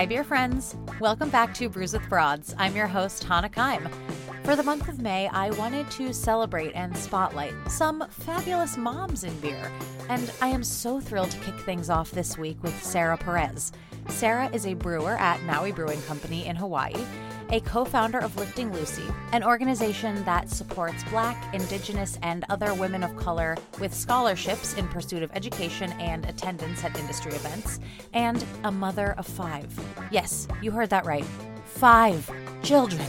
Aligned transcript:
Hi, 0.00 0.06
beer 0.06 0.24
friends. 0.24 0.76
Welcome 0.98 1.28
back 1.28 1.52
to 1.52 1.68
Brews 1.68 1.92
with 1.92 2.08
Broads. 2.08 2.54
I'm 2.56 2.74
your 2.74 2.86
host, 2.86 3.22
Hannah 3.22 3.50
Keim. 3.50 3.86
For 4.44 4.56
the 4.56 4.62
month 4.62 4.88
of 4.88 4.98
May, 4.98 5.28
I 5.28 5.50
wanted 5.50 5.90
to 5.90 6.14
celebrate 6.14 6.72
and 6.72 6.96
spotlight 6.96 7.52
some 7.68 8.06
fabulous 8.08 8.78
moms 8.78 9.24
in 9.24 9.40
beer. 9.40 9.70
And 10.08 10.32
I 10.40 10.48
am 10.48 10.64
so 10.64 11.00
thrilled 11.00 11.30
to 11.32 11.38
kick 11.40 11.54
things 11.54 11.90
off 11.90 12.12
this 12.12 12.38
week 12.38 12.62
with 12.62 12.82
Sarah 12.82 13.18
Perez. 13.18 13.72
Sarah 14.08 14.48
is 14.54 14.64
a 14.64 14.72
brewer 14.72 15.18
at 15.18 15.42
Maui 15.42 15.70
Brewing 15.70 16.00
Company 16.04 16.46
in 16.46 16.56
Hawaii, 16.56 16.94
a 17.50 17.60
co 17.60 17.84
founder 17.84 18.18
of 18.18 18.36
Lifting 18.36 18.72
Lucy, 18.72 19.02
an 19.32 19.42
organization 19.42 20.22
that 20.24 20.48
supports 20.48 21.02
Black, 21.04 21.52
Indigenous, 21.54 22.18
and 22.22 22.44
other 22.48 22.74
women 22.74 23.02
of 23.02 23.16
color 23.16 23.56
with 23.80 23.92
scholarships 23.92 24.74
in 24.74 24.86
pursuit 24.88 25.22
of 25.22 25.30
education 25.34 25.92
and 25.92 26.24
attendance 26.26 26.84
at 26.84 26.96
industry 26.98 27.32
events, 27.32 27.80
and 28.12 28.44
a 28.64 28.70
mother 28.70 29.14
of 29.18 29.26
five. 29.26 29.68
Yes, 30.10 30.46
you 30.62 30.70
heard 30.70 30.90
that 30.90 31.04
right. 31.04 31.24
Five 31.64 32.30
children. 32.62 33.06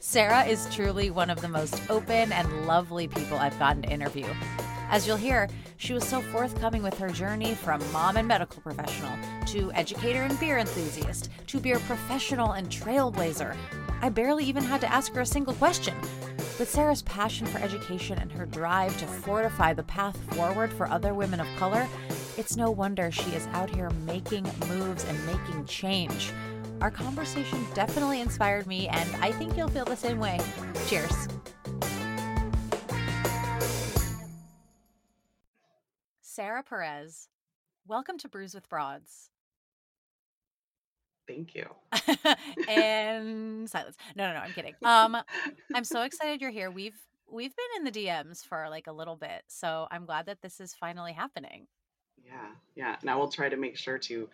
Sarah 0.00 0.44
is 0.44 0.68
truly 0.72 1.10
one 1.10 1.30
of 1.30 1.40
the 1.40 1.48
most 1.48 1.80
open 1.90 2.32
and 2.32 2.66
lovely 2.66 3.08
people 3.08 3.38
I've 3.38 3.58
gotten 3.58 3.82
to 3.82 3.88
interview. 3.88 4.26
As 4.90 5.06
you'll 5.06 5.16
hear, 5.16 5.48
she 5.84 5.92
was 5.92 6.08
so 6.08 6.22
forthcoming 6.22 6.82
with 6.82 6.96
her 6.96 7.10
journey 7.10 7.54
from 7.54 7.78
mom 7.92 8.16
and 8.16 8.26
medical 8.26 8.62
professional 8.62 9.12
to 9.44 9.70
educator 9.72 10.22
and 10.22 10.40
beer 10.40 10.56
enthusiast 10.56 11.28
to 11.46 11.60
beer 11.60 11.78
professional 11.80 12.52
and 12.52 12.70
trailblazer. 12.70 13.54
I 14.00 14.08
barely 14.08 14.46
even 14.46 14.64
had 14.64 14.80
to 14.80 14.90
ask 14.90 15.12
her 15.12 15.20
a 15.20 15.26
single 15.26 15.52
question. 15.52 15.94
With 16.58 16.70
Sarah's 16.70 17.02
passion 17.02 17.46
for 17.46 17.58
education 17.58 18.18
and 18.18 18.32
her 18.32 18.46
drive 18.46 18.96
to 18.98 19.06
fortify 19.06 19.74
the 19.74 19.82
path 19.82 20.16
forward 20.34 20.72
for 20.72 20.88
other 20.88 21.12
women 21.12 21.38
of 21.38 21.46
color, 21.58 21.86
it's 22.38 22.56
no 22.56 22.70
wonder 22.70 23.12
she 23.12 23.32
is 23.32 23.46
out 23.48 23.68
here 23.68 23.90
making 24.06 24.44
moves 24.68 25.04
and 25.04 25.26
making 25.26 25.66
change. 25.66 26.32
Our 26.80 26.90
conversation 26.90 27.62
definitely 27.74 28.22
inspired 28.22 28.66
me, 28.66 28.88
and 28.88 29.16
I 29.16 29.32
think 29.32 29.54
you'll 29.54 29.68
feel 29.68 29.84
the 29.84 29.96
same 29.96 30.18
way. 30.18 30.40
Cheers. 30.86 31.28
Sarah 36.34 36.64
Perez, 36.64 37.28
welcome 37.86 38.18
to 38.18 38.28
Brews 38.28 38.56
with 38.56 38.68
Broads. 38.68 39.30
Thank 41.28 41.54
you. 41.54 41.66
and 42.68 43.70
silence. 43.70 43.96
No, 44.16 44.26
no, 44.26 44.34
no, 44.34 44.40
I'm 44.40 44.52
kidding. 44.52 44.74
Um, 44.82 45.16
I'm 45.72 45.84
so 45.84 46.02
excited 46.02 46.40
you're 46.40 46.50
here. 46.50 46.72
We've 46.72 46.98
we've 47.30 47.54
been 47.54 47.66
in 47.76 47.84
the 47.84 47.92
DMs 47.92 48.44
for 48.44 48.66
like 48.68 48.88
a 48.88 48.92
little 48.92 49.14
bit, 49.14 49.44
so 49.46 49.86
I'm 49.92 50.06
glad 50.06 50.26
that 50.26 50.42
this 50.42 50.58
is 50.58 50.74
finally 50.74 51.12
happening. 51.12 51.68
Yeah, 52.26 52.48
yeah. 52.74 52.96
And 53.00 53.08
I 53.08 53.14
will 53.14 53.28
try 53.28 53.48
to 53.48 53.56
make 53.56 53.76
sure 53.76 53.98
to 53.98 54.28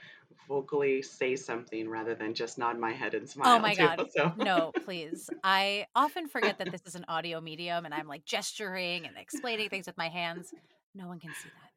vocally 0.48 1.02
say 1.02 1.36
something 1.36 1.86
rather 1.86 2.14
than 2.14 2.32
just 2.32 2.56
nod 2.56 2.78
my 2.78 2.92
head 2.92 3.12
and 3.12 3.28
smile. 3.28 3.58
Oh 3.58 3.58
my 3.58 3.74
too, 3.74 3.82
god. 3.82 4.08
So. 4.16 4.32
No, 4.38 4.72
please. 4.86 5.28
I 5.44 5.84
often 5.94 6.28
forget 6.28 6.56
that 6.60 6.72
this 6.72 6.80
is 6.86 6.94
an 6.94 7.04
audio 7.08 7.42
medium 7.42 7.84
and 7.84 7.92
I'm 7.92 8.08
like 8.08 8.24
gesturing 8.24 9.04
and 9.04 9.18
explaining 9.18 9.68
things 9.68 9.84
with 9.84 9.98
my 9.98 10.08
hands. 10.08 10.54
No 10.94 11.06
one 11.06 11.20
can 11.20 11.30
see 11.34 11.50
that. 11.62 11.69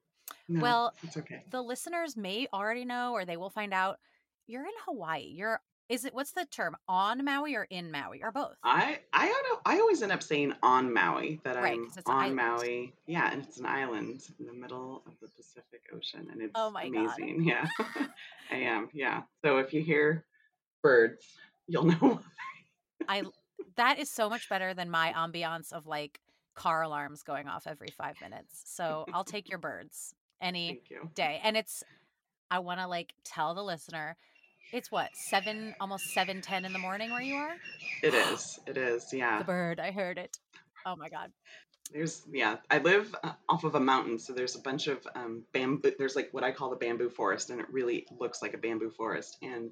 No, 0.54 0.62
well, 0.62 0.94
it's 1.04 1.18
okay. 1.18 1.44
The 1.50 1.62
listeners 1.62 2.16
may 2.16 2.48
already 2.54 2.86
know 2.86 3.14
or 3.14 3.26
they 3.26 3.38
will 3.38 3.50
find 3.50 3.74
out 3.74 4.00
you're 4.48 4.64
in 4.66 4.72
Hawaii. 4.86 5.32
You're 5.36 5.60
is 5.90 6.06
it 6.06 6.14
what's 6.14 6.32
the 6.32 6.46
term 6.46 6.76
on 6.88 7.24
Maui 7.26 7.56
or 7.56 7.66
in 7.70 7.92
Maui 7.92 8.24
or 8.24 8.32
both? 8.32 8.56
I 8.64 9.00
I 9.12 9.26
don't 9.28 9.44
know. 9.52 9.60
I 9.66 9.80
always 9.80 10.02
end 10.02 10.12
up 10.12 10.24
saying 10.24 10.54
on 10.64 10.94
Maui 10.94 11.40
that 11.44 11.56
Right, 11.58 11.80
I'm 12.08 12.30
on. 12.32 12.36
Maui. 12.36 12.94
Yeah, 13.06 13.32
and 13.32 13.44
it's 13.44 13.58
an 13.58 13.66
island 13.66 14.22
in 14.40 14.46
the 14.46 14.54
middle 14.54 15.04
of 15.06 15.14
the 15.22 15.28
Pacific 15.30 15.82
Ocean, 15.94 16.28
and 16.32 16.42
oh 16.42 16.46
it's 16.46 16.52
Oh 16.56 16.72
my 16.72 16.88
God. 16.90 17.18
amazing. 17.20 17.44
Yeah, 17.48 17.68
I 18.52 18.56
am. 18.56 18.90
Yeah. 18.94 19.24
So 19.44 19.58
if 19.58 19.74
you 19.74 19.82
hear 19.82 20.26
birds, 20.82 21.26
you'll 21.68 21.84
know. 22.02 22.22
I 23.08 23.24
that 23.76 24.00
is 24.00 24.10
so 24.10 24.30
much 24.30 24.50
better 24.50 24.74
than 24.74 24.90
my 24.90 25.12
ambiance 25.16 25.74
of 25.74 25.86
like 25.86 26.20
car 26.56 26.82
alarms 26.84 27.24
going 27.24 27.48
off 27.48 27.68
every 27.68 27.90
5 27.90 28.22
minutes. 28.22 28.62
So 28.66 29.06
I'll 29.14 29.24
take 29.24 29.50
your 29.50 29.58
birds 29.60 30.14
any 30.44 30.82
day. 31.16 31.40
And 31.44 31.58
it's 31.58 31.84
I 32.52 32.60
want 32.60 32.80
to 32.80 32.88
like 32.88 33.14
tell 33.24 33.56
the 33.56 33.64
listener 33.64 34.16
it's 34.74 34.92
what 34.92 35.10
7 35.16 35.76
almost 35.80 36.16
7:10 36.16 36.66
in 36.66 36.74
the 36.74 36.80
morning 36.80 37.12
where 37.12 37.22
you 37.22 37.36
are? 37.36 37.56
It 38.02 38.14
is. 38.14 38.60
It 38.66 38.76
is. 38.76 39.14
Yeah. 39.14 39.38
The 39.40 39.46
bird, 39.46 39.80
I 39.80 39.92
heard 39.92 40.18
it. 40.18 40.38
Oh 40.86 40.96
my 40.96 41.10
god. 41.10 41.32
There's 41.92 42.24
yeah, 42.32 42.58
I 42.72 42.80
live 42.80 43.14
uh, 43.24 43.34
off 43.48 43.66
of 43.66 43.76
a 43.76 43.80
mountain, 43.80 44.18
so 44.18 44.34
there's 44.34 44.56
a 44.56 44.62
bunch 44.62 44.88
of 44.88 45.06
um, 45.16 45.44
bamboo. 45.54 45.92
There's 45.98 46.16
like 46.16 46.30
what 46.32 46.44
I 46.44 46.52
call 46.52 46.72
the 46.72 46.76
bamboo 46.76 47.10
forest, 47.10 47.52
and 47.52 47.60
it 47.60 47.68
really 47.70 48.08
looks 48.20 48.42
like 48.42 48.56
a 48.56 48.58
bamboo 48.58 48.90
forest. 48.90 49.38
And 49.44 49.72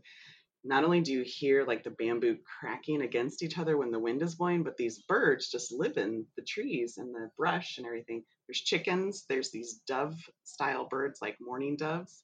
not 0.64 0.84
only 0.84 1.02
do 1.02 1.12
you 1.12 1.24
hear 1.24 1.66
like 1.66 1.84
the 1.84 1.90
bamboo 1.90 2.38
cracking 2.60 3.02
against 3.02 3.42
each 3.42 3.58
other 3.58 3.78
when 3.78 3.92
the 3.92 4.00
wind 4.00 4.22
is 4.22 4.36
blowing, 4.36 4.64
but 4.64 4.78
these 4.78 5.02
birds 5.04 5.50
just 5.50 5.72
live 5.72 5.98
in 5.98 6.26
the 6.36 6.44
trees 6.44 6.98
and 6.98 7.14
the 7.14 7.32
brush 7.38 7.78
and 7.78 7.88
everything. 7.88 8.24
There's 8.48 8.62
chickens. 8.62 9.26
There's 9.28 9.52
these 9.52 9.82
dove-style 9.88 10.88
birds 10.90 11.20
like 11.22 11.38
mourning 11.42 11.78
doves, 11.78 12.24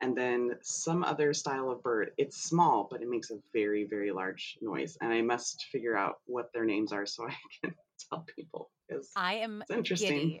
and 0.00 0.16
then 0.16 0.58
some 0.62 1.02
other 1.02 1.32
style 1.34 1.70
of 1.70 1.82
bird. 1.82 2.12
It's 2.16 2.42
small, 2.44 2.86
but 2.90 3.02
it 3.02 3.08
makes 3.08 3.30
a 3.30 3.38
very 3.52 3.84
very 3.84 4.12
large 4.12 4.56
noise. 4.60 4.96
And 5.00 5.12
I 5.12 5.22
must 5.22 5.64
figure 5.72 5.96
out 5.96 6.16
what 6.26 6.52
their 6.52 6.64
names 6.64 6.92
are 6.92 7.06
so 7.06 7.26
I 7.28 7.34
can 7.60 7.74
tell 8.08 8.26
people 8.36 8.70
because 8.88 9.10
I 9.16 9.34
am 9.34 9.62
it's 9.62 9.76
interesting. 9.76 10.40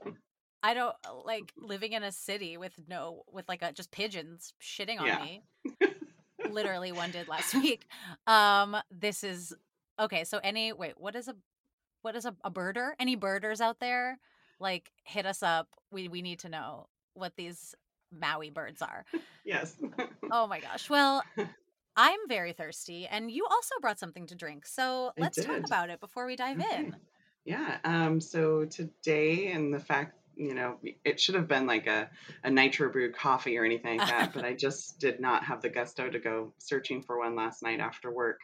I 0.62 0.72
don't 0.72 0.96
uh, 1.06 1.14
like 1.24 1.52
living 1.58 1.92
in 1.92 2.02
a 2.02 2.12
city 2.12 2.56
with 2.56 2.72
no 2.88 3.22
with 3.30 3.48
like 3.48 3.62
a 3.62 3.72
just 3.72 3.90
pigeons 3.90 4.54
shitting 4.62 4.98
on 4.98 5.06
Yeah. 5.06 5.18
me. 5.18 5.42
Literally 6.54 6.92
one 6.92 7.10
did 7.10 7.28
last 7.28 7.54
week. 7.54 7.86
Um 8.26 8.76
this 8.90 9.24
is 9.24 9.54
okay, 9.98 10.24
so 10.24 10.38
any 10.42 10.72
wait, 10.72 10.94
what 10.96 11.14
is 11.16 11.28
a 11.28 11.34
what 12.02 12.16
is 12.16 12.24
a, 12.24 12.34
a 12.44 12.50
birder? 12.50 12.92
Any 12.98 13.16
birders 13.16 13.60
out 13.60 13.80
there? 13.80 14.18
Like 14.60 14.90
hit 15.04 15.26
us 15.26 15.42
up. 15.42 15.68
We 15.90 16.08
we 16.08 16.22
need 16.22 16.38
to 16.40 16.48
know 16.48 16.86
what 17.14 17.32
these 17.36 17.74
Maui 18.12 18.50
birds 18.50 18.80
are. 18.82 19.04
Yes. 19.46 19.76
Oh 20.30 20.46
my 20.46 20.58
gosh. 20.58 20.88
Well, 20.88 21.22
I'm 21.96 22.18
very 22.28 22.54
thirsty 22.54 23.06
and 23.06 23.30
you 23.30 23.44
also 23.50 23.74
brought 23.82 23.98
something 23.98 24.26
to 24.28 24.34
drink. 24.34 24.64
So 24.66 25.12
let's 25.18 25.44
talk 25.44 25.66
about 25.66 25.90
it 25.90 26.00
before 26.00 26.24
we 26.24 26.34
dive 26.34 26.58
Okay. 26.58 26.76
in. 26.78 26.96
Yeah. 27.44 27.76
Um, 27.84 28.22
so 28.22 28.64
today, 28.64 29.48
and 29.52 29.72
the 29.72 29.78
fact, 29.78 30.16
you 30.36 30.54
know, 30.54 30.78
it 31.04 31.20
should 31.20 31.34
have 31.34 31.48
been 31.48 31.66
like 31.66 31.86
a, 31.86 32.10
a 32.42 32.50
nitro 32.50 32.90
brewed 32.90 33.16
coffee 33.16 33.58
or 33.58 33.64
anything 33.64 33.98
like 33.98 34.08
that, 34.08 34.32
but 34.34 34.44
I 34.44 34.54
just 34.54 34.98
did 34.98 35.20
not 35.20 35.44
have 35.44 35.62
the 35.62 35.68
gusto 35.68 36.08
to 36.08 36.18
go 36.18 36.52
searching 36.58 37.02
for 37.02 37.18
one 37.18 37.36
last 37.36 37.62
night 37.62 37.80
after 37.80 38.10
work. 38.12 38.40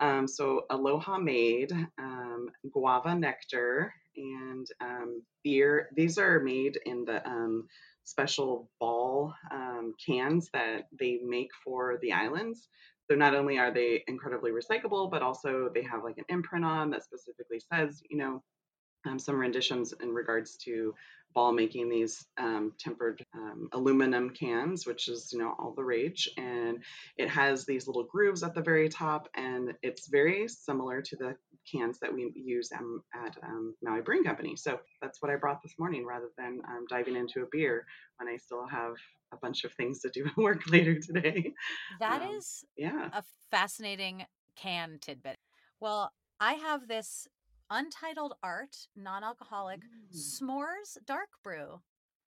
Um, 0.00 0.26
so 0.26 0.62
Aloha 0.70 1.18
Maid 1.18 1.72
um, 1.98 2.48
guava 2.72 3.14
nectar 3.14 3.94
and 4.16 4.66
um, 4.80 5.22
beer. 5.44 5.88
These 5.94 6.18
are 6.18 6.40
made 6.40 6.78
in 6.84 7.04
the 7.04 7.26
um, 7.26 7.68
special 8.04 8.68
ball 8.80 9.34
um, 9.50 9.94
cans 10.04 10.48
that 10.52 10.88
they 10.98 11.20
make 11.24 11.50
for 11.64 11.98
the 12.02 12.12
islands. 12.12 12.68
So 13.10 13.16
not 13.16 13.34
only 13.34 13.58
are 13.58 13.72
they 13.72 14.02
incredibly 14.06 14.52
recyclable, 14.52 15.10
but 15.10 15.22
also 15.22 15.70
they 15.74 15.82
have 15.82 16.04
like 16.04 16.18
an 16.18 16.24
imprint 16.28 16.64
on 16.64 16.90
that 16.90 17.04
specifically 17.04 17.60
says, 17.72 18.02
you 18.08 18.16
know, 18.16 18.42
um, 19.06 19.18
some 19.18 19.36
renditions 19.36 19.92
in 20.00 20.10
regards 20.12 20.56
to 20.58 20.94
ball 21.34 21.52
making 21.52 21.88
these 21.88 22.26
um, 22.36 22.72
tempered 22.78 23.24
um, 23.34 23.68
aluminum 23.72 24.30
cans, 24.30 24.86
which 24.86 25.08
is 25.08 25.30
you 25.32 25.38
know 25.38 25.54
all 25.58 25.72
the 25.74 25.84
rage, 25.84 26.28
and 26.36 26.82
it 27.16 27.28
has 27.28 27.64
these 27.64 27.86
little 27.86 28.04
grooves 28.04 28.42
at 28.42 28.54
the 28.54 28.60
very 28.62 28.88
top, 28.88 29.28
and 29.34 29.72
it's 29.82 30.08
very 30.08 30.46
similar 30.48 31.00
to 31.02 31.16
the 31.16 31.36
cans 31.70 31.98
that 32.00 32.12
we 32.12 32.32
use 32.34 32.70
um, 32.78 33.02
at 33.14 33.36
um, 33.42 33.74
Maui 33.82 34.02
Brewing 34.02 34.24
Company. 34.24 34.56
So 34.56 34.80
that's 35.00 35.22
what 35.22 35.30
I 35.30 35.36
brought 35.36 35.62
this 35.62 35.74
morning, 35.78 36.04
rather 36.04 36.30
than 36.36 36.60
um, 36.68 36.86
diving 36.88 37.16
into 37.16 37.42
a 37.42 37.46
beer 37.50 37.86
when 38.18 38.28
I 38.28 38.36
still 38.36 38.66
have 38.66 38.94
a 39.32 39.36
bunch 39.38 39.64
of 39.64 39.72
things 39.72 40.00
to 40.00 40.10
do 40.10 40.26
at 40.26 40.36
work 40.36 40.68
later 40.70 40.98
today. 40.98 41.52
That 41.98 42.22
Um, 42.22 42.36
is 42.38 42.64
Yeah. 42.76 43.08
a 43.12 43.22
fascinating 43.50 44.26
can 44.56 44.98
tidbit. 45.00 45.38
Well, 45.80 46.12
I 46.40 46.54
have 46.54 46.88
this 46.88 47.26
untitled 47.72 48.34
art, 48.42 48.86
non-alcoholic 48.94 49.80
Mm. 49.80 50.12
s'mores 50.14 50.98
dark 51.06 51.30
brew. 51.42 51.80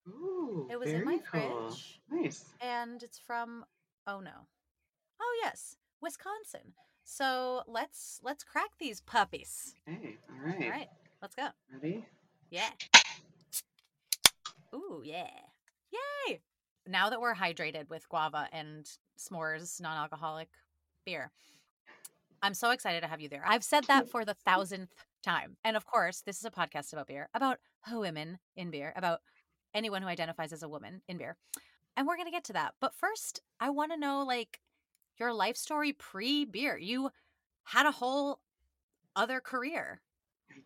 Ooh, 0.07 0.67
It 0.69 0.77
was 0.77 0.89
in 0.89 1.05
my 1.05 1.19
cool. 1.19 1.69
fridge. 1.71 2.01
Nice. 2.09 2.45
and 2.59 3.01
it's 3.03 3.19
from 3.19 3.65
oh 4.07 4.19
no. 4.19 4.47
Oh 5.19 5.39
yes, 5.43 5.77
Wisconsin. 6.01 6.73
So 7.03 7.63
let's 7.67 8.19
let's 8.23 8.43
crack 8.43 8.71
these 8.79 9.01
puppies. 9.01 9.75
Okay. 9.87 10.17
All 10.29 10.45
right. 10.45 10.63
All 10.63 10.69
right, 10.69 10.89
let's 11.21 11.35
go. 11.35 11.49
Ready? 11.71 12.05
Yeah. 12.49 12.69
Ooh, 14.73 15.01
yeah. 15.05 15.29
Yay! 15.91 16.41
Now 16.87 17.09
that 17.09 17.21
we're 17.21 17.35
hydrated 17.35 17.89
with 17.89 18.07
guava 18.09 18.47
and 18.51 18.85
s'mores 19.17 19.79
non-alcoholic 19.81 20.49
beer, 21.05 21.31
I'm 22.41 22.53
so 22.53 22.71
excited 22.71 23.01
to 23.01 23.07
have 23.07 23.21
you 23.21 23.29
there. 23.29 23.43
I've 23.45 23.63
said 23.63 23.85
that 23.85 24.09
for 24.11 24.25
the 24.25 24.33
thousandth 24.33 24.93
time. 25.25 25.57
And 25.65 25.75
of 25.75 25.85
course, 25.85 26.21
this 26.21 26.39
is 26.39 26.45
a 26.45 26.51
podcast 26.51 26.93
about 26.93 27.07
beer, 27.07 27.29
about 27.33 27.57
women 27.91 28.39
in 28.55 28.71
beer, 28.71 28.93
about 28.95 29.19
anyone 29.73 30.01
who 30.01 30.07
identifies 30.07 30.53
as 30.53 30.63
a 30.63 30.69
woman 30.69 31.01
in 31.07 31.17
beer. 31.17 31.35
And 31.97 32.07
we're 32.07 32.15
going 32.17 32.27
to 32.27 32.31
get 32.31 32.45
to 32.45 32.53
that. 32.53 32.75
But 32.81 32.95
first, 32.95 33.41
I 33.59 33.69
want 33.71 33.91
to 33.91 33.97
know 33.97 34.23
like 34.25 34.59
your 35.19 35.33
life 35.33 35.57
story 35.57 35.93
pre 35.93 36.45
beer. 36.45 36.77
You 36.77 37.09
had 37.65 37.85
a 37.85 37.91
whole 37.91 38.39
other 39.15 39.41
career 39.41 40.01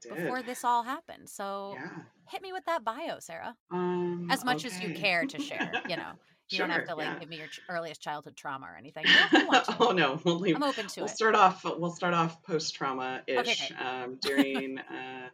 before 0.10 0.44
this 0.44 0.64
all 0.64 0.84
happened. 0.84 1.30
So 1.30 1.76
Yeah. 1.80 2.04
hit 2.32 2.42
me 2.42 2.54
with 2.54 2.66
that 2.66 2.84
bio, 2.84 3.20
Sarah. 3.20 3.56
Um, 3.72 4.28
As 4.30 4.44
much 4.44 4.66
as 4.66 4.80
you 4.82 4.90
care 4.94 5.26
to 5.26 5.40
share, 5.50 5.72
you 5.88 5.96
know. 5.98 6.14
You 6.52 6.58
don't 6.60 6.70
have 6.70 6.86
to 6.88 6.96
like 6.96 7.06
yeah. 7.06 7.20
give 7.20 7.30
me 7.30 7.38
your 7.38 7.48
ch- 7.48 7.62
earliest 7.70 8.02
childhood 8.02 8.36
trauma 8.36 8.68
or 8.68 8.78
anything. 8.78 9.06
You 9.06 9.14
don't 9.32 9.48
want 9.48 9.66
to. 9.66 9.76
oh 9.80 9.92
no, 9.92 10.20
we'll 10.24 10.40
leave. 10.40 10.56
I'm 10.56 10.64
open 10.64 10.88
to 10.88 11.02
We'll 11.02 11.10
it. 11.10 11.16
start 11.16 11.36
off. 11.36 11.64
We'll 11.64 11.92
start 11.92 12.14
off 12.14 12.42
post 12.44 12.74
trauma 12.76 13.22
ish. 13.28 13.38
Okay, 13.38 13.76
great. 13.76 13.86
um, 13.86 14.18
during, 14.22 14.78
uh, 14.80 15.30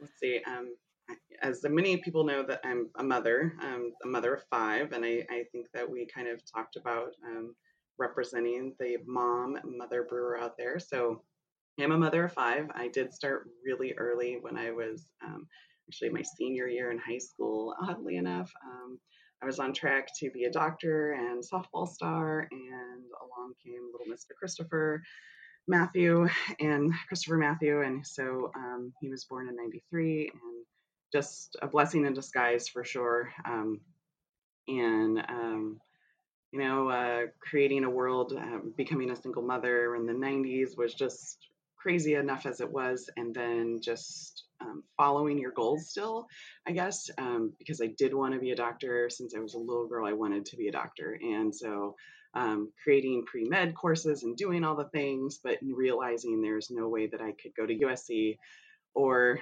let's 0.00 0.12
see. 0.20 0.40
Um, 0.46 0.74
as 1.42 1.60
many 1.64 1.96
people 1.98 2.24
know 2.24 2.42
that 2.44 2.60
I'm 2.64 2.88
a 2.96 3.02
mother, 3.02 3.54
um, 3.62 3.92
a 4.04 4.06
mother 4.06 4.34
of 4.34 4.44
five, 4.50 4.92
and 4.92 5.04
I, 5.04 5.24
I 5.30 5.44
think 5.52 5.66
that 5.74 5.88
we 5.90 6.06
kind 6.06 6.28
of 6.28 6.40
talked 6.50 6.76
about 6.76 7.08
um, 7.26 7.54
representing 7.98 8.74
the 8.78 8.96
mom 9.06 9.58
mother 9.64 10.04
brewer 10.08 10.38
out 10.38 10.56
there. 10.56 10.78
So 10.78 11.22
I'm 11.80 11.92
a 11.92 11.98
mother 11.98 12.24
of 12.24 12.32
five. 12.32 12.66
I 12.74 12.88
did 12.88 13.12
start 13.12 13.48
really 13.64 13.94
early 13.96 14.38
when 14.40 14.56
I 14.56 14.70
was 14.70 15.06
um, 15.24 15.46
actually 15.88 16.10
my 16.10 16.22
senior 16.22 16.68
year 16.68 16.90
in 16.90 16.98
high 16.98 17.18
school. 17.18 17.74
Oddly 17.82 18.16
enough, 18.16 18.50
um, 18.64 18.98
I 19.42 19.46
was 19.46 19.58
on 19.58 19.72
track 19.72 20.08
to 20.20 20.30
be 20.30 20.44
a 20.44 20.50
doctor 20.50 21.12
and 21.12 21.42
softball 21.42 21.88
star, 21.88 22.48
and 22.50 23.04
along 23.20 23.54
came 23.64 23.90
little 23.92 24.12
Mr. 24.12 24.36
Christopher 24.38 25.02
Matthew 25.66 26.28
and 26.60 26.92
Christopher 27.08 27.36
Matthew, 27.36 27.82
and 27.82 28.06
so 28.06 28.50
um, 28.56 28.92
he 29.00 29.08
was 29.08 29.24
born 29.24 29.48
in 29.48 29.56
'93, 29.56 30.30
and 30.32 30.66
just 31.12 31.56
a 31.60 31.66
blessing 31.66 32.06
in 32.06 32.14
disguise 32.14 32.68
for 32.68 32.84
sure. 32.84 33.32
Um, 33.44 33.80
and 34.68 35.18
um, 35.28 35.80
you 36.52 36.60
know, 36.60 36.88
uh, 36.88 37.22
creating 37.40 37.84
a 37.84 37.90
world, 37.90 38.34
um, 38.36 38.74
becoming 38.76 39.10
a 39.10 39.16
single 39.16 39.42
mother 39.42 39.96
in 39.96 40.06
the 40.06 40.12
90s 40.12 40.76
was 40.76 40.94
just 40.94 41.38
crazy 41.76 42.14
enough 42.14 42.44
as 42.44 42.60
it 42.60 42.70
was. 42.70 43.08
And 43.16 43.34
then 43.34 43.80
just 43.82 44.44
um, 44.62 44.82
following 44.96 45.38
your 45.38 45.52
goals 45.52 45.88
still, 45.88 46.26
I 46.66 46.72
guess, 46.72 47.10
um, 47.18 47.52
because 47.58 47.80
I 47.80 47.88
did 47.98 48.14
want 48.14 48.34
to 48.34 48.40
be 48.40 48.52
a 48.52 48.56
doctor 48.56 49.10
since 49.10 49.34
I 49.34 49.40
was 49.40 49.54
a 49.54 49.58
little 49.58 49.86
girl, 49.86 50.06
I 50.06 50.12
wanted 50.12 50.46
to 50.46 50.56
be 50.56 50.68
a 50.68 50.72
doctor. 50.72 51.18
And 51.20 51.54
so 51.54 51.96
um, 52.34 52.72
creating 52.82 53.24
pre 53.26 53.44
med 53.44 53.74
courses 53.74 54.22
and 54.22 54.36
doing 54.36 54.64
all 54.64 54.76
the 54.76 54.88
things, 54.88 55.38
but 55.42 55.58
realizing 55.62 56.40
there's 56.40 56.70
no 56.70 56.88
way 56.88 57.06
that 57.08 57.20
I 57.20 57.32
could 57.32 57.54
go 57.56 57.66
to 57.66 57.78
USC 57.78 58.38
or 58.94 59.40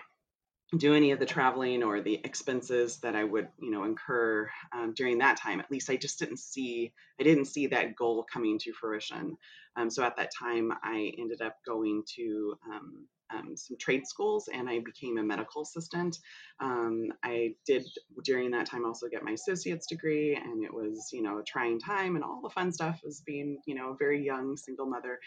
do 0.77 0.95
any 0.95 1.11
of 1.11 1.19
the 1.19 1.27
traveling 1.27 1.83
or 1.83 2.01
the 2.01 2.21
expenses 2.25 2.99
that 2.99 3.17
I 3.17 3.25
would, 3.25 3.49
you 3.59 3.71
know, 3.71 3.85
incur 3.85 4.49
um, 4.73 4.95
during 4.95 5.19
that 5.19 5.37
time. 5.37 5.59
At 5.61 5.71
least 5.71 5.91
I 5.91 5.97
just 5.97 6.19
didn't 6.19 6.39
see, 6.39 6.93
I 7.19 7.25
didn't 7.25 7.47
see 7.47 7.67
that 7.69 7.97
goal 7.97 8.25
coming 8.33 8.59
to 8.61 8.73
fruition. 8.73 9.37
Um, 9.77 9.91
so 9.91 10.05
at 10.05 10.17
that 10.17 10.31
time, 10.39 10.73
I 10.83 11.13
ended 11.19 11.43
up 11.43 11.57
going 11.67 12.05
to 12.17 12.55
um, 12.73 13.07
um, 13.33 13.57
some 13.57 13.77
trade 13.79 14.07
schools 14.07 14.49
and 14.53 14.69
I 14.69 14.81
became 14.81 15.19
a 15.19 15.23
medical 15.23 15.63
assistant. 15.63 16.19
Um, 16.61 17.09
I 17.23 17.55
did 17.67 17.87
during 18.25 18.51
that 18.53 18.67
time 18.67 18.85
also 18.85 19.09
get 19.09 19.25
my 19.25 19.33
associate's 19.33 19.87
degree, 19.87 20.35
and 20.37 20.65
it 20.65 20.73
was, 20.73 21.11
you 21.13 21.23
know, 21.23 21.39
a 21.39 21.45
trying 21.45 21.79
time 21.81 22.17
and 22.17 22.25
all 22.25 22.41
the 22.43 22.51
fun 22.51 22.73
stuff 22.73 23.01
as 23.07 23.23
being, 23.25 23.59
you 23.67 23.75
know, 23.75 23.91
a 23.91 23.97
very 23.97 24.25
young 24.25 24.57
single 24.57 24.87
mother. 24.87 25.19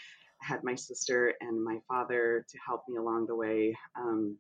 I 0.42 0.46
had 0.46 0.64
my 0.64 0.76
sister 0.76 1.34
and 1.40 1.64
my 1.64 1.80
father 1.88 2.46
to 2.50 2.58
help 2.66 2.84
me 2.90 2.98
along 2.98 3.28
the 3.28 3.36
way. 3.36 3.78
Um, 3.98 4.38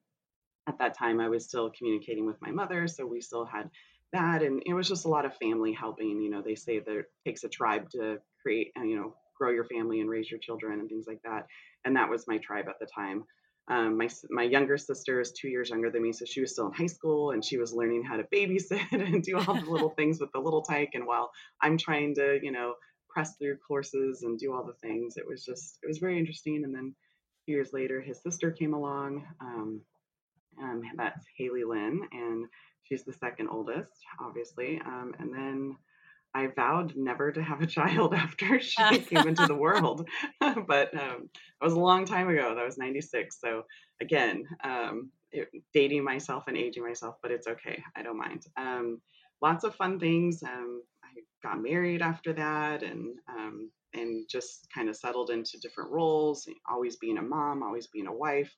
at 0.68 0.80
that 0.80 0.98
time 0.98 1.20
I 1.20 1.30
was 1.30 1.46
still 1.46 1.72
communicating 1.78 2.26
with 2.26 2.42
my 2.42 2.52
mother, 2.52 2.88
so 2.88 3.06
we 3.06 3.22
still 3.22 3.46
had 3.46 3.70
that, 4.12 4.44
and 4.44 4.62
it 4.66 4.74
was 4.74 4.88
just 4.88 5.06
a 5.06 5.10
lot 5.10 5.26
of 5.26 5.36
family 5.38 5.74
helping. 5.74 6.22
You 6.22 6.30
know, 6.30 6.42
they 6.42 6.56
say 6.56 6.80
that 6.80 6.98
it 6.98 7.06
takes 7.26 7.44
a 7.44 7.50
tribe 7.50 7.90
to 7.92 8.20
create, 8.42 8.72
uh, 8.78 8.84
you 8.84 8.96
know, 8.96 9.16
grow 9.38 9.52
your 9.52 9.66
family 9.66 10.00
and 10.00 10.10
raise 10.10 10.30
your 10.30 10.40
children 10.40 10.80
and 10.80 10.88
things 10.88 11.06
like 11.08 11.22
that, 11.24 11.48
and 11.86 11.96
that 11.96 12.10
was 12.10 12.28
my 12.28 12.38
tribe 12.38 12.66
at 12.70 12.80
the 12.80 12.88
time. 12.88 13.24
Um, 13.70 13.98
my 13.98 14.10
my 14.30 14.44
younger 14.44 14.78
sister 14.78 15.22
is 15.22 15.32
two 15.32 15.48
years 15.48 15.70
younger 15.70 15.90
than 15.90 16.04
me, 16.04 16.12
so 16.12 16.26
she 16.26 16.42
was 16.42 16.52
still 16.52 16.68
in 16.68 16.74
high 16.74 16.88
school 16.88 17.32
and 17.32 17.44
she 17.44 17.58
was 17.58 17.74
learning 17.74 18.04
how 18.04 18.18
to 18.18 18.24
babysit 18.24 18.92
and 18.92 19.24
do 19.24 19.38
all 19.38 19.54
the 19.54 19.70
little 19.70 19.92
things 19.92 20.20
with 20.20 20.32
the 20.34 20.40
little 20.40 20.64
tyke. 20.64 20.92
And 20.94 21.08
while 21.08 21.32
I'm 21.62 21.78
trying 21.78 22.16
to, 22.16 22.40
you 22.42 22.52
know, 22.52 22.76
press 23.10 23.38
through 23.38 23.58
courses 23.66 24.24
and 24.24 24.38
do 24.38 24.54
all 24.54 24.66
the 24.66 24.88
things, 24.88 25.16
it 25.16 25.26
was 25.26 25.46
just 25.46 25.80
it 25.82 25.88
was 25.88 26.00
very 26.00 26.20
interesting. 26.20 26.64
And 26.66 26.76
then 26.76 26.94
years 27.46 27.72
later, 27.72 28.02
his 28.02 28.22
sister 28.22 28.52
came 28.52 28.74
along. 28.74 29.26
Um, 29.40 29.82
um, 30.62 30.82
that's 30.96 31.26
Haley 31.38 31.64
Lynn, 31.64 32.02
and 32.12 32.46
she's 32.84 33.04
the 33.04 33.14
second 33.14 33.50
oldest, 33.50 33.92
obviously. 34.20 34.82
Um, 34.86 35.14
and 35.20 35.34
then 35.34 35.76
I 36.36 36.48
vowed 36.48 36.96
never 36.96 37.32
to 37.32 37.42
have 37.42 37.62
a 37.62 37.68
child 37.80 38.14
after 38.14 38.60
she 38.60 39.00
came 39.00 39.28
into 39.28 39.46
the 39.46 39.56
world, 39.56 40.08
but 40.40 40.94
um, 40.94 41.30
that 41.34 41.62
was 41.62 41.74
a 41.74 41.80
long 41.80 42.06
time 42.06 42.30
ago. 42.30 42.56
That 42.56 42.66
was 42.66 42.78
'96. 42.78 43.40
So 43.40 43.64
again, 44.02 44.46
um, 44.64 45.10
it, 45.32 45.50
dating 45.74 46.04
myself 46.04 46.46
and 46.48 46.58
aging 46.58 46.84
myself, 46.84 47.16
but 47.22 47.32
it's 47.32 47.48
okay. 47.48 47.82
I 47.96 48.02
don't 48.02 48.18
mind. 48.18 48.46
Um, 48.58 49.02
lots 49.42 49.64
of 49.64 49.76
fun 49.76 50.00
things. 50.00 50.44
Um, 50.44 50.82
I 51.04 51.22
got 51.48 51.62
married 51.62 52.02
after 52.02 52.34
that, 52.34 52.84
and 52.84 53.16
um, 53.30 53.70
and 53.94 54.28
just 54.28 54.68
kind 54.74 54.90
of 54.90 54.96
settled 54.96 55.30
into 55.30 55.60
different 55.60 55.92
roles. 55.92 56.48
Always 56.70 56.96
being 56.96 57.18
a 57.18 57.22
mom, 57.22 57.64
always 57.64 57.88
being 57.88 58.08
a 58.08 58.14
wife. 58.14 58.56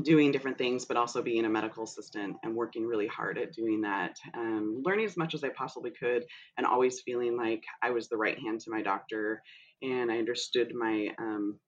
Doing 0.00 0.32
different 0.32 0.56
things, 0.56 0.86
but 0.86 0.96
also 0.96 1.20
being 1.20 1.44
a 1.44 1.50
medical 1.50 1.84
assistant 1.84 2.36
and 2.42 2.54
working 2.54 2.86
really 2.86 3.06
hard 3.06 3.36
at 3.36 3.52
doing 3.52 3.82
that, 3.82 4.16
um, 4.32 4.82
learning 4.82 5.04
as 5.04 5.18
much 5.18 5.34
as 5.34 5.44
I 5.44 5.50
possibly 5.50 5.90
could, 5.90 6.24
and 6.56 6.66
always 6.66 7.02
feeling 7.02 7.36
like 7.36 7.62
I 7.82 7.90
was 7.90 8.08
the 8.08 8.16
right 8.16 8.38
hand 8.38 8.60
to 8.60 8.70
my 8.70 8.80
doctor, 8.80 9.42
and 9.82 10.10
I 10.10 10.18
understood 10.18 10.74
my 10.74 11.14
um, 11.18 11.58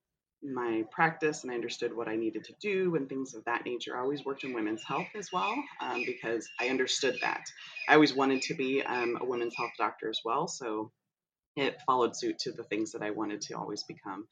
my 0.43 0.85
practice 0.91 1.43
and 1.43 1.51
I 1.51 1.55
understood 1.55 1.95
what 1.97 2.09
I 2.09 2.17
needed 2.17 2.45
to 2.45 2.55
do 2.61 2.97
and 2.97 3.09
things 3.09 3.35
of 3.35 3.45
that 3.45 3.65
nature. 3.65 3.97
I 3.97 4.01
always 4.01 4.25
worked 4.25 4.45
in 4.45 4.53
women's 4.53 4.85
health 4.85 5.09
as 5.17 5.31
well 5.33 5.55
um, 5.81 6.03
because 6.05 6.49
I 6.61 6.69
understood 6.69 7.17
that. 7.23 7.45
I 7.89 7.95
always 7.95 8.15
wanted 8.15 8.43
to 8.43 8.55
be 8.55 8.83
um, 8.83 9.19
a 9.21 9.25
women's 9.25 9.57
health 9.57 9.73
doctor 9.79 10.09
as 10.11 10.21
well, 10.25 10.47
so 10.47 10.91
it 11.57 11.81
followed 11.87 12.17
suit 12.17 12.39
to 12.41 12.53
the 12.53 12.65
things 12.65 12.93
that 12.93 13.03
I 13.03 13.11
wanted 13.11 13.41
to 13.43 13.55
always 13.55 13.85
become, 13.85 14.27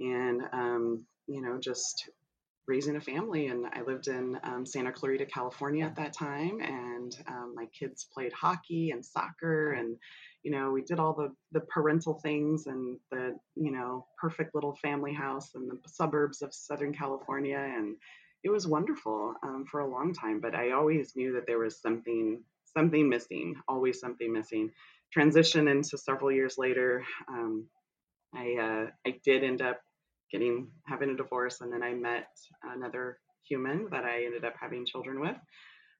and 0.00 0.42
um, 0.52 1.04
you 1.26 1.42
know 1.42 1.58
just 1.58 2.08
raising 2.66 2.96
a 2.96 3.00
family 3.00 3.48
and 3.48 3.66
i 3.72 3.82
lived 3.82 4.08
in 4.08 4.38
um, 4.44 4.64
santa 4.64 4.92
clarita 4.92 5.26
california 5.26 5.84
at 5.84 5.96
that 5.96 6.12
time 6.12 6.60
and 6.60 7.16
um, 7.28 7.54
my 7.54 7.66
kids 7.78 8.06
played 8.12 8.32
hockey 8.32 8.90
and 8.90 9.04
soccer 9.04 9.72
and 9.72 9.96
you 10.42 10.50
know 10.50 10.70
we 10.70 10.82
did 10.82 10.98
all 10.98 11.12
the 11.12 11.32
the 11.52 11.64
parental 11.66 12.14
things 12.14 12.66
and 12.66 12.98
the 13.10 13.34
you 13.56 13.72
know 13.72 14.06
perfect 14.20 14.54
little 14.54 14.76
family 14.76 15.12
house 15.12 15.54
in 15.54 15.66
the 15.66 15.78
suburbs 15.86 16.42
of 16.42 16.54
southern 16.54 16.92
california 16.94 17.58
and 17.58 17.96
it 18.44 18.50
was 18.50 18.66
wonderful 18.66 19.34
um, 19.44 19.64
for 19.70 19.80
a 19.80 19.90
long 19.90 20.12
time 20.12 20.40
but 20.40 20.54
i 20.54 20.70
always 20.72 21.14
knew 21.16 21.32
that 21.32 21.46
there 21.46 21.58
was 21.58 21.80
something 21.80 22.42
something 22.76 23.08
missing 23.08 23.54
always 23.68 24.00
something 24.00 24.32
missing. 24.32 24.70
Transition 25.12 25.68
into 25.68 25.98
several 25.98 26.32
years 26.32 26.56
later 26.56 27.04
um, 27.28 27.66
i 28.34 28.54
uh, 28.54 28.90
i 29.06 29.18
did 29.24 29.44
end 29.44 29.60
up 29.60 29.80
getting 30.32 30.68
having 30.86 31.10
a 31.10 31.16
divorce 31.16 31.60
and 31.60 31.72
then 31.72 31.82
i 31.82 31.92
met 31.92 32.28
another 32.64 33.18
human 33.44 33.86
that 33.90 34.04
i 34.04 34.24
ended 34.24 34.44
up 34.44 34.54
having 34.58 34.86
children 34.86 35.20
with 35.20 35.36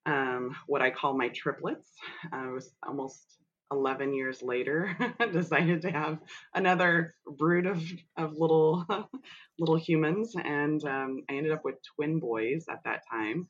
um, 0.07 0.57
what 0.67 0.83
i 0.83 0.91
call 0.91 1.17
my 1.17 1.29
triplets. 1.29 1.89
I 2.33 2.49
was 2.49 2.75
almost 2.87 3.23
11 3.71 4.15
years 4.15 4.43
later 4.43 4.97
decided 5.33 5.83
to 5.83 5.91
have 5.91 6.19
another 6.55 7.15
brood 7.27 7.67
of, 7.67 7.83
of 8.17 8.37
little 8.37 8.85
little 9.59 9.77
humans 9.79 10.35
and 10.37 10.85
um, 10.85 11.23
i 11.31 11.35
ended 11.35 11.53
up 11.53 11.65
with 11.65 11.77
twin 11.95 12.21
boys 12.21 12.67
at 12.71 12.85
that 12.85 13.03
time. 13.11 13.49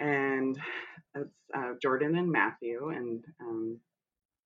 And 0.00 0.56
it's 1.16 1.34
uh, 1.56 1.72
jordan 1.82 2.16
and 2.16 2.30
matthew 2.30 2.90
and 2.90 3.24
um, 3.40 3.80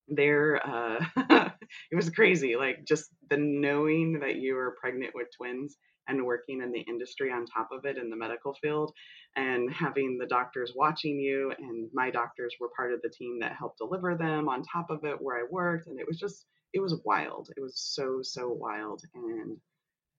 they're 0.08 0.64
uh 0.66 1.04
it 1.90 1.96
was 1.96 2.10
crazy 2.10 2.56
like 2.56 2.84
just 2.84 3.10
the 3.30 3.36
knowing 3.36 4.18
that 4.20 4.36
you 4.36 4.54
were 4.54 4.76
pregnant 4.80 5.14
with 5.14 5.28
twins 5.36 5.76
and 6.08 6.24
working 6.24 6.60
in 6.60 6.72
the 6.72 6.80
industry 6.80 7.30
on 7.30 7.46
top 7.46 7.68
of 7.70 7.84
it 7.84 7.96
in 7.96 8.10
the 8.10 8.16
medical 8.16 8.54
field 8.54 8.92
and 9.36 9.72
having 9.72 10.18
the 10.18 10.26
doctors 10.26 10.72
watching 10.74 11.18
you 11.18 11.52
and 11.58 11.88
my 11.94 12.10
doctors 12.10 12.54
were 12.60 12.70
part 12.76 12.92
of 12.92 13.00
the 13.02 13.08
team 13.08 13.38
that 13.40 13.54
helped 13.56 13.78
deliver 13.78 14.16
them 14.16 14.48
on 14.48 14.62
top 14.62 14.90
of 14.90 15.04
it 15.04 15.16
where 15.20 15.36
i 15.36 15.44
worked 15.50 15.86
and 15.86 16.00
it 16.00 16.06
was 16.06 16.18
just 16.18 16.46
it 16.72 16.80
was 16.80 17.00
wild. 17.04 17.50
It 17.56 17.60
was 17.60 17.74
so 17.76 18.20
so 18.22 18.48
wild 18.48 19.02
and 19.14 19.58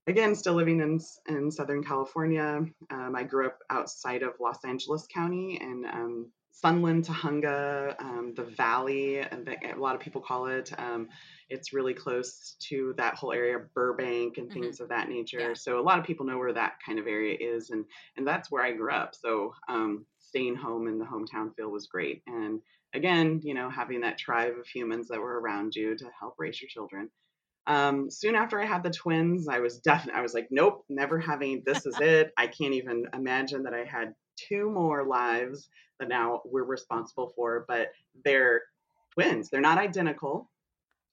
again 0.07 0.35
still 0.35 0.53
living 0.53 0.81
in 0.81 0.99
in 1.27 1.49
southern 1.49 1.83
california 1.83 2.65
um, 2.91 3.15
i 3.15 3.23
grew 3.23 3.47
up 3.47 3.57
outside 3.69 4.21
of 4.21 4.33
los 4.41 4.63
angeles 4.65 5.07
county 5.07 5.57
and 5.61 5.85
um, 5.85 6.31
Sunland, 6.53 7.05
Tujunga, 7.05 7.99
um, 7.99 8.33
the 8.35 8.43
Valley, 8.43 9.19
and 9.19 9.47
a 9.47 9.79
lot 9.79 9.95
of 9.95 10.01
people 10.01 10.21
call 10.21 10.45
it. 10.45 10.71
Um, 10.77 11.09
it's 11.49 11.73
really 11.73 11.95
close 11.95 12.55
to 12.69 12.93
that 12.97 13.15
whole 13.15 13.33
area, 13.33 13.57
Burbank, 13.73 14.37
and 14.37 14.51
things 14.51 14.75
mm-hmm. 14.75 14.83
of 14.83 14.89
that 14.89 15.09
nature. 15.09 15.39
Yeah. 15.39 15.53
So 15.55 15.79
a 15.79 15.81
lot 15.81 15.97
of 15.99 16.05
people 16.05 16.25
know 16.25 16.37
where 16.37 16.53
that 16.53 16.73
kind 16.85 16.99
of 16.99 17.07
area 17.07 17.35
is, 17.39 17.71
and 17.71 17.85
and 18.17 18.25
that's 18.25 18.51
where 18.51 18.63
I 18.63 18.71
grew 18.71 18.93
up. 18.93 19.15
So 19.15 19.53
um, 19.67 20.05
staying 20.19 20.55
home 20.55 20.87
in 20.87 20.99
the 20.99 21.05
hometown 21.05 21.55
feel 21.55 21.69
was 21.69 21.87
great. 21.87 22.21
And 22.27 22.61
again, 22.93 23.41
you 23.43 23.55
know, 23.55 23.69
having 23.69 24.01
that 24.01 24.19
tribe 24.19 24.53
of 24.59 24.67
humans 24.67 25.07
that 25.07 25.19
were 25.19 25.39
around 25.39 25.75
you 25.75 25.97
to 25.97 26.05
help 26.19 26.35
raise 26.37 26.61
your 26.61 26.69
children. 26.69 27.09
Um, 27.65 28.09
soon 28.09 28.35
after 28.35 28.61
I 28.61 28.65
had 28.65 28.83
the 28.83 28.89
twins, 28.89 29.47
I 29.47 29.59
was 29.59 29.79
definitely, 29.79 30.19
I 30.19 30.21
was 30.21 30.33
like, 30.33 30.49
nope, 30.51 30.83
never 30.89 31.19
having, 31.19 31.63
this 31.65 31.85
is 31.85 31.97
it. 32.01 32.33
I 32.37 32.47
can't 32.47 32.73
even 32.73 33.05
imagine 33.13 33.63
that 33.63 33.73
I 33.73 33.85
had 33.85 34.13
two 34.35 34.69
more 34.69 35.05
lives 35.05 35.69
that 35.99 36.09
now 36.09 36.41
we're 36.45 36.63
responsible 36.63 37.31
for, 37.35 37.65
but 37.67 37.91
they're 38.25 38.63
twins. 39.13 39.49
They're 39.49 39.61
not 39.61 39.77
identical. 39.77 40.49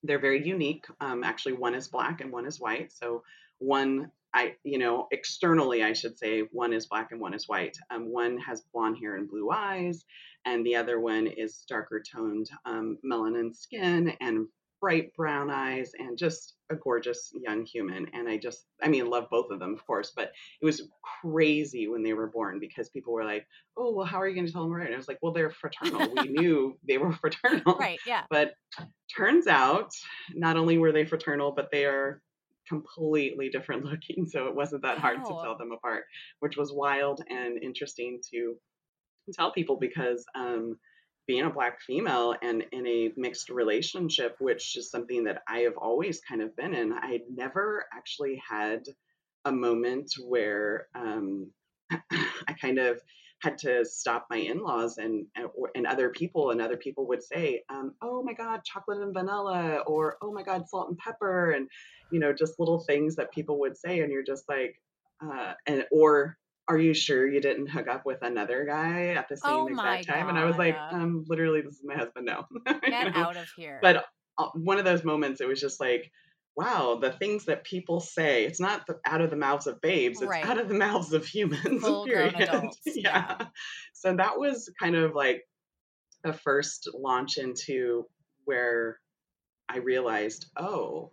They're 0.02 0.18
very 0.18 0.46
unique. 0.46 0.86
Um, 1.00 1.22
actually, 1.22 1.52
one 1.52 1.74
is 1.74 1.88
black 1.88 2.20
and 2.20 2.32
one 2.32 2.46
is 2.46 2.58
white. 2.58 2.92
So 2.92 3.22
one, 3.58 4.10
I, 4.32 4.54
you 4.64 4.78
know, 4.78 5.06
externally, 5.10 5.82
I 5.82 5.92
should 5.92 6.18
say, 6.18 6.40
one 6.52 6.72
is 6.72 6.86
black 6.86 7.12
and 7.12 7.20
one 7.20 7.34
is 7.34 7.48
white. 7.48 7.76
Um, 7.90 8.10
one 8.10 8.38
has 8.38 8.62
blonde 8.72 8.96
hair 8.98 9.16
and 9.16 9.28
blue 9.28 9.50
eyes, 9.50 10.04
and 10.46 10.64
the 10.64 10.76
other 10.76 10.98
one 10.98 11.26
is 11.26 11.64
darker 11.68 12.02
toned 12.02 12.48
um, 12.64 12.98
melanin 13.04 13.54
skin 13.54 14.14
and 14.20 14.46
bright 14.80 15.14
brown 15.14 15.50
eyes 15.50 15.92
and 15.98 16.16
just 16.16 16.54
a 16.70 16.74
gorgeous 16.74 17.32
young 17.34 17.64
human. 17.66 18.06
And 18.12 18.28
I 18.28 18.38
just, 18.38 18.66
I 18.82 18.88
mean, 18.88 19.10
love 19.10 19.28
both 19.30 19.50
of 19.50 19.58
them, 19.58 19.74
of 19.74 19.86
course, 19.86 20.12
but 20.14 20.32
it 20.60 20.64
was 20.64 20.88
crazy 21.22 21.88
when 21.88 22.02
they 22.02 22.12
were 22.12 22.28
born 22.28 22.58
because 22.58 22.88
people 22.88 23.12
were 23.12 23.24
like, 23.24 23.46
oh, 23.76 23.92
well, 23.92 24.06
how 24.06 24.20
are 24.20 24.28
you 24.28 24.34
going 24.34 24.46
to 24.46 24.52
tell 24.52 24.62
them 24.62 24.72
right? 24.72 24.86
And 24.86 24.94
I 24.94 24.98
was 24.98 25.08
like, 25.08 25.18
well, 25.22 25.32
they're 25.32 25.50
fraternal. 25.50 26.12
we 26.16 26.28
knew 26.28 26.78
they 26.86 26.98
were 26.98 27.12
fraternal. 27.12 27.76
Right. 27.76 27.98
Yeah. 28.06 28.22
But 28.30 28.54
turns 29.14 29.46
out 29.46 29.90
not 30.34 30.56
only 30.56 30.78
were 30.78 30.92
they 30.92 31.04
fraternal, 31.04 31.52
but 31.52 31.70
they 31.70 31.84
are 31.84 32.22
completely 32.68 33.50
different 33.50 33.84
looking. 33.90 34.26
So 34.26 34.46
it 34.46 34.54
wasn't 34.54 34.82
that 34.82 34.98
hard 34.98 35.24
to 35.24 35.30
tell 35.30 35.58
them 35.58 35.72
apart, 35.72 36.04
which 36.38 36.56
was 36.56 36.72
wild 36.72 37.22
and 37.28 37.62
interesting 37.62 38.20
to 38.32 38.56
tell 39.34 39.52
people 39.52 39.76
because, 39.78 40.24
um, 40.34 40.78
being 41.30 41.44
a 41.44 41.50
black 41.50 41.80
female 41.80 42.34
and 42.42 42.64
in 42.72 42.84
a 42.88 43.12
mixed 43.16 43.50
relationship, 43.50 44.34
which 44.40 44.76
is 44.76 44.90
something 44.90 45.22
that 45.22 45.44
I 45.46 45.58
have 45.60 45.76
always 45.76 46.20
kind 46.20 46.42
of 46.42 46.56
been 46.56 46.74
in, 46.74 46.92
I 46.92 47.20
never 47.32 47.84
actually 47.94 48.42
had 48.50 48.82
a 49.44 49.52
moment 49.52 50.10
where 50.26 50.88
um, 50.96 51.52
I 51.92 52.52
kind 52.60 52.80
of 52.80 53.00
had 53.42 53.58
to 53.58 53.84
stop 53.84 54.26
my 54.28 54.38
in-laws 54.38 54.98
and 54.98 55.24
and 55.76 55.86
other 55.86 56.10
people 56.10 56.50
and 56.50 56.60
other 56.60 56.76
people 56.76 57.06
would 57.06 57.22
say 57.22 57.62
um, 57.70 57.94
oh 58.02 58.22
my 58.22 58.34
god 58.34 58.60
chocolate 58.64 59.00
and 59.00 59.14
vanilla 59.14 59.78
or 59.86 60.16
oh 60.20 60.30
my 60.30 60.42
god 60.42 60.68
salt 60.68 60.88
and 60.88 60.98
pepper 60.98 61.52
and 61.52 61.68
you 62.12 62.20
know 62.20 62.34
just 62.34 62.58
little 62.58 62.80
things 62.80 63.16
that 63.16 63.32
people 63.32 63.58
would 63.60 63.78
say 63.78 64.00
and 64.00 64.12
you're 64.12 64.22
just 64.22 64.46
like 64.46 64.74
uh, 65.24 65.54
and 65.66 65.86
or 65.90 66.36
are 66.70 66.78
you 66.78 66.94
sure 66.94 67.26
you 67.28 67.40
didn't 67.40 67.66
hook 67.66 67.88
up 67.88 68.06
with 68.06 68.22
another 68.22 68.64
guy 68.64 69.08
at 69.08 69.28
the 69.28 69.36
same 69.36 69.52
Oh 69.52 69.66
exact 69.66 70.06
time? 70.06 70.28
And 70.28 70.38
I 70.38 70.44
was 70.44 70.56
like, 70.56 70.76
God. 70.76 70.92
um, 70.94 71.24
literally, 71.26 71.62
this 71.62 71.74
is 71.74 71.84
my 71.84 71.96
husband. 71.96 72.26
No. 72.26 72.46
You 72.66 72.90
Get 72.90 73.12
know? 73.12 73.20
out 73.20 73.36
of 73.36 73.48
here. 73.56 73.80
But 73.82 74.04
uh, 74.38 74.50
one 74.54 74.78
of 74.78 74.84
those 74.84 75.02
moments, 75.02 75.40
it 75.40 75.48
was 75.48 75.60
just 75.60 75.80
like, 75.80 76.12
wow, 76.56 76.96
the 77.00 77.10
things 77.10 77.46
that 77.46 77.64
people 77.64 77.98
say, 77.98 78.44
it's 78.44 78.60
not 78.60 78.86
the, 78.86 79.00
out 79.04 79.20
of 79.20 79.30
the 79.30 79.36
mouths 79.36 79.66
of 79.66 79.80
babes, 79.80 80.20
it's 80.22 80.28
Right. 80.30 80.44
out 80.44 80.58
of 80.60 80.68
the 80.68 80.74
mouths 80.74 81.12
of 81.12 81.26
humans, 81.26 81.82
period. 82.06 82.34
adults, 82.40 82.78
yeah. 82.86 83.46
So 83.92 84.14
that 84.14 84.38
was 84.38 84.72
kind 84.80 84.94
of 84.94 85.14
like 85.14 85.42
a 86.24 86.32
first 86.32 86.88
launch 86.94 87.36
into 87.36 88.06
where 88.44 89.00
I 89.68 89.78
realized, 89.78 90.46
oh, 90.56 91.10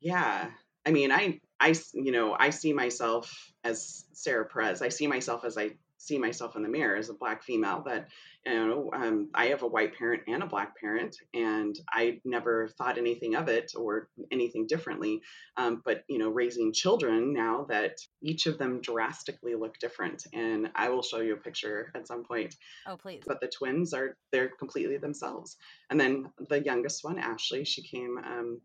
yeah. 0.00 0.50
I 0.88 0.90
mean, 0.90 1.12
I, 1.12 1.38
I, 1.60 1.74
you 1.92 2.12
know, 2.12 2.34
I 2.38 2.48
see 2.48 2.72
myself 2.72 3.52
as 3.62 4.06
Sarah 4.14 4.46
Perez. 4.46 4.80
I 4.80 4.88
see 4.88 5.06
myself 5.06 5.44
as 5.44 5.58
I 5.58 5.72
see 5.98 6.16
myself 6.16 6.56
in 6.56 6.62
the 6.62 6.68
mirror 6.68 6.96
as 6.96 7.10
a 7.10 7.14
black 7.14 7.42
female. 7.42 7.82
That, 7.84 8.08
you 8.46 8.54
know, 8.54 8.90
um, 8.94 9.28
I 9.34 9.48
have 9.48 9.62
a 9.62 9.66
white 9.66 9.98
parent 9.98 10.22
and 10.26 10.42
a 10.42 10.46
black 10.46 10.80
parent, 10.80 11.14
and 11.34 11.78
I 11.92 12.22
never 12.24 12.68
thought 12.78 12.96
anything 12.96 13.34
of 13.34 13.48
it 13.48 13.72
or 13.76 14.08
anything 14.32 14.66
differently. 14.66 15.20
Um, 15.58 15.82
but 15.84 16.04
you 16.08 16.16
know, 16.16 16.30
raising 16.30 16.72
children 16.72 17.34
now 17.34 17.66
that 17.68 17.98
each 18.22 18.46
of 18.46 18.56
them 18.56 18.80
drastically 18.80 19.56
look 19.56 19.78
different, 19.78 20.24
and 20.32 20.70
I 20.74 20.88
will 20.88 21.02
show 21.02 21.20
you 21.20 21.34
a 21.34 21.36
picture 21.36 21.92
at 21.94 22.06
some 22.06 22.24
point 22.24 22.56
oh, 22.86 22.96
please. 22.96 23.24
but 23.26 23.42
the 23.42 23.48
twins 23.48 23.92
are 23.92 24.16
they're 24.32 24.52
completely 24.58 24.96
themselves 24.96 25.58
and 25.90 26.00
then 26.00 26.30
the 26.48 26.64
youngest 26.64 27.04
one 27.04 27.18
ashley 27.18 27.64
she 27.64 27.82
came 27.82 28.16
um 28.18 28.60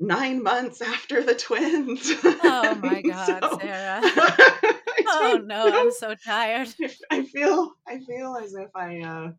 nine 0.00 0.42
months 0.42 0.80
after 0.80 1.22
the 1.22 1.34
twins 1.34 2.10
Oh 2.24 2.74
my 2.82 3.02
God, 3.06 3.40
So- 3.44 3.58
Sarah. 3.60 4.00
Oh 5.12 5.40
no, 5.44 5.68
I'm 5.72 5.90
so 5.90 6.14
tired. 6.14 6.68
I 7.10 7.24
feel 7.24 7.72
I 7.88 7.98
feel 8.00 8.36
as 8.36 8.54
if 8.54 8.68
I 8.76 9.00
uh 9.00 9.32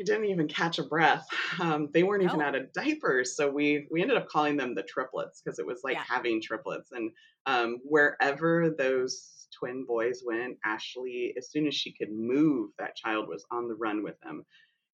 I 0.00 0.02
didn't 0.04 0.24
even 0.24 0.48
catch 0.48 0.78
a 0.78 0.82
breath. 0.84 1.26
Um, 1.60 1.88
they 1.92 2.02
weren't 2.02 2.22
even 2.24 2.40
out 2.40 2.54
of 2.56 2.72
diapers, 2.72 3.36
so 3.36 3.48
we 3.50 3.86
we 3.90 4.00
ended 4.02 4.16
up 4.16 4.28
calling 4.28 4.56
them 4.56 4.74
the 4.74 4.82
triplets 4.82 5.40
because 5.40 5.58
it 5.58 5.66
was 5.66 5.82
like 5.84 5.94
Yeah. 5.96 6.04
having 6.08 6.40
triplets. 6.42 6.90
And 6.92 7.10
um, 7.46 7.80
wherever 7.84 8.70
those 8.76 9.46
twin 9.56 9.84
boys 9.86 10.22
went, 10.24 10.56
Ashley, 10.64 11.34
as 11.36 11.50
soon 11.50 11.66
as 11.68 11.74
she 11.74 11.92
could 11.92 12.10
move, 12.10 12.70
that 12.78 12.96
child 12.96 13.28
was 13.28 13.44
on 13.52 13.68
the 13.68 13.74
run 13.74 14.02
with 14.02 14.18
them. 14.20 14.44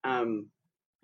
Um, 0.02 0.46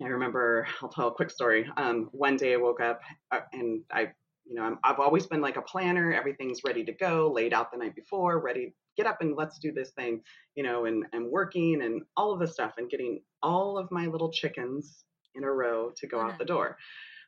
I 0.03 0.07
remember, 0.07 0.67
I'll 0.81 0.89
tell 0.89 1.07
a 1.07 1.13
quick 1.13 1.31
story. 1.31 1.65
Um, 1.77 2.09
one 2.11 2.35
day 2.35 2.53
I 2.53 2.57
woke 2.57 2.81
up 2.81 3.01
uh, 3.31 3.41
and 3.53 3.81
I, 3.91 4.09
you 4.45 4.55
know, 4.55 4.63
I'm, 4.63 4.79
I've 4.83 4.99
always 4.99 5.25
been 5.25 5.39
like 5.39 5.55
a 5.55 5.61
planner. 5.61 6.13
Everything's 6.13 6.63
ready 6.65 6.83
to 6.83 6.91
go, 6.91 7.31
laid 7.33 7.53
out 7.53 7.71
the 7.71 7.77
night 7.77 7.95
before, 7.95 8.39
ready, 8.39 8.73
get 8.97 9.07
up 9.07 9.21
and 9.21 9.35
let's 9.37 9.59
do 9.59 9.71
this 9.71 9.91
thing, 9.91 10.21
you 10.55 10.63
know, 10.63 10.85
and, 10.85 11.05
and 11.13 11.31
working 11.31 11.81
and 11.81 12.01
all 12.17 12.33
of 12.33 12.39
the 12.39 12.47
stuff 12.47 12.73
and 12.77 12.89
getting 12.89 13.21
all 13.41 13.77
of 13.77 13.89
my 13.91 14.07
little 14.07 14.31
chickens 14.31 15.05
in 15.35 15.45
a 15.45 15.51
row 15.51 15.91
to 15.95 16.07
go 16.07 16.19
out 16.19 16.37
the 16.37 16.45
door. 16.45 16.77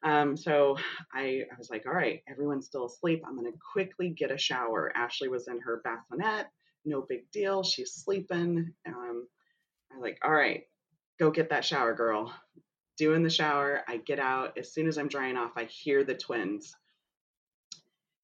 Um, 0.03 0.35
so 0.37 0.77
I, 1.13 1.43
I 1.51 1.57
was 1.57 1.69
like, 1.69 1.85
all 1.87 1.93
right, 1.93 2.21
everyone's 2.29 2.67
still 2.67 2.85
asleep. 2.85 3.23
I'm 3.25 3.35
going 3.39 3.51
to 3.51 3.57
quickly 3.73 4.09
get 4.09 4.31
a 4.31 4.37
shower. 4.37 4.91
Ashley 4.95 5.29
was 5.29 5.47
in 5.47 5.59
her 5.61 5.81
bassinet. 5.83 6.47
No 6.83 7.05
big 7.07 7.31
deal. 7.31 7.63
She's 7.63 7.93
sleeping. 7.93 8.73
Um, 8.85 9.27
I 9.91 9.95
was 9.95 10.01
like, 10.01 10.19
all 10.23 10.31
right, 10.31 10.63
go 11.19 11.31
get 11.31 11.49
that 11.49 11.65
shower, 11.65 11.95
girl. 11.95 12.31
Doing 12.97 13.23
the 13.23 13.29
shower, 13.29 13.81
I 13.87 13.97
get 13.97 14.19
out. 14.19 14.57
As 14.57 14.73
soon 14.73 14.87
as 14.87 14.97
I'm 14.97 15.09
drying 15.09 15.35
off, 15.35 15.51
I 15.57 15.65
hear 15.65 16.03
the 16.03 16.15
twins. 16.15 16.73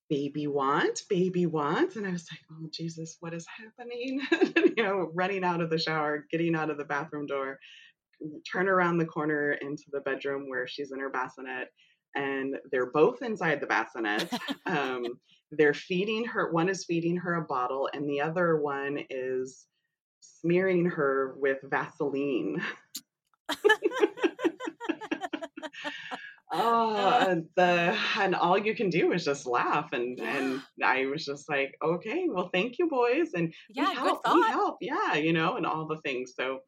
Baby 0.09 0.47
want, 0.47 1.03
baby 1.09 1.45
want. 1.45 1.95
And 1.95 2.05
I 2.05 2.11
was 2.11 2.27
like, 2.31 2.39
oh, 2.51 2.67
Jesus, 2.71 3.17
what 3.19 3.33
is 3.33 3.45
happening? 3.47 4.21
you 4.77 4.83
know, 4.83 5.11
running 5.13 5.43
out 5.43 5.61
of 5.61 5.69
the 5.69 5.77
shower, 5.77 6.25
getting 6.31 6.55
out 6.55 6.69
of 6.69 6.77
the 6.77 6.85
bathroom 6.85 7.25
door, 7.25 7.59
turn 8.49 8.67
around 8.67 8.97
the 8.97 9.05
corner 9.05 9.53
into 9.53 9.83
the 9.91 10.01
bedroom 10.01 10.49
where 10.49 10.67
she's 10.67 10.91
in 10.91 10.99
her 10.99 11.09
bassinet. 11.09 11.69
And 12.15 12.55
they're 12.71 12.91
both 12.91 13.21
inside 13.21 13.61
the 13.61 13.67
bassinet. 13.67 14.31
Um, 14.65 15.05
they're 15.51 15.73
feeding 15.73 16.23
her, 16.25 16.51
one 16.51 16.69
is 16.69 16.85
feeding 16.85 17.17
her 17.17 17.33
a 17.35 17.41
bottle, 17.41 17.89
and 17.93 18.09
the 18.09 18.21
other 18.21 18.57
one 18.57 18.99
is 19.09 19.65
smearing 20.21 20.85
her 20.85 21.35
with 21.37 21.59
Vaseline. 21.63 22.61
Oh, 26.53 27.17
and 27.29 27.47
the 27.55 27.97
and 28.17 28.35
all 28.35 28.57
you 28.57 28.75
can 28.75 28.89
do 28.89 29.13
is 29.13 29.23
just 29.23 29.47
laugh, 29.47 29.93
and 29.93 30.19
and 30.19 30.61
I 30.83 31.05
was 31.05 31.23
just 31.23 31.47
like, 31.47 31.77
okay, 31.81 32.25
well, 32.29 32.49
thank 32.53 32.77
you, 32.77 32.89
boys, 32.89 33.33
and 33.33 33.53
Yeah, 33.69 33.89
we 33.89 33.95
help, 33.95 34.21
we 34.33 34.41
help, 34.49 34.77
yeah, 34.81 35.13
you 35.15 35.31
know, 35.31 35.55
and 35.55 35.65
all 35.65 35.87
the 35.87 36.01
things. 36.01 36.33
So, 36.35 36.59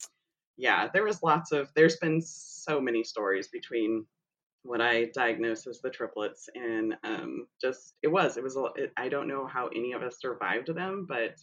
yeah, 0.58 0.88
there 0.94 1.04
was 1.04 1.22
lots 1.22 1.52
of. 1.52 1.70
There's 1.76 1.98
been 1.98 2.22
so 2.22 2.80
many 2.80 3.04
stories 3.04 3.50
between 3.50 4.06
what 4.64 4.80
I 4.82 5.06
diagnosed 5.14 5.68
as 5.68 5.82
the 5.82 5.90
triplets, 5.90 6.48
and 6.56 6.96
um, 7.04 7.48
just 7.62 7.96
it 8.04 8.08
was 8.08 8.38
it 8.38 8.44
was. 8.44 8.58
It, 8.78 8.94
I 8.96 9.10
don't 9.10 9.28
know 9.28 9.46
how 9.48 9.68
any 9.68 9.92
of 9.92 10.02
us 10.02 10.22
survived 10.22 10.74
them, 10.74 11.06
but 11.10 11.36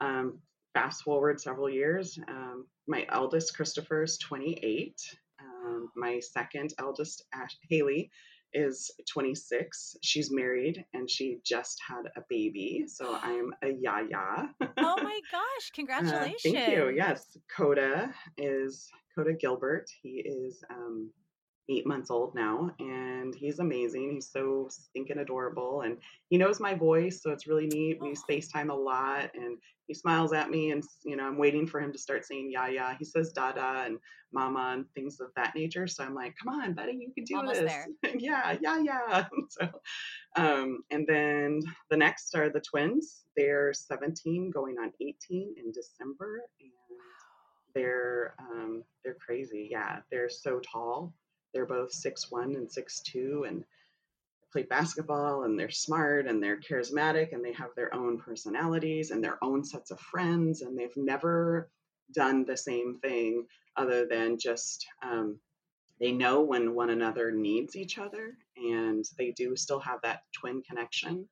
um, 0.00 0.40
fast 0.74 1.02
forward 1.02 1.40
several 1.40 1.70
years, 1.70 2.18
um, 2.28 2.66
my 2.86 3.06
eldest 3.10 3.56
Christopher 3.56 4.02
is 4.02 4.18
28. 4.18 5.00
Um, 5.70 5.90
my 5.96 6.18
second 6.20 6.74
eldest, 6.78 7.24
Ash- 7.34 7.56
Haley, 7.68 8.10
is 8.52 8.90
26. 9.08 9.96
She's 10.02 10.30
married 10.32 10.84
and 10.92 11.08
she 11.08 11.38
just 11.44 11.80
had 11.88 12.06
a 12.16 12.22
baby. 12.28 12.84
So 12.88 13.14
I'm 13.22 13.52
a 13.62 13.68
yaya. 13.72 14.48
oh 14.60 14.96
my 15.02 15.20
gosh, 15.30 15.70
Uh, 15.70 15.74
congratulations. 15.74 16.42
thank 16.42 16.68
you. 16.68 16.88
Yes. 16.94 17.36
Coda 17.56 18.12
is 18.36 18.88
Coda 19.14 19.34
Gilbert. 19.34 19.86
He 20.02 20.22
is 20.24 20.62
um, 20.70 21.10
eight 21.70 21.86
months 21.86 22.10
old 22.10 22.34
now 22.34 22.70
and 22.80 23.34
he's 23.34 23.60
amazing. 23.60 24.14
He's 24.14 24.30
so 24.30 24.66
stinking 24.68 25.18
adorable 25.18 25.82
and 25.82 25.96
he 26.28 26.36
knows 26.36 26.60
my 26.60 26.74
voice. 26.74 27.22
So 27.22 27.30
it's 27.30 27.46
really 27.46 27.66
neat. 27.68 28.00
We 28.00 28.10
Oh. 28.10 28.14
FaceTime 28.28 28.70
a 28.70 28.74
lot 28.74 29.30
and 29.34 29.56
he 29.86 29.94
smiles 29.94 30.32
at 30.32 30.50
me 30.50 30.72
and, 30.72 30.82
you 31.04 31.16
know, 31.16 31.26
I'm 31.26 31.38
waiting 31.38 31.66
for 31.66 31.80
him 31.80 31.92
to 31.92 31.98
start 31.98 32.24
saying 32.24 32.50
yaya. 32.50 32.96
He 32.98 33.04
says 33.04 33.32
dada 33.32 33.84
and 33.86 33.98
mama 34.32 34.72
and 34.74 34.84
things 34.94 35.20
of 35.20 35.28
that 35.36 35.54
nature. 35.54 35.86
So 35.86 36.04
I'm 36.04 36.14
like, 36.14 36.34
come 36.42 36.54
on, 36.54 36.74
buddy, 36.74 36.92
you 36.92 37.12
can 37.14 37.24
do 37.24 37.36
Almost 37.36 37.60
this. 37.60 37.86
yeah, 38.18 38.56
yeah, 38.60 38.80
yeah. 38.82 39.26
so, 39.48 39.68
um, 40.36 40.82
and 40.90 41.06
then 41.06 41.60
the 41.88 41.96
next 41.96 42.34
are 42.36 42.50
the 42.50 42.60
twins. 42.60 43.24
They're 43.36 43.72
17 43.72 44.50
going 44.50 44.76
on 44.78 44.92
18 45.00 45.54
in 45.56 45.72
December. 45.72 46.42
And 46.60 46.70
they're 47.74 48.34
um, 48.38 48.82
they're 49.04 49.16
crazy. 49.24 49.68
Yeah, 49.70 49.98
they're 50.10 50.30
so 50.30 50.60
tall. 50.60 51.14
They're 51.52 51.66
both 51.66 51.92
six 51.92 52.30
one 52.30 52.54
and 52.56 52.70
six 52.70 53.00
two, 53.00 53.44
and 53.46 53.64
play 54.52 54.62
basketball 54.64 55.44
and 55.44 55.58
they're 55.58 55.70
smart 55.70 56.26
and 56.26 56.42
they're 56.42 56.58
charismatic 56.58 57.32
and 57.32 57.44
they 57.44 57.52
have 57.52 57.70
their 57.76 57.94
own 57.94 58.18
personalities 58.18 59.10
and 59.10 59.22
their 59.22 59.38
own 59.42 59.64
sets 59.64 59.90
of 59.90 60.00
friends 60.00 60.62
and 60.62 60.76
they've 60.76 60.96
never 60.96 61.70
done 62.12 62.44
the 62.44 62.56
same 62.56 62.98
thing 63.00 63.46
other 63.76 64.06
than 64.06 64.38
just 64.38 64.86
um, 65.02 65.38
they 66.00 66.12
know 66.12 66.42
when 66.42 66.74
one 66.74 66.90
another 66.90 67.30
needs 67.30 67.76
each 67.76 67.98
other 67.98 68.36
and 68.56 69.04
they 69.18 69.30
do 69.30 69.54
still 69.54 69.80
have 69.80 70.00
that 70.02 70.22
twin 70.32 70.62
connection. 70.62 71.28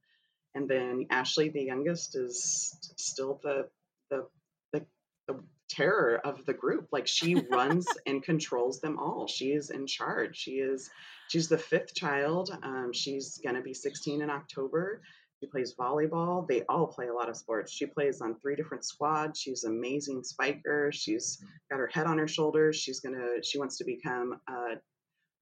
And 0.54 0.68
then 0.68 1.06
ashley 1.10 1.48
the 1.48 1.62
youngest 1.62 2.16
is 2.16 2.76
still 2.96 3.40
the 3.42 3.68
the 4.10 4.26
the, 4.72 4.86
the 5.26 5.40
terror 5.68 6.20
of 6.24 6.44
the 6.46 6.54
group 6.54 6.88
like 6.92 7.06
she 7.06 7.34
runs 7.50 7.86
and 8.06 8.22
controls 8.22 8.80
them 8.80 8.98
all 8.98 9.26
she 9.26 9.52
is 9.52 9.70
in 9.70 9.86
charge 9.86 10.36
she 10.36 10.52
is 10.52 10.90
she's 11.28 11.48
the 11.48 11.58
fifth 11.58 11.94
child 11.94 12.50
um, 12.62 12.90
she's 12.92 13.38
going 13.38 13.54
to 13.54 13.62
be 13.62 13.74
16 13.74 14.22
in 14.22 14.30
october 14.30 15.00
she 15.40 15.46
plays 15.46 15.74
volleyball. 15.74 16.46
They 16.48 16.62
all 16.68 16.86
play 16.86 17.08
a 17.08 17.14
lot 17.14 17.28
of 17.28 17.36
sports. 17.36 17.72
She 17.72 17.86
plays 17.86 18.20
on 18.20 18.38
three 18.40 18.56
different 18.56 18.84
squads. 18.84 19.38
She's 19.38 19.64
an 19.64 19.72
amazing 19.72 20.24
spiker. 20.24 20.90
She's 20.92 21.42
got 21.70 21.78
her 21.78 21.86
head 21.86 22.06
on 22.06 22.18
her 22.18 22.26
shoulders. 22.26 22.76
She's 22.76 23.00
gonna. 23.00 23.42
She 23.42 23.58
wants 23.58 23.78
to 23.78 23.84
become 23.84 24.40
a, 24.48 24.74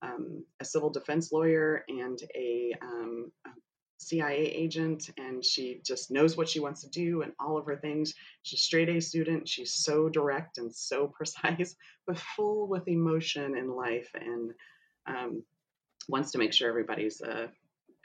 um, 0.03 0.45
a 0.59 0.65
civil 0.65 0.91
defense 0.91 1.31
lawyer 1.31 1.83
and 1.87 2.19
a, 2.35 2.73
um, 2.81 3.31
a 3.45 3.49
CIA 3.97 4.45
agent, 4.45 5.09
and 5.17 5.43
she 5.43 5.81
just 5.83 6.11
knows 6.11 6.37
what 6.37 6.49
she 6.49 6.59
wants 6.59 6.81
to 6.81 6.89
do 6.89 7.23
and 7.23 7.33
all 7.39 7.57
of 7.57 7.65
her 7.65 7.75
things. 7.75 8.13
She's 8.43 8.59
a 8.59 8.63
straight 8.63 8.89
A 8.89 9.01
student. 9.01 9.47
She's 9.47 9.73
so 9.73 10.07
direct 10.09 10.57
and 10.57 10.73
so 10.73 11.07
precise, 11.17 11.75
but 12.05 12.19
full 12.19 12.67
with 12.67 12.87
emotion 12.87 13.57
and 13.57 13.71
life, 13.71 14.09
and 14.13 14.51
um, 15.05 15.43
wants 16.07 16.31
to 16.31 16.37
make 16.37 16.53
sure 16.53 16.69
everybody's 16.69 17.21
uh, 17.21 17.47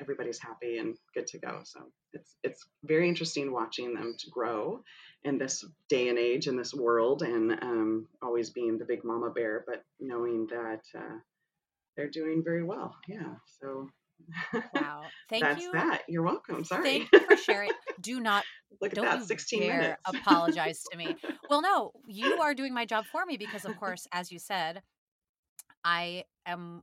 everybody's 0.01 0.39
happy 0.39 0.79
and 0.79 0.97
good 1.15 1.27
to 1.29 1.39
go. 1.39 1.61
So 1.65 1.81
it's 2.13 2.37
it's 2.43 2.67
very 2.85 3.09
interesting 3.09 3.53
watching 3.53 3.95
them 3.95 4.15
to 4.19 4.31
grow 4.31 4.83
in 5.25 5.39
this 5.39 5.65
day 5.89 6.09
and 6.09 6.19
age 6.19 6.49
in 6.49 6.57
this 6.57 6.75
world, 6.75 7.23
and 7.23 7.53
um, 7.63 8.09
always 8.23 8.51
being 8.51 8.79
the 8.79 8.85
big 8.85 9.05
mama 9.05 9.31
bear, 9.31 9.65
but 9.67 9.85
knowing 10.01 10.47
that 10.49 10.83
uh, 10.97 11.19
they're 11.97 12.11
doing 12.11 12.43
very 12.43 12.65
well. 12.65 12.97
Yeah. 13.07 13.35
So. 13.61 13.89
Wow. 14.73 15.13
Thank 15.29 15.43
That's 15.43 15.57
you. 15.57 15.73
that. 15.73 16.03
You're 16.09 16.23
welcome. 16.25 16.65
Sorry. 16.65 16.83
Thank 16.89 17.13
you 17.13 17.21
for 17.21 17.37
sharing. 17.37 17.73
Do 18.01 18.21
not 18.21 18.47
Look 18.81 18.93
at 18.93 18.95
don't 18.95 19.07
that. 19.11 19.21
you 19.21 19.25
16 19.25 19.67
dare 19.67 19.79
minutes. 19.79 20.03
apologize 20.07 20.85
to 20.91 20.97
me. 20.97 21.17
Well, 21.49 21.63
no, 21.63 21.93
you 22.07 22.41
are 22.41 22.55
doing 22.55 22.75
my 22.75 22.85
job 22.87 23.07
for 23.07 23.25
me 23.27 23.37
because, 23.37 23.65
of 23.65 23.77
course, 23.77 24.07
as 24.13 24.33
you 24.33 24.39
said, 24.39 24.83
I 25.85 26.25
am. 26.47 26.83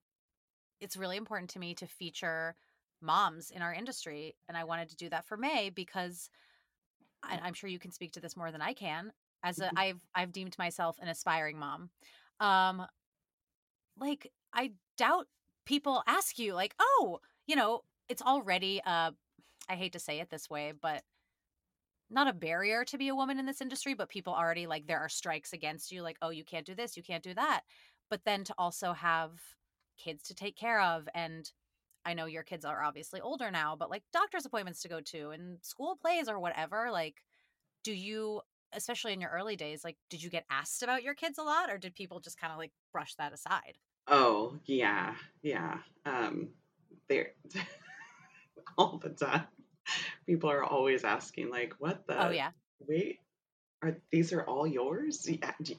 It's 0.81 0.97
really 0.97 1.17
important 1.17 1.51
to 1.51 1.59
me 1.59 1.75
to 1.75 1.87
feature 1.87 2.55
moms 3.01 3.51
in 3.51 3.61
our 3.61 3.73
industry, 3.73 4.35
and 4.47 4.57
I 4.57 4.63
wanted 4.65 4.89
to 4.89 4.95
do 4.95 5.09
that 5.09 5.25
for 5.25 5.37
May 5.37 5.69
because 5.69 6.29
I, 7.23 7.39
I'm 7.43 7.53
sure 7.53 7.69
you 7.69 7.79
can 7.79 7.91
speak 7.91 8.13
to 8.13 8.21
this 8.21 8.37
more 8.37 8.51
than 8.51 8.61
I 8.61 8.73
can. 8.73 9.11
As 9.43 9.61
a, 9.61 9.71
Mhm. 9.71 9.79
I've 9.79 10.07
I've 10.15 10.31
deemed 10.31 10.57
myself 10.57 10.97
an 11.01 11.07
aspiring 11.09 11.59
mom. 11.59 11.91
Um, 12.39 12.87
like 13.97 14.31
I 14.53 14.73
doubt 14.97 15.27
people 15.65 16.03
ask 16.07 16.39
you 16.39 16.53
like, 16.53 16.75
oh, 16.79 17.19
you 17.49 17.55
know, 17.55 17.81
it's 18.07 18.21
already 18.21 18.79
uh, 18.85 19.11
I 19.67 19.75
hate 19.75 19.93
to 19.93 19.99
say 19.99 20.19
it 20.19 20.29
this 20.29 20.49
way, 20.49 20.71
but 20.79 21.03
not 22.11 22.27
a 22.27 22.33
barrier 22.33 22.85
to 22.85 22.97
be 22.97 23.07
a 23.07 23.15
woman 23.15 23.39
in 23.39 23.47
this 23.47 23.61
industry, 23.61 23.95
but 23.95 24.09
people 24.09 24.33
already 24.33 24.67
like 24.67 24.85
there 24.85 24.99
are 24.99 25.09
strikes 25.09 25.51
against 25.51 25.91
you, 25.91 26.03
like, 26.03 26.17
oh, 26.21 26.29
you 26.29 26.43
can't 26.43 26.65
do 26.65 26.75
this, 26.75 26.95
you 26.95 27.01
can't 27.01 27.23
do 27.23 27.33
that. 27.33 27.61
But 28.09 28.23
then 28.23 28.43
to 28.45 28.53
also 28.57 28.93
have 28.93 29.31
kids 29.97 30.23
to 30.23 30.35
take 30.35 30.55
care 30.55 30.79
of. 30.79 31.09
And 31.15 31.51
I 32.05 32.13
know 32.13 32.25
your 32.25 32.43
kids 32.43 32.65
are 32.65 32.83
obviously 32.83 33.19
older 33.19 33.49
now, 33.49 33.75
but 33.75 33.89
like 33.89 34.03
doctor's 34.13 34.45
appointments 34.45 34.81
to 34.83 34.87
go 34.87 35.01
to 35.01 35.31
and 35.31 35.57
school 35.63 35.97
plays 35.99 36.29
or 36.29 36.39
whatever. 36.39 36.89
Like, 36.91 37.23
do 37.83 37.93
you, 37.93 38.41
especially 38.73 39.13
in 39.13 39.21
your 39.21 39.31
early 39.31 39.55
days, 39.55 39.83
like, 39.83 39.97
did 40.09 40.21
you 40.21 40.29
get 40.29 40.45
asked 40.51 40.83
about 40.83 41.03
your 41.03 41.15
kids 41.15 41.39
a 41.39 41.43
lot 41.43 41.71
or 41.71 41.79
did 41.79 41.95
people 41.95 42.19
just 42.19 42.39
kind 42.39 42.53
of 42.53 42.59
like 42.59 42.71
brush 42.91 43.15
that 43.15 43.33
aside? 43.33 43.77
Oh, 44.07 44.57
yeah. 44.65 45.15
Yeah. 45.43 45.79
Um, 46.05 46.49
they're 47.09 47.31
all 48.77 48.97
the 48.97 49.09
time. 49.09 49.45
People 50.25 50.51
are 50.51 50.63
always 50.63 51.03
asking, 51.03 51.49
like, 51.49 51.73
what 51.79 52.05
the? 52.07 52.27
Oh, 52.27 52.29
yeah. 52.29 52.51
wait 52.87 53.19
are 53.81 53.97
these 54.11 54.33
are 54.33 54.43
all 54.43 54.67
yours 54.67 55.27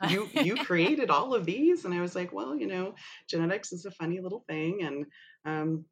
you 0.09 0.29
you 0.35 0.57
created 0.57 1.11
all 1.11 1.35
of 1.35 1.45
these 1.45 1.85
and 1.85 1.95
i 1.95 2.01
was 2.01 2.15
like 2.15 2.33
well 2.33 2.57
you 2.57 2.67
know 2.67 2.95
genetics 3.29 3.73
is 3.73 3.85
a 3.85 3.91
funny 3.91 4.21
little 4.21 4.45
thing 4.49 4.83
and 4.83 5.07
um 5.45 5.85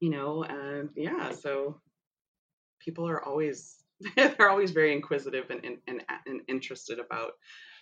you 0.00 0.10
know 0.10 0.44
uh, 0.44 0.82
yeah 0.96 1.30
so 1.30 1.80
people 2.80 3.08
are 3.08 3.24
always 3.24 3.76
they're 4.16 4.50
always 4.50 4.72
very 4.72 4.92
inquisitive 4.92 5.50
and 5.50 5.64
and, 5.64 5.78
and, 5.86 6.02
and 6.26 6.40
interested 6.48 6.98
about 6.98 7.32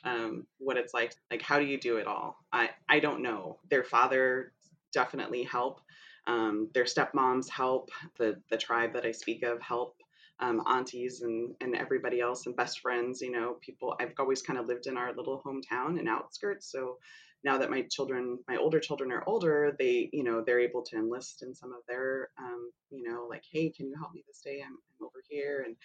um, 0.03 0.46
what 0.59 0.79
it's 0.79 0.94
like 0.94 1.14
like 1.31 1.42
how 1.42 1.59
do 1.59 1.64
you 1.64 1.79
do 1.79 1.96
it 1.96 2.07
all 2.07 2.37
i 2.53 2.70
i 2.88 3.01
don't 3.01 3.23
know 3.23 3.59
their 3.68 3.85
father 3.85 4.53
definitely 4.92 5.42
help 5.42 5.81
um, 6.26 6.68
their 6.74 6.85
stepmoms 6.85 7.48
help 7.48 7.90
the 8.18 8.40
the 8.50 8.56
tribe 8.56 8.92
that 8.92 9.04
i 9.04 9.11
speak 9.11 9.42
of 9.42 9.61
help 9.61 9.96
um, 10.40 10.62
aunties 10.66 11.22
and, 11.22 11.54
and 11.61 11.76
everybody 11.76 12.20
else 12.20 12.46
and 12.46 12.56
best 12.56 12.80
friends, 12.80 13.20
you 13.20 13.30
know, 13.30 13.56
people 13.61 13.94
I've 14.00 14.12
always 14.18 14.42
kind 14.42 14.59
of 14.59 14.66
lived 14.66 14.87
in 14.87 14.96
our 14.96 15.14
little 15.14 15.42
hometown 15.44 15.98
and 15.98 16.09
outskirts. 16.09 16.70
So 16.70 16.96
now 17.44 17.59
that 17.59 17.70
my 17.70 17.83
children, 17.90 18.38
my 18.48 18.56
older 18.56 18.80
children 18.80 19.12
are 19.12 19.22
older, 19.26 19.74
they, 19.78 20.11
you 20.12 20.24
know, 20.24 20.42
they're 20.44 20.61
able 20.61 20.83
to 20.83 20.96
enlist 20.96 21.42
in 21.42 21.54
some 21.54 21.72
of 21.72 21.80
their, 21.88 22.30
um, 22.38 22.70
you 22.90 23.09
know, 23.09 23.26
like, 23.28 23.44
hey, 23.50 23.70
can 23.70 23.87
you 23.87 23.96
help 23.96 24.12
me 24.14 24.22
this 24.26 24.40
day? 24.40 24.62
I'm, 24.64 24.72
I'm 24.72 25.06
over 25.06 25.22
here. 25.28 25.64
And, 25.66 25.76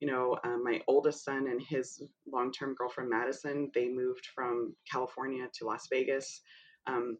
you 0.00 0.08
know, 0.08 0.38
um, 0.44 0.62
my 0.64 0.80
oldest 0.86 1.24
son 1.24 1.46
and 1.48 1.60
his 1.62 2.02
long 2.30 2.52
term 2.52 2.74
girlfriend, 2.74 3.10
Madison, 3.10 3.70
they 3.74 3.88
moved 3.88 4.26
from 4.34 4.74
California 4.90 5.46
to 5.54 5.66
Las 5.66 5.88
Vegas. 5.90 6.42
Um, 6.86 7.18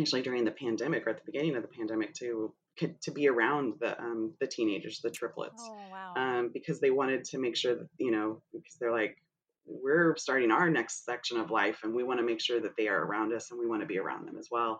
actually 0.00 0.22
during 0.22 0.44
the 0.44 0.50
pandemic 0.52 1.06
or 1.06 1.10
at 1.10 1.16
the 1.18 1.30
beginning 1.30 1.56
of 1.56 1.62
the 1.62 1.68
pandemic 1.68 2.14
to 2.14 2.52
to 3.00 3.10
be 3.10 3.26
around 3.28 3.74
the 3.80 3.98
um, 3.98 4.34
the 4.40 4.46
teenagers, 4.46 5.00
the 5.00 5.10
triplets, 5.10 5.62
Oh, 5.66 5.78
wow. 5.90 6.12
um, 6.16 6.50
because 6.52 6.78
they 6.78 6.90
wanted 6.90 7.24
to 7.24 7.38
make 7.38 7.56
sure 7.56 7.74
that 7.74 7.88
you 7.98 8.10
know 8.10 8.42
because 8.52 8.76
they're 8.78 8.92
like 8.92 9.16
we're 9.64 10.14
starting 10.16 10.50
our 10.52 10.70
next 10.70 11.04
section 11.04 11.38
of 11.38 11.50
life 11.50 11.80
and 11.82 11.92
we 11.94 12.04
want 12.04 12.20
to 12.20 12.26
make 12.26 12.40
sure 12.40 12.60
that 12.60 12.76
they 12.76 12.86
are 12.86 13.04
around 13.04 13.32
us 13.32 13.50
and 13.50 13.58
we 13.58 13.66
want 13.66 13.80
to 13.82 13.86
be 13.86 13.98
around 13.98 14.26
them 14.28 14.36
as 14.38 14.48
well. 14.50 14.78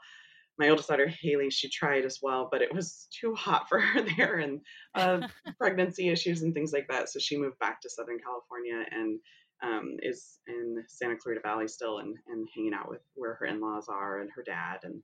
My 0.58 0.68
oldest 0.68 0.88
daughter 0.88 1.08
Haley, 1.08 1.50
she 1.50 1.68
tried 1.68 2.04
as 2.04 2.20
well, 2.22 2.48
but 2.52 2.62
it 2.62 2.72
was 2.72 3.08
too 3.10 3.34
hot 3.34 3.68
for 3.68 3.80
her 3.80 4.02
there 4.16 4.36
and 4.36 4.60
uh, 4.94 5.26
pregnancy 5.58 6.08
issues 6.08 6.42
and 6.42 6.54
things 6.54 6.72
like 6.72 6.86
that. 6.88 7.08
So 7.08 7.18
she 7.18 7.36
moved 7.36 7.58
back 7.58 7.80
to 7.80 7.90
Southern 7.90 8.18
California 8.20 8.84
and 8.92 9.18
um, 9.62 9.96
is 10.02 10.38
in 10.48 10.84
Santa 10.88 11.16
Clarita 11.16 11.40
Valley 11.42 11.68
still 11.68 11.98
and, 11.98 12.16
and 12.28 12.48
hanging 12.54 12.74
out 12.74 12.88
with 12.88 13.00
where 13.14 13.34
her 13.34 13.46
in-laws 13.46 13.88
are 13.88 14.20
and 14.20 14.30
her 14.34 14.42
dad. 14.42 14.80
And 14.82 15.02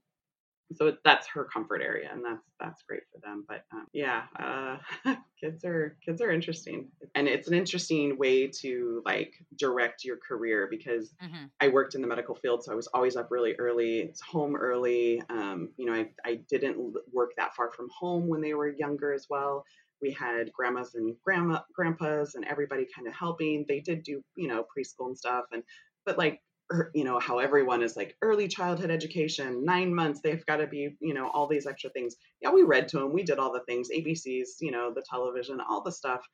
so 0.75 0.95
that's 1.03 1.27
her 1.27 1.43
comfort 1.45 1.81
area 1.83 2.09
and 2.11 2.23
that's 2.25 2.47
that's 2.59 2.81
great 2.83 3.03
for 3.11 3.19
them. 3.19 3.45
But 3.47 3.65
um, 3.71 3.85
yeah 3.93 4.23
uh, 4.39 4.77
kids 5.39 5.63
are 5.65 5.97
kids 6.03 6.21
are 6.21 6.31
interesting. 6.31 6.89
And 7.13 7.27
it's 7.27 7.47
an 7.47 7.53
interesting 7.53 8.17
way 8.17 8.47
to 8.61 9.01
like 9.05 9.33
direct 9.57 10.03
your 10.03 10.17
career 10.17 10.67
because 10.69 11.13
Mhm. 11.21 11.49
i 11.61 11.67
worked 11.67 11.93
in 11.95 12.01
the 12.01 12.07
medical 12.07 12.33
field 12.35 12.63
so 12.63 12.71
i 12.71 12.75
was 12.75 12.87
always 12.87 13.15
up 13.15 13.29
really 13.29 13.53
early. 13.59 13.99
It's 13.99 14.21
home 14.21 14.55
early. 14.55 15.21
Um, 15.29 15.69
you 15.77 15.85
know 15.85 15.93
I, 15.93 16.09
I 16.25 16.35
didn't 16.49 16.77
work 17.11 17.31
that 17.37 17.55
far 17.55 17.71
from 17.71 17.89
home 17.89 18.27
when 18.27 18.41
they 18.41 18.53
were 18.55 18.69
younger 18.69 19.13
as 19.13 19.27
well 19.29 19.65
we 20.03 20.11
had 20.11 20.51
grandmas 20.51 20.93
and 20.95 21.15
grandma 21.23 21.61
grandpas 21.73 22.35
and 22.35 22.45
everybody 22.45 22.85
kind 22.93 23.07
of 23.07 23.15
helping. 23.15 23.65
They 23.67 23.79
did 23.79 24.03
do 24.03 24.21
you 24.35 24.47
know 24.47 24.63
preschool 24.63 25.07
and 25.07 25.17
stuff 25.17 25.45
and 25.51 25.63
but 26.05 26.17
like 26.17 26.41
er, 26.71 26.91
you 26.93 27.05
know 27.05 27.17
how 27.17 27.39
everyone 27.39 27.81
is 27.81 27.95
like 27.95 28.15
early 28.21 28.47
childhood 28.49 28.91
education 28.91 29.63
nine 29.65 29.95
months 29.95 30.19
they've 30.21 30.45
got 30.45 30.57
to 30.57 30.67
be 30.67 30.95
you 30.99 31.13
know 31.13 31.29
all 31.29 31.47
these 31.47 31.65
extra 31.65 31.89
things. 31.89 32.17
Yeah 32.41 32.51
we 32.51 32.63
read 32.63 32.89
to 32.89 32.99
them 32.99 33.13
we 33.13 33.23
did 33.23 33.39
all 33.39 33.53
the 33.53 33.61
things 33.61 33.87
abcs 33.89 34.49
you 34.59 34.71
know 34.71 34.93
the 34.93 35.03
television 35.09 35.59
all 35.67 35.81
the 35.81 35.91
stuff. 35.91 36.27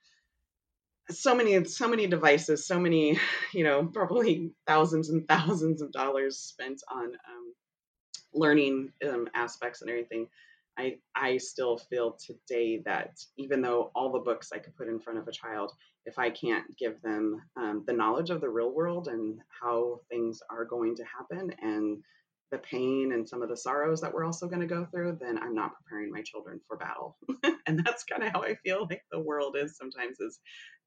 So 1.10 1.34
many 1.34 1.64
so 1.64 1.88
many 1.88 2.08
devices 2.08 2.66
so 2.66 2.78
many 2.80 3.18
you 3.54 3.62
know 3.62 3.86
probably 3.86 4.50
thousands 4.66 5.10
and 5.10 5.26
thousands 5.28 5.80
of 5.80 5.92
dollars 5.92 6.38
spent 6.38 6.82
on 6.92 7.04
um, 7.04 7.54
learning 8.34 8.92
um, 9.08 9.28
aspects 9.32 9.80
and 9.80 9.90
everything 9.90 10.26
I, 10.80 10.96
I 11.14 11.36
still 11.36 11.76
feel 11.76 12.16
today 12.24 12.80
that 12.86 13.10
even 13.36 13.60
though 13.60 13.90
all 13.94 14.12
the 14.12 14.20
books 14.20 14.50
I 14.52 14.58
could 14.58 14.74
put 14.76 14.88
in 14.88 14.98
front 14.98 15.18
of 15.18 15.28
a 15.28 15.32
child, 15.32 15.72
if 16.06 16.18
I 16.18 16.30
can't 16.30 16.64
give 16.78 17.00
them 17.02 17.42
um, 17.56 17.84
the 17.86 17.92
knowledge 17.92 18.30
of 18.30 18.40
the 18.40 18.48
real 18.48 18.72
world 18.72 19.08
and 19.08 19.38
how 19.62 20.00
things 20.10 20.40
are 20.50 20.64
going 20.64 20.96
to 20.96 21.04
happen 21.04 21.54
and 21.60 21.98
the 22.50 22.58
pain 22.58 23.12
and 23.12 23.28
some 23.28 23.42
of 23.42 23.48
the 23.48 23.56
sorrows 23.56 24.00
that 24.00 24.12
we're 24.12 24.24
also 24.24 24.48
going 24.48 24.60
to 24.60 24.66
go 24.66 24.86
through, 24.86 25.18
then 25.20 25.38
I'm 25.38 25.54
not 25.54 25.74
preparing 25.76 26.10
my 26.10 26.22
children 26.22 26.60
for 26.66 26.78
battle. 26.78 27.16
and 27.66 27.78
that's 27.84 28.04
kind 28.04 28.22
of 28.22 28.32
how 28.32 28.42
I 28.42 28.54
feel 28.64 28.86
like 28.88 29.02
the 29.12 29.20
world 29.20 29.56
is 29.58 29.76
sometimes 29.76 30.18
is 30.18 30.40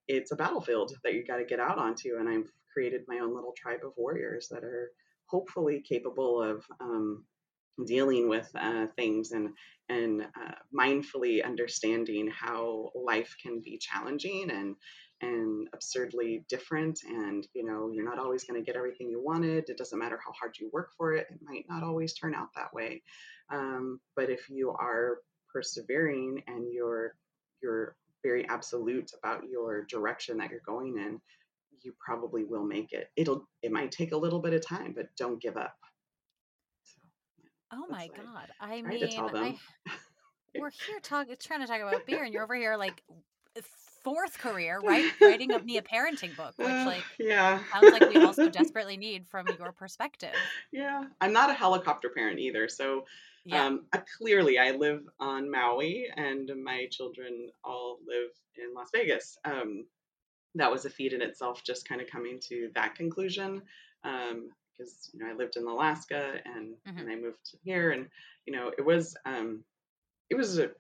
it's 0.08 0.32
a 0.32 0.36
battlefield 0.36 0.92
that 1.04 1.14
you 1.14 1.24
got 1.24 1.38
to 1.38 1.46
get 1.46 1.60
out 1.60 1.78
onto. 1.78 2.18
And 2.20 2.28
I've 2.28 2.52
created 2.74 3.02
my 3.08 3.20
own 3.20 3.34
little 3.34 3.54
tribe 3.56 3.82
of 3.86 3.94
warriors 3.96 4.48
that 4.50 4.64
are 4.64 4.90
hopefully 5.28 5.84
capable 5.88 6.42
of 6.42 6.66
um, 6.82 7.24
dealing 7.86 8.30
with 8.30 8.50
uh, 8.56 8.88
things 8.96 9.32
and 9.32 9.50
and 9.90 10.22
uh, 10.22 10.56
mindfully 10.78 11.44
understanding 11.44 12.30
how 12.32 12.90
life 12.96 13.36
can 13.42 13.62
be 13.64 13.78
challenging 13.78 14.50
and 14.50 14.76
and 15.22 15.70
absurdly 15.74 16.44
different 16.50 17.00
and 17.08 17.48
you 17.54 17.64
know 17.66 17.90
you're 17.94 18.04
not 18.04 18.20
always 18.20 18.44
going 18.44 18.60
to 18.60 18.66
get 18.66 18.76
everything 18.76 19.10
you 19.10 19.22
wanted. 19.22 19.70
It 19.70 19.78
doesn't 19.78 19.98
matter 19.98 20.20
how 20.24 20.34
hard 20.34 20.56
you 20.60 20.70
work 20.74 20.90
for 20.98 21.14
it 21.14 21.28
it 21.30 21.40
might 21.44 21.66
not 21.70 21.84
always 21.84 22.14
turn 22.14 22.36
out 22.36 22.50
that 22.56 22.74
way. 22.74 23.02
Um, 23.52 24.00
but 24.16 24.30
if 24.30 24.50
you 24.50 24.72
are 24.72 25.18
persevering 25.52 26.44
and 26.48 26.72
you're 26.72 27.16
you're 27.62 27.96
very 28.24 28.48
absolute 28.48 29.12
about 29.22 29.44
your 29.50 29.86
direction 29.86 30.38
that 30.38 30.50
you're 30.50 30.62
going 30.66 30.98
in 30.98 31.20
you 31.84 31.94
probably 32.04 32.46
will 32.46 32.64
make 32.64 32.94
it. 32.94 33.10
It'll 33.16 33.48
it 33.62 33.72
might 33.72 33.92
take 33.92 34.14
a 34.14 34.18
little 34.18 34.40
bit 34.40 34.54
of 34.54 34.66
time 34.66 34.94
but 34.96 35.08
don't 35.18 35.42
give 35.42 35.58
up 35.58 35.76
oh 37.74 37.86
my 37.90 38.10
god 38.16 38.48
i 38.60 38.82
mean 38.82 39.10
I, 39.18 39.58
we're 40.56 40.70
here 40.70 41.00
talking 41.02 41.36
trying 41.40 41.62
to 41.62 41.68
talk 41.68 41.82
about 41.82 42.06
beer 42.06 42.24
and 42.24 42.34
you're 42.34 42.44
over 42.44 42.56
here 42.56 42.78
like 42.78 43.04
fourth 44.04 44.38
career, 44.38 44.80
right? 44.84 45.10
Writing 45.22 45.54
of 45.54 45.66
me 45.66 45.78
a 45.78 45.82
parenting 45.82 46.36
book, 46.36 46.54
which 46.58 46.68
like 46.86 47.04
yeah 47.20 47.60
sounds 47.72 47.92
like 47.92 48.10
we 48.10 48.18
also 48.22 48.50
desperately 48.60 48.98
need 48.98 49.26
from 49.30 49.48
your 49.58 49.72
perspective. 49.72 50.34
Yeah, 50.72 51.06
I'm 51.22 51.34
not 51.34 51.50
a 51.50 51.54
helicopter 51.54 52.10
parent 52.10 52.40
either, 52.40 52.68
so 52.68 53.06
yeah. 53.46 53.66
um, 53.66 53.86
uh, 53.94 54.00
clearly 54.18 54.60
I 54.60 54.72
live 54.72 55.04
on 55.20 55.50
Maui, 55.50 56.08
and 56.16 56.52
my 56.64 56.88
children 56.92 57.50
all 57.64 58.00
live 58.06 58.30
in 58.56 58.74
Las 58.76 58.90
Vegas. 58.94 59.38
Um, 59.46 59.86
that 60.56 60.72
was 60.72 60.86
a 60.86 60.90
feat 60.90 61.14
in 61.14 61.22
itself, 61.22 61.64
just 61.64 61.88
kind 61.88 62.00
of 62.00 62.08
coming 62.08 62.40
to 62.50 62.70
that 62.76 62.96
conclusion. 62.96 63.62
Um, 64.04 64.50
because 64.78 65.10
you 65.14 65.20
know 65.20 65.32
I 65.32 65.36
lived 65.36 65.56
in 65.58 65.68
Alaska 65.68 66.36
and 66.46 66.74
mm-hmm. 66.88 66.98
and 66.98 67.10
I 67.10 67.16
moved 67.16 67.56
here, 67.64 67.92
and 67.92 68.08
you 68.46 68.54
know 68.54 68.72
it 68.78 68.86
was 68.86 69.16
um, 69.26 69.64
it 70.30 70.36
was 70.36 70.60
a 70.60 70.72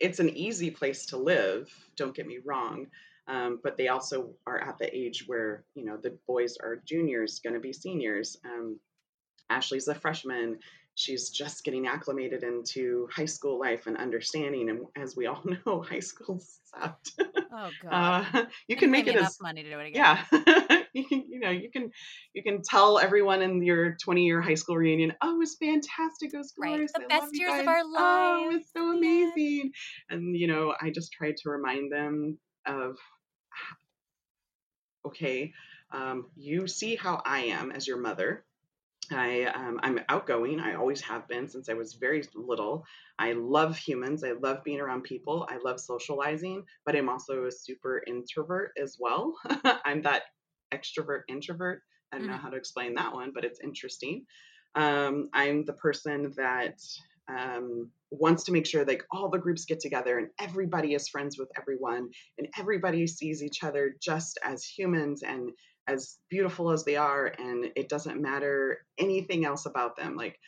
it's 0.00 0.20
an 0.20 0.30
easy 0.30 0.70
place 0.70 1.06
to 1.06 1.16
live. 1.16 1.70
Don't 1.96 2.14
get 2.14 2.26
me 2.26 2.38
wrong. 2.44 2.86
Um, 3.26 3.60
but 3.62 3.76
they 3.76 3.88
also 3.88 4.30
are 4.46 4.58
at 4.58 4.78
the 4.78 4.94
age 4.96 5.24
where 5.26 5.64
you 5.74 5.84
know 5.84 5.96
the 5.96 6.16
boys 6.26 6.56
are 6.62 6.76
juniors, 6.76 7.40
going 7.40 7.54
to 7.54 7.60
be 7.60 7.72
seniors. 7.72 8.38
Um, 8.44 8.80
Ashley's 9.50 9.88
a 9.88 9.94
freshman. 9.94 10.58
She's 10.94 11.30
just 11.30 11.62
getting 11.62 11.86
acclimated 11.86 12.42
into 12.42 13.08
high 13.14 13.26
school 13.26 13.60
life 13.60 13.86
and 13.86 13.96
understanding. 13.96 14.68
And 14.68 14.86
as 14.96 15.14
we 15.14 15.26
all 15.26 15.42
know, 15.66 15.82
high 15.82 16.00
school 16.00 16.42
sucked. 16.74 17.12
Oh 17.52 17.70
god! 17.82 18.26
Uh, 18.32 18.44
you 18.66 18.76
can 18.76 18.90
make 18.90 19.06
it 19.06 19.14
enough 19.16 19.28
as 19.28 19.40
money 19.40 19.62
to 19.62 19.70
do 19.70 19.78
it 19.78 19.88
again. 19.88 20.18
Yeah, 20.32 20.64
you 20.92 21.04
can. 21.08 21.24
You 21.28 21.40
know, 21.40 21.50
you 21.50 21.70
can. 21.70 21.90
You 22.34 22.42
can 22.42 22.62
tell 22.62 22.98
everyone 22.98 23.42
in 23.42 23.62
your 23.62 23.96
20 24.02 24.24
year 24.24 24.40
high 24.40 24.54
school 24.54 24.76
reunion, 24.76 25.14
"Oh, 25.22 25.34
it 25.34 25.38
was 25.38 25.56
fantastic. 25.56 26.34
It 26.34 26.38
was 26.38 26.52
glorious. 26.52 26.92
Right. 26.96 27.08
The 27.08 27.14
I 27.14 27.20
best 27.20 27.38
years 27.38 27.50
guys. 27.50 27.60
of 27.62 27.68
our 27.68 27.84
lives. 27.84 27.96
Oh, 27.98 28.50
it's 28.52 28.72
so 28.72 28.96
amazing." 28.96 29.72
And 30.10 30.36
you 30.36 30.46
know, 30.46 30.74
I 30.80 30.90
just 30.90 31.12
tried 31.12 31.36
to 31.38 31.50
remind 31.50 31.92
them 31.92 32.38
of, 32.66 32.96
okay, 35.06 35.52
um, 35.90 36.26
you 36.36 36.66
see 36.66 36.96
how 36.96 37.22
I 37.24 37.40
am 37.44 37.72
as 37.72 37.86
your 37.86 37.98
mother 37.98 38.44
I 39.10 39.44
um, 39.44 39.80
I'm 39.82 40.00
outgoing. 40.08 40.60
I 40.60 40.74
always 40.74 41.00
have 41.02 41.26
been 41.28 41.48
since 41.48 41.68
I 41.68 41.74
was 41.74 41.94
very 41.94 42.24
little. 42.34 42.84
I 43.18 43.32
love 43.32 43.76
humans. 43.76 44.22
I 44.22 44.32
love 44.32 44.62
being 44.64 44.80
around 44.80 45.02
people. 45.02 45.46
I 45.50 45.58
love 45.58 45.80
socializing, 45.80 46.64
but 46.84 46.94
I'm 46.94 47.08
also 47.08 47.46
a 47.46 47.52
super 47.52 48.02
introvert 48.06 48.72
as 48.80 48.96
well. 49.00 49.34
I'm 49.84 50.02
that 50.02 50.24
extrovert 50.72 51.22
introvert. 51.28 51.82
I 52.12 52.16
don't 52.16 52.26
mm-hmm. 52.26 52.36
know 52.36 52.38
how 52.38 52.50
to 52.50 52.56
explain 52.56 52.94
that 52.94 53.12
one, 53.12 53.32
but 53.34 53.44
it's 53.44 53.60
interesting. 53.60 54.24
Um, 54.74 55.28
I'm 55.32 55.64
the 55.64 55.72
person 55.72 56.32
that 56.36 56.80
um, 57.28 57.90
wants 58.10 58.44
to 58.44 58.52
make 58.52 58.66
sure 58.66 58.84
like 58.84 59.04
all 59.10 59.28
the 59.28 59.38
groups 59.38 59.64
get 59.64 59.80
together 59.80 60.18
and 60.18 60.28
everybody 60.40 60.94
is 60.94 61.08
friends 61.08 61.38
with 61.38 61.50
everyone 61.58 62.08
and 62.38 62.48
everybody 62.58 63.06
sees 63.06 63.42
each 63.42 63.62
other 63.62 63.96
just 64.00 64.38
as 64.42 64.64
humans 64.64 65.22
and 65.22 65.50
as 65.86 66.18
beautiful 66.30 66.70
as 66.70 66.84
they 66.84 66.96
are 66.96 67.32
and 67.38 67.70
it 67.76 67.88
doesn't 67.88 68.20
matter 68.20 68.78
anything 68.98 69.44
else 69.44 69.66
about 69.66 69.96
them 69.96 70.16
like 70.16 70.38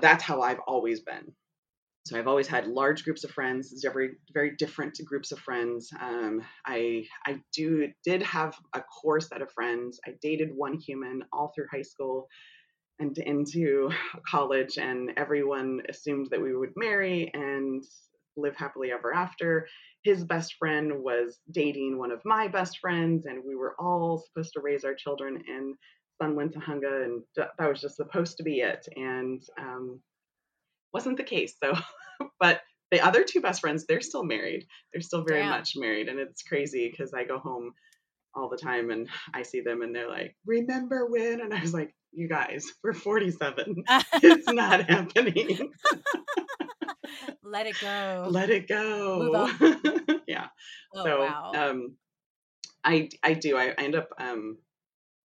that's 0.00 0.24
how 0.24 0.40
i've 0.40 0.60
always 0.66 1.00
been 1.00 1.32
so 2.06 2.16
i've 2.16 2.28
always 2.28 2.46
had 2.46 2.68
large 2.68 3.04
groups 3.04 3.24
of 3.24 3.30
friends 3.30 3.74
very 3.82 4.10
very 4.32 4.54
different 4.56 4.96
groups 5.04 5.32
of 5.32 5.38
friends. 5.40 5.90
Um, 6.00 6.40
i 6.66 7.04
i 7.26 7.40
do 7.52 7.88
did 8.04 8.22
have 8.22 8.54
a 8.74 8.80
core 8.80 9.20
set 9.20 9.42
of 9.42 9.50
friends. 9.52 9.98
I 10.06 10.12
dated 10.22 10.50
one 10.54 10.74
human 10.78 11.24
all 11.32 11.52
through 11.54 11.66
high 11.70 11.82
school 11.82 12.28
and 12.98 13.16
into 13.18 13.90
college 14.30 14.78
and 14.78 15.10
everyone 15.16 15.82
assumed 15.88 16.28
that 16.30 16.40
we 16.40 16.56
would 16.56 16.72
marry 16.76 17.30
and 17.34 17.84
live 18.36 18.56
happily 18.56 18.92
ever 18.92 19.14
after. 19.14 19.66
His 20.04 20.24
best 20.24 20.54
friend 20.58 21.02
was 21.02 21.40
dating 21.50 21.98
one 21.98 22.12
of 22.12 22.20
my 22.24 22.46
best 22.48 22.78
friends, 22.78 23.26
and 23.26 23.42
we 23.44 23.56
were 23.56 23.74
all 23.78 24.24
supposed 24.26 24.52
to 24.52 24.60
raise 24.60 24.84
our 24.84 24.94
children 24.94 25.42
in 25.48 25.74
Sunland 26.22 26.54
Tujunga, 26.54 27.04
and 27.04 27.22
that 27.36 27.68
was 27.68 27.80
just 27.80 27.96
supposed 27.96 28.36
to 28.36 28.44
be 28.44 28.60
it. 28.60 28.86
And 28.94 29.42
um, 29.58 30.00
wasn't 30.92 31.16
the 31.16 31.24
case. 31.24 31.54
So, 31.62 31.74
but 32.40 32.60
the 32.90 33.00
other 33.00 33.24
two 33.24 33.40
best 33.40 33.60
friends, 33.60 33.86
they're 33.86 34.00
still 34.00 34.24
married. 34.24 34.66
They're 34.92 35.02
still 35.02 35.24
very 35.24 35.40
Damn. 35.40 35.50
much 35.50 35.72
married, 35.76 36.08
and 36.08 36.18
it's 36.18 36.42
crazy 36.42 36.88
because 36.90 37.12
I 37.12 37.24
go 37.24 37.38
home 37.38 37.72
all 38.34 38.48
the 38.48 38.56
time 38.56 38.90
and 38.90 39.08
I 39.34 39.42
see 39.42 39.60
them, 39.60 39.82
and 39.82 39.94
they're 39.94 40.08
like, 40.08 40.36
"Remember 40.44 41.06
when?" 41.06 41.40
And 41.40 41.52
I 41.52 41.60
was 41.60 41.74
like, 41.74 41.94
"You 42.12 42.28
guys, 42.28 42.66
we're 42.82 42.92
47. 42.92 43.84
it's 44.22 44.48
not 44.48 44.88
happening." 44.88 45.72
Let 47.42 47.66
it 47.66 47.80
go. 47.80 48.26
Let 48.28 48.50
it 48.50 48.68
go. 48.68 49.48
yeah. 50.26 50.48
Oh, 50.94 51.04
so 51.04 51.20
wow. 51.20 51.52
um 51.54 51.96
I 52.84 53.08
I 53.22 53.34
do. 53.34 53.56
I, 53.56 53.68
I 53.68 53.74
end 53.78 53.94
up 53.94 54.08
um 54.18 54.58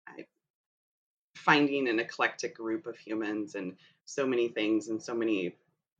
I, 0.08 0.26
finding 1.36 1.88
an 1.88 2.00
eclectic 2.00 2.56
group 2.56 2.86
of 2.86 2.98
humans 2.98 3.56
and 3.56 3.74
so 4.14 4.28
many 4.28 4.50
things 4.50 4.88
in 4.88 5.00
so 5.00 5.16
many 5.16 5.56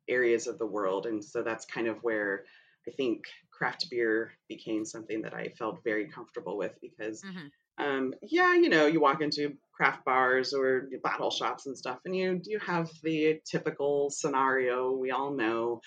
areas 0.08 0.48
of 0.48 0.58
the 0.58 0.66
world. 0.66 1.06
And 1.06 1.24
so 1.24 1.44
that's 1.44 1.66
kind 1.66 1.88
of 1.88 1.98
where 2.02 2.46
I 2.88 2.92
think 2.92 3.26
craft 3.52 3.88
beer 3.90 4.34
became 4.48 4.86
something 4.86 5.22
that 5.22 5.34
I 5.34 5.50
felt 5.58 5.84
very 5.84 6.08
comfortable 6.08 6.58
with 6.58 6.74
because 6.82 7.22
mm-hmm 7.22 7.48
um, 7.82 8.14
yeah, 8.22 8.54
you 8.56 8.70
know, 8.70 8.86
you 8.86 9.00
walk 9.00 9.22
into 9.22 9.56
craft 9.74 10.06
bars 10.06 10.54
or 10.54 10.88
bottle 11.04 11.32
shops 11.32 11.66
and 11.66 11.78
stuff, 11.78 12.00
and 12.06 12.16
you 12.16 12.42
you 12.44 12.60
have 12.60 12.90
the 13.04 13.40
typical 13.50 14.10
scenario 14.10 14.92
we 14.92 15.12
all 15.12 15.34
know. 15.34 15.82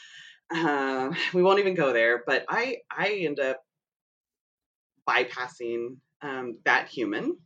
Uh, 0.52 1.12
we 1.32 1.42
won't 1.42 1.60
even 1.60 1.74
go 1.74 1.92
there, 1.92 2.22
but 2.26 2.44
I 2.48 2.78
I 2.90 3.10
end 3.20 3.40
up 3.40 3.62
bypassing 5.08 5.96
um, 6.22 6.58
that 6.64 6.88
human 6.88 7.38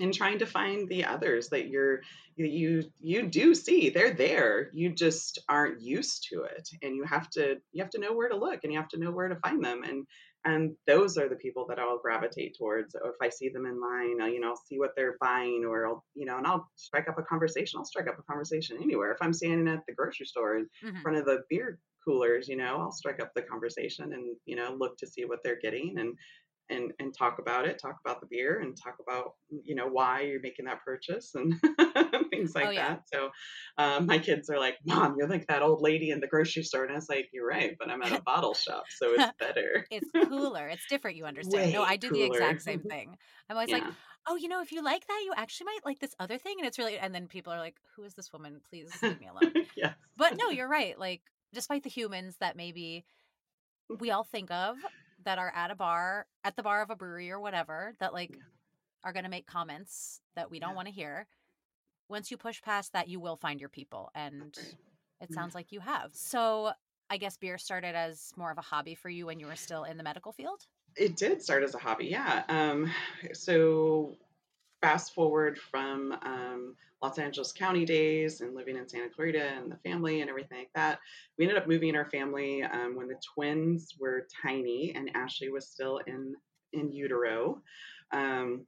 and 0.00 0.12
trying 0.12 0.38
to 0.38 0.46
find 0.46 0.88
the 0.88 1.04
others 1.04 1.48
that 1.48 1.68
you're 1.68 2.00
you 2.36 2.84
you 3.00 3.22
do 3.28 3.54
see 3.54 3.90
they're 3.90 4.12
there 4.12 4.70
you 4.72 4.90
just 4.90 5.38
aren't 5.48 5.80
used 5.80 6.26
to 6.28 6.42
it 6.42 6.68
and 6.82 6.96
you 6.96 7.04
have 7.04 7.30
to 7.30 7.56
you 7.72 7.82
have 7.82 7.90
to 7.90 8.00
know 8.00 8.12
where 8.12 8.28
to 8.28 8.36
look 8.36 8.60
and 8.64 8.72
you 8.72 8.78
have 8.78 8.88
to 8.88 8.98
know 8.98 9.12
where 9.12 9.28
to 9.28 9.36
find 9.36 9.64
them 9.64 9.82
and 9.84 10.04
and 10.44 10.76
those 10.86 11.16
are 11.16 11.28
the 11.28 11.36
people 11.36 11.66
that 11.68 11.78
I'll 11.78 11.98
gravitate 11.98 12.56
towards. 12.58 12.94
Or 12.94 13.10
if 13.10 13.16
I 13.22 13.30
see 13.30 13.48
them 13.48 13.64
in 13.64 13.80
line, 13.80 14.20
I'll, 14.20 14.28
you 14.28 14.40
know, 14.40 14.48
I'll 14.48 14.62
see 14.68 14.78
what 14.78 14.90
they're 14.94 15.16
buying, 15.20 15.64
or 15.66 15.86
I'll, 15.86 16.04
you 16.14 16.26
know, 16.26 16.36
and 16.36 16.46
I'll 16.46 16.68
strike 16.76 17.08
up 17.08 17.18
a 17.18 17.22
conversation. 17.22 17.78
I'll 17.78 17.86
strike 17.86 18.08
up 18.08 18.18
a 18.18 18.22
conversation 18.30 18.76
anywhere. 18.82 19.12
If 19.12 19.18
I'm 19.22 19.32
standing 19.32 19.68
at 19.68 19.80
the 19.86 19.94
grocery 19.94 20.26
store 20.26 20.58
in 20.58 20.66
mm-hmm. 20.84 21.00
front 21.00 21.16
of 21.16 21.24
the 21.24 21.44
beer 21.48 21.78
coolers, 22.04 22.46
you 22.48 22.56
know, 22.56 22.76
I'll 22.78 22.92
strike 22.92 23.20
up 23.20 23.32
the 23.34 23.42
conversation 23.42 24.12
and 24.12 24.36
you 24.44 24.56
know 24.56 24.76
look 24.78 24.98
to 24.98 25.06
see 25.06 25.24
what 25.24 25.38
they're 25.42 25.58
getting 25.60 25.98
and 25.98 26.14
and 26.70 26.92
and 26.98 27.14
talk 27.16 27.38
about 27.38 27.66
it 27.66 27.78
talk 27.80 27.96
about 28.04 28.20
the 28.20 28.26
beer 28.26 28.60
and 28.60 28.76
talk 28.76 28.96
about 29.06 29.34
you 29.62 29.74
know 29.74 29.86
why 29.86 30.22
you're 30.22 30.40
making 30.40 30.64
that 30.64 30.82
purchase 30.84 31.34
and 31.34 31.54
things 32.30 32.54
like 32.54 32.66
oh, 32.66 32.70
yeah. 32.70 32.88
that 32.88 33.02
so 33.12 33.30
um, 33.78 34.06
my 34.06 34.18
kids 34.18 34.48
are 34.48 34.58
like 34.58 34.76
mom 34.86 35.14
you're 35.18 35.28
like 35.28 35.46
that 35.46 35.62
old 35.62 35.82
lady 35.82 36.10
in 36.10 36.20
the 36.20 36.26
grocery 36.26 36.62
store 36.62 36.84
and 36.84 36.92
i 36.92 36.94
was 36.94 37.08
like 37.08 37.28
you're 37.32 37.46
right 37.46 37.76
but 37.78 37.90
i'm 37.90 38.02
at 38.02 38.12
a 38.12 38.22
bottle 38.22 38.54
shop 38.54 38.84
so 38.98 39.12
it's 39.14 39.32
better 39.40 39.86
it's 39.90 40.08
cooler 40.28 40.68
it's 40.68 40.86
different 40.88 41.16
you 41.16 41.24
understand 41.24 41.66
Way 41.66 41.72
no 41.72 41.82
i 41.82 41.96
do 41.96 42.08
cooler. 42.10 42.20
the 42.20 42.26
exact 42.26 42.62
same 42.62 42.80
thing 42.80 43.16
i'm 43.50 43.56
always 43.56 43.70
yeah. 43.70 43.78
like 43.78 43.92
oh 44.26 44.36
you 44.36 44.48
know 44.48 44.62
if 44.62 44.72
you 44.72 44.82
like 44.82 45.06
that 45.06 45.22
you 45.24 45.32
actually 45.36 45.66
might 45.66 45.80
like 45.84 45.98
this 45.98 46.14
other 46.18 46.38
thing 46.38 46.54
and 46.58 46.66
it's 46.66 46.78
really 46.78 46.98
and 46.98 47.14
then 47.14 47.28
people 47.28 47.52
are 47.52 47.58
like 47.58 47.76
who 47.94 48.04
is 48.04 48.14
this 48.14 48.32
woman 48.32 48.60
please 48.68 48.90
leave 49.02 49.20
me 49.20 49.26
alone 49.26 49.52
yes. 49.76 49.94
but 50.16 50.36
no 50.36 50.48
you're 50.50 50.68
right 50.68 50.98
like 50.98 51.20
despite 51.52 51.82
the 51.82 51.90
humans 51.90 52.36
that 52.40 52.56
maybe 52.56 53.04
we 54.00 54.10
all 54.10 54.24
think 54.24 54.50
of 54.50 54.76
that 55.24 55.38
are 55.38 55.52
at 55.54 55.70
a 55.70 55.74
bar, 55.74 56.26
at 56.42 56.56
the 56.56 56.62
bar 56.62 56.82
of 56.82 56.90
a 56.90 56.96
brewery 56.96 57.30
or 57.30 57.40
whatever, 57.40 57.94
that 58.00 58.12
like 58.12 58.36
are 59.02 59.12
going 59.12 59.24
to 59.24 59.30
make 59.30 59.46
comments 59.46 60.20
that 60.34 60.50
we 60.50 60.58
don't 60.58 60.70
yeah. 60.70 60.76
want 60.76 60.88
to 60.88 60.94
hear. 60.94 61.26
Once 62.08 62.30
you 62.30 62.36
push 62.36 62.60
past 62.62 62.92
that, 62.92 63.08
you 63.08 63.20
will 63.20 63.36
find 63.36 63.60
your 63.60 63.68
people. 63.68 64.10
And 64.14 64.56
it 65.20 65.32
sounds 65.32 65.54
like 65.54 65.72
you 65.72 65.80
have. 65.80 66.10
So 66.12 66.72
I 67.10 67.16
guess 67.16 67.36
beer 67.36 67.58
started 67.58 67.94
as 67.94 68.32
more 68.36 68.50
of 68.50 68.58
a 68.58 68.62
hobby 68.62 68.94
for 68.94 69.08
you 69.08 69.26
when 69.26 69.40
you 69.40 69.46
were 69.46 69.56
still 69.56 69.84
in 69.84 69.96
the 69.96 70.02
medical 70.02 70.32
field? 70.32 70.66
It 70.96 71.16
did 71.16 71.42
start 71.42 71.62
as 71.62 71.74
a 71.74 71.78
hobby, 71.78 72.06
yeah. 72.06 72.44
Um, 72.48 72.90
so 73.32 74.16
fast 74.84 75.14
forward 75.14 75.58
from 75.58 76.12
um, 76.26 76.74
Los 77.00 77.18
Angeles 77.18 77.52
County 77.52 77.86
days 77.86 78.42
and 78.42 78.54
living 78.54 78.76
in 78.76 78.86
Santa 78.86 79.08
Clarita 79.08 79.42
and 79.42 79.72
the 79.72 79.78
family 79.78 80.20
and 80.20 80.28
everything 80.28 80.58
like 80.58 80.70
that. 80.74 80.98
We 81.38 81.46
ended 81.46 81.56
up 81.56 81.66
moving 81.66 81.96
our 81.96 82.04
family 82.10 82.62
um, 82.62 82.94
when 82.94 83.08
the 83.08 83.18
twins 83.34 83.94
were 83.98 84.26
tiny 84.42 84.92
and 84.94 85.10
Ashley 85.14 85.48
was 85.48 85.70
still 85.70 86.00
in 86.06 86.34
in 86.74 86.92
utero. 86.92 87.62
Um, 88.12 88.66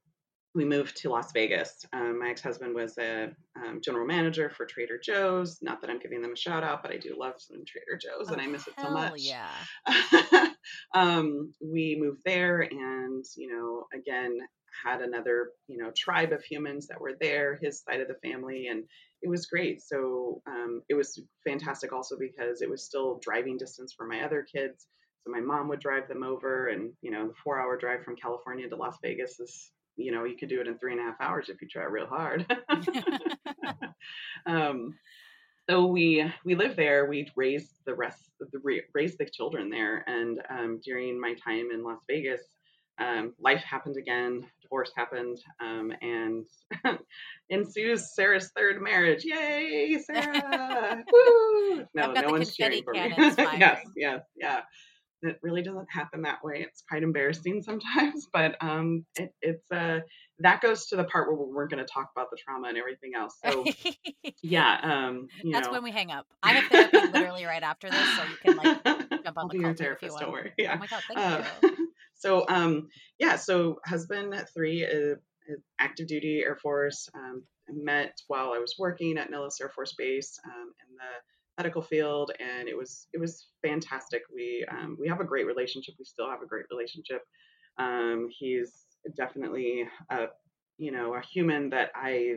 we 0.55 0.65
moved 0.65 0.97
to 0.97 1.11
Las 1.11 1.33
Vegas. 1.33 1.85
Um, 1.93 2.19
my 2.19 2.31
ex-husband 2.31 2.75
was 2.75 2.97
a 2.97 3.31
um, 3.57 3.83
general 3.85 4.07
manager 4.07 4.49
for 4.49 4.65
Trader 4.65 4.99
Joe's. 4.99 5.59
Not 5.61 5.83
that 5.83 5.91
I'm 5.91 5.99
giving 5.99 6.23
them 6.23 6.33
a 6.33 6.37
shout 6.37 6.65
out, 6.65 6.83
but 6.83 6.93
I 6.93 6.97
do 6.97 7.15
love 7.19 7.35
some 7.37 7.63
Trader 7.67 7.99
Joe's, 8.01 8.31
oh, 8.31 8.33
and 8.33 8.41
I 8.41 8.47
miss 8.47 8.67
it 8.67 8.73
so 8.81 8.89
much. 8.89 9.21
Yeah. 9.21 10.49
um, 10.95 11.53
we 11.61 11.99
moved 12.01 12.23
there, 12.25 12.63
and 12.63 13.23
you 13.37 13.55
know, 13.55 13.85
again, 13.93 14.39
had 14.85 15.01
another 15.01 15.51
you 15.69 15.79
know 15.79 15.91
tribe 15.97 16.33
of 16.33 16.43
humans 16.43 16.87
that 16.89 17.01
were 17.01 17.15
there, 17.21 17.59
his 17.63 17.83
side 17.83 18.01
of 18.01 18.09
the 18.09 18.29
family, 18.29 18.69
and 18.69 18.85
it 19.23 19.29
was 19.29 19.47
great. 19.47 19.83
So 19.83 20.43
um, 20.47 20.83
it 20.89 20.95
was 20.95 21.21
fantastic 21.47 21.93
also 21.93 22.17
because 22.19 22.63
it 22.63 22.71
was 22.71 22.85
still 22.85 23.19
driving 23.23 23.57
distance 23.57 23.93
for 23.97 24.07
my 24.07 24.23
other 24.23 24.43
kids. 24.43 24.87
So 25.25 25.33
my 25.33 25.41
mom 25.41 25.69
would 25.69 25.81
drive 25.81 26.09
them 26.09 26.23
over, 26.23 26.69
and 26.69 26.93
you 27.03 27.11
know, 27.11 27.29
the 27.29 27.35
four-hour 27.43 27.77
drive 27.79 28.05
from 28.05 28.17
California 28.17 28.69
to 28.69 28.77
Las 28.77 28.97
Vegas 29.03 29.41
is 29.41 29.71
you 29.97 30.13
know 30.13 30.25
you 30.25 30.37
could 30.37 30.49
do 30.49 30.61
it 30.61 30.69
in 30.69 30.79
three 30.79 30.93
and 30.93 31.01
a 31.01 31.05
half 31.05 31.21
hours 31.21 31.49
if 31.49 31.61
you 31.61 31.69
try 31.69 31.85
real 31.85 32.07
hard 32.07 32.47
um, 34.47 34.95
so 35.69 35.87
we 35.87 36.25
we 36.45 36.55
lived 36.55 36.77
there 36.77 37.07
we 37.07 37.31
raised 37.37 37.73
the 37.87 37.95
rest 37.95 38.31
the 38.41 38.81
raised 38.95 39.19
the 39.19 39.27
children 39.27 39.71
there 39.71 40.05
and 40.07 40.41
um, 40.51 40.81
during 40.85 41.21
my 41.21 41.35
time 41.45 41.69
in 41.73 41.83
las 41.83 42.01
vegas 42.09 42.43
um, 42.99 43.35
life 43.39 43.63
happened 43.63 43.97
again 43.97 44.47
divorce 44.67 44.91
happened 44.97 45.39
um, 45.61 45.93
and 46.03 46.45
ensues 47.51 48.15
sarah's 48.15 48.51
third 48.57 48.83
marriage 48.83 49.25
yay 49.25 49.99
sarah 50.05 51.05
Woo! 51.13 51.85
no 51.95 52.13
no 52.13 52.31
one's 52.31 52.55
cheering 52.55 52.83
for 52.83 52.93
me 52.93 53.15
yes 53.19 53.87
yes 53.97 54.23
yeah 54.37 54.61
it 55.23 55.39
really 55.43 55.63
doesn't 55.63 55.89
happen 55.91 56.23
that 56.23 56.45
way. 56.45 56.65
It's 56.67 56.83
quite 56.89 57.03
embarrassing 57.03 57.63
sometimes, 57.63 58.29
but 58.33 58.55
um, 58.61 59.05
it, 59.17 59.33
it's 59.41 59.71
uh, 59.71 60.01
that 60.41 60.61
goes 60.61 60.87
to 60.89 60.97
the 60.97 61.05
part 61.05 61.29
where 61.29 61.47
we're 61.47 61.67
going 61.69 61.85
to 61.85 61.91
talk 61.91 62.11
about 62.15 62.31
the 62.31 62.37
trauma 62.37 62.69
and 62.69 62.77
everything 62.77 63.13
else. 63.17 63.39
So, 63.45 63.65
yeah, 64.43 64.79
um, 64.83 65.29
that's 65.53 65.69
know. 65.69 65.73
when 65.73 65.83
we 65.83 65.91
hang 65.91 66.11
up. 66.11 66.27
I 66.43 66.53
have 66.53 66.65
therapy 66.71 67.13
literally 67.13 67.45
right 67.45 67.63
after 67.63 67.91
this, 67.91 68.17
so 68.17 68.23
you 68.25 68.37
can 68.45 68.57
like 68.57 68.85
jump 68.85 69.39
on 69.39 69.45
I'll 69.45 69.49
the 69.49 69.59
call 69.61 69.75
therapist. 69.75 70.19
Don't 70.19 70.33
worry. 70.33 70.53
Yeah. 70.59 70.75
Oh 70.75 70.79
my 70.79 70.87
god, 70.87 71.03
thank 71.09 71.19
uh, 71.19 71.43
you. 71.63 71.71
So, 72.17 72.45
um, 72.49 72.89
yeah, 73.19 73.37
so 73.37 73.79
husband 73.85 74.35
three, 74.55 74.85
uh, 74.85 75.17
active 75.79 76.07
duty 76.07 76.43
Air 76.45 76.57
Force. 76.57 77.09
Um, 77.15 77.45
met 77.73 78.21
while 78.29 78.53
I 78.53 78.59
was 78.59 78.77
working 78.79 79.19
at 79.19 79.31
Nellis 79.31 79.61
Air 79.61 79.69
Force 79.69 79.95
Base 79.95 80.39
um, 80.45 80.73
in 80.89 80.97
the 80.97 81.63
medical 81.63 81.83
field, 81.83 82.33
and 82.39 82.69
it 82.69 82.77
was 82.77 83.09
it 83.13 83.21
was 83.21 83.49
fantastic. 83.63 84.23
We 84.35 84.65
um, 84.71 84.97
we 85.01 85.09
have 85.09 85.21
a 85.21 85.25
great 85.25 85.47
relationship. 85.47 85.95
We 85.99 86.05
still 86.05 86.31
have 86.31 86.43
a 86.43 86.47
great 86.47 86.67
relationship. 86.71 87.23
Um, 87.79 88.29
he's 88.31 88.85
definitely 89.17 89.89
a 90.11 90.27
you 90.79 90.93
know 90.93 91.15
a 91.15 91.21
human 91.21 91.71
that 91.71 91.91
I 91.95 92.37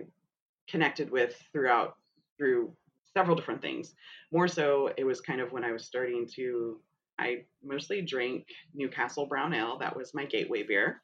connected 0.67 1.11
with 1.11 1.41
throughout 1.51 1.95
through 2.37 2.73
several 3.13 3.35
different 3.35 3.61
things. 3.61 3.93
More 4.31 4.47
so, 4.47 4.91
it 4.97 5.03
was 5.03 5.21
kind 5.21 5.41
of 5.41 5.51
when 5.51 5.63
I 5.63 5.71
was 5.71 5.85
starting 5.85 6.27
to. 6.35 6.79
I 7.19 7.43
mostly 7.63 8.01
drank 8.01 8.47
Newcastle 8.73 9.27
Brown 9.27 9.53
Ale. 9.53 9.77
That 9.79 9.95
was 9.95 10.13
my 10.13 10.25
gateway 10.25 10.63
beer. 10.63 11.01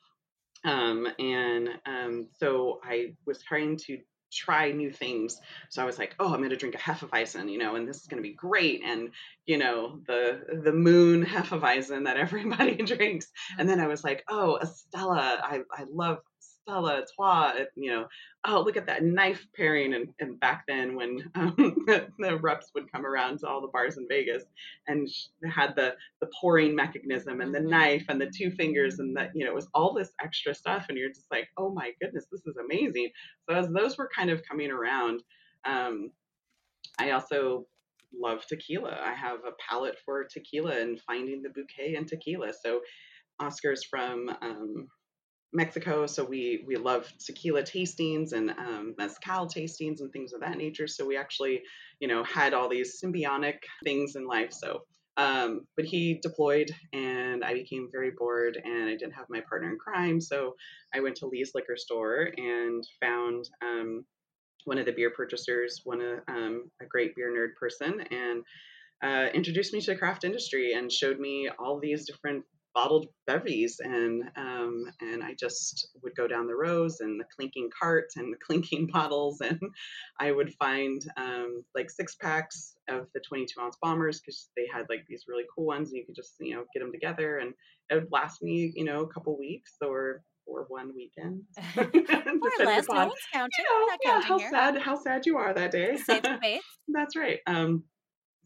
Um, 0.64 1.08
and 1.20 1.70
um, 1.86 2.28
so 2.40 2.80
I 2.84 3.14
was 3.26 3.44
trying 3.44 3.78
to 3.86 4.00
try 4.34 4.72
new 4.72 4.92
things. 4.92 5.40
So 5.70 5.82
I 5.82 5.86
was 5.86 5.98
like, 5.98 6.16
oh, 6.20 6.34
I'm 6.34 6.40
going 6.40 6.50
to 6.50 6.56
drink 6.56 6.76
a 6.76 6.80
Hefeweizen, 6.80 7.52
you 7.52 7.58
know, 7.58 7.76
and 7.76 7.88
this 7.88 7.98
is 7.98 8.08
going 8.08 8.22
to 8.22 8.28
be 8.28 8.34
great. 8.34 8.82
And, 8.84 9.12
you 9.46 9.58
know, 9.58 10.00
the 10.08 10.62
the 10.64 10.74
moon 10.74 11.26
Hefeweizen 11.26 12.06
that 12.06 12.18
everybody 12.18 12.76
drinks. 12.84 13.28
And 13.58 13.70
then 13.70 13.80
I 13.80 13.88
was 13.88 14.04
like, 14.04 14.24
oh, 14.30 14.58
Estella, 14.58 15.40
I, 15.44 15.62
I 15.72 15.86
love 15.90 16.20
Stella 16.66 17.04
Artois, 17.20 17.66
you 17.76 17.92
know, 17.92 18.08
oh, 18.48 18.62
look 18.62 18.76
at 18.76 18.88
that 18.88 19.04
knife 19.04 19.46
pairing. 19.56 19.94
And, 19.94 20.08
and 20.20 20.40
back 20.40 20.64
then, 20.68 20.96
when 20.96 21.30
um, 21.36 21.54
the, 21.58 22.08
the, 22.18 22.38
reps 22.38 22.72
would 22.74 22.92
come 22.92 23.06
around 23.06 23.40
to 23.40 23.48
all 23.48 23.62
the 23.62 23.68
bars 23.68 23.98
in 23.98 24.08
Vegas 24.10 24.44
and 24.88 25.08
had 25.48 25.76
the, 25.76 25.94
the 26.22 26.30
pouring 26.42 26.76
mechanism 26.76 27.42
and 27.42 27.54
the 27.54 27.60
mm-hmm. 27.60 27.70
knife 27.70 28.06
and 28.10 28.20
the 28.20 28.32
two 28.36 28.50
fingers, 28.52 29.00
and 29.00 29.16
that, 29.16 29.32
you 29.36 29.46
know, 29.46 29.52
it 29.52 29.56
was 29.56 29.68
all 29.74 29.94
this 29.94 30.12
extra 30.24 30.56
stuff. 30.56 30.88
And 30.90 30.98
you're 30.98 31.10
just 31.10 31.32
like, 31.32 31.50
oh 31.58 31.72
my 31.72 31.92
goodness, 32.02 32.26
this 32.32 32.42
is 32.46 32.58
amazing. 32.58 33.10
So 33.48 33.56
as 33.56 33.68
those 33.70 33.98
were 33.98 34.10
kind 34.16 34.32
of 34.32 34.42
coming 34.44 34.72
around, 34.72 35.22
um, 35.66 36.12
I 36.98 37.12
also 37.12 37.68
love 38.20 38.46
tequila. 38.48 38.98
I 39.04 39.14
have 39.14 39.40
a 39.40 39.52
palate 39.70 39.98
for 40.04 40.24
tequila 40.24 40.80
and 40.80 41.00
finding 41.02 41.44
the 41.44 41.50
bouquet 41.50 41.96
in 41.96 42.06
tequila. 42.06 42.54
So 42.54 42.82
Oscar's 43.40 43.84
from 43.84 44.30
um, 44.42 44.88
Mexico, 45.54 46.06
so 46.06 46.24
we 46.24 46.64
we 46.68 46.76
love 46.76 47.12
tequila 47.26 47.64
tastings 47.64 48.34
and 48.34 48.52
um, 48.52 48.94
mezcal 48.98 49.48
tastings 49.48 50.02
and 50.02 50.12
things 50.12 50.34
of 50.34 50.42
that 50.42 50.58
nature. 50.58 50.88
So 50.88 51.06
we 51.06 51.18
actually, 51.18 51.62
you 52.00 52.08
know, 52.08 52.24
had 52.24 52.54
all 52.54 52.70
these 52.70 53.00
symbiotic 53.02 53.60
things 53.84 54.16
in 54.16 54.28
life. 54.28 54.52
So, 54.52 54.82
um, 55.18 55.62
but 55.78 55.86
he 55.86 56.20
deployed, 56.22 56.72
and 56.92 57.44
I 57.44 57.54
became 57.54 57.90
very 57.92 58.12
bored, 58.18 58.62
and 58.64 58.90
I 58.90 58.96
didn't 58.98 59.14
have 59.14 59.28
my 59.30 59.42
partner 59.48 59.70
in 59.70 59.78
crime. 59.78 60.20
So 60.20 60.56
I 60.94 61.00
went 61.00 61.16
to 61.18 61.28
Lee's 61.28 61.52
liquor 61.56 61.78
store 61.78 62.30
and 62.36 62.84
found 63.02 63.50
um, 63.64 64.06
one 64.66 64.78
of 64.78 64.86
the 64.86 64.92
beer 64.92 65.12
purchasers, 65.12 65.82
one 65.84 66.02
of 66.02 66.20
um, 66.28 66.70
a 66.82 66.86
great 66.86 67.16
beer 67.16 67.32
nerd 67.32 67.58
person, 67.60 68.02
and 68.12 68.44
uh, 69.04 69.30
introduced 69.34 69.74
me 69.74 69.82
to 69.82 69.92
the 69.92 69.98
craft 69.98 70.24
industry 70.24 70.74
and 70.74 70.92
showed 70.92 71.20
me 71.20 71.50
all 71.60 71.80
these 71.80 72.06
different 72.06 72.44
bottled 72.76 73.08
bevies 73.26 73.80
and 73.84 74.24
um, 74.36 74.86
and 75.02 75.24
I 75.24 75.34
just 75.34 75.88
would 76.04 76.16
go 76.16 76.28
down 76.28 76.46
the 76.46 76.56
rows 76.56 77.00
and 77.00 77.20
the 77.20 77.26
clinking 77.36 77.70
carts 77.78 78.18
and 78.18 78.32
the 78.32 78.38
clinking 78.46 78.88
bottles 78.88 79.42
and 79.42 79.60
I 80.20 80.32
would 80.32 80.54
find 80.56 81.02
um, 81.18 81.64
like 81.74 81.90
six 81.90 82.16
packs 82.16 82.76
of 82.90 83.08
the 83.14 83.22
22 83.22 83.60
ounce 83.60 83.78
bombers 83.82 84.20
because 84.20 84.50
they 84.56 84.68
had 84.72 84.86
like 84.90 85.06
these 85.08 85.26
really 85.28 85.46
cool 85.56 85.66
ones 85.66 85.90
and 85.90 85.98
you 85.98 86.06
could 86.06 86.16
just 86.16 86.36
you 86.40 86.54
know 86.54 86.66
get 86.74 86.82
them 86.82 86.92
together 86.92 87.38
and 87.38 87.54
it 87.90 87.96
would 87.96 88.12
last 88.12 88.44
me 88.44 88.72
you 88.76 88.84
know 88.84 89.02
a 89.02 89.08
couple 89.08 89.38
weeks 89.40 89.74
or 89.82 90.22
or 90.48 90.66
one 90.68 90.92
weekend. 90.96 91.42
or 91.78 92.66
less, 92.66 92.86
no 92.88 93.08
one's 93.08 93.14
counting. 93.34 93.50
You 93.58 93.64
know, 93.64 93.98
yeah, 94.06 94.22
how 94.22 94.38
here. 94.38 94.50
sad 94.52 94.78
how 94.78 94.96
sad 94.96 95.26
you 95.26 95.38
are 95.38 95.54
that 95.54 95.72
day. 95.72 95.98
Save 95.98 96.22
the 96.22 96.38
faith. 96.42 96.62
That's 96.88 97.16
right. 97.16 97.40
Um, 97.48 97.84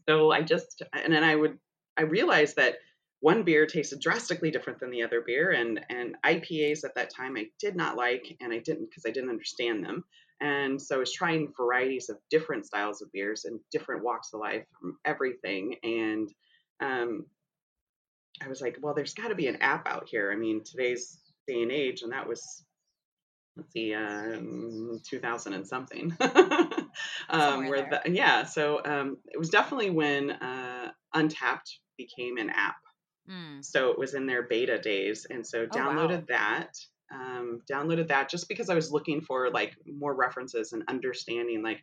so 0.08 0.30
I 0.30 0.42
just 0.42 0.82
and 0.92 1.12
then 1.12 1.24
I 1.24 1.36
would 1.36 1.58
I 1.96 2.02
realized 2.02 2.56
that 2.56 2.76
one 3.20 3.42
beer 3.42 3.66
tasted 3.66 4.00
drastically 4.00 4.50
different 4.50 4.80
than 4.80 4.90
the 4.90 5.02
other 5.02 5.20
beer 5.20 5.50
and 5.50 5.84
and 5.90 6.16
IPAs 6.24 6.84
at 6.84 6.94
that 6.94 7.14
time 7.14 7.36
I 7.36 7.46
did 7.58 7.76
not 7.76 7.96
like 7.96 8.36
and 8.40 8.52
I 8.52 8.58
didn't 8.58 8.88
because 8.88 9.04
I 9.06 9.10
didn't 9.10 9.30
understand 9.30 9.84
them. 9.84 10.04
And 10.42 10.80
so 10.80 10.96
I 10.96 10.98
was 10.98 11.12
trying 11.12 11.52
varieties 11.54 12.08
of 12.08 12.16
different 12.30 12.64
styles 12.64 13.02
of 13.02 13.12
beers 13.12 13.44
and 13.44 13.60
different 13.70 14.02
walks 14.02 14.30
of 14.32 14.40
life 14.40 14.64
from 14.80 14.96
everything 15.04 15.76
and 15.82 16.28
um, 16.80 17.26
I 18.42 18.48
was 18.48 18.62
like 18.62 18.78
well 18.80 18.94
there's 18.94 19.14
got 19.14 19.28
to 19.28 19.34
be 19.34 19.48
an 19.48 19.56
app 19.56 19.86
out 19.86 20.08
here. 20.10 20.32
I 20.32 20.36
mean 20.36 20.62
today's 20.64 21.18
day 21.46 21.62
and 21.62 21.72
age 21.72 22.02
and 22.02 22.12
that 22.12 22.26
was 22.26 22.64
let's 23.56 23.72
see 23.72 23.94
um, 23.94 25.00
2000 25.08 25.52
and 25.52 25.66
something. 25.66 26.16
Um, 27.30 27.68
where 27.68 27.88
the, 27.88 28.12
yeah 28.12 28.42
so 28.42 28.80
um, 28.84 29.16
it 29.32 29.38
was 29.38 29.48
definitely 29.48 29.90
when 29.90 30.32
uh, 30.32 30.90
Untappd 31.14 31.70
became 31.96 32.36
an 32.36 32.50
app 32.50 32.74
Mm. 33.30 33.64
So 33.64 33.90
it 33.90 33.98
was 33.98 34.14
in 34.14 34.26
their 34.26 34.42
beta 34.42 34.78
days. 34.78 35.26
And 35.28 35.46
so 35.46 35.66
downloaded 35.66 36.24
oh, 36.30 36.34
wow. 36.34 36.38
that. 36.60 36.78
Um, 37.12 37.62
downloaded 37.70 38.08
that 38.08 38.30
just 38.30 38.48
because 38.48 38.70
I 38.70 38.74
was 38.74 38.92
looking 38.92 39.20
for 39.20 39.50
like 39.50 39.76
more 39.84 40.14
references 40.14 40.72
and 40.72 40.84
understanding 40.88 41.60
like 41.60 41.82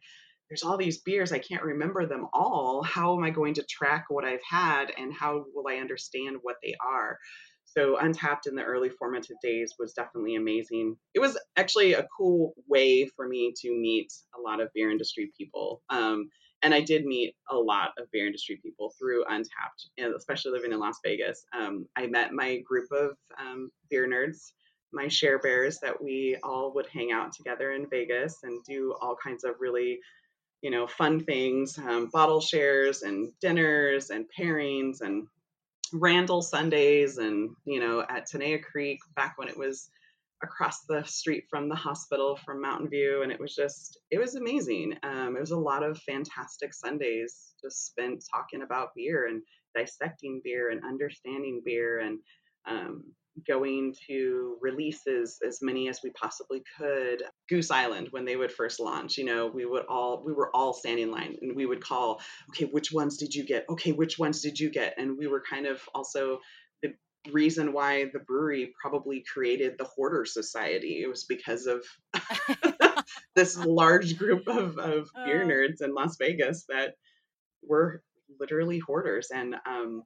there's 0.49 0.63
all 0.63 0.77
these 0.77 0.99
beers 0.99 1.33
I 1.33 1.39
can't 1.39 1.63
remember 1.63 2.05
them 2.05 2.27
all. 2.31 2.81
How 2.81 3.17
am 3.17 3.23
I 3.23 3.31
going 3.31 3.55
to 3.55 3.63
track 3.63 4.05
what 4.07 4.23
I've 4.23 4.43
had 4.49 4.93
and 4.97 5.13
how 5.13 5.43
will 5.53 5.67
I 5.67 5.81
understand 5.81 6.37
what 6.41 6.55
they 6.63 6.75
are? 6.81 7.17
So 7.65 7.97
Untappd 7.97 8.47
in 8.47 8.55
the 8.55 8.63
early 8.63 8.89
formative 8.89 9.35
days 9.43 9.73
was 9.77 9.93
definitely 9.93 10.35
amazing. 10.35 10.95
It 11.13 11.19
was 11.19 11.37
actually 11.57 11.93
a 11.93 12.07
cool 12.17 12.53
way 12.67 13.07
for 13.15 13.27
me 13.27 13.53
to 13.61 13.69
meet 13.69 14.13
a 14.37 14.41
lot 14.41 14.61
of 14.61 14.69
beer 14.73 14.89
industry 14.89 15.31
people. 15.37 15.81
Um, 15.89 16.29
and 16.63 16.73
I 16.73 16.81
did 16.81 17.05
meet 17.05 17.35
a 17.49 17.55
lot 17.55 17.91
of 17.97 18.09
beer 18.11 18.25
industry 18.25 18.59
people 18.61 18.93
through 18.97 19.25
Untappd, 19.25 19.89
and 19.97 20.13
especially 20.15 20.51
living 20.51 20.71
in 20.71 20.79
Las 20.79 20.99
Vegas. 21.03 21.45
Um, 21.57 21.87
I 21.95 22.07
met 22.07 22.33
my 22.33 22.57
group 22.59 22.91
of 22.91 23.17
um, 23.39 23.71
beer 23.89 24.07
nerds, 24.07 24.51
my 24.91 25.07
share 25.07 25.39
bears, 25.39 25.79
that 25.79 26.01
we 26.01 26.37
all 26.43 26.73
would 26.73 26.87
hang 26.87 27.11
out 27.11 27.33
together 27.33 27.71
in 27.73 27.89
Vegas 27.89 28.39
and 28.43 28.63
do 28.63 28.95
all 29.01 29.15
kinds 29.15 29.43
of 29.43 29.55
really, 29.59 29.99
you 30.61 30.71
know, 30.71 30.87
fun 30.87 31.23
things, 31.23 31.77
um, 31.77 32.09
bottle 32.11 32.41
shares 32.41 33.03
and 33.03 33.31
dinners 33.39 34.09
and 34.09 34.25
pairings 34.37 35.01
and 35.01 35.27
Randall 35.93 36.41
Sundays 36.41 37.17
and 37.17 37.55
you 37.65 37.79
know 37.79 38.01
at 38.01 38.27
Tenaya 38.27 38.61
Creek 38.61 38.99
back 39.15 39.37
when 39.37 39.47
it 39.47 39.57
was 39.57 39.89
across 40.43 40.81
the 40.81 41.03
street 41.03 41.45
from 41.49 41.69
the 41.69 41.75
hospital 41.75 42.37
from 42.45 42.61
Mountain 42.61 42.89
View, 42.89 43.21
and 43.23 43.31
it 43.31 43.39
was 43.39 43.55
just 43.55 43.99
it 44.11 44.19
was 44.19 44.35
amazing. 44.35 44.95
Um, 45.03 45.35
it 45.35 45.39
was 45.39 45.51
a 45.51 45.57
lot 45.57 45.83
of 45.83 45.99
fantastic 45.99 46.73
Sundays 46.73 47.53
just 47.61 47.87
spent 47.87 48.23
talking 48.31 48.61
about 48.61 48.89
beer 48.95 49.27
and 49.27 49.41
dissecting 49.75 50.41
beer 50.43 50.69
and 50.69 50.83
understanding 50.83 51.61
beer 51.65 51.99
and 51.99 52.19
um, 52.67 53.03
going 53.47 53.93
to 54.07 54.57
releases 54.61 55.39
as 55.45 55.59
many 55.61 55.89
as 55.89 55.99
we 56.03 56.11
possibly 56.11 56.63
could. 56.77 57.23
Goose 57.49 57.71
island 57.71 58.07
when 58.11 58.25
they 58.25 58.35
would 58.35 58.51
first 58.51 58.79
launch 58.79 59.17
you 59.17 59.25
know 59.25 59.47
we 59.47 59.65
would 59.65 59.85
all 59.87 60.23
we 60.25 60.33
were 60.33 60.55
all 60.55 60.73
standing 60.73 61.05
in 61.05 61.11
line 61.11 61.35
and 61.41 61.55
we 61.55 61.65
would 61.65 61.83
call 61.83 62.19
okay 62.49 62.65
which 62.65 62.91
ones 62.91 63.17
did 63.17 63.33
you 63.33 63.45
get? 63.45 63.65
Okay 63.69 63.91
which 63.91 64.19
ones 64.19 64.41
did 64.41 64.59
you 64.59 64.69
get? 64.69 64.93
And 64.97 65.17
we 65.17 65.27
were 65.27 65.43
kind 65.49 65.65
of 65.65 65.81
also 65.93 66.39
reason 67.31 67.73
why 67.73 68.05
the 68.13 68.19
brewery 68.19 68.73
probably 68.79 69.23
created 69.31 69.77
the 69.77 69.83
hoarder 69.83 70.25
society 70.25 71.01
it 71.03 71.07
was 71.07 71.23
because 71.23 71.67
of 71.67 71.85
this 73.35 73.57
large 73.65 74.17
group 74.17 74.47
of, 74.47 74.77
of 74.77 75.09
beer 75.25 75.43
oh. 75.43 75.47
nerds 75.47 75.81
in 75.81 75.93
las 75.93 76.17
vegas 76.17 76.65
that 76.69 76.95
were 77.63 78.01
literally 78.39 78.79
hoarders 78.79 79.29
and 79.31 79.55
um, 79.65 80.03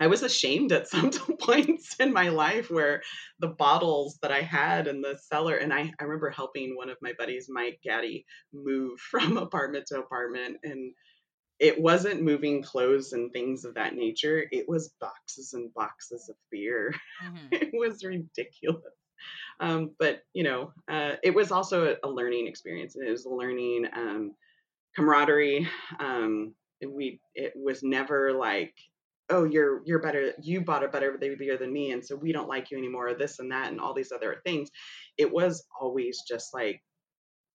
I 0.00 0.06
was 0.06 0.22
ashamed 0.22 0.72
at 0.72 0.88
some 0.88 1.10
points 1.10 1.96
in 2.00 2.12
my 2.12 2.30
life 2.30 2.70
where 2.70 3.02
the 3.38 3.48
bottles 3.48 4.18
that 4.22 4.32
I 4.32 4.40
had 4.40 4.88
in 4.88 5.02
the 5.02 5.18
cellar, 5.22 5.56
and 5.56 5.72
I, 5.72 5.92
I 6.00 6.04
remember 6.04 6.30
helping 6.30 6.74
one 6.74 6.88
of 6.88 6.96
my 7.02 7.12
buddies, 7.18 7.48
Mike 7.50 7.80
Gaddy, 7.84 8.24
move 8.52 8.98
from 8.98 9.36
apartment 9.36 9.86
to 9.88 9.98
apartment. 9.98 10.56
And 10.64 10.94
it 11.60 11.80
wasn't 11.80 12.22
moving 12.22 12.62
clothes 12.62 13.12
and 13.12 13.32
things 13.32 13.64
of 13.64 13.74
that 13.74 13.94
nature, 13.94 14.44
it 14.50 14.68
was 14.68 14.94
boxes 15.00 15.52
and 15.52 15.72
boxes 15.74 16.28
of 16.28 16.36
beer. 16.50 16.94
Mm-hmm. 17.24 17.46
it 17.52 17.70
was 17.72 18.02
ridiculous. 18.02 18.82
Um, 19.60 19.90
but, 19.98 20.22
you 20.32 20.42
know, 20.42 20.72
uh, 20.90 21.16
it 21.22 21.34
was 21.34 21.52
also 21.52 21.92
a, 21.92 22.08
a, 22.08 22.08
learning 22.08 22.46
experience. 22.46 22.96
It 22.96 23.10
was 23.10 23.26
learning 23.26 23.86
um, 23.94 24.32
camaraderie. 24.96 25.68
Um, 25.98 26.54
we 26.88 27.20
it 27.34 27.52
was 27.54 27.82
never 27.82 28.32
like 28.32 28.74
oh 29.28 29.44
you're 29.44 29.82
you're 29.84 30.00
better 30.00 30.32
you 30.42 30.60
bought 30.60 30.84
a 30.84 30.88
better 30.88 31.18
beer 31.18 31.56
than 31.58 31.72
me 31.72 31.92
and 31.92 32.04
so 32.04 32.16
we 32.16 32.32
don't 32.32 32.48
like 32.48 32.70
you 32.70 32.78
anymore 32.78 33.08
or 33.08 33.14
this 33.14 33.38
and 33.38 33.52
that 33.52 33.70
and 33.70 33.80
all 33.80 33.94
these 33.94 34.12
other 34.12 34.40
things 34.44 34.70
it 35.18 35.30
was 35.30 35.66
always 35.78 36.22
just 36.26 36.54
like 36.54 36.82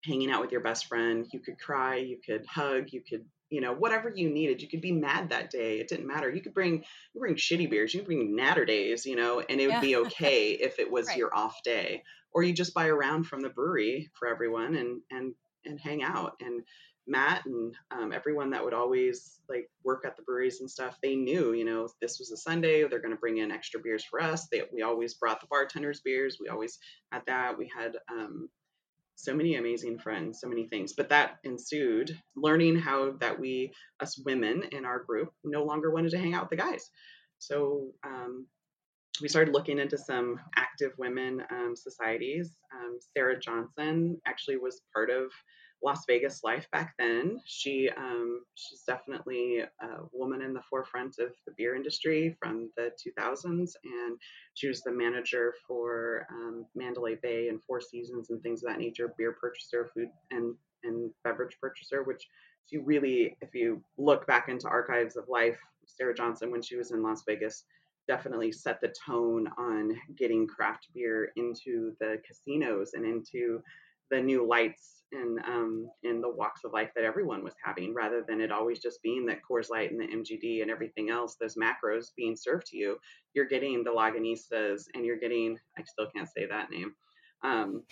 hanging 0.04 0.30
out 0.30 0.42
with 0.42 0.52
your 0.52 0.62
best 0.62 0.86
friend 0.86 1.26
you 1.34 1.40
could 1.40 1.60
cry 1.60 1.96
you 1.96 2.20
could 2.24 2.46
hug 2.46 2.86
you 2.92 3.02
could 3.08 3.26
you 3.56 3.62
know 3.62 3.74
whatever 3.74 4.12
you 4.14 4.30
needed 4.30 4.62
you 4.62 4.68
could 4.68 4.82
be 4.82 4.92
mad 4.92 5.30
that 5.30 5.50
day 5.50 5.80
it 5.80 5.88
didn't 5.88 6.06
matter 6.06 6.30
you 6.30 6.42
could 6.42 6.54
bring 6.54 6.84
you 7.14 7.22
bring 7.22 7.36
shitty 7.36 7.70
beers 7.70 7.94
you 7.94 8.02
could 8.02 8.08
bring 8.08 8.36
Naturdays 8.36 9.06
you 9.06 9.16
know 9.16 9.40
and 9.40 9.62
it 9.62 9.68
would 9.68 9.76
yeah. 9.76 9.82
be 9.82 9.96
okay 10.08 10.52
if 10.52 10.78
it 10.78 10.92
was 10.92 11.08
right. 11.08 11.18
your 11.18 11.34
off 11.34 11.64
day 11.64 12.04
or 12.34 12.44
you 12.44 12.52
just 12.52 12.74
buy 12.74 12.88
a 12.88 12.94
round 12.94 13.28
from 13.28 13.42
the 13.42 13.50
brewery 13.50 14.12
for 14.20 14.28
everyone 14.28 14.76
and 14.76 15.02
and 15.10 15.34
and 15.66 15.80
hang 15.80 16.04
out 16.04 16.34
and 16.42 16.64
Matt 17.08 17.46
and 17.46 17.74
um, 17.92 18.12
everyone 18.12 18.50
that 18.50 18.64
would 18.64 18.74
always 18.74 19.40
like 19.48 19.70
work 19.84 20.06
at 20.06 20.18
the 20.18 20.24
breweries 20.24 20.60
and 20.62 20.70
stuff, 20.70 20.98
they 21.04 21.16
knew, 21.16 21.54
you 21.54 21.64
know, 21.64 21.88
this 22.02 22.18
was 22.18 22.32
a 22.32 22.38
Sunday, 22.38 22.88
they're 22.88 23.00
going 23.00 23.14
to 23.14 23.20
bring 23.20 23.38
in 23.38 23.52
extra 23.52 23.80
beers 23.80 24.04
for 24.04 24.20
us. 24.20 24.48
They, 24.48 24.64
we 24.74 24.82
always 24.82 25.14
brought 25.14 25.40
the 25.40 25.46
bartenders 25.46 26.02
beers. 26.02 26.38
We 26.42 26.50
always 26.50 26.80
had 27.12 27.22
that. 27.28 27.60
We 27.60 27.70
had 27.78 27.98
um, 28.12 28.50
so 29.16 29.34
many 29.34 29.56
amazing 29.56 29.98
friends, 29.98 30.40
so 30.42 30.48
many 30.48 30.68
things. 30.68 30.94
But 30.94 31.10
that 31.10 31.38
ensued 31.44 32.18
learning 32.36 32.78
how 32.78 33.14
that 33.20 33.40
we, 33.40 33.72
us 34.00 34.18
women 34.26 34.64
in 34.72 34.86
our 34.86 35.04
group, 35.04 35.32
no 35.44 35.64
longer 35.64 35.92
wanted 35.92 36.12
to 36.12 36.20
hang 36.20 36.34
out 36.34 36.50
with 36.50 36.58
the 36.58 36.64
guys. 36.64 36.90
So 37.40 37.92
um, 38.04 38.48
we 39.22 39.30
started 39.30 39.54
looking 39.54 39.80
into 39.80 39.98
some 39.98 40.40
active 40.56 40.92
women 40.98 41.44
um, 41.50 41.76
societies. 41.76 42.56
Um, 42.74 42.98
Sarah 43.16 43.40
Johnson 43.40 44.20
actually 44.26 44.58
was 44.58 44.82
part 44.94 45.10
of 45.10 45.32
Las 45.86 46.04
Vegas 46.08 46.44
life 46.44 46.68
back 46.72 46.96
then. 46.98 47.40
She 47.46 47.90
um, 47.96 48.42
she's 48.56 48.82
definitely 48.82 49.60
a 49.60 49.88
woman 50.12 50.42
in 50.42 50.52
the 50.52 50.64
forefront 50.68 51.20
of 51.20 51.32
the 51.46 51.54
beer 51.56 51.76
industry 51.76 52.36
from 52.42 52.72
the 52.76 52.92
2000s, 53.08 53.46
and 53.84 54.20
she 54.56 54.68
was 54.68 54.82
the 54.82 54.92
manager 54.92 55.54
for 55.68 56.26
um, 56.32 56.66
Mandalay 56.74 57.18
Bay 57.22 57.50
and 57.50 57.64
Four 57.64 57.82
Seasons 57.82 58.32
and 58.32 58.42
things 58.42 58.64
of 58.64 58.70
that 58.70 58.80
nature, 58.80 59.14
beer 59.16 59.38
purchaser, 59.40 59.92
food 59.94 60.10
and 60.32 60.56
and 60.84 61.12
beverage 61.24 61.56
purchaser. 61.62 62.02
Which 62.02 62.28
she 62.68 62.80
really, 62.80 63.38
if 63.42 63.54
you 63.54 63.84
look 64.00 64.26
back 64.26 64.50
into 64.50 64.68
archives 64.68 65.16
of 65.16 65.30
life, 65.30 65.60
Sarah 65.86 66.16
Johnson 66.16 66.50
when 66.50 66.64
she 66.64 66.78
was 66.78 66.92
in 66.92 67.04
Las 67.04 67.22
Vegas 67.28 67.64
definitely 68.08 68.52
set 68.52 68.82
the 68.82 68.94
tone 69.06 69.48
on 69.58 69.96
getting 70.16 70.48
craft 70.48 70.88
beer 70.94 71.32
into 71.36 71.96
the 72.00 72.22
casinos 72.26 72.92
and 72.94 73.06
into 73.06 73.62
the 74.16 74.22
new 74.22 74.48
lights 74.48 75.04
in 75.12 75.38
um, 75.46 75.90
in 76.04 76.22
the 76.22 76.30
walks 76.30 76.62
of 76.64 76.74
life 76.74 76.90
that 76.96 77.04
everyone 77.04 77.44
was 77.44 77.54
having, 77.64 77.94
rather 77.94 78.24
than 78.28 78.40
it 78.40 78.52
always 78.52 78.80
just 78.80 79.02
being 79.04 79.26
that 79.26 79.42
Coors 79.50 79.70
Light 79.70 79.92
and 79.92 80.00
the 80.00 80.08
MGD 80.08 80.62
and 80.62 80.72
everything 80.72 81.10
else, 81.10 81.36
those 81.36 81.56
macros 81.56 82.08
being 82.16 82.36
served 82.36 82.68
to 82.68 82.78
you. 82.78 82.98
You're 83.34 83.48
getting 83.48 83.84
the 83.84 83.92
Lagunitas, 83.92 84.84
and 84.94 85.06
you're 85.06 85.20
getting 85.20 85.58
I 85.78 85.84
still 85.84 86.08
can't 86.16 86.30
say 86.30 86.46
that 86.48 86.72
name. 86.72 86.94
Um, 87.44 87.84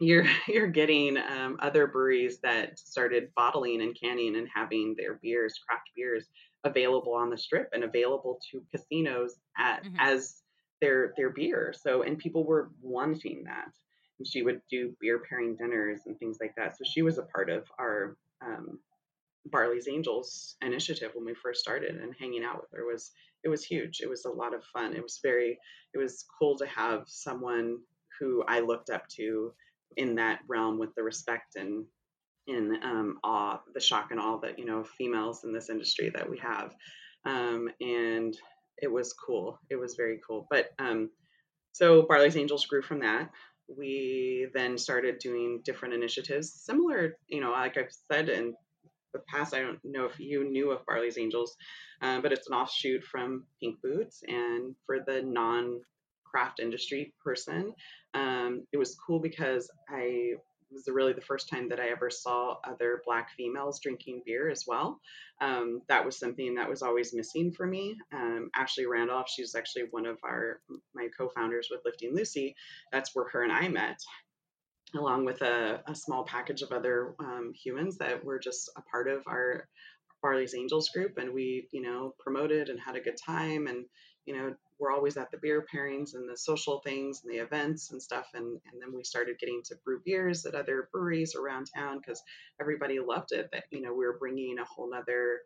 you're 0.00 0.24
you're 0.48 0.68
getting 0.68 1.18
um, 1.18 1.58
other 1.60 1.86
breweries 1.86 2.40
that 2.42 2.78
started 2.78 3.28
bottling 3.36 3.82
and 3.82 3.98
canning 3.98 4.36
and 4.36 4.48
having 4.52 4.94
their 4.96 5.20
beers, 5.22 5.58
craft 5.68 5.90
beers, 5.94 6.26
available 6.64 7.12
on 7.12 7.30
the 7.30 7.38
strip 7.38 7.68
and 7.74 7.84
available 7.84 8.40
to 8.50 8.62
casinos 8.74 9.36
at 9.58 9.84
mm-hmm. 9.84 9.96
as 9.98 10.42
their 10.80 11.12
their 11.16 11.30
beer. 11.30 11.74
So 11.78 12.02
and 12.02 12.18
people 12.18 12.46
were 12.46 12.70
wanting 12.80 13.44
that 13.44 13.72
and 14.18 14.26
she 14.26 14.42
would 14.42 14.60
do 14.70 14.94
beer 15.00 15.22
pairing 15.28 15.56
dinners 15.56 16.00
and 16.06 16.18
things 16.18 16.38
like 16.40 16.54
that. 16.56 16.76
So 16.76 16.84
she 16.84 17.02
was 17.02 17.18
a 17.18 17.22
part 17.22 17.50
of 17.50 17.64
our 17.78 18.16
um, 18.44 18.78
Barley's 19.50 19.88
Angels 19.88 20.56
initiative 20.62 21.12
when 21.14 21.24
we 21.24 21.34
first 21.34 21.60
started, 21.60 21.96
and 21.96 22.14
hanging 22.18 22.44
out 22.44 22.60
with 22.60 22.70
her 22.72 22.84
was 22.84 23.12
it 23.44 23.48
was 23.48 23.64
huge. 23.64 24.00
It 24.00 24.08
was 24.08 24.24
a 24.24 24.30
lot 24.30 24.54
of 24.54 24.64
fun. 24.64 24.94
It 24.94 25.02
was 25.02 25.20
very 25.22 25.58
it 25.94 25.98
was 25.98 26.24
cool 26.38 26.56
to 26.58 26.66
have 26.66 27.04
someone 27.06 27.78
who 28.18 28.42
I 28.46 28.60
looked 28.60 28.90
up 28.90 29.06
to 29.10 29.52
in 29.96 30.16
that 30.16 30.40
realm 30.48 30.78
with 30.78 30.94
the 30.94 31.02
respect 31.02 31.56
and 31.56 31.84
in 32.46 32.78
um, 32.82 33.18
awe, 33.24 33.60
the 33.74 33.80
shock 33.80 34.10
and 34.10 34.20
awe 34.20 34.38
that 34.38 34.58
you 34.58 34.64
know 34.64 34.84
females 34.84 35.44
in 35.44 35.52
this 35.52 35.70
industry 35.70 36.10
that 36.10 36.28
we 36.28 36.38
have, 36.38 36.74
um, 37.24 37.68
and 37.80 38.36
it 38.78 38.90
was 38.90 39.12
cool. 39.12 39.58
It 39.70 39.76
was 39.76 39.94
very 39.94 40.20
cool. 40.26 40.46
But 40.50 40.70
um, 40.78 41.10
so 41.72 42.02
Barley's 42.02 42.36
Angels 42.36 42.66
grew 42.66 42.82
from 42.82 43.00
that 43.00 43.30
we 43.68 44.48
then 44.54 44.78
started 44.78 45.18
doing 45.18 45.60
different 45.64 45.94
initiatives 45.94 46.52
similar 46.64 47.16
you 47.28 47.40
know 47.40 47.50
like 47.50 47.76
i've 47.76 47.92
said 48.10 48.28
in 48.28 48.54
the 49.12 49.20
past 49.28 49.54
i 49.54 49.60
don't 49.60 49.78
know 49.84 50.04
if 50.04 50.18
you 50.18 50.48
knew 50.50 50.70
of 50.70 50.84
barley's 50.86 51.18
angels 51.18 51.56
um, 52.02 52.22
but 52.22 52.32
it's 52.32 52.48
an 52.48 52.54
offshoot 52.54 53.02
from 53.04 53.44
pink 53.60 53.80
boots. 53.82 54.22
And 54.26 54.74
for 54.84 54.98
the 55.06 55.22
non 55.22 55.80
craft 56.24 56.60
industry 56.60 57.14
person 57.24 57.72
um, 58.14 58.66
it 58.72 58.76
was 58.76 58.96
cool 59.06 59.20
because 59.20 59.70
i 59.88 60.32
was 60.70 60.88
really 60.88 61.12
the 61.12 61.20
first 61.20 61.48
time 61.48 61.68
that 61.68 61.80
I 61.80 61.88
ever 61.88 62.10
saw 62.10 62.56
other 62.64 63.02
Black 63.04 63.30
females 63.36 63.80
drinking 63.80 64.22
beer 64.24 64.50
as 64.50 64.64
well. 64.66 65.00
Um, 65.40 65.82
that 65.88 66.04
was 66.04 66.18
something 66.18 66.54
that 66.56 66.68
was 66.68 66.82
always 66.82 67.14
missing 67.14 67.52
for 67.52 67.66
me. 67.66 67.96
Um, 68.12 68.50
Ashley 68.54 68.86
Randolph, 68.86 69.28
she's 69.28 69.54
actually 69.54 69.84
one 69.90 70.06
of 70.06 70.18
our 70.24 70.60
my 70.94 71.08
co-founders 71.16 71.68
with 71.70 71.80
Lifting 71.84 72.14
Lucy. 72.14 72.54
That's 72.92 73.14
where 73.14 73.28
her 73.28 73.42
and 73.42 73.52
I 73.52 73.68
met, 73.68 73.98
along 74.94 75.24
with 75.24 75.42
a, 75.42 75.82
a 75.86 75.94
small 75.94 76.24
package 76.24 76.62
of 76.62 76.72
other 76.72 77.14
um, 77.20 77.52
humans 77.54 77.98
that 77.98 78.24
were 78.24 78.38
just 78.38 78.70
a 78.76 78.82
part 78.82 79.08
of 79.08 79.22
our 79.26 79.68
Barley's 80.22 80.54
Angels 80.54 80.88
group, 80.88 81.18
and 81.18 81.32
we, 81.32 81.68
you 81.72 81.82
know, 81.82 82.14
promoted 82.18 82.68
and 82.68 82.80
had 82.80 82.96
a 82.96 83.00
good 83.00 83.16
time 83.24 83.66
and 83.66 83.84
you 84.26 84.36
know, 84.36 84.54
we're 84.78 84.92
always 84.92 85.16
at 85.16 85.30
the 85.30 85.38
beer 85.38 85.64
pairings 85.72 86.14
and 86.14 86.28
the 86.28 86.36
social 86.36 86.80
things 86.80 87.22
and 87.22 87.32
the 87.32 87.38
events 87.38 87.90
and 87.92 88.02
stuff. 88.02 88.28
And, 88.34 88.44
and 88.44 88.80
then 88.80 88.94
we 88.94 89.04
started 89.04 89.38
getting 89.38 89.62
to 89.66 89.76
brew 89.84 90.00
beers 90.04 90.44
at 90.44 90.54
other 90.54 90.88
breweries 90.92 91.34
around 91.34 91.68
town 91.74 91.98
because 91.98 92.22
everybody 92.60 92.98
loved 92.98 93.32
it. 93.32 93.48
That, 93.52 93.64
you 93.70 93.80
know, 93.80 93.92
we 93.92 94.04
were 94.04 94.18
bringing 94.18 94.58
a 94.58 94.64
whole 94.64 94.90
nother, 94.90 95.40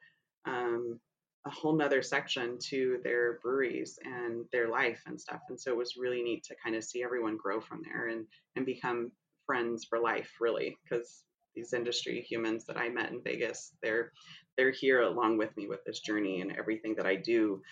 um, 0.46 0.98
a 1.46 1.50
whole 1.50 1.76
nother 1.76 2.02
section 2.02 2.58
to 2.68 2.98
their 3.04 3.38
breweries 3.42 3.98
and 4.04 4.44
their 4.52 4.68
life 4.68 5.02
and 5.06 5.20
stuff. 5.20 5.40
And 5.48 5.58
so 5.58 5.70
it 5.70 5.76
was 5.78 5.96
really 5.96 6.22
neat 6.22 6.44
to 6.44 6.56
kind 6.62 6.76
of 6.76 6.84
see 6.84 7.02
everyone 7.02 7.36
grow 7.36 7.60
from 7.60 7.82
there 7.84 8.08
and, 8.08 8.26
and 8.56 8.66
become 8.66 9.12
friends 9.46 9.86
for 9.88 9.98
life, 9.98 10.30
really, 10.40 10.76
because 10.82 11.24
these 11.54 11.72
industry 11.72 12.20
humans 12.20 12.64
that 12.66 12.76
I 12.76 12.88
met 12.88 13.10
in 13.10 13.22
Vegas, 13.22 13.72
they're 13.82 14.12
they're 14.56 14.70
here 14.70 15.02
along 15.02 15.38
with 15.38 15.56
me 15.56 15.66
with 15.66 15.82
this 15.84 16.00
journey 16.00 16.40
and 16.40 16.52
everything 16.56 16.94
that 16.96 17.06
I 17.06 17.16
do 17.16 17.62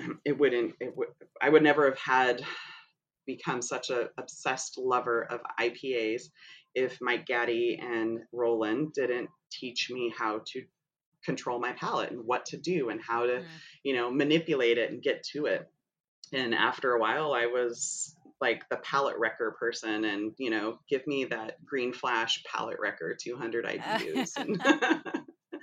it 0.24 0.38
wouldn't 0.38 0.74
it 0.80 0.96
would 0.96 1.08
I 1.40 1.48
would 1.48 1.62
never 1.62 1.86
have 1.86 1.98
had 1.98 2.42
become 3.26 3.62
such 3.62 3.90
a 3.90 4.08
obsessed 4.18 4.78
lover 4.78 5.22
of 5.22 5.40
IPAs 5.60 6.24
if 6.74 6.98
Mike 7.00 7.26
Gaddy 7.26 7.78
and 7.80 8.20
Roland 8.32 8.94
didn't 8.94 9.28
teach 9.50 9.90
me 9.90 10.12
how 10.16 10.40
to 10.52 10.62
control 11.24 11.60
my 11.60 11.72
palate 11.72 12.10
and 12.10 12.24
what 12.24 12.46
to 12.46 12.56
do 12.56 12.88
and 12.88 13.00
how 13.00 13.26
to, 13.26 13.32
mm. 13.34 13.44
you 13.84 13.94
know, 13.94 14.10
manipulate 14.10 14.78
it 14.78 14.90
and 14.90 15.02
get 15.02 15.22
to 15.32 15.46
it. 15.46 15.68
And 16.32 16.54
after 16.54 16.92
a 16.92 16.98
while 16.98 17.32
I 17.32 17.46
was 17.46 18.16
like 18.40 18.68
the 18.68 18.76
palate 18.78 19.16
wrecker 19.18 19.52
person 19.52 20.04
and 20.04 20.32
you 20.36 20.50
know 20.50 20.78
give 20.90 21.06
me 21.06 21.24
that 21.26 21.64
green 21.64 21.92
flash 21.92 22.42
palate 22.44 22.78
wrecker 22.80 23.16
200 23.18 23.64
IBUs. 23.64 24.36
and 24.36 24.60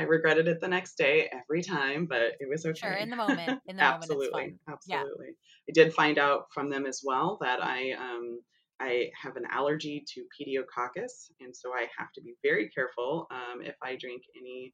I 0.00 0.04
regretted 0.04 0.48
it 0.48 0.60
the 0.60 0.68
next 0.68 0.96
day 0.96 1.30
every 1.30 1.62
time, 1.62 2.06
but 2.06 2.32
it 2.40 2.48
was 2.48 2.64
okay. 2.64 2.74
Sure, 2.74 2.92
in 2.92 3.10
the 3.10 3.16
moment, 3.16 3.60
in 3.66 3.76
the 3.76 3.82
absolutely, 3.82 4.30
moment, 4.30 4.60
absolutely. 4.66 5.26
Yeah. 5.26 5.68
I 5.68 5.72
did 5.74 5.92
find 5.92 6.18
out 6.18 6.46
from 6.54 6.70
them 6.70 6.86
as 6.86 7.02
well 7.04 7.36
that 7.42 7.62
I 7.62 7.92
um, 7.92 8.40
I 8.80 9.10
have 9.22 9.36
an 9.36 9.44
allergy 9.50 10.02
to 10.14 10.24
pediococcus, 10.40 11.30
and 11.40 11.54
so 11.54 11.74
I 11.74 11.86
have 11.98 12.10
to 12.14 12.22
be 12.22 12.34
very 12.42 12.70
careful 12.70 13.26
um, 13.30 13.60
if 13.62 13.74
I 13.82 13.96
drink 13.96 14.22
any 14.40 14.72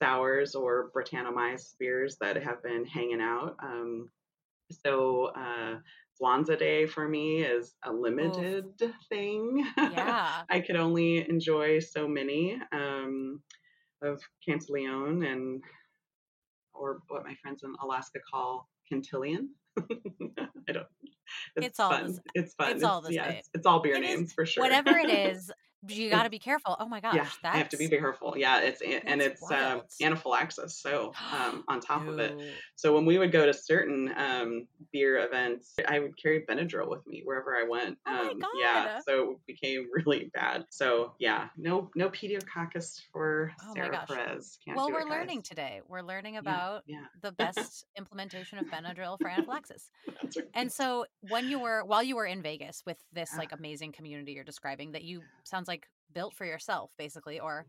sours 0.00 0.54
or 0.54 0.92
Brettanomyces 0.96 1.74
beers 1.80 2.16
that 2.20 2.36
have 2.36 2.62
been 2.62 2.84
hanging 2.84 3.20
out. 3.20 3.56
Um, 3.60 4.10
so 4.84 5.32
uh, 5.36 5.78
Zwanze 6.22 6.56
Day 6.56 6.86
for 6.86 7.08
me 7.08 7.42
is 7.42 7.74
a 7.84 7.92
limited 7.92 8.66
Oof. 8.80 8.92
thing. 9.08 9.66
Yeah. 9.76 10.42
I 10.48 10.60
could 10.60 10.76
only 10.76 11.28
enjoy 11.28 11.80
so 11.80 12.06
many 12.06 12.60
um, 12.72 13.40
of 14.02 14.22
Cantillon 14.46 15.24
and 15.24 15.62
or 16.74 17.00
what 17.08 17.24
my 17.24 17.34
friends 17.42 17.62
in 17.64 17.74
Alaska 17.82 18.20
call 18.30 18.68
Cantillon. 18.88 19.50
I 19.78 20.72
don't. 20.72 20.86
It's, 21.56 21.66
it's 21.66 21.80
all 21.80 21.90
fun. 21.90 22.18
it's 22.34 22.54
fun. 22.54 22.68
It's, 22.68 22.76
it's 22.76 22.84
all 22.84 23.00
the 23.00 23.12
yeah, 23.12 23.28
same. 23.28 23.36
It's, 23.36 23.50
it's 23.54 23.66
all 23.66 23.82
beer 23.82 23.96
it 23.96 24.00
names 24.00 24.28
is, 24.28 24.32
for 24.32 24.46
sure. 24.46 24.62
Whatever 24.62 24.96
it 24.98 25.10
is, 25.10 25.50
you 25.86 26.10
got 26.10 26.24
to 26.24 26.30
be 26.30 26.38
careful. 26.38 26.76
Oh 26.78 26.88
my 26.88 27.00
gosh, 27.00 27.14
yeah, 27.14 27.28
that's... 27.42 27.54
I 27.54 27.58
have 27.58 27.68
to 27.70 27.76
be 27.76 27.88
careful. 27.88 28.34
Yeah, 28.36 28.60
it's 28.60 28.82
and 28.82 29.22
it's 29.22 29.48
um, 29.50 29.82
anaphylaxis. 30.02 30.80
So 30.80 31.12
um, 31.32 31.64
on 31.68 31.80
top 31.80 32.06
of 32.06 32.18
it, 32.18 32.36
so 32.74 32.94
when 32.94 33.04
we 33.04 33.18
would 33.18 33.30
go 33.30 33.46
to 33.46 33.54
certain 33.54 34.12
um, 34.16 34.66
beer 34.92 35.24
events, 35.24 35.74
I 35.86 36.00
would 36.00 36.20
carry 36.20 36.44
Benadryl 36.48 36.88
with 36.88 37.06
me 37.06 37.22
wherever 37.24 37.54
I 37.54 37.64
went. 37.68 37.98
Oh 38.06 38.12
my 38.12 38.30
um, 38.30 38.38
God. 38.40 38.50
Yeah, 38.60 39.00
so 39.06 39.32
it 39.32 39.38
became 39.46 39.86
really 39.94 40.30
bad. 40.34 40.64
So 40.70 41.12
yeah, 41.18 41.48
no 41.56 41.90
no 41.94 42.08
pediococcus 42.10 43.00
for 43.12 43.52
Oh 43.62 43.74
Sarah. 43.74 44.04
Perez. 44.08 44.58
Can't 44.64 44.76
Well, 44.76 44.90
we're 44.90 45.00
it, 45.00 45.08
learning 45.08 45.42
today. 45.42 45.80
We're 45.86 46.02
learning 46.02 46.38
about 46.38 46.82
yeah, 46.86 47.04
the 47.22 47.32
best 47.38 47.86
implementation 47.96 48.58
of 48.58 48.66
Benadryl 48.66 49.18
for 49.20 49.28
anaphylaxis. 49.28 49.90
right. 50.06 50.46
And 50.54 50.72
so, 50.72 51.06
when 51.28 51.48
you 51.48 51.60
were 51.60 51.84
while 51.84 52.02
you 52.02 52.16
were 52.16 52.26
in 52.26 52.42
Vegas 52.42 52.82
with 52.84 52.96
this 53.12 53.30
Yeah. 53.32 53.38
like 53.38 53.52
amazing 53.52 53.92
community 53.92 54.32
you're 54.32 54.44
describing 54.44 54.92
that 54.92 55.04
you 55.04 55.22
sounds 55.44 55.67
like 55.68 55.86
built 56.12 56.34
for 56.34 56.44
yourself 56.44 56.90
basically 56.98 57.38
or 57.38 57.66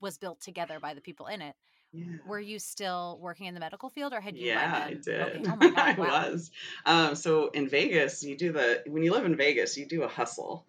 was 0.00 0.18
built 0.18 0.40
together 0.40 0.78
by 0.80 0.94
the 0.94 1.00
people 1.00 1.26
in 1.26 1.42
it. 1.42 1.54
Yeah. 1.92 2.04
Were 2.26 2.40
you 2.40 2.58
still 2.58 3.18
working 3.20 3.46
in 3.46 3.54
the 3.54 3.60
medical 3.60 3.88
field 3.88 4.12
or 4.12 4.20
had 4.20 4.36
you 4.36 4.46
Yeah, 4.46 4.84
I 4.86 4.94
did. 4.94 5.08
Okay. 5.08 5.42
Oh 5.46 5.56
I 5.60 5.70
god. 5.70 5.98
Wow. 5.98 6.06
was. 6.06 6.50
Um, 6.84 7.14
so 7.14 7.48
in 7.48 7.68
Vegas, 7.68 8.22
you 8.22 8.36
do 8.36 8.52
the 8.52 8.82
when 8.86 9.02
you 9.02 9.12
live 9.12 9.24
in 9.24 9.36
Vegas, 9.36 9.76
you 9.76 9.86
do 9.86 10.02
a 10.02 10.08
hustle. 10.08 10.66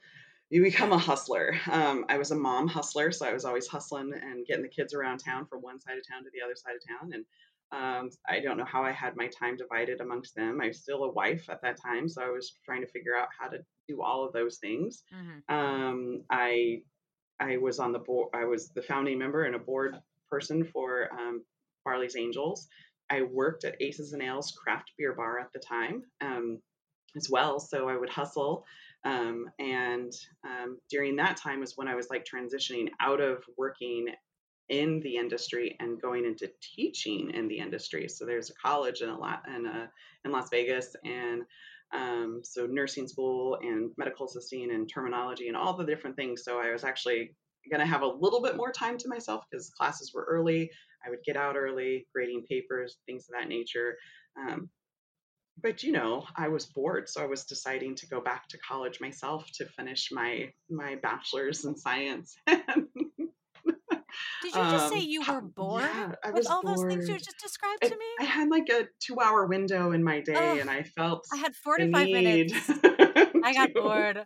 You 0.50 0.64
become 0.64 0.94
a 0.94 0.98
hustler. 0.98 1.60
Um, 1.70 2.06
I 2.10 2.18
was 2.18 2.32
a 2.32 2.36
mom 2.36 2.68
hustler, 2.68 3.12
so 3.12 3.28
I 3.28 3.34
was 3.34 3.46
always 3.46 3.68
hustling 3.68 4.14
and 4.14 4.48
getting 4.48 4.64
the 4.64 4.70
kids 4.70 4.96
around 4.96 5.20
town 5.20 5.46
from 5.46 5.62
one 5.62 5.80
side 5.80 5.98
of 5.98 6.08
town 6.08 6.24
to 6.24 6.30
the 6.34 6.42
other 6.44 6.56
side 6.56 6.74
of 6.76 6.82
town. 6.88 7.12
And 7.14 7.26
um, 7.72 8.10
I 8.28 8.40
don't 8.40 8.58
know 8.58 8.66
how 8.66 8.84
I 8.84 8.92
had 8.92 9.16
my 9.16 9.28
time 9.28 9.56
divided 9.58 10.02
amongst 10.02 10.36
them. 10.36 10.60
I 10.62 10.68
was 10.68 10.82
still 10.82 11.04
a 11.04 11.12
wife 11.12 11.50
at 11.50 11.62
that 11.62 11.78
time, 11.82 12.10
so 12.10 12.22
I 12.24 12.30
was 12.30 12.54
trying 12.66 12.82
to 12.82 12.88
figure 12.88 13.16
out 13.16 13.30
how 13.40 13.48
to 13.48 13.60
do 13.88 14.02
all 14.02 14.26
of 14.26 14.34
those 14.34 14.58
things. 14.58 15.04
hmm 15.12 15.54
Um, 15.54 16.24
I 16.30 16.82
I 17.40 17.58
was 17.58 17.80
on 17.80 17.92
the 17.94 18.00
board. 18.00 18.30
I 18.34 18.46
was 18.46 18.70
the 18.70 18.82
founding 18.82 19.18
member 19.18 19.44
and 19.46 19.56
a 19.56 19.60
board 19.60 19.96
person 20.30 20.66
for 20.66 21.10
um, 21.14 21.44
Barley's 21.86 22.16
Angels. 22.18 22.68
I 23.10 23.22
worked 23.24 23.64
at 23.64 23.82
Aces 23.82 24.14
and 24.14 24.22
Ales 24.22 24.52
craft 24.52 24.92
beer 24.98 25.14
bar 25.14 25.40
at 25.40 25.52
the 25.54 25.60
time 25.60 26.04
um, 26.22 26.60
as 27.16 27.30
well. 27.30 27.60
So 27.60 27.88
I 27.90 27.98
would 27.98 28.10
hustle. 28.10 28.66
Um, 29.06 29.50
and 29.60 30.12
um, 30.46 30.78
during 30.90 31.16
that 31.16 31.38
time 31.38 31.62
was 31.62 31.74
when 31.78 31.88
I 31.88 31.96
was 31.96 32.10
like 32.10 32.26
transitioning 32.26 32.90
out 33.00 33.22
of 33.22 33.44
working 33.58 34.08
in 34.70 35.00
the 35.02 35.16
industry 35.18 35.76
and 35.80 36.02
going 36.02 36.26
into 36.26 36.50
teaching 36.62 37.32
in 37.34 37.48
the 37.48 37.58
industry. 37.58 38.08
So 38.08 38.26
there's 38.26 38.50
a 38.50 38.54
college 38.54 39.02
in 39.02 39.10
a 39.10 39.18
lot 39.18 39.44
in, 39.54 39.66
uh, 39.66 39.88
in 40.26 40.32
Las 40.32 40.50
Vegas 40.52 40.96
and 41.04 41.44
um, 41.92 42.42
so 42.44 42.66
nursing 42.68 43.08
school 43.08 43.58
and 43.62 43.92
medical 43.98 44.28
assisting 44.28 44.72
and 44.72 44.88
terminology 44.88 45.48
and 45.48 45.58
all 45.58 45.76
the 45.76 45.86
different 45.86 46.16
things. 46.16 46.44
So 46.44 46.60
I 46.60 46.72
was 46.72 46.84
actually 46.84 47.36
going 47.70 47.82
to 47.82 47.86
have 47.86 48.02
a 48.02 48.08
little 48.08 48.42
bit 48.42 48.56
more 48.56 48.72
time 48.72 48.98
to 49.00 49.10
myself 49.10 49.44
because 49.50 49.70
classes 49.72 50.12
were 50.14 50.26
early. 50.30 50.70
I 51.06 51.10
would 51.10 51.24
get 51.26 51.38
out 51.38 51.56
early, 51.56 52.08
grading 52.14 52.46
papers, 52.50 52.98
things 53.06 53.28
of 53.28 53.40
that 53.40 53.50
nature. 53.50 53.98
Um, 54.40 54.70
but 55.62 55.84
you 55.84 55.92
know, 55.92 56.26
I 56.36 56.48
was 56.48 56.66
bored, 56.66 57.10
so 57.10 57.22
I 57.22 57.26
was 57.26 57.46
deciding 57.46 57.96
to 57.96 58.08
go 58.08 58.22
back 58.22 58.48
to 58.50 58.58
college 58.60 59.02
myself 59.02 59.46
to 59.56 59.66
finish 59.66 60.10
my 60.12 60.54
my 60.70 60.96
bachelor's 60.96 61.66
in 61.66 61.76
science. 61.76 62.36
you 64.66 64.72
just 64.72 64.90
say 64.90 65.00
um, 65.00 65.06
you 65.08 65.22
were 65.28 65.42
bored 65.42 65.84
yeah, 65.84 66.12
I 66.24 66.32
with 66.32 66.50
all 66.50 66.62
those 66.64 66.84
things 66.84 67.08
you 67.08 67.18
just 67.18 67.40
described 67.40 67.84
I, 67.84 67.90
to 67.90 67.96
me? 67.96 68.06
I 68.20 68.24
had 68.24 68.50
like 68.50 68.70
a 68.70 68.88
two 69.00 69.20
hour 69.20 69.46
window 69.46 69.92
in 69.92 70.04
my 70.04 70.22
day, 70.22 70.34
Ugh, 70.36 70.60
and 70.60 70.70
I 70.70 70.84
felt 70.84 71.26
I 71.34 71.38
had 71.38 71.56
45 71.56 72.06
need 72.06 72.14
minutes. 72.14 72.70
I 73.44 73.54
got 73.54 73.74
bored. 73.74 74.26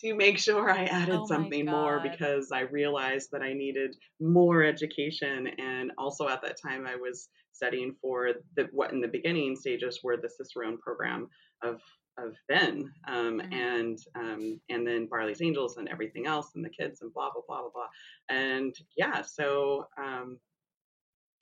to 0.00 0.14
make 0.14 0.38
sure 0.38 0.70
I 0.70 0.84
added 0.84 1.16
Oh 1.16 1.26
something 1.26 1.66
more 1.66 2.00
because 2.00 2.50
I 2.52 2.60
realized 2.60 3.30
that 3.32 3.42
I 3.42 3.52
needed 3.52 3.96
more 4.20 4.62
education. 4.62 5.48
And 5.58 5.90
also 5.98 6.28
at 6.28 6.40
that 6.42 6.56
time, 6.60 6.86
I 6.86 6.94
was 6.94 7.28
studying 7.52 7.94
for 8.00 8.34
the 8.56 8.68
what 8.72 8.92
in 8.92 9.00
the 9.00 9.08
beginning 9.08 9.56
stages 9.56 10.00
were 10.04 10.16
the 10.16 10.28
Cicerone 10.28 10.78
program 10.78 11.28
of 11.62 11.80
of 12.18 12.34
then, 12.48 12.92
um, 13.06 13.40
Mhm. 13.40 13.52
and 13.54 13.98
um, 14.14 14.60
and 14.68 14.86
then 14.86 15.06
Barley's 15.06 15.42
Angels 15.42 15.76
and 15.76 15.88
everything 15.88 16.26
else 16.26 16.54
and 16.54 16.64
the 16.64 16.70
kids 16.70 17.00
and 17.02 17.12
blah 17.12 17.30
blah 17.32 17.42
blah 17.46 17.62
blah 17.62 17.70
blah. 17.70 17.88
And 18.28 18.74
yeah, 18.96 19.22
so 19.22 19.86
um, 19.96 20.38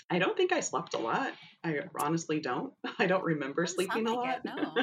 I 0.09 0.21
don't 0.21 0.37
think 0.37 0.53
I 0.53 0.61
slept 0.61 0.95
a 0.95 0.99
lot. 0.99 1.33
I 1.65 1.81
honestly 1.99 2.39
don't. 2.39 2.73
I 2.99 3.07
don't 3.07 3.25
remember 3.25 3.63
Doesn't 3.65 3.77
sleeping 3.77 4.07
a 4.07 4.13
lot. 4.15 4.41
it. 4.45 4.45
No. 4.45 4.75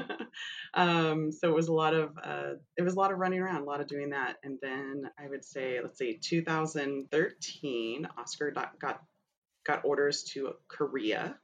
um, 0.73 1.31
so 1.31 1.47
it 1.49 1.55
was 1.55 1.69
a 1.69 1.73
lot 1.73 1.93
of 1.93 2.17
uh, 2.21 2.53
it 2.77 2.81
was 2.81 2.95
a 2.95 2.99
lot 2.99 3.11
of 3.13 3.19
running 3.19 3.39
around, 3.39 3.61
a 3.61 3.65
lot 3.65 3.79
of 3.79 3.87
doing 3.87 4.09
that. 4.09 4.37
And 4.43 4.59
then 4.61 5.09
I 5.17 5.27
would 5.29 5.45
say, 5.45 5.79
let's 5.81 5.97
see, 5.97 6.17
2013, 6.21 8.07
Oscar 8.17 8.51
got 8.51 8.77
got, 8.79 9.01
got 9.65 9.85
orders 9.85 10.23
to 10.33 10.53
Korea, 10.67 11.37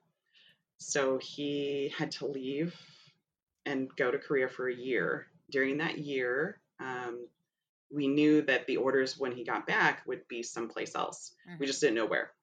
so 0.77 1.17
he 1.19 1.93
had 1.97 2.11
to 2.11 2.25
leave 2.27 2.75
and 3.65 3.89
go 3.95 4.11
to 4.11 4.17
Korea 4.17 4.49
for 4.49 4.67
a 4.67 4.75
year. 4.75 5.27
During 5.51 5.77
that 5.77 5.97
year, 5.97 6.59
um, 6.79 7.27
we 7.91 8.07
knew 8.07 8.41
that 8.43 8.67
the 8.67 8.77
orders 8.77 9.17
when 9.17 9.31
he 9.31 9.43
got 9.43 9.65
back 9.65 10.03
would 10.05 10.27
be 10.27 10.43
someplace 10.43 10.95
else. 10.95 11.33
We 11.59 11.65
Mhm. 11.65 11.67
just 11.67 11.81
didn't 11.81 11.95
know 11.95 12.05
where. 12.05 12.33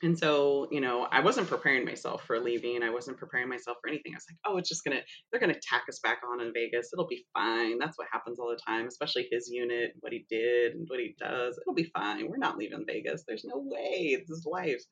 And 0.00 0.16
so, 0.16 0.68
you 0.70 0.80
know, 0.80 1.02
I 1.02 1.20
wasn't 1.20 1.48
preparing 1.48 1.84
myself 1.84 2.24
for 2.24 2.38
leaving. 2.38 2.84
I 2.84 2.90
wasn't 2.90 3.18
preparing 3.18 3.48
myself 3.48 3.78
for 3.82 3.88
anything. 3.88 4.14
I 4.14 4.16
was 4.16 4.26
like, 4.30 4.38
oh, 4.44 4.56
it's 4.56 4.68
just 4.68 4.84
gonna, 4.84 5.02
they're 5.30 5.40
gonna 5.40 5.58
tack 5.60 5.82
us 5.88 5.98
back 5.98 6.20
on 6.24 6.40
in 6.40 6.52
Vegas. 6.52 6.92
It'll 6.92 7.08
be 7.08 7.26
fine. 7.34 7.78
That's 7.78 7.98
what 7.98 8.06
happens 8.12 8.38
all 8.38 8.48
the 8.48 8.60
time, 8.64 8.86
especially 8.86 9.28
his 9.30 9.50
unit, 9.50 9.94
what 9.98 10.12
he 10.12 10.24
did 10.30 10.74
and 10.76 10.88
what 10.88 11.00
he 11.00 11.16
does. 11.18 11.58
It'll 11.58 11.74
be 11.74 11.90
fine. 11.92 12.28
We're 12.30 12.36
not 12.36 12.56
leaving 12.56 12.86
Vegas. 12.86 13.24
There's 13.26 13.44
no 13.44 13.58
way. 13.58 14.14
This 14.26 14.38
is 14.38 14.46
life. 14.46 14.82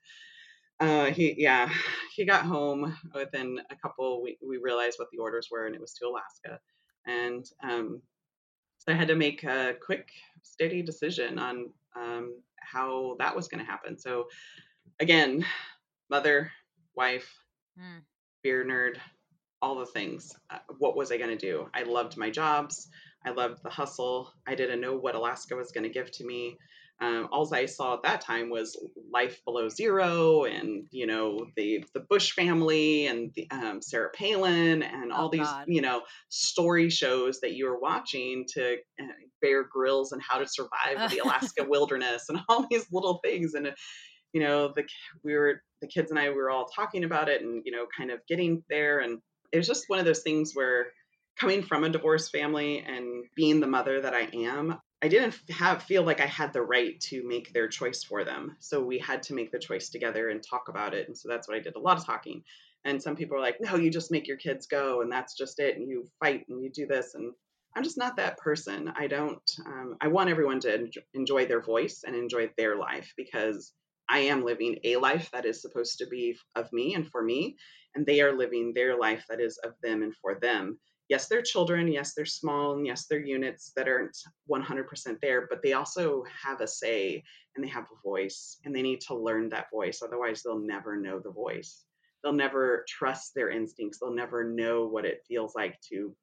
Uh, 0.79 1.07
he, 1.07 1.35
yeah, 1.39 1.71
he 2.15 2.25
got 2.27 2.45
home 2.45 2.97
within 3.15 3.61
a 3.71 3.77
couple. 3.77 4.23
We 4.23 4.37
we 4.47 4.59
realized 4.59 4.99
what 4.99 5.09
the 5.11 5.19
orders 5.19 5.49
were, 5.51 5.67
and 5.67 5.75
it 5.75 5.81
was 5.81 5.95
to 5.95 6.07
Alaska. 6.07 6.61
And 7.07 7.45
um, 7.63 8.03
so 8.79 8.93
I 8.93 8.97
had 8.97 9.09
to 9.09 9.15
make 9.17 9.45
a 9.45 9.75
quick, 9.85 10.09
steady 10.43 10.83
decision 10.83 11.39
on 11.39 11.71
um, 11.97 12.41
how 12.61 13.17
that 13.21 13.35
was 13.35 13.49
going 13.49 13.65
to 13.65 13.71
happen. 13.71 13.99
So 13.99 14.27
again, 15.01 15.45
mother, 16.11 16.53
wife, 16.95 17.33
Mm. 17.79 18.01
beer 18.43 18.65
nerd, 18.65 18.97
all 19.61 19.75
the 19.79 19.85
things. 19.85 20.35
Uh, 20.49 20.61
what 20.79 20.97
was 20.97 21.13
I 21.13 21.19
going 21.19 21.37
to 21.37 21.51
do? 21.51 21.69
I 21.75 21.83
loved 21.83 22.17
my 22.17 22.31
jobs. 22.31 22.89
I 23.25 23.31
loved 23.31 23.63
the 23.63 23.69
hustle. 23.69 24.33
I 24.47 24.55
didn't 24.55 24.81
know 24.81 24.97
what 24.97 25.15
Alaska 25.15 25.57
was 25.57 25.73
going 25.73 25.85
to 25.85 25.91
give 25.91 26.11
to 26.13 26.25
me. 26.25 26.57
Um, 27.01 27.29
all 27.31 27.53
I 27.53 27.67
saw 27.67 27.95
at 27.95 28.03
that 28.05 28.23
time 28.23 28.49
was 28.49 28.75
life 29.13 29.41
below 29.45 29.69
zero, 29.69 30.45
and 30.45 30.87
you 30.91 31.07
know 31.07 31.47
the 31.57 31.85
the 31.93 32.01
Bush 32.01 32.33
family 32.33 33.07
and 33.07 33.33
the, 33.35 33.47
um, 33.51 33.83
Sarah 33.83 34.11
Palin 34.15 34.83
and 34.83 35.13
all 35.13 35.27
Oh 35.27 35.31
these 35.31 35.41
God. 35.47 35.65
you 35.69 35.83
know 35.83 36.03
story 36.31 36.89
shows 36.89 37.41
that 37.41 37.53
you 37.53 37.67
were 37.67 37.79
watching 37.79 38.47
to 38.55 38.77
uh, 39.01 39.07
Bear 39.43 39.65
Grylls 39.65 40.13
and 40.13 40.23
How 40.23 40.39
to 40.39 40.47
Survive 40.47 41.11
the 41.11 41.19
Alaska 41.19 41.65
Wilderness 41.69 42.31
and 42.31 42.41
all 42.49 42.67
these 42.71 42.87
little 42.93 43.21
things 43.25 43.55
and. 43.55 43.69
uh, 43.69 43.73
you 44.33 44.43
know 44.43 44.71
the 44.75 44.85
we 45.25 45.33
were 45.35 45.63
the 45.81 45.87
kids 45.87 46.11
and 46.11 46.19
I 46.21 46.29
we 46.29 46.35
were 46.35 46.51
all 46.51 46.67
talking 46.67 47.05
about 47.05 47.29
it 47.31 47.41
and 47.43 47.63
you 47.65 47.73
know 47.73 47.87
kind 47.97 48.11
of 48.11 48.21
getting 48.29 48.63
there 48.69 48.99
and 48.99 49.19
it 49.53 49.57
was 49.57 49.67
just 49.67 49.85
one 49.89 49.99
of 49.99 50.05
those 50.05 50.23
things 50.23 50.51
where 50.53 50.89
coming 51.39 51.63
from 51.63 51.85
a 51.85 51.89
divorced 51.89 52.33
family 52.33 52.81
and 52.87 53.25
being 53.35 53.61
the 53.61 53.67
mother 53.67 54.01
that 54.01 54.13
I 54.15 54.29
am 54.35 54.79
I 55.03 55.09
didn't 55.09 55.37
have 55.51 55.83
feel 55.83 56.03
like 56.05 56.21
I 56.21 56.27
had 56.27 56.53
the 56.53 56.63
right 56.63 56.99
to 57.03 57.27
make 57.27 57.53
their 57.53 57.69
choice 57.69 58.03
for 58.05 58.25
them 58.25 58.57
so 58.61 58.83
we 58.83 58.99
had 58.99 59.23
to 59.25 59.35
make 59.35 59.53
the 59.53 59.59
choice 59.59 59.91
together 59.91 60.31
and 60.31 60.43
talk 60.43 60.69
about 60.69 60.95
it 60.95 61.09
and 61.09 61.17
so 61.17 61.29
that's 61.29 61.49
what 61.49 61.57
I 61.57 61.61
did 61.61 61.77
a 61.77 61.81
lot 61.81 61.99
of 61.99 62.07
talking 62.07 62.43
And 62.85 63.03
some 63.03 63.17
people 63.17 63.37
are 63.37 63.41
like, 63.41 63.59
no, 63.61 63.77
you 63.77 63.91
just 63.91 64.11
make 64.13 64.27
your 64.29 64.37
kids 64.39 64.67
go 64.67 65.03
and 65.03 65.13
that's 65.13 65.37
just 65.37 65.59
it. 65.61 65.77
And 65.77 65.89
you 65.89 66.07
fight 66.21 66.47
and 66.49 66.63
you 66.63 66.71
do 66.71 66.87
this. 66.87 67.15
And 67.15 67.33
I'm 67.77 67.83
just 67.85 67.99
not 67.99 68.17
that 68.17 68.39
person. 68.39 68.93
I 68.97 69.07
don't, 69.09 69.51
um, 69.67 69.97
I 70.01 70.09
want 70.09 70.31
everyone 70.31 70.61
to 70.61 70.89
enjoy 71.15 71.47
their 71.47 71.61
voice 71.63 72.05
and 72.07 72.17
enjoy 72.17 72.51
their 72.57 72.77
life 72.77 73.13
because 73.17 73.73
I 74.09 74.21
am 74.21 74.45
living 74.45 74.79
a 74.85 74.97
life 74.97 75.31
that 75.33 75.45
is 75.47 75.61
supposed 75.61 75.99
to 75.99 76.07
be 76.07 76.37
of 76.55 76.73
me 76.73 76.95
and 76.95 77.09
for 77.11 77.23
me. 77.23 77.57
And 77.95 78.07
they 78.07 78.21
are 78.23 78.37
living 78.37 78.73
their 78.75 78.97
life 78.99 79.25
that 79.29 79.41
is 79.41 79.59
of 79.65 79.75
them 79.83 80.03
and 80.03 80.15
for 80.23 80.39
them. 80.41 80.79
Yes, 81.09 81.29
they're 81.29 81.43
children. 81.43 81.89
Yes, 81.89 82.15
they're 82.15 82.25
small. 82.25 82.77
And 82.77 82.87
yes, 82.87 83.07
they're 83.07 83.25
units 83.25 83.73
that 83.77 83.89
aren't 83.89 84.17
100% 84.47 85.21
there, 85.21 85.47
but 85.49 85.63
they 85.63 85.73
also 85.73 86.25
have 86.25 86.61
a 86.61 86.67
say 86.69 87.23
and 87.55 87.65
they 87.65 87.69
have 87.69 87.87
a 87.93 88.01
voice 88.03 88.59
and 88.65 88.75
they 88.75 88.83
need 88.83 89.01
to 89.03 89.15
learn 89.17 89.49
that 89.51 89.71
voice. 89.71 90.03
Otherwise, 90.03 90.43
they'll 90.43 90.59
never 90.59 90.97
know 90.97 91.21
the 91.21 91.31
voice 91.33 91.85
they'll 92.23 92.33
never 92.33 92.85
trust 92.89 93.35
their 93.37 93.51
instincts. 93.51 93.99
They'll 94.01 94.13
never 94.13 94.43
know 94.43 94.87
what 94.89 95.05
it 95.05 95.23
feels 95.29 95.55
like 95.55 95.81
to 95.93 96.17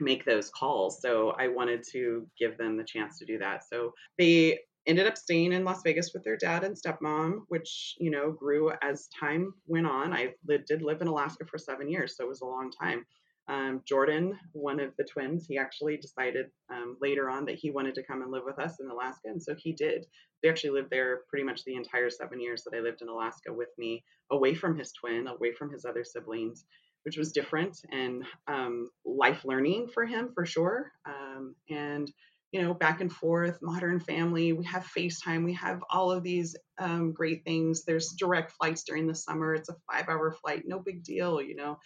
make 0.00 0.24
those 0.24 0.50
calls. 0.50 1.00
So 1.00 1.30
I 1.30 1.48
wanted 1.48 1.84
to 1.92 2.28
give 2.38 2.58
them 2.58 2.76
the 2.76 2.84
chance 2.84 3.18
to 3.18 3.24
do 3.26 3.38
that. 3.38 3.64
So 3.68 3.92
they 4.18 4.60
ended 4.86 5.06
up 5.06 5.16
staying 5.16 5.52
in 5.52 5.64
Las 5.64 5.82
Vegas 5.84 6.12
with 6.12 6.24
their 6.24 6.36
dad 6.36 6.64
and 6.64 6.76
stepmom, 6.76 7.42
which, 7.48 7.94
you 7.98 8.10
know, 8.10 8.32
grew 8.32 8.72
as 8.82 9.08
time 9.08 9.54
went 9.66 9.86
on. 9.86 10.12
I 10.12 10.34
did 10.66 10.82
live 10.82 11.00
in 11.02 11.08
Alaska 11.08 11.44
for 11.46 11.58
seven 11.58 11.88
years, 11.88 12.16
so 12.16 12.24
it 12.24 12.28
was 12.28 12.40
a 12.40 12.46
long 12.46 12.70
time. 12.72 13.04
Um, 13.48 13.82
Jordan, 13.84 14.38
one 14.52 14.80
of 14.80 14.92
the 14.96 15.04
twins, 15.04 15.46
he 15.46 15.58
actually 15.58 15.96
decided 15.96 16.46
um, 16.70 16.96
later 17.00 17.28
on 17.28 17.44
that 17.46 17.56
he 17.56 17.70
wanted 17.70 17.94
to 17.96 18.02
come 18.02 18.22
and 18.22 18.30
live 18.30 18.44
with 18.46 18.58
us 18.58 18.78
in 18.80 18.88
Alaska, 18.88 19.28
and 19.28 19.42
so 19.42 19.54
he 19.56 19.72
did. 19.72 20.06
We 20.42 20.48
actually 20.48 20.70
lived 20.70 20.90
there 20.90 21.20
pretty 21.28 21.44
much 21.44 21.64
the 21.64 21.74
entire 21.74 22.10
seven 22.10 22.40
years 22.40 22.64
that 22.64 22.76
I 22.76 22.80
lived 22.80 23.02
in 23.02 23.08
Alaska 23.08 23.52
with 23.52 23.70
me, 23.78 24.04
away 24.30 24.54
from 24.54 24.78
his 24.78 24.92
twin, 24.92 25.26
away 25.26 25.52
from 25.52 25.70
his 25.70 25.84
other 25.84 26.04
siblings, 26.04 26.64
which 27.04 27.16
was 27.16 27.32
different 27.32 27.78
and 27.90 28.24
um, 28.46 28.90
life 29.04 29.44
learning 29.44 29.88
for 29.92 30.04
him 30.06 30.30
for 30.34 30.46
sure. 30.46 30.92
Um, 31.06 31.54
and 31.68 32.12
you 32.52 32.60
know, 32.60 32.74
back 32.74 33.00
and 33.00 33.10
forth, 33.10 33.58
modern 33.62 33.98
family. 33.98 34.52
We 34.52 34.66
have 34.66 34.86
FaceTime. 34.96 35.42
We 35.44 35.54
have 35.54 35.82
all 35.88 36.10
of 36.12 36.22
these 36.22 36.54
um, 36.78 37.12
great 37.12 37.44
things. 37.44 37.84
There's 37.84 38.12
direct 38.18 38.52
flights 38.52 38.84
during 38.84 39.06
the 39.06 39.14
summer. 39.14 39.54
It's 39.54 39.70
a 39.70 39.76
five-hour 39.90 40.32
flight, 40.32 40.64
no 40.66 40.78
big 40.78 41.02
deal. 41.02 41.40
You 41.40 41.56
know, 41.56 41.78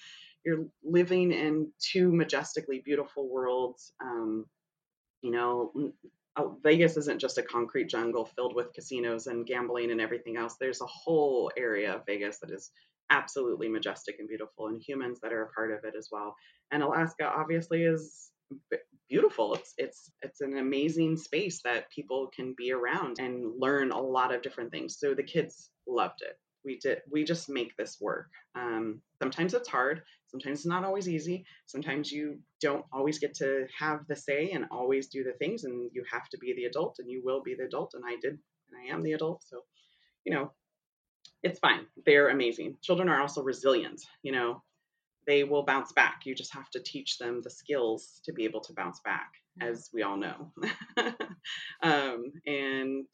you're 0.47 0.65
living 0.85 1.33
in 1.33 1.73
two 1.81 2.13
majestically 2.13 2.81
beautiful 2.85 3.29
worlds. 3.29 3.93
Um, 4.01 4.47
you 5.21 5.33
know, 5.33 5.73
oh, 6.37 6.57
Vegas 6.63 6.97
isn't 6.97 7.21
just 7.21 7.39
a 7.39 7.43
concrete 7.43 7.89
jungle 7.89 8.25
filled 8.25 8.55
with 8.55 8.73
casinos 8.73 9.27
and 9.27 9.45
gambling 9.45 9.91
and 9.91 10.01
everything 10.01 10.37
else. 10.37 10.55
There's 10.59 10.81
a 10.81 10.87
whole 10.87 11.51
area 11.59 11.97
of 11.97 12.07
Vegas 12.07 12.39
that 12.39 12.53
is 12.53 12.71
absolutely 13.11 13.69
majestic 13.69 14.21
and 14.21 14.29
beautiful, 14.29 14.69
and 14.69 14.81
humans 14.81 15.19
that 15.21 15.33
are 15.33 15.43
a 15.43 15.51
part 15.51 15.73
of 15.73 15.85
it 15.85 15.95
as 15.99 16.09
well. 16.13 16.37
And 16.71 16.83
Alaska 16.83 17.25
obviously 17.25 17.83
is 17.83 18.31
beautiful. 19.09 19.55
It's 19.55 19.75
it's 19.79 20.11
it's 20.23 20.41
an 20.43 20.59
amazing 20.59 21.17
space 21.17 21.61
that 21.65 21.91
people 21.91 22.31
can 22.35 22.55
be 22.57 22.71
around 22.73 23.19
and 23.19 23.53
learn 23.59 23.91
a 23.91 24.01
lot 24.01 24.33
of 24.33 24.43
different 24.43 24.71
things. 24.71 24.97
So 25.01 25.13
the 25.13 25.25
kids 25.25 25.71
loved 25.89 26.23
it 26.23 26.37
we 26.67 26.79
did 26.79 27.01
we 27.11 27.25
just 27.25 27.49
make 27.49 27.77
this 27.77 27.99
work. 28.01 28.29
Um, 28.55 29.01
sometimes 29.23 29.55
it's 29.55 29.69
hard 29.69 30.03
sometimes 30.29 30.59
it's 30.59 30.67
not 30.67 30.85
always 30.85 31.09
easy 31.09 31.45
sometimes 31.67 32.11
you 32.11 32.39
don't 32.61 32.85
always 32.93 33.19
get 33.19 33.35
to 33.35 33.67
have 33.79 34.01
the 34.09 34.17
say 34.17 34.51
and 34.51 34.67
always 34.71 35.09
do 35.09 35.23
the 35.25 35.33
things 35.33 35.65
and 35.65 35.91
you 35.95 36.05
have 36.11 36.29
to 36.29 36.39
be 36.39 36.53
the 36.55 36.65
adult 36.65 36.97
and 36.99 37.11
you 37.11 37.23
will 37.25 37.43
be 37.43 37.55
the 37.55 37.65
adult 37.65 37.95
and 37.95 38.05
i 38.07 38.17
did 38.21 38.33
and 38.33 38.77
i 38.83 38.93
am 38.93 39.03
the 39.03 39.13
adult 39.13 39.43
so 39.43 39.63
you 40.25 40.35
know 40.35 40.51
it's 41.43 41.61
fine. 41.61 41.87
They're 42.05 42.31
amazing. 42.31 42.77
Children 42.83 43.09
are 43.09 43.21
also 43.21 43.43
resilient 43.43 44.03
you 44.23 44.33
know? 44.33 44.63
They 45.27 45.43
will 45.43 45.65
bounce 45.65 45.93
back. 45.93 46.23
You 46.25 46.37
just 46.37 46.55
have 46.55 46.71
to 46.71 46.81
teach 46.81 47.19
them 47.19 47.41
the 47.43 47.51
skills 47.51 48.21
to 48.25 48.33
be 48.33 48.45
able 48.45 48.61
to 48.61 48.73
bounce 48.73 49.01
back 49.01 49.33
as 49.61 49.89
we 49.93 50.03
all 50.03 50.17
know. 50.17 50.53
Um, 51.83 52.33
and 52.47 53.07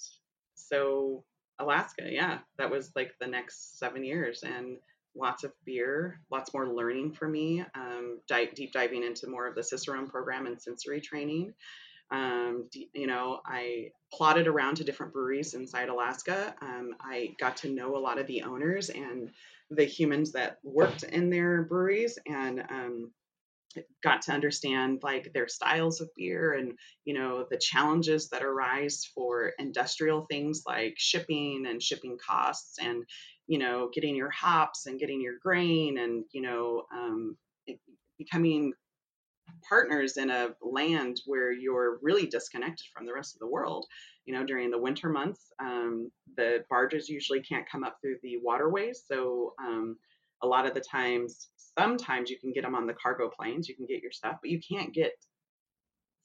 so 0.54 1.24
Alaska. 1.58 2.04
Yeah, 2.08 2.38
that 2.58 2.70
was 2.70 2.92
like 2.96 3.12
the 3.20 3.26
next 3.26 3.78
seven 3.78 4.04
years, 4.04 4.42
and 4.42 4.78
lots 5.14 5.44
of 5.44 5.52
beer, 5.64 6.20
lots 6.30 6.52
more 6.54 6.68
learning 6.68 7.12
for 7.12 7.28
me. 7.28 7.64
Um, 7.74 8.20
deep 8.26 8.72
diving 8.72 9.04
into 9.04 9.28
more 9.28 9.46
of 9.46 9.54
the 9.54 9.62
Cicerone 9.62 10.08
program 10.08 10.46
and 10.46 10.60
sensory 10.60 11.00
training. 11.00 11.54
Um, 12.10 12.68
you 12.92 13.06
know, 13.06 13.40
I 13.46 13.90
plotted 14.12 14.46
around 14.46 14.76
to 14.76 14.84
different 14.84 15.14
breweries 15.14 15.54
inside 15.54 15.88
Alaska. 15.88 16.54
Um, 16.60 16.94
I 17.00 17.34
got 17.40 17.56
to 17.58 17.70
know 17.70 17.96
a 17.96 17.98
lot 17.98 18.18
of 18.18 18.26
the 18.26 18.42
owners 18.42 18.90
and 18.90 19.30
the 19.70 19.84
humans 19.84 20.32
that 20.32 20.58
worked 20.62 21.04
in 21.04 21.30
their 21.30 21.62
breweries, 21.62 22.18
and 22.26 22.60
um, 22.68 23.10
got 24.02 24.22
to 24.22 24.32
understand 24.32 25.00
like 25.02 25.32
their 25.32 25.48
styles 25.48 26.00
of 26.00 26.08
beer 26.16 26.52
and 26.52 26.72
you 27.04 27.14
know 27.14 27.46
the 27.50 27.58
challenges 27.58 28.28
that 28.28 28.42
arise 28.42 29.08
for 29.14 29.52
industrial 29.58 30.26
things 30.30 30.62
like 30.66 30.94
shipping 30.96 31.64
and 31.68 31.82
shipping 31.82 32.18
costs 32.24 32.78
and 32.78 33.04
you 33.46 33.58
know 33.58 33.90
getting 33.92 34.16
your 34.16 34.30
hops 34.30 34.86
and 34.86 35.00
getting 35.00 35.20
your 35.20 35.34
grain 35.42 35.98
and 35.98 36.24
you 36.32 36.42
know 36.42 36.82
um, 36.94 37.36
becoming 38.18 38.72
partners 39.68 40.16
in 40.16 40.30
a 40.30 40.48
land 40.62 41.20
where 41.26 41.52
you're 41.52 41.98
really 42.02 42.26
disconnected 42.26 42.86
from 42.94 43.06
the 43.06 43.12
rest 43.12 43.34
of 43.34 43.40
the 43.40 43.46
world 43.46 43.86
you 44.24 44.34
know 44.34 44.44
during 44.44 44.70
the 44.70 44.78
winter 44.78 45.08
months 45.08 45.52
um, 45.60 46.10
the 46.36 46.64
barges 46.70 47.08
usually 47.08 47.40
can't 47.40 47.68
come 47.68 47.84
up 47.84 47.96
through 48.00 48.16
the 48.22 48.38
waterways. 48.42 49.02
So 49.06 49.54
um, 49.62 49.96
a 50.42 50.46
lot 50.46 50.66
of 50.66 50.74
the 50.74 50.80
times 50.80 51.48
sometimes 51.78 52.30
you 52.30 52.38
can 52.38 52.52
get 52.52 52.62
them 52.62 52.74
on 52.74 52.86
the 52.86 52.94
cargo 52.94 53.28
planes 53.28 53.68
you 53.68 53.76
can 53.76 53.86
get 53.86 54.02
your 54.02 54.12
stuff 54.12 54.36
but 54.40 54.50
you 54.50 54.60
can't 54.68 54.92
get 54.92 55.12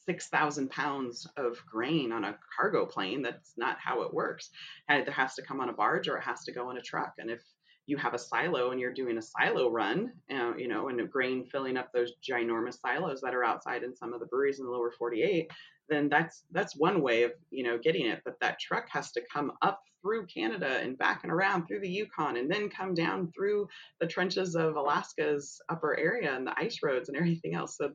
6,000 0.07 0.69
pounds 0.71 1.27
of 1.35 1.57
grain 1.69 2.13
on 2.13 2.23
a 2.23 2.37
cargo 2.55 2.85
plane. 2.85 3.21
That's 3.21 3.53
not 3.57 3.77
how 3.77 4.03
it 4.03 4.13
works. 4.13 4.49
It 4.89 5.09
has 5.09 5.35
to 5.35 5.41
come 5.41 5.59
on 5.59 5.69
a 5.69 5.73
barge 5.73 6.07
or 6.07 6.17
it 6.17 6.23
has 6.23 6.45
to 6.45 6.53
go 6.53 6.71
in 6.71 6.77
a 6.77 6.81
truck. 6.81 7.15
And 7.17 7.29
if 7.29 7.41
you 7.87 7.97
have 7.97 8.13
a 8.13 8.19
silo 8.19 8.71
and 8.71 8.79
you're 8.79 8.93
doing 8.93 9.17
a 9.17 9.21
silo 9.21 9.69
run, 9.69 10.13
uh, 10.31 10.55
you 10.57 10.69
know, 10.69 10.87
and 10.87 11.11
grain 11.11 11.45
filling 11.45 11.75
up 11.77 11.91
those 11.91 12.13
ginormous 12.21 12.79
silos 12.79 13.21
that 13.21 13.35
are 13.35 13.43
outside 13.43 13.83
in 13.83 13.95
some 13.95 14.13
of 14.13 14.21
the 14.21 14.25
breweries 14.25 14.59
in 14.59 14.65
the 14.65 14.71
lower 14.71 14.91
48, 14.91 15.51
then 15.89 16.09
that's 16.09 16.43
that's 16.51 16.75
one 16.75 17.01
way 17.01 17.23
of 17.23 17.31
you 17.49 17.63
know 17.63 17.77
getting 17.77 18.05
it. 18.05 18.21
But 18.25 18.39
that 18.41 18.59
truck 18.59 18.87
has 18.89 19.11
to 19.13 19.21
come 19.31 19.53
up 19.61 19.81
through 20.07 20.25
Canada 20.27 20.79
and 20.81 20.97
back 20.97 21.21
and 21.23 21.31
around 21.31 21.67
through 21.67 21.81
the 21.81 21.89
Yukon 21.89 22.37
and 22.37 22.49
then 22.49 22.69
come 22.69 22.93
down 22.93 23.31
through 23.35 23.67
the 23.99 24.07
trenches 24.07 24.55
of 24.55 24.75
Alaska's 24.75 25.59
upper 25.69 25.97
area 25.97 26.33
and 26.33 26.47
the 26.47 26.57
ice 26.57 26.79
roads 26.81 27.09
and 27.09 27.17
everything 27.17 27.53
else. 27.53 27.75
So 27.77 27.91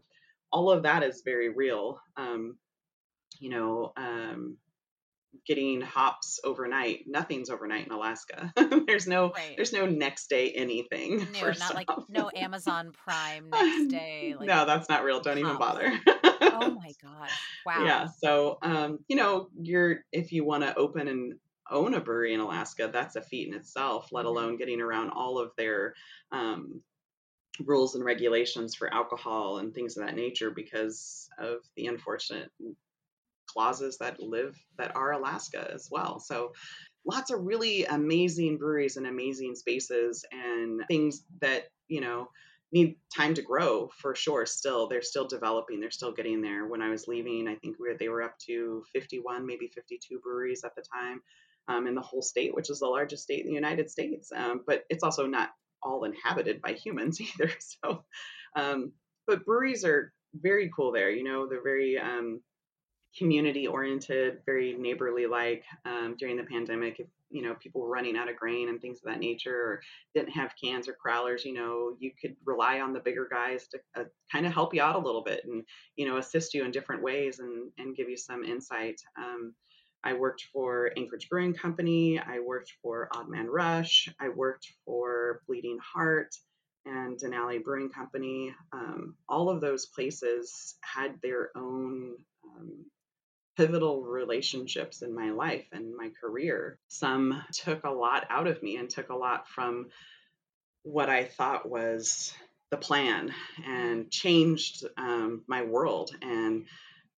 all 0.52 0.70
of 0.70 0.82
that 0.82 1.02
is 1.02 1.22
very 1.24 1.48
real. 1.48 1.98
Um, 2.16 2.58
you 3.40 3.48
know, 3.48 3.92
um, 3.96 4.58
getting 5.46 5.80
hops 5.80 6.38
overnight. 6.44 7.04
Nothing's 7.06 7.48
overnight 7.48 7.86
in 7.86 7.92
Alaska. 7.92 8.52
there's 8.86 9.06
no 9.06 9.32
right. 9.34 9.54
there's 9.56 9.72
no 9.72 9.86
next 9.86 10.28
day 10.28 10.52
anything. 10.52 11.26
No, 11.32 11.46
not 11.46 11.56
some. 11.56 11.76
like 11.76 11.88
no 12.10 12.30
Amazon 12.36 12.92
Prime 12.92 13.48
next 13.52 13.88
day. 13.88 14.34
Like 14.38 14.46
no, 14.46 14.66
that's 14.66 14.90
not 14.90 15.02
real. 15.02 15.20
Don't 15.20 15.40
hops. 15.40 15.46
even 15.46 15.58
bother. 15.58 15.92
oh 16.42 16.70
my 16.78 16.92
god! 17.02 17.28
Wow. 17.64 17.84
Yeah. 17.84 18.08
So 18.22 18.58
um, 18.60 18.98
you 19.08 19.16
know, 19.16 19.48
you're 19.58 20.00
if 20.12 20.32
you 20.32 20.44
want 20.44 20.62
to 20.64 20.74
open 20.76 21.08
and 21.08 21.34
own 21.72 21.94
a 21.94 22.00
brewery 22.00 22.34
in 22.34 22.40
Alaska, 22.40 22.90
that's 22.92 23.16
a 23.16 23.22
feat 23.22 23.48
in 23.48 23.54
itself, 23.54 24.08
let 24.12 24.26
mm-hmm. 24.26 24.28
alone 24.28 24.56
getting 24.56 24.80
around 24.80 25.10
all 25.10 25.38
of 25.38 25.50
their 25.56 25.94
um, 26.30 26.82
rules 27.60 27.94
and 27.94 28.04
regulations 28.04 28.74
for 28.74 28.92
alcohol 28.92 29.58
and 29.58 29.74
things 29.74 29.96
of 29.96 30.06
that 30.06 30.16
nature 30.16 30.50
because 30.50 31.28
of 31.38 31.58
the 31.76 31.86
unfortunate 31.86 32.50
clauses 33.46 33.98
that 33.98 34.20
live 34.20 34.56
that 34.78 34.94
are 34.96 35.12
Alaska 35.12 35.70
as 35.72 35.88
well. 35.90 36.18
So 36.20 36.52
lots 37.04 37.30
of 37.30 37.44
really 37.44 37.84
amazing 37.84 38.58
breweries 38.58 38.96
and 38.96 39.06
amazing 39.06 39.54
spaces 39.54 40.24
and 40.32 40.82
things 40.88 41.24
that, 41.40 41.64
you 41.88 42.00
know, 42.00 42.28
need 42.72 42.96
time 43.14 43.34
to 43.34 43.42
grow 43.42 43.90
for 43.98 44.14
sure 44.14 44.46
still 44.46 44.88
they're 44.88 45.02
still 45.02 45.26
developing 45.26 45.78
they're 45.78 45.90
still 45.90 46.12
getting 46.12 46.40
there 46.40 46.66
when 46.66 46.80
i 46.80 46.88
was 46.88 47.06
leaving 47.06 47.46
i 47.46 47.54
think 47.56 47.76
we 47.78 47.88
were, 47.88 47.96
they 47.98 48.08
were 48.08 48.22
up 48.22 48.38
to 48.38 48.82
51 48.92 49.46
maybe 49.46 49.68
52 49.68 50.18
breweries 50.20 50.64
at 50.64 50.74
the 50.74 50.82
time 50.82 51.20
um, 51.68 51.86
in 51.86 51.94
the 51.94 52.00
whole 52.00 52.22
state 52.22 52.54
which 52.54 52.70
is 52.70 52.80
the 52.80 52.86
largest 52.86 53.22
state 53.22 53.44
in 53.44 53.48
the 53.48 53.54
united 53.54 53.90
states 53.90 54.30
um, 54.36 54.62
but 54.66 54.84
it's 54.88 55.04
also 55.04 55.26
not 55.26 55.50
all 55.82 56.04
inhabited 56.04 56.60
by 56.60 56.72
humans 56.72 57.20
either 57.40 57.50
so 57.58 58.04
um, 58.56 58.92
but 59.26 59.44
breweries 59.44 59.84
are 59.84 60.12
very 60.34 60.70
cool 60.74 60.92
there 60.92 61.10
you 61.10 61.24
know 61.24 61.46
they're 61.48 61.62
very 61.62 61.98
um, 61.98 62.40
community 63.16 63.66
oriented, 63.66 64.38
very 64.46 64.74
neighborly 64.74 65.26
like 65.26 65.64
um, 65.84 66.16
during 66.18 66.36
the 66.36 66.44
pandemic. 66.44 66.98
If 66.98 67.06
you 67.30 67.42
know 67.42 67.54
people 67.54 67.80
were 67.80 67.88
running 67.88 68.16
out 68.16 68.28
of 68.28 68.36
grain 68.36 68.68
and 68.68 68.80
things 68.80 68.98
of 68.98 69.10
that 69.10 69.20
nature, 69.20 69.54
or 69.54 69.80
didn't 70.14 70.32
have 70.32 70.54
cans 70.62 70.88
or 70.88 70.96
crowlers, 71.04 71.44
you 71.44 71.52
know, 71.52 71.96
you 71.98 72.10
could 72.20 72.36
rely 72.44 72.80
on 72.80 72.92
the 72.92 73.00
bigger 73.00 73.28
guys 73.30 73.68
to 73.68 73.78
uh, 73.96 74.04
kind 74.30 74.46
of 74.46 74.52
help 74.52 74.74
you 74.74 74.82
out 74.82 74.96
a 74.96 75.04
little 75.06 75.22
bit 75.22 75.42
and 75.44 75.64
you 75.96 76.06
know 76.06 76.18
assist 76.18 76.54
you 76.54 76.64
in 76.64 76.70
different 76.70 77.02
ways 77.02 77.38
and 77.38 77.70
and 77.78 77.96
give 77.96 78.08
you 78.08 78.16
some 78.16 78.44
insight. 78.44 79.00
I 80.04 80.14
worked 80.14 80.44
for 80.52 80.92
Anchorage 80.96 81.28
Brewing 81.28 81.54
Company. 81.54 82.18
I 82.18 82.40
worked 82.40 82.72
for 82.82 83.08
Odd 83.14 83.28
Man 83.28 83.48
Rush. 83.48 84.08
I 84.20 84.28
worked 84.30 84.66
for 84.84 85.42
Bleeding 85.46 85.78
Heart. 85.78 86.34
and 86.84 87.16
Denali 87.18 87.62
Brewing 87.62 87.90
Company, 87.90 88.52
um, 88.72 89.14
all 89.28 89.48
of 89.48 89.60
those 89.60 89.86
places 89.86 90.74
had 90.80 91.20
their 91.22 91.50
own 91.56 92.16
um, 92.44 92.86
pivotal 93.56 94.02
relationships 94.02 95.02
in 95.02 95.14
my 95.14 95.30
life 95.30 95.66
and 95.72 95.94
my 95.94 96.10
career. 96.20 96.78
Some 96.88 97.42
took 97.52 97.84
a 97.84 97.90
lot 97.90 98.26
out 98.30 98.46
of 98.48 98.62
me 98.62 98.76
and 98.76 98.90
took 98.90 99.10
a 99.10 99.16
lot 99.16 99.48
from 99.48 99.90
what 100.82 101.08
I 101.08 101.24
thought 101.24 101.68
was 101.68 102.34
the 102.70 102.76
plan 102.76 103.32
and 103.64 104.10
changed 104.10 104.84
um, 104.96 105.42
my 105.46 105.62
world 105.62 106.10
and 106.22 106.64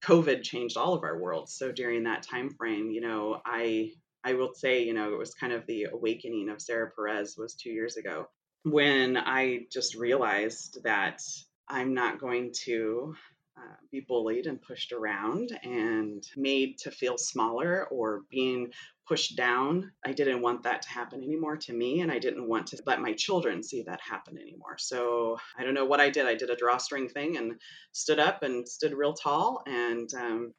covid 0.05 0.43
changed 0.43 0.77
all 0.77 0.95
of 0.95 1.03
our 1.03 1.19
worlds. 1.19 1.55
So 1.55 1.73
during 1.73 2.05
that 2.05 2.23
time 2.23 2.51
frame 2.51 2.91
you 2.91 3.01
know 3.01 3.41
i 3.45 3.91
i 4.23 4.35
will 4.35 4.53
say 4.55 4.85
you 4.85 4.95
know 4.95 5.13
it 5.13 5.19
was 5.19 5.35
kind 5.35 5.53
of 5.53 5.67
the 5.67 5.85
awakening 5.93 6.49
of 6.49 6.61
sarah 6.61 6.91
perez 6.95 7.37
was 7.37 7.55
two 7.55 7.71
years 7.71 7.97
ago 7.97 8.27
when 8.65 9.17
i 9.17 9.61
just 9.73 9.95
realized 9.95 10.79
that 10.85 11.21
i'm 11.69 11.95
not 11.95 12.21
going 12.21 12.53
to 12.65 13.15
uh, 13.57 13.77
be 13.91 14.01
bullied 14.01 14.47
and 14.47 14.61
pushed 14.61 14.93
around 14.93 15.57
and 15.63 16.27
made 16.37 16.79
to 16.79 16.91
feel 16.91 17.17
smaller 17.17 17.87
or 17.91 18.23
being 18.31 18.73
pushed 19.07 19.37
down. 19.37 19.93
I 20.05 20.13
didn't 20.13 20.43
want 20.43 20.65
that 20.65 20.83
to 20.83 20.89
happen 20.89 21.23
anymore 21.23 21.57
to 21.59 21.73
me, 21.73 22.01
and 22.01 22.11
I 22.11 22.19
didn't 22.19 22.49
want 22.49 22.69
to 22.69 22.83
let 22.87 23.01
my 23.01 23.13
children 23.13 23.63
see 23.63 23.83
that 23.83 24.01
happen 24.01 24.39
anymore. 24.39 24.77
So 24.79 25.39
I 25.57 25.63
don't 25.63 25.75
know 25.75 25.85
what 25.85 26.01
I 26.01 26.11
did. 26.11 26.27
I 26.27 26.35
did 26.35 26.51
a 26.51 26.57
drawstring 26.57 27.09
thing 27.09 27.37
and 27.37 27.61
stood 27.93 28.19
up 28.19 28.43
and 28.43 28.69
stood 28.69 28.93
real 28.93 29.13
tall 29.13 29.63
and 29.67 30.13
um, 30.15 30.55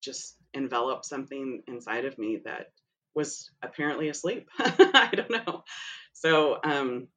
just 0.00 0.36
enveloped 0.54 1.04
something 1.04 1.62
inside 1.66 2.04
of 2.04 2.18
me 2.18 2.40
that 2.44 2.72
was 3.14 3.50
apparently 3.62 4.08
asleep. 4.08 4.48
I 4.58 5.10
don't 5.12 5.30
know. 5.30 5.64
So 6.12 6.58
um, 6.64 7.08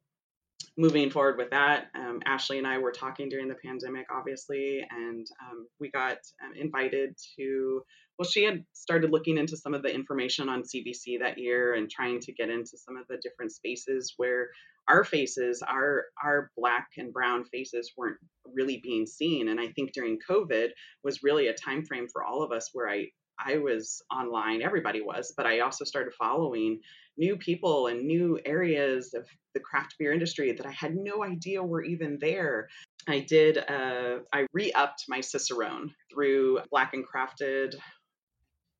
moving 0.76 1.10
forward 1.10 1.36
with 1.36 1.50
that, 1.50 1.88
um, 1.94 2.20
Ashley 2.24 2.58
and 2.58 2.66
I 2.66 2.78
were 2.78 2.92
talking 2.92 3.28
during 3.28 3.48
the 3.48 3.54
pandemic, 3.54 4.06
obviously, 4.10 4.84
and 4.90 5.26
um, 5.42 5.66
we 5.78 5.90
got 5.90 6.18
um, 6.44 6.54
invited 6.56 7.16
to. 7.36 7.82
Well, 8.18 8.28
she 8.28 8.44
had 8.44 8.64
started 8.72 9.10
looking 9.10 9.38
into 9.38 9.56
some 9.56 9.74
of 9.74 9.82
the 9.82 9.92
information 9.92 10.48
on 10.48 10.62
CBC 10.62 11.20
that 11.20 11.38
year 11.38 11.74
and 11.74 11.90
trying 11.90 12.20
to 12.20 12.32
get 12.32 12.50
into 12.50 12.76
some 12.76 12.96
of 12.96 13.06
the 13.08 13.16
different 13.16 13.52
spaces 13.52 14.14
where 14.16 14.48
our 14.88 15.04
faces, 15.04 15.62
our 15.66 16.04
our 16.22 16.50
black 16.56 16.88
and 16.96 17.12
brown 17.12 17.44
faces, 17.44 17.92
weren't 17.96 18.18
really 18.46 18.80
being 18.82 19.06
seen. 19.06 19.48
And 19.48 19.60
I 19.60 19.68
think 19.68 19.92
during 19.92 20.18
COVID 20.28 20.68
was 21.02 21.22
really 21.22 21.48
a 21.48 21.54
time 21.54 21.84
frame 21.84 22.06
for 22.12 22.24
all 22.24 22.42
of 22.42 22.52
us 22.52 22.70
where 22.72 22.88
I 22.88 23.08
I 23.44 23.58
was 23.58 24.02
online, 24.14 24.62
everybody 24.62 25.00
was, 25.00 25.32
but 25.36 25.46
I 25.46 25.60
also 25.60 25.84
started 25.84 26.12
following 26.14 26.80
new 27.16 27.36
people 27.36 27.86
and 27.88 28.06
new 28.06 28.38
areas 28.44 29.14
of 29.14 29.26
the 29.54 29.60
craft 29.60 29.96
beer 29.98 30.12
industry 30.12 30.52
that 30.52 30.66
I 30.66 30.72
had 30.72 30.94
no 30.96 31.22
idea 31.22 31.62
were 31.62 31.84
even 31.84 32.18
there. 32.20 32.68
I 33.08 33.20
did, 33.20 33.58
uh, 33.58 34.20
I 34.32 34.46
re 34.52 34.72
upped 34.72 35.04
my 35.08 35.20
Cicerone 35.20 35.90
through 36.12 36.60
Black 36.70 36.94
and 36.94 37.04
Crafted. 37.06 37.74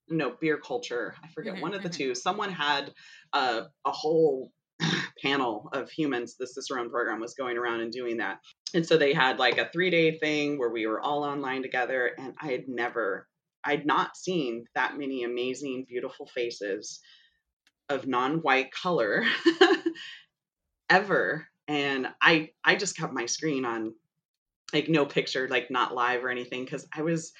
No, 0.08 0.34
beer 0.40 0.58
culture. 0.58 1.14
I 1.22 1.28
forget 1.28 1.54
mm-hmm, 1.54 1.62
one 1.62 1.74
of 1.74 1.82
the 1.82 1.88
mm-hmm. 1.88 2.10
two. 2.10 2.14
Someone 2.14 2.52
had 2.52 2.92
a, 3.32 3.64
a 3.84 3.90
whole 3.90 4.50
panel 5.22 5.68
of 5.72 5.90
humans. 5.90 6.36
The 6.38 6.46
Cicerone 6.46 6.90
program 6.90 7.20
was 7.20 7.34
going 7.34 7.56
around 7.56 7.80
and 7.80 7.92
doing 7.92 8.18
that. 8.18 8.38
And 8.74 8.86
so 8.86 8.96
they 8.96 9.12
had 9.12 9.38
like 9.38 9.58
a 9.58 9.68
three 9.72 9.90
day 9.90 10.18
thing 10.18 10.58
where 10.58 10.70
we 10.70 10.86
were 10.86 11.00
all 11.00 11.24
online 11.24 11.62
together. 11.62 12.10
And 12.18 12.34
I 12.40 12.52
had 12.52 12.64
never, 12.68 13.28
I'd 13.64 13.86
not 13.86 14.16
seen 14.16 14.64
that 14.74 14.96
many 14.96 15.24
amazing, 15.24 15.86
beautiful 15.88 16.26
faces 16.34 17.00
of 17.88 18.06
non-white 18.06 18.70
color 18.72 19.24
ever 20.90 21.46
and 21.68 22.08
i 22.20 22.50
i 22.64 22.74
just 22.74 22.96
kept 22.96 23.12
my 23.12 23.26
screen 23.26 23.64
on 23.64 23.92
like 24.72 24.88
no 24.88 25.04
picture 25.04 25.48
like 25.48 25.70
not 25.70 25.94
live 25.94 26.24
or 26.24 26.30
anything 26.30 26.64
because 26.64 26.86
i 26.94 27.02
was 27.02 27.32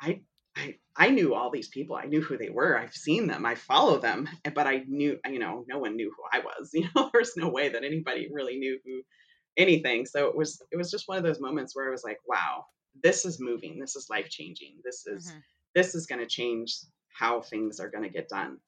i 0.00 0.20
I, 0.56 0.76
I 0.96 1.10
knew 1.10 1.34
all 1.34 1.50
these 1.50 1.68
people. 1.68 1.96
I 1.96 2.04
knew 2.06 2.20
who 2.20 2.38
they 2.38 2.50
were. 2.50 2.78
I've 2.78 2.94
seen 2.94 3.26
them. 3.26 3.44
I 3.44 3.54
follow 3.54 3.98
them, 3.98 4.28
but 4.54 4.66
I 4.66 4.84
knew, 4.86 5.18
you 5.26 5.38
know, 5.38 5.64
no 5.68 5.78
one 5.78 5.96
knew 5.96 6.12
who 6.16 6.22
I 6.32 6.42
was. 6.42 6.70
You 6.74 6.88
know, 6.94 7.10
there's 7.12 7.36
no 7.36 7.48
way 7.48 7.68
that 7.68 7.84
anybody 7.84 8.28
really 8.32 8.56
knew 8.56 8.78
who 8.84 9.02
anything. 9.56 10.06
So 10.06 10.28
it 10.28 10.36
was, 10.36 10.60
it 10.70 10.76
was 10.76 10.90
just 10.90 11.08
one 11.08 11.18
of 11.18 11.24
those 11.24 11.40
moments 11.40 11.74
where 11.74 11.88
I 11.88 11.90
was 11.90 12.04
like, 12.04 12.18
wow, 12.26 12.66
this 13.02 13.24
is 13.24 13.40
moving. 13.40 13.78
This 13.78 13.96
is 13.96 14.10
life 14.10 14.28
changing. 14.28 14.76
This 14.84 15.06
is, 15.06 15.28
mm-hmm. 15.28 15.38
this 15.74 15.94
is 15.94 16.06
going 16.06 16.20
to 16.20 16.26
change 16.26 16.76
how 17.16 17.40
things 17.40 17.80
are 17.80 17.90
going 17.90 18.04
to 18.04 18.10
get 18.10 18.28
done. 18.28 18.58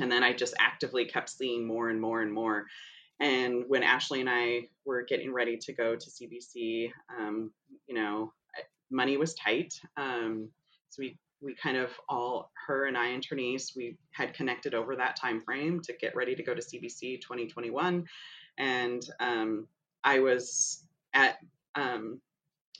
And 0.00 0.10
then 0.10 0.22
I 0.22 0.32
just 0.32 0.54
actively 0.58 1.04
kept 1.04 1.30
seeing 1.30 1.66
more 1.66 1.90
and 1.90 2.00
more 2.00 2.22
and 2.22 2.32
more. 2.32 2.66
And 3.20 3.64
when 3.66 3.82
Ashley 3.82 4.20
and 4.20 4.30
I 4.30 4.68
were 4.84 5.02
getting 5.02 5.32
ready 5.32 5.56
to 5.56 5.72
go 5.72 5.96
to 5.96 6.10
CBC, 6.10 6.92
um, 7.18 7.50
you 7.86 7.94
know, 7.94 8.32
money 8.90 9.16
was 9.16 9.34
tight. 9.34 9.74
Um, 9.96 10.50
so 10.90 11.00
we 11.00 11.18
we 11.40 11.54
kind 11.54 11.76
of 11.76 11.90
all 12.08 12.50
her 12.66 12.86
and 12.86 12.96
I 12.96 13.08
and 13.08 13.22
Ternice 13.22 13.74
we 13.76 13.96
had 14.10 14.34
connected 14.34 14.74
over 14.74 14.96
that 14.96 15.14
time 15.14 15.40
frame 15.40 15.80
to 15.82 15.92
get 15.92 16.16
ready 16.16 16.34
to 16.34 16.42
go 16.42 16.54
to 16.54 16.60
CBC 16.60 17.20
2021, 17.20 18.06
and 18.58 19.02
um, 19.20 19.68
I 20.02 20.20
was 20.20 20.84
at 21.14 21.38
um, 21.74 22.20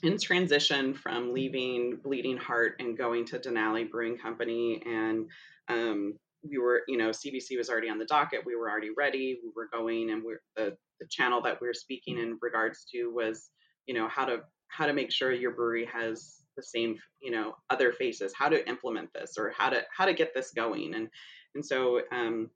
in 0.03 0.17
transition 0.17 0.93
from 0.93 1.33
leaving 1.33 1.97
Bleeding 1.97 2.37
Heart 2.37 2.75
and 2.79 2.97
going 2.97 3.25
to 3.25 3.39
Denali 3.39 3.89
Brewing 3.89 4.17
Company 4.17 4.81
and 4.85 5.27
um, 5.67 6.15
we 6.43 6.57
were, 6.57 6.83
you 6.87 6.97
know, 6.97 7.09
CBC 7.09 7.57
was 7.57 7.69
already 7.69 7.89
on 7.89 7.99
the 7.99 8.05
docket. 8.05 8.45
We 8.45 8.55
were 8.55 8.69
already 8.69 8.91
ready. 8.95 9.39
We 9.43 9.51
were 9.55 9.69
going, 9.71 10.11
and 10.11 10.23
we're 10.23 10.41
the 10.55 10.77
the 10.99 11.07
channel 11.09 11.41
that 11.41 11.61
we 11.61 11.67
are 11.67 11.73
speaking 11.73 12.17
in 12.17 12.37
regards 12.41 12.85
to 12.91 13.07
was, 13.13 13.49
you 13.85 13.93
know, 13.93 14.07
how 14.07 14.25
to 14.25 14.41
how 14.67 14.85
to 14.85 14.93
make 14.93 15.11
sure 15.11 15.31
your 15.31 15.51
brewery 15.51 15.87
has 15.91 16.41
the 16.55 16.63
same, 16.63 16.97
you 17.21 17.31
know, 17.31 17.55
other 17.69 17.91
faces. 17.91 18.33
How 18.37 18.49
to 18.49 18.67
implement 18.67 19.11
this, 19.13 19.35
or 19.37 19.53
how 19.57 19.69
to 19.69 19.83
how 19.95 20.05
to 20.05 20.13
get 20.13 20.33
this 20.33 20.51
going, 20.51 20.93
and 20.93 21.09
and 21.55 21.65
so 21.65 22.01
um, 22.11 22.49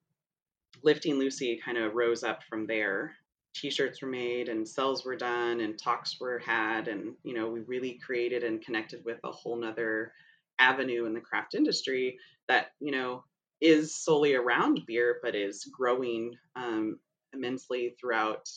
lifting 0.83 1.15
Lucy 1.15 1.59
kind 1.63 1.77
of 1.77 1.95
rose 1.95 2.23
up 2.23 2.43
from 2.43 2.65
there. 2.67 3.15
T-shirts 3.55 4.01
were 4.01 4.07
made, 4.07 4.49
and 4.49 4.67
cells 4.67 5.05
were 5.05 5.15
done, 5.15 5.59
and 5.59 5.77
talks 5.77 6.19
were 6.19 6.39
had, 6.39 6.87
and 6.87 7.13
you 7.23 7.33
know, 7.33 7.49
we 7.49 7.59
really 7.61 7.99
created 8.03 8.43
and 8.43 8.63
connected 8.63 9.03
with 9.05 9.19
a 9.23 9.31
whole 9.31 9.57
nother 9.57 10.13
avenue 10.59 11.05
in 11.05 11.13
the 11.13 11.19
craft 11.19 11.55
industry 11.55 12.17
that 12.47 12.67
you 12.79 12.91
know 12.91 13.23
is 13.63 13.95
solely 13.95 14.35
around 14.35 14.81
beer, 14.85 15.19
but 15.23 15.35
is 15.35 15.63
growing 15.71 16.35
um, 16.55 16.99
immensely 17.33 17.95
throughout 17.99 18.49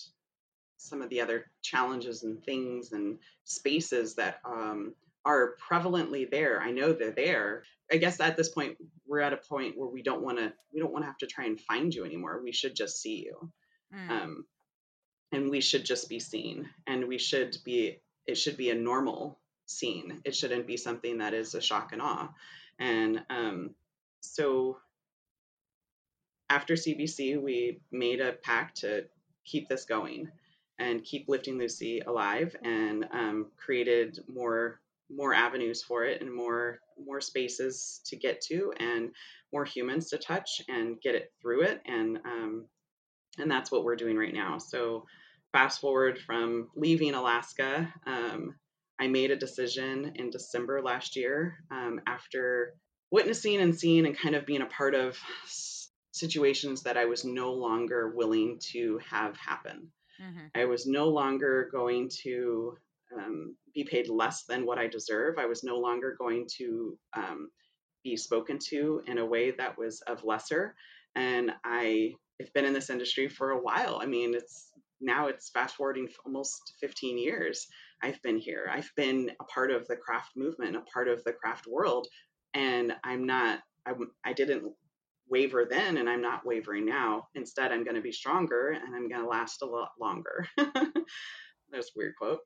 some 0.76 1.00
of 1.00 1.08
the 1.08 1.20
other 1.20 1.46
challenges 1.62 2.24
and 2.24 2.42
things 2.44 2.90
and 2.92 3.18
spaces 3.44 4.16
that 4.16 4.40
um, 4.44 4.94
are 5.24 5.54
prevalently 5.70 6.28
there. 6.28 6.60
I 6.60 6.72
know 6.72 6.92
they're 6.92 7.12
there. 7.12 7.62
I 7.90 7.98
guess 7.98 8.20
at 8.20 8.36
this 8.36 8.48
point 8.48 8.76
we're 9.06 9.20
at 9.20 9.32
a 9.32 9.36
point 9.36 9.78
where 9.78 9.88
we 9.88 10.02
don't 10.02 10.22
want 10.22 10.38
to 10.38 10.52
we 10.74 10.80
don't 10.80 10.92
want 10.92 11.04
to 11.04 11.06
have 11.06 11.18
to 11.18 11.26
try 11.26 11.44
and 11.44 11.60
find 11.60 11.94
you 11.94 12.04
anymore. 12.04 12.40
We 12.42 12.52
should 12.52 12.74
just 12.74 13.00
see 13.00 13.24
you, 13.24 13.52
mm. 13.94 14.10
um, 14.10 14.44
and 15.30 15.50
we 15.50 15.60
should 15.60 15.84
just 15.84 16.08
be 16.08 16.18
seen, 16.18 16.68
and 16.86 17.06
we 17.06 17.18
should 17.18 17.56
be. 17.64 18.00
It 18.26 18.36
should 18.36 18.56
be 18.56 18.70
a 18.70 18.74
normal 18.74 19.38
scene. 19.66 20.20
It 20.24 20.34
shouldn't 20.34 20.66
be 20.66 20.76
something 20.76 21.18
that 21.18 21.32
is 21.32 21.54
a 21.54 21.60
shock 21.60 21.92
and 21.92 22.02
awe. 22.02 22.28
And 22.80 23.24
um, 23.30 23.70
so 24.20 24.78
after 26.48 26.74
CBC, 26.74 27.40
we 27.40 27.80
made 27.90 28.20
a 28.20 28.32
pact 28.32 28.78
to 28.78 29.04
keep 29.44 29.68
this 29.68 29.84
going 29.84 30.28
and 30.78 31.04
keep 31.04 31.28
lifting 31.28 31.58
Lucy 31.58 32.00
alive, 32.00 32.54
and 32.62 33.06
um, 33.12 33.46
created 33.56 34.18
more 34.28 34.80
more 35.08 35.32
avenues 35.32 35.82
for 35.82 36.04
it 36.04 36.20
and 36.20 36.34
more 36.34 36.80
more 36.98 37.20
spaces 37.20 38.00
to 38.04 38.16
get 38.16 38.40
to 38.40 38.72
and 38.80 39.10
more 39.52 39.64
humans 39.64 40.10
to 40.10 40.18
touch 40.18 40.60
and 40.68 41.00
get 41.00 41.14
it 41.14 41.32
through 41.40 41.62
it 41.62 41.80
and 41.86 42.18
um, 42.24 42.66
and 43.38 43.48
that's 43.48 43.70
what 43.70 43.84
we're 43.84 43.94
doing 43.94 44.16
right 44.16 44.34
now. 44.34 44.58
So 44.58 45.04
fast 45.52 45.80
forward 45.80 46.18
from 46.18 46.68
leaving 46.76 47.14
alaska 47.14 47.90
um, 48.06 48.54
i 49.00 49.06
made 49.06 49.30
a 49.30 49.36
decision 49.36 50.12
in 50.16 50.28
december 50.28 50.82
last 50.82 51.16
year 51.16 51.56
um, 51.70 51.98
after 52.06 52.74
witnessing 53.10 53.60
and 53.60 53.78
seeing 53.78 54.04
and 54.04 54.18
kind 54.18 54.34
of 54.34 54.44
being 54.44 54.60
a 54.60 54.66
part 54.66 54.94
of 54.94 55.16
situations 56.16 56.82
that 56.82 56.96
I 56.96 57.04
was 57.04 57.24
no 57.24 57.52
longer 57.52 58.12
willing 58.14 58.58
to 58.72 58.98
have 59.08 59.36
happen. 59.36 59.88
Mm-hmm. 60.20 60.46
I 60.54 60.64
was 60.64 60.86
no 60.86 61.08
longer 61.08 61.68
going 61.70 62.10
to 62.22 62.76
um, 63.16 63.56
be 63.74 63.84
paid 63.84 64.08
less 64.08 64.44
than 64.44 64.64
what 64.64 64.78
I 64.78 64.86
deserve. 64.86 65.38
I 65.38 65.46
was 65.46 65.62
no 65.62 65.76
longer 65.76 66.16
going 66.18 66.46
to 66.56 66.98
um, 67.14 67.50
be 68.02 68.16
spoken 68.16 68.58
to 68.70 69.02
in 69.06 69.18
a 69.18 69.26
way 69.26 69.50
that 69.52 69.76
was 69.76 70.00
of 70.02 70.24
lesser. 70.24 70.74
And 71.14 71.52
I 71.64 72.12
have 72.40 72.52
been 72.54 72.64
in 72.64 72.72
this 72.72 72.90
industry 72.90 73.28
for 73.28 73.50
a 73.50 73.60
while. 73.60 73.98
I 74.02 74.06
mean, 74.06 74.34
it's 74.34 74.70
now 75.00 75.26
it's 75.26 75.50
fast 75.50 75.76
forwarding 75.76 76.08
almost 76.24 76.74
15 76.80 77.18
years. 77.18 77.66
I've 78.02 78.20
been 78.22 78.38
here. 78.38 78.70
I've 78.72 78.90
been 78.96 79.30
a 79.40 79.44
part 79.44 79.70
of 79.70 79.86
the 79.86 79.96
craft 79.96 80.30
movement, 80.36 80.76
a 80.76 80.80
part 80.92 81.08
of 81.08 81.22
the 81.24 81.32
craft 81.32 81.66
world, 81.66 82.06
and 82.54 82.94
I'm 83.04 83.26
not. 83.26 83.60
I, 83.86 83.92
I 84.24 84.32
didn't 84.32 84.72
waver 85.28 85.66
then 85.68 85.96
and 85.96 86.08
I'm 86.08 86.22
not 86.22 86.46
wavering 86.46 86.86
now. 86.86 87.28
Instead, 87.34 87.72
I'm 87.72 87.84
going 87.84 87.96
to 87.96 88.02
be 88.02 88.12
stronger 88.12 88.70
and 88.70 88.94
I'm 88.94 89.08
going 89.08 89.22
to 89.22 89.28
last 89.28 89.62
a 89.62 89.66
lot 89.66 89.90
longer. 90.00 90.46
That's 91.72 91.88
a 91.88 91.92
weird 91.96 92.14
quote. 92.16 92.40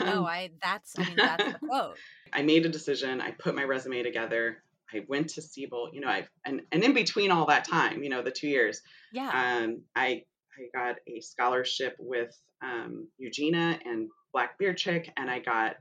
no, 0.00 0.26
I 0.26 0.52
that's 0.62 0.94
I 0.98 1.04
mean 1.04 1.16
that's 1.16 1.52
the 1.52 1.58
quote. 1.66 1.96
I 2.32 2.42
made 2.42 2.64
a 2.64 2.68
decision. 2.68 3.20
I 3.20 3.32
put 3.32 3.54
my 3.54 3.64
resume 3.64 4.02
together. 4.02 4.62
I 4.92 5.04
went 5.08 5.30
to 5.30 5.42
Siebel, 5.42 5.90
you 5.92 6.00
know, 6.00 6.08
I 6.08 6.26
and 6.44 6.62
and 6.70 6.82
in 6.82 6.94
between 6.94 7.30
all 7.30 7.46
that 7.46 7.66
time, 7.66 8.02
you 8.02 8.10
know, 8.10 8.22
the 8.22 8.30
two 8.30 8.48
years, 8.48 8.80
yeah, 9.12 9.30
um, 9.62 9.82
I 9.96 10.22
I 10.56 10.78
got 10.78 10.96
a 11.06 11.20
scholarship 11.20 11.96
with 11.98 12.36
um, 12.62 13.08
Eugenia 13.18 13.78
and 13.84 14.08
Black 14.32 14.58
Beard 14.58 14.76
Chick, 14.76 15.10
and 15.16 15.30
I 15.30 15.40
got 15.40 15.76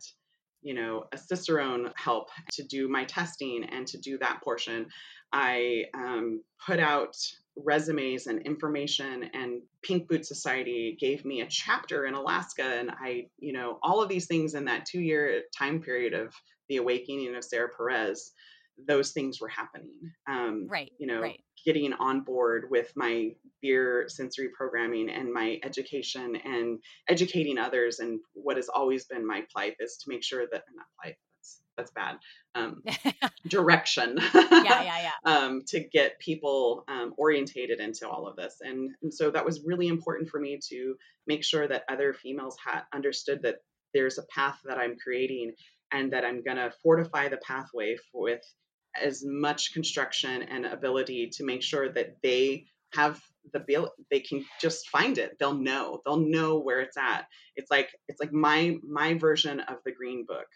you 0.62 0.74
know 0.74 1.06
a 1.12 1.18
Cicerone 1.18 1.92
help 1.96 2.30
to 2.54 2.64
do 2.64 2.88
my 2.88 3.04
testing 3.06 3.66
and 3.66 3.86
to 3.88 3.98
do 4.00 4.18
that 4.20 4.42
portion. 4.44 4.88
I 5.34 5.86
um, 5.94 6.44
put 6.66 6.80
out 6.80 7.16
resumes 7.56 8.28
and 8.28 8.42
information 8.44 9.30
and 9.34 9.62
pink 9.84 10.08
boot 10.08 10.26
society 10.26 10.98
gave 11.00 11.26
me 11.26 11.42
a 11.42 11.48
chapter 11.48 12.06
in 12.06 12.14
alaska 12.14 12.64
and 12.64 12.90
i 12.92 13.26
you 13.40 13.52
know 13.52 13.78
all 13.84 14.02
of 14.02 14.08
these 14.08 14.26
things 14.26 14.54
in 14.54 14.66
that 14.66 14.86
two 14.86 15.02
year 15.02 15.42
time 15.58 15.82
period 15.82 16.14
of 16.14 16.34
the 16.70 16.78
awakening 16.78 17.36
of 17.36 17.44
sarah 17.44 17.70
perez 17.76 18.32
those 18.88 19.12
things 19.12 19.42
were 19.42 19.50
happening 19.50 20.00
um, 20.30 20.66
right 20.70 20.92
you 20.98 21.06
know 21.06 21.22
right. 21.22 21.42
getting 21.66 21.92
on 21.94 22.22
board 22.22 22.66
with 22.70 22.92
my 22.96 23.30
beer 23.62 24.06
sensory 24.08 24.50
programming 24.58 25.10
and 25.10 25.32
my 25.32 25.60
education 25.64 26.38
and 26.38 26.80
educating 27.10 27.58
others 27.58 28.00
and 28.00 28.20
what 28.34 28.56
has 28.56 28.70
always 28.70 29.06
been 29.06 29.28
my 29.28 29.44
plight 29.52 29.76
is 29.80 29.98
to 29.98 30.10
make 30.10 30.24
sure 30.24 30.46
that 30.50 30.64
not 30.74 30.86
plight 31.02 31.16
that's 31.78 31.92
bad 31.92 32.18
um, 32.56 32.84
direction 33.48 34.18
yeah 34.34 34.64
yeah 34.64 35.02
yeah. 35.02 35.12
um, 35.26 35.64
to 35.68 35.80
get 35.80 36.20
people 36.20 36.84
um, 36.88 37.14
orientated 37.18 37.80
into 37.80 38.08
all 38.08 38.28
of 38.28 38.36
this. 38.36 38.58
And, 38.62 38.92
and 39.02 39.14
so 39.14 39.32
that 39.32 39.46
was 39.46 39.64
really 39.66 39.88
important 39.88 40.30
for 40.30 40.40
me 40.40 40.60
to 40.70 40.96
make 41.28 41.44
sure 41.44 41.68
that 41.68 41.84
other 41.90 42.14
females 42.14 42.58
had 42.64 42.82
understood 42.94 43.44
that 43.44 43.58
there's 43.94 44.18
a 44.18 44.24
path 44.34 44.60
that 44.66 44.78
i'm 44.78 44.96
creating 44.98 45.54
and 45.92 46.14
that 46.14 46.24
i'm 46.26 46.44
going 46.44 46.58
to 46.58 46.72
fortify 46.84 47.28
the 47.28 47.38
pathway 47.38 47.98
with 48.14 48.42
as 49.02 49.24
much 49.26 49.74
construction 49.74 50.44
and 50.44 50.66
ability 50.66 51.30
to 51.34 51.46
make 51.46 51.64
sure 51.64 51.92
that 51.92 52.18
they 52.22 52.66
have 52.94 53.22
the 53.54 53.60
bill 53.60 53.92
they 54.10 54.20
can 54.20 54.46
just 54.60 54.90
find 54.90 55.18
it. 55.18 55.38
They'll 55.40 55.58
know. 55.58 56.02
They'll 56.06 56.18
know 56.18 56.60
where 56.60 56.82
it's 56.82 56.98
at. 56.98 57.26
It's 57.56 57.72
like 57.72 57.90
it's 58.08 58.20
like 58.20 58.34
my 58.34 58.78
my 58.88 59.16
version 59.16 59.60
of 59.62 59.78
the 59.86 59.92
green 59.92 60.26
book 60.28 60.48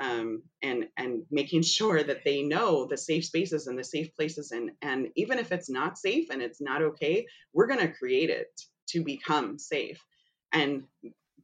um, 0.00 0.42
and 0.62 0.88
and 0.96 1.24
making 1.30 1.62
sure 1.76 2.02
that 2.02 2.24
they 2.24 2.42
know 2.42 2.86
the 2.86 2.98
safe 2.98 3.26
spaces 3.26 3.68
and 3.68 3.78
the 3.78 3.84
safe 3.84 4.14
places 4.16 4.52
and 4.52 4.72
and 4.82 5.08
even 5.16 5.38
if 5.38 5.52
it's 5.52 5.70
not 5.70 5.98
safe 5.98 6.30
and 6.30 6.42
it's 6.42 6.60
not 6.60 6.82
okay 6.82 7.26
we're 7.54 7.68
going 7.68 7.80
to 7.80 7.92
create 7.92 8.30
it 8.30 8.48
to 8.88 9.04
become 9.04 9.58
safe. 9.58 10.04
And 10.52 10.84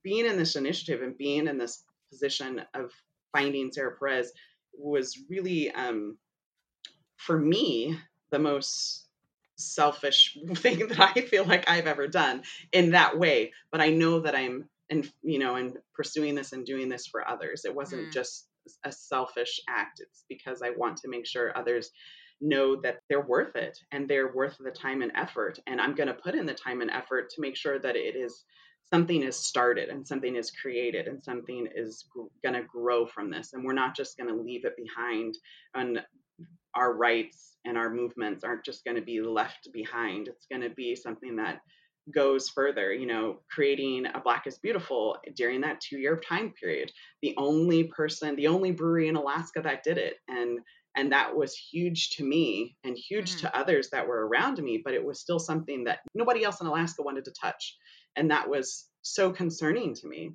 being 0.02 0.26
in 0.26 0.38
this 0.38 0.56
initiative 0.56 1.02
and 1.02 1.18
being 1.18 1.48
in 1.48 1.58
this 1.58 1.84
position 2.10 2.62
of 2.74 2.92
finding 3.32 3.72
sarah 3.72 3.96
perez 3.98 4.32
was 4.78 5.18
really 5.30 5.70
um, 5.72 6.18
for 7.16 7.38
me 7.38 7.98
the 8.30 8.38
most 8.38 9.06
selfish 9.56 10.38
thing 10.56 10.88
that 10.88 11.00
i 11.00 11.20
feel 11.22 11.44
like 11.44 11.68
i've 11.70 11.86
ever 11.86 12.08
done 12.08 12.42
in 12.72 12.92
that 12.92 13.18
way. 13.18 13.52
But 13.72 13.80
i 13.80 13.90
know 13.90 14.20
that 14.20 14.36
i'm 14.36 14.68
and 14.90 15.10
you 15.22 15.38
know 15.38 15.56
and 15.56 15.76
pursuing 15.94 16.34
this 16.34 16.52
and 16.52 16.64
doing 16.64 16.88
this 16.88 17.06
for 17.06 17.28
others. 17.28 17.64
It 17.64 17.74
wasn't 17.74 18.08
mm. 18.08 18.12
just 18.12 18.48
a 18.84 18.92
selfish 18.92 19.60
act. 19.68 20.00
It's 20.00 20.24
because 20.28 20.62
i 20.62 20.70
want 20.70 20.96
to 20.98 21.08
make 21.08 21.26
sure 21.26 21.56
others 21.56 21.90
know 22.40 22.76
that 22.82 22.98
they're 23.08 23.26
worth 23.26 23.56
it 23.56 23.78
and 23.92 24.08
they're 24.08 24.34
worth 24.34 24.56
the 24.58 24.70
time 24.70 25.02
and 25.02 25.12
effort. 25.14 25.58
And 25.66 25.80
i'm 25.80 25.94
going 25.94 26.08
to 26.08 26.14
put 26.14 26.34
in 26.34 26.46
the 26.46 26.54
time 26.54 26.80
and 26.80 26.90
effort 26.90 27.30
to 27.30 27.40
make 27.40 27.56
sure 27.56 27.78
that 27.78 27.96
it 27.96 28.16
is 28.16 28.44
something 28.92 29.22
is 29.22 29.36
started 29.36 29.88
and 29.88 30.06
something 30.06 30.36
is 30.36 30.50
created 30.50 31.08
and 31.08 31.22
something 31.22 31.66
is 31.74 32.04
going 32.44 32.54
to 32.54 32.62
grow 32.62 33.04
from 33.06 33.30
this. 33.30 33.52
And 33.52 33.64
we're 33.64 33.72
not 33.72 33.96
just 33.96 34.16
going 34.16 34.28
to 34.28 34.42
leave 34.42 34.64
it 34.64 34.76
behind 34.76 35.36
and 35.74 36.00
our 36.74 36.94
rights 36.94 37.56
and 37.64 37.76
our 37.76 37.90
movements 37.90 38.44
aren't 38.44 38.64
just 38.64 38.84
going 38.84 38.96
to 38.96 39.02
be 39.02 39.20
left 39.20 39.68
behind. 39.72 40.28
It's 40.28 40.46
going 40.46 40.62
to 40.62 40.70
be 40.70 40.94
something 40.94 41.36
that 41.36 41.60
goes 42.14 42.48
further, 42.48 42.92
you 42.92 43.06
know, 43.06 43.38
creating 43.50 44.06
a 44.06 44.20
Black 44.20 44.46
is 44.46 44.58
Beautiful 44.58 45.16
during 45.34 45.60
that 45.62 45.80
two 45.80 45.98
year 45.98 46.16
time 46.16 46.52
period. 46.52 46.92
The 47.22 47.34
only 47.36 47.84
person, 47.84 48.36
the 48.36 48.48
only 48.48 48.70
brewery 48.70 49.08
in 49.08 49.16
Alaska 49.16 49.60
that 49.62 49.82
did 49.82 49.98
it. 49.98 50.14
And 50.28 50.60
and 50.96 51.12
that 51.12 51.36
was 51.36 51.54
huge 51.54 52.10
to 52.10 52.24
me 52.24 52.76
and 52.82 52.96
huge 52.96 53.36
mm. 53.36 53.40
to 53.40 53.56
others 53.56 53.90
that 53.90 54.08
were 54.08 54.26
around 54.26 54.58
me, 54.58 54.80
but 54.82 54.94
it 54.94 55.04
was 55.04 55.20
still 55.20 55.38
something 55.38 55.84
that 55.84 55.98
nobody 56.14 56.42
else 56.42 56.62
in 56.62 56.66
Alaska 56.66 57.02
wanted 57.02 57.26
to 57.26 57.34
touch. 57.38 57.76
And 58.16 58.30
that 58.30 58.48
was 58.48 58.88
so 59.02 59.30
concerning 59.30 59.94
to 59.96 60.08
me. 60.08 60.32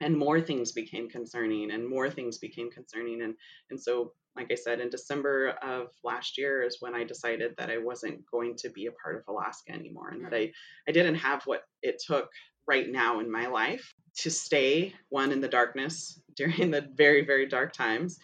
And 0.00 0.18
more 0.18 0.40
things 0.40 0.72
became 0.72 1.08
concerning 1.08 1.70
and 1.70 1.88
more 1.88 2.10
things 2.10 2.38
became 2.38 2.70
concerning. 2.70 3.22
And 3.22 3.34
and 3.70 3.80
so 3.80 4.12
like 4.36 4.50
I 4.50 4.56
said, 4.56 4.80
in 4.80 4.90
December 4.90 5.50
of 5.62 5.88
last 6.02 6.38
year 6.38 6.62
is 6.62 6.78
when 6.80 6.94
I 6.94 7.04
decided 7.04 7.54
that 7.56 7.70
I 7.70 7.78
wasn't 7.78 8.24
going 8.30 8.56
to 8.56 8.68
be 8.68 8.86
a 8.86 8.92
part 8.92 9.16
of 9.16 9.22
Alaska 9.28 9.72
anymore 9.72 10.10
and 10.10 10.24
that 10.24 10.32
mm. 10.32 10.48
I, 10.48 10.52
I 10.88 10.92
didn't 10.92 11.16
have 11.16 11.42
what 11.44 11.62
it 11.82 12.02
took 12.04 12.30
right 12.66 12.90
now 12.90 13.20
in 13.20 13.30
my 13.30 13.46
life 13.46 13.94
to 14.16 14.30
stay 14.30 14.94
one 15.08 15.32
in 15.32 15.40
the 15.40 15.48
darkness 15.48 16.20
during 16.36 16.70
the 16.70 16.86
very, 16.94 17.24
very 17.24 17.46
dark 17.46 17.72
times, 17.72 18.18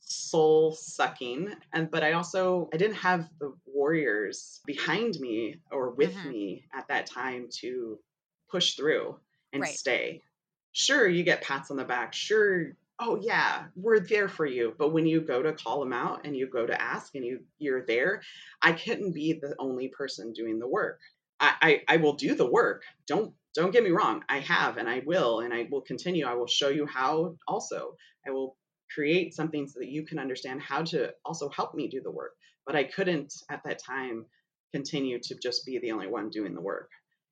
soul 0.00 0.72
sucking. 0.72 1.54
And 1.72 1.90
but 1.90 2.02
I 2.02 2.12
also 2.12 2.68
I 2.72 2.76
didn't 2.76 2.96
have 2.96 3.28
the 3.40 3.54
warriors 3.66 4.60
behind 4.66 5.18
me 5.18 5.56
or 5.70 5.90
with 5.90 6.14
mm-hmm. 6.14 6.28
me 6.28 6.64
at 6.74 6.88
that 6.88 7.06
time 7.06 7.48
to 7.60 7.98
push 8.50 8.74
through 8.74 9.16
and 9.52 9.62
right. 9.62 9.74
stay. 9.74 10.22
Sure, 10.72 11.08
you 11.08 11.22
get 11.22 11.42
pats 11.42 11.70
on 11.70 11.76
the 11.76 11.84
back. 11.84 12.12
Sure, 12.12 12.72
oh 13.00 13.18
yeah 13.20 13.64
we're 13.74 14.00
there 14.00 14.28
for 14.28 14.46
you 14.46 14.74
but 14.78 14.92
when 14.92 15.06
you 15.06 15.20
go 15.20 15.42
to 15.42 15.52
call 15.52 15.80
them 15.80 15.92
out 15.92 16.20
and 16.24 16.36
you 16.36 16.48
go 16.48 16.66
to 16.66 16.80
ask 16.80 17.14
and 17.14 17.24
you 17.24 17.40
you're 17.58 17.84
there 17.86 18.22
i 18.62 18.72
couldn't 18.72 19.12
be 19.12 19.32
the 19.32 19.54
only 19.58 19.88
person 19.88 20.32
doing 20.32 20.58
the 20.58 20.68
work. 20.68 21.00
I, 21.40 21.54
I 21.88 21.94
i 21.94 21.96
will 21.96 22.14
do 22.14 22.34
the 22.34 22.50
work. 22.50 22.84
Don't 23.06 23.34
don't 23.54 23.72
get 23.72 23.84
me 23.84 23.90
wrong 23.90 24.22
i 24.28 24.38
have 24.38 24.76
and 24.76 24.88
i 24.88 25.02
will 25.04 25.40
and 25.40 25.52
i 25.52 25.66
will 25.70 25.82
continue. 25.82 26.26
I 26.26 26.34
will 26.34 26.46
show 26.46 26.68
you 26.68 26.86
how 26.86 27.36
also. 27.48 27.96
I 28.26 28.30
will 28.30 28.56
create 28.94 29.34
something 29.34 29.66
so 29.66 29.80
that 29.80 29.88
you 29.88 30.04
can 30.04 30.18
understand 30.18 30.62
how 30.62 30.82
to 30.82 31.12
also 31.24 31.48
help 31.48 31.74
me 31.74 31.88
do 31.88 32.00
the 32.00 32.10
work 32.10 32.32
but 32.64 32.76
i 32.76 32.84
couldn't 32.84 33.32
at 33.50 33.62
that 33.64 33.80
time 33.84 34.24
continue 34.72 35.18
to 35.20 35.34
just 35.42 35.66
be 35.66 35.78
the 35.78 35.90
only 35.90 36.06
one 36.06 36.30
doing 36.30 36.54
the 36.54 36.60
work 36.60 36.90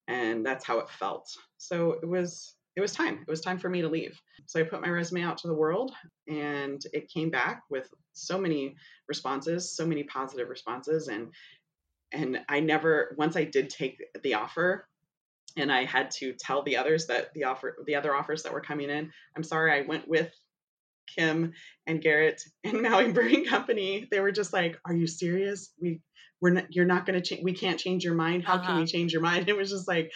and 0.09 0.45
that's 0.45 0.65
how 0.65 0.79
it 0.79 0.91
felt. 0.91 1.29
So 1.59 1.93
it 2.03 2.07
was 2.07 2.55
it 2.75 2.81
was 2.81 2.95
time. 2.95 3.19
It 3.21 3.31
was 3.31 3.41
time 3.41 3.59
for 3.59 3.69
me 3.69 3.83
to 3.83 3.89
leave. 3.89 4.19
So 4.47 4.61
I 4.61 4.63
put 4.63 4.81
my 4.81 4.89
resume 4.89 5.23
out 5.23 5.39
to 5.39 5.49
the 5.49 5.55
world 5.55 5.93
and 6.27 6.81
it 6.93 7.11
came 7.13 7.31
back 7.31 7.63
with 7.71 7.89
so 8.13 8.39
many 8.39 8.77
responses, 9.09 9.77
so 9.77 9.87
many 9.87 10.05
positive 10.05 10.49
responses 10.49 11.09
and 11.09 11.29
and 12.15 12.41
I 12.49 12.61
never 12.61 13.15
once 13.17 13.37
I 13.37 13.45
did 13.45 13.71
take 13.71 14.03
the 14.23 14.35
offer 14.35 14.87
and 15.57 15.73
I 15.73 15.85
had 15.85 16.11
to 16.13 16.35
tell 16.35 16.63
the 16.63 16.77
others 16.77 17.07
that 17.07 17.33
the 17.35 17.45
offer 17.45 17.77
the 17.87 17.97
other 17.97 18.15
offers 18.15 18.43
that 18.43 18.53
were 18.53 18.61
coming 18.61 18.91
in, 18.91 19.13
I'm 19.37 19.43
sorry 19.43 19.73
I 19.73 19.87
went 19.87 20.09
with 20.09 20.31
Kim 21.15 21.53
and 21.87 22.01
Garrett 22.01 22.43
and 22.65 22.83
Maui 22.83 23.13
Brewing 23.13 23.45
Company. 23.45 24.09
They 24.11 24.21
were 24.21 24.33
just 24.33 24.53
like, 24.53 24.79
"Are 24.85 24.95
you 24.95 25.07
serious? 25.07 25.73
We 25.81 26.01
we're 26.41 26.51
not, 26.51 26.75
you're 26.75 26.87
not 26.87 27.07
going 27.07 27.21
to 27.21 27.25
change. 27.25 27.45
We 27.45 27.55
can't 27.55 27.79
change 27.79 28.05
your 28.05 28.15
mind. 28.15 28.45
How 28.45 28.55
uh-huh. 28.55 28.67
can 28.67 28.77
we 28.81 28.87
change 28.87 29.13
your 29.13 29.23
mind?" 29.23 29.49
It 29.49 29.57
was 29.57 29.71
just 29.71 29.89
like, 29.89 30.13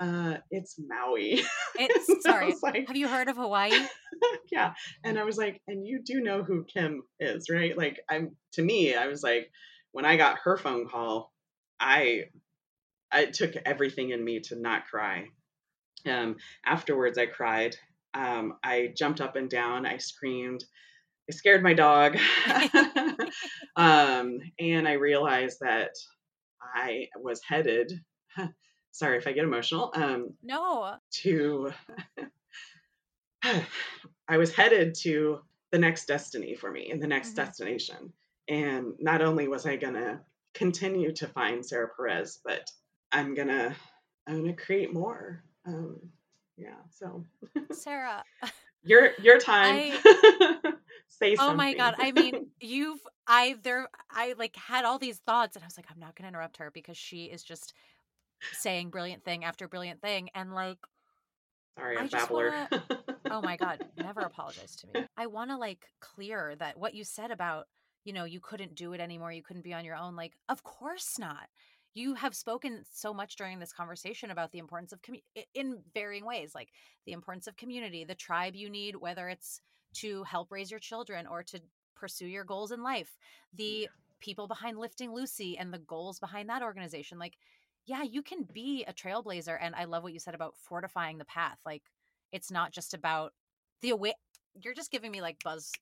uh, 0.00 0.36
it's 0.50 0.76
Maui. 0.78 1.42
It's 1.76 2.22
sorry. 2.22 2.54
Like, 2.62 2.86
Have 2.86 2.96
you 2.96 3.08
heard 3.08 3.28
of 3.28 3.36
Hawaii? 3.36 3.72
yeah. 4.52 4.74
And 5.04 5.18
I 5.18 5.24
was 5.24 5.36
like, 5.36 5.60
and 5.66 5.86
you 5.86 6.00
do 6.04 6.20
know 6.20 6.42
who 6.42 6.64
Kim 6.64 7.02
is, 7.18 7.48
right? 7.50 7.76
Like 7.76 8.00
I'm 8.08 8.36
to 8.54 8.62
me, 8.62 8.94
I 8.94 9.08
was 9.08 9.22
like, 9.22 9.50
when 9.92 10.04
I 10.04 10.16
got 10.16 10.38
her 10.44 10.56
phone 10.56 10.88
call, 10.88 11.32
I 11.80 12.24
I 13.10 13.26
took 13.26 13.54
everything 13.64 14.10
in 14.10 14.24
me 14.24 14.40
to 14.40 14.56
not 14.60 14.86
cry. 14.86 15.26
Um, 16.06 16.36
afterwards 16.64 17.18
I 17.18 17.26
cried. 17.26 17.76
Um, 18.14 18.54
I 18.64 18.92
jumped 18.96 19.20
up 19.20 19.36
and 19.36 19.50
down, 19.50 19.84
I 19.84 19.98
screamed, 19.98 20.64
I 21.30 21.34
scared 21.34 21.62
my 21.62 21.74
dog. 21.74 22.16
um, 23.76 24.38
and 24.58 24.88
I 24.88 24.92
realized 24.92 25.58
that 25.60 25.90
I 26.74 27.08
was 27.16 27.40
headed 27.46 27.92
sorry 28.92 29.18
if 29.18 29.26
I 29.26 29.32
get 29.32 29.44
emotional. 29.44 29.92
Um, 29.94 30.34
no. 30.42 30.94
To, 31.22 31.72
I 34.28 34.36
was 34.36 34.54
headed 34.54 34.94
to 35.02 35.40
the 35.70 35.78
next 35.78 36.06
destiny 36.06 36.54
for 36.54 36.70
me 36.70 36.90
and 36.90 37.02
the 37.02 37.06
next 37.06 37.28
mm-hmm. 37.30 37.44
destination. 37.44 38.12
And 38.48 38.94
not 38.98 39.22
only 39.22 39.48
was 39.48 39.66
I 39.66 39.76
going 39.76 39.94
to 39.94 40.20
continue 40.54 41.12
to 41.12 41.26
find 41.26 41.64
Sarah 41.64 41.88
Perez, 41.94 42.40
but 42.44 42.70
I'm 43.12 43.34
going 43.34 43.48
to, 43.48 43.74
I'm 44.26 44.42
going 44.42 44.56
to 44.56 44.62
create 44.62 44.92
more. 44.92 45.42
Um, 45.66 45.98
yeah. 46.56 46.76
So 46.90 47.24
Sarah, 47.72 48.24
your, 48.82 49.10
your 49.22 49.38
time. 49.38 49.92
I... 50.04 50.72
say 51.08 51.34
something. 51.34 51.52
oh 51.52 51.56
my 51.56 51.74
god 51.74 51.94
i 51.98 52.12
mean 52.12 52.48
you've 52.60 53.00
i 53.26 53.56
there 53.62 53.88
i 54.10 54.34
like 54.38 54.54
had 54.56 54.84
all 54.84 54.98
these 54.98 55.18
thoughts 55.18 55.56
and 55.56 55.64
i 55.64 55.66
was 55.66 55.76
like 55.76 55.86
i'm 55.90 55.98
not 55.98 56.14
gonna 56.14 56.28
interrupt 56.28 56.58
her 56.58 56.70
because 56.70 56.96
she 56.96 57.24
is 57.24 57.42
just 57.42 57.72
saying 58.52 58.90
brilliant 58.90 59.24
thing 59.24 59.44
after 59.44 59.68
brilliant 59.68 60.00
thing 60.00 60.28
and 60.34 60.54
like 60.54 60.78
Sorry, 61.78 61.96
I'm 61.96 62.08
babbler. 62.08 62.68
oh 63.30 63.40
my 63.40 63.56
god 63.56 63.84
never 63.96 64.20
apologize 64.20 64.74
to 64.76 64.86
me. 64.94 65.06
I 65.16 65.26
want 65.26 65.50
to 65.50 65.56
like 65.56 65.86
clear 66.00 66.54
that 66.58 66.76
what 66.78 66.94
you 66.94 67.04
said 67.04 67.30
about 67.30 67.66
you 68.04 68.12
know 68.12 68.24
you 68.24 68.40
couldn't 68.40 68.74
do 68.74 68.92
it 68.92 69.00
anymore 69.00 69.32
you 69.32 69.42
couldn't 69.42 69.62
be 69.64 69.74
on 69.74 69.84
your 69.84 69.96
own 69.96 70.16
like 70.16 70.32
of 70.48 70.62
course 70.62 71.18
not. 71.18 71.48
You 71.94 72.14
have 72.14 72.34
spoken 72.34 72.84
so 72.92 73.12
much 73.12 73.34
during 73.36 73.58
this 73.58 73.72
conversation 73.72 74.30
about 74.30 74.52
the 74.52 74.58
importance 74.60 74.92
of 74.92 75.02
commu- 75.02 75.22
in 75.54 75.78
varying 75.94 76.24
ways 76.24 76.52
like 76.54 76.68
the 77.06 77.12
importance 77.12 77.46
of 77.46 77.56
community 77.56 78.04
the 78.04 78.14
tribe 78.14 78.54
you 78.54 78.70
need 78.70 78.94
whether 78.96 79.28
it's 79.28 79.60
to 79.94 80.22
help 80.24 80.52
raise 80.52 80.70
your 80.70 80.80
children 80.80 81.26
or 81.26 81.42
to 81.42 81.60
pursue 81.96 82.26
your 82.26 82.44
goals 82.44 82.70
in 82.72 82.82
life 82.82 83.16
the 83.54 83.88
people 84.20 84.46
behind 84.46 84.78
lifting 84.78 85.12
lucy 85.12 85.56
and 85.58 85.72
the 85.72 85.78
goals 85.78 86.20
behind 86.20 86.48
that 86.48 86.62
organization 86.62 87.18
like 87.18 87.34
yeah 87.88 88.02
you 88.02 88.22
can 88.22 88.46
be 88.52 88.84
a 88.86 88.92
trailblazer 88.92 89.56
and 89.60 89.74
i 89.74 89.84
love 89.84 90.02
what 90.02 90.12
you 90.12 90.20
said 90.20 90.34
about 90.34 90.54
fortifying 90.56 91.18
the 91.18 91.24
path 91.24 91.58
like 91.66 91.82
it's 92.30 92.50
not 92.50 92.70
just 92.70 92.94
about 92.94 93.32
the 93.80 93.90
away 93.90 94.12
you're 94.60 94.74
just 94.74 94.90
giving 94.90 95.10
me 95.10 95.20
like 95.20 95.42
buzz 95.42 95.72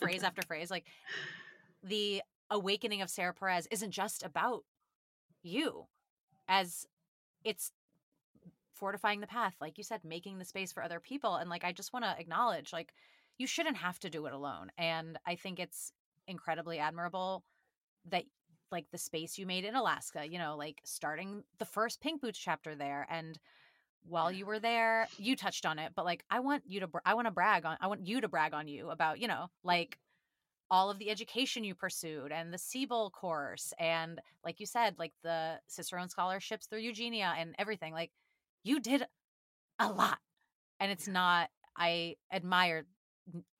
phrase 0.00 0.22
after 0.24 0.42
phrase 0.42 0.70
like 0.70 0.86
the 1.82 2.20
awakening 2.50 3.00
of 3.00 3.08
sarah 3.08 3.32
perez 3.32 3.66
isn't 3.70 3.92
just 3.92 4.22
about 4.24 4.64
you 5.42 5.86
as 6.48 6.86
it's 7.44 7.72
fortifying 8.74 9.20
the 9.20 9.26
path 9.26 9.54
like 9.60 9.78
you 9.78 9.84
said 9.84 10.00
making 10.04 10.38
the 10.38 10.44
space 10.44 10.72
for 10.72 10.82
other 10.82 11.00
people 11.00 11.36
and 11.36 11.48
like 11.48 11.64
i 11.64 11.72
just 11.72 11.92
want 11.92 12.04
to 12.04 12.18
acknowledge 12.18 12.72
like 12.72 12.92
you 13.38 13.46
shouldn't 13.46 13.76
have 13.76 13.98
to 13.98 14.10
do 14.10 14.26
it 14.26 14.32
alone 14.32 14.70
and 14.76 15.18
i 15.26 15.36
think 15.36 15.60
it's 15.60 15.92
incredibly 16.26 16.78
admirable 16.78 17.44
that 18.10 18.24
like 18.72 18.86
the 18.90 18.98
space 18.98 19.38
you 19.38 19.46
made 19.46 19.64
in 19.64 19.74
alaska 19.74 20.26
you 20.26 20.38
know 20.38 20.56
like 20.56 20.80
starting 20.84 21.42
the 21.58 21.64
first 21.64 22.00
pink 22.00 22.20
boots 22.20 22.38
chapter 22.38 22.74
there 22.74 23.06
and 23.10 23.38
while 24.08 24.32
you 24.32 24.44
were 24.44 24.58
there 24.58 25.06
you 25.16 25.36
touched 25.36 25.64
on 25.64 25.78
it 25.78 25.92
but 25.94 26.04
like 26.04 26.24
i 26.30 26.40
want 26.40 26.62
you 26.66 26.80
to 26.80 26.86
br- 26.86 26.98
i 27.04 27.14
want 27.14 27.26
to 27.26 27.30
brag 27.30 27.64
on 27.64 27.76
i 27.80 27.86
want 27.86 28.06
you 28.06 28.20
to 28.20 28.28
brag 28.28 28.52
on 28.52 28.66
you 28.66 28.90
about 28.90 29.20
you 29.20 29.28
know 29.28 29.46
like 29.62 29.98
all 30.72 30.90
of 30.90 30.98
the 30.98 31.10
education 31.10 31.64
you 31.64 31.74
pursued 31.74 32.32
and 32.32 32.50
the 32.50 32.56
Siebel 32.56 33.10
course 33.10 33.74
and 33.78 34.22
like 34.42 34.58
you 34.58 34.64
said 34.64 34.94
like 34.98 35.12
the 35.22 35.60
Cicerone 35.68 36.08
scholarships 36.08 36.66
through 36.66 36.78
Eugenia 36.78 37.34
and 37.38 37.54
everything 37.58 37.92
like 37.92 38.10
you 38.64 38.80
did 38.80 39.04
a 39.78 39.92
lot 39.92 40.16
and 40.80 40.90
it's 40.90 41.06
not 41.06 41.50
I 41.76 42.16
admire 42.32 42.86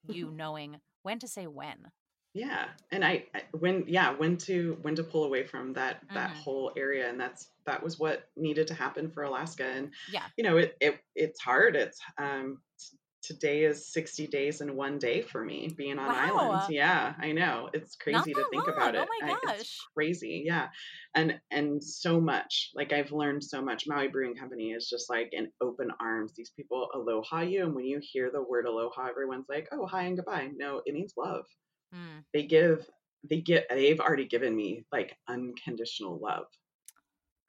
you 0.09 0.31
knowing 0.35 0.79
when 1.03 1.19
to 1.19 1.29
say 1.29 1.47
when 1.47 1.91
yeah 2.35 2.69
and 2.91 3.05
I, 3.05 3.27
I 3.35 3.43
when 3.59 3.85
yeah 3.87 4.13
when 4.17 4.37
to 4.39 4.79
when 4.83 4.95
to 4.95 5.05
pull 5.05 5.25
away 5.25 5.45
from 5.45 5.75
that 5.75 6.01
that 6.15 6.31
Mhm. 6.31 6.37
whole 6.37 6.73
area 6.77 7.09
and 7.11 7.21
that's 7.21 7.51
that 7.67 7.83
was 7.83 7.99
what 7.99 8.25
needed 8.37 8.67
to 8.69 8.75
happen 8.75 9.11
for 9.11 9.23
alaska 9.25 9.65
and 9.67 9.93
yeah 10.11 10.27
you 10.37 10.45
know 10.45 10.57
it, 10.57 10.77
it 10.81 11.01
it's 11.15 11.41
hard 11.41 11.77
it's 11.77 12.01
um 12.19 12.63
t- 12.79 12.97
today 13.23 13.65
is 13.65 13.93
60 13.93 14.27
days 14.27 14.63
and 14.63 14.75
one 14.77 14.99
day 14.99 15.21
for 15.23 15.45
me 15.45 15.69
being 15.77 15.99
on 15.99 16.11
Wow. 16.11 16.17
islands 16.17 16.67
yeah 16.71 17.15
i 17.19 17.33
know 17.33 17.69
it's 17.75 17.97
crazy 17.97 18.33
to 18.35 18.45
think 18.51 18.67
long. 18.67 18.77
about 18.79 18.95
it 18.95 19.07
oh 19.07 19.09
my 19.21 19.27
I- 19.29 19.39
it's 19.43 19.59
gosh 19.61 19.79
crazy 19.95 20.43
yeah 20.47 20.69
and 21.15 21.39
and 21.51 21.85
so 21.85 22.19
much 22.19 22.71
like 22.75 22.93
i've 22.95 23.13
learned 23.13 23.45
so 23.45 23.61
much 23.63 23.87
maui 23.87 24.09
brewing 24.09 24.35
company 24.37 24.73
is 24.73 24.89
just 24.89 25.11
like 25.11 25.29
in 25.33 25.53
open 25.61 25.91
arms 26.01 26.33
these 26.35 26.51
people 26.57 26.89
aloha 26.95 27.41
you 27.43 27.63
and 27.65 27.75
when 27.75 27.85
you 27.85 28.01
hear 28.03 28.31
the 28.33 28.43
word 28.43 28.65
aloha 28.67 29.07
everyone's 29.09 29.47
like 29.51 29.69
oh 29.73 29.87
hi 29.87 30.05
and 30.05 30.17
goodbye 30.17 30.49
no 30.57 30.81
it 30.87 30.95
means 30.95 31.13
love 31.19 31.45
Mm, 31.93 32.25
they 32.33 32.45
give 32.47 32.89
they 33.25 33.41
get 33.41 33.69
they've 33.71 34.01
already 34.01 34.27
given 34.27 34.55
me 34.57 34.85
like 34.93 35.17
unconditional 35.29 36.19
love. 36.19 36.47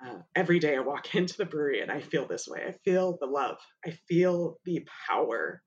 Uh, 0.06 0.20
every 0.36 0.60
day 0.60 0.76
i 0.76 0.80
walk 0.80 1.16
into 1.16 1.38
the 1.38 1.46
brewery 1.46 1.82
and 1.82 1.92
i 1.92 2.00
feel 2.02 2.28
this 2.28 2.48
way. 2.48 2.64
I 2.68 2.74
feel 2.84 3.18
the 3.20 3.26
love. 3.28 3.58
I 3.86 3.92
feel 4.08 4.60
the 4.66 4.86
power 5.08 5.62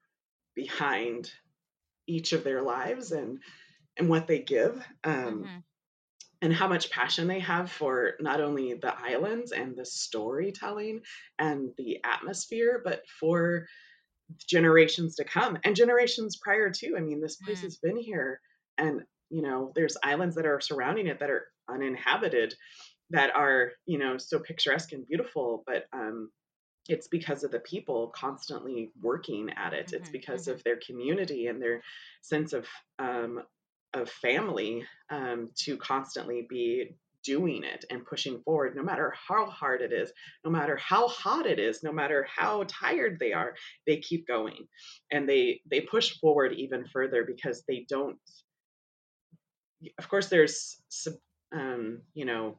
behind 0.54 1.30
each 2.06 2.32
of 2.32 2.44
their 2.44 2.62
lives 2.62 3.12
and 3.12 3.40
and 3.98 4.08
what 4.08 4.26
they 4.28 4.40
give 4.40 4.84
um, 5.04 5.50
mhm, 5.50 5.64
and 6.42 6.52
how 6.52 6.68
much 6.68 6.90
passion 6.90 7.28
they 7.28 7.40
have 7.40 7.70
for 7.70 8.14
not 8.20 8.40
only 8.40 8.74
the 8.74 8.94
islands 8.98 9.52
and 9.52 9.76
the 9.76 9.86
storytelling 9.86 11.02
and 11.38 11.70
the 11.78 12.00
atmosphere 12.04 12.80
but 12.84 13.02
for 13.20 13.66
generations 14.46 15.16
to 15.16 15.24
come 15.24 15.58
and 15.64 15.76
generations 15.76 16.36
prior 16.42 16.70
to 16.70 16.96
i 16.96 17.00
mean 17.00 17.20
this 17.20 17.36
place 17.36 17.60
Mm. 17.60 17.62
has 17.62 17.78
been 17.78 17.96
here 17.96 18.40
and 18.78 19.02
you 19.30 19.42
know 19.42 19.72
there's 19.74 19.96
islands 20.02 20.36
that 20.36 20.46
are 20.46 20.60
surrounding 20.60 21.06
it 21.06 21.20
that 21.20 21.30
are 21.30 21.48
uninhabited 21.68 22.54
that 23.10 23.34
are 23.34 23.72
you 23.86 23.98
know 23.98 24.16
so 24.18 24.38
picturesque 24.40 24.92
and 24.92 25.06
beautiful 25.06 25.62
but 25.66 25.86
um 25.92 26.30
it's 26.88 27.08
because 27.08 27.42
of 27.44 27.50
the 27.50 27.60
people 27.60 28.12
constantly 28.14 28.92
working 29.00 29.50
at 29.56 29.72
it 29.72 29.90
it's 29.92 30.08
Mhm, 30.08 30.10
because 30.10 30.46
mhm. 30.46 30.48
of 30.48 30.62
their 30.64 30.78
community 30.86 31.46
and 31.46 31.60
their 31.60 31.82
sense 32.22 32.52
of 32.52 32.66
um 32.98 33.42
of 33.94 34.10
family 34.10 34.84
um 35.10 35.50
to 35.56 35.76
constantly 35.76 36.46
be 36.48 36.96
doing 37.24 37.64
it 37.64 37.84
and 37.90 38.06
pushing 38.06 38.40
forward 38.42 38.76
no 38.76 38.84
matter 38.84 39.12
how 39.28 39.46
hard 39.46 39.82
it 39.82 39.92
is 39.92 40.12
no 40.44 40.50
matter 40.50 40.76
how 40.76 41.08
hot 41.08 41.44
it 41.46 41.58
is 41.58 41.82
no 41.82 41.90
matter 41.92 42.24
how 42.32 42.64
tired 42.68 43.18
they 43.18 43.32
are 43.32 43.54
they 43.86 43.98
keep 43.98 44.26
going 44.28 44.66
and 45.10 45.28
they 45.28 45.60
they 45.68 45.80
push 45.80 46.18
forward 46.20 46.52
even 46.52 46.86
further 46.86 47.24
because 47.24 47.64
they 47.66 47.84
don't 47.88 48.18
of 49.98 50.08
course 50.08 50.28
there's 50.28 50.76
um 51.52 52.00
you 52.14 52.24
know 52.24 52.56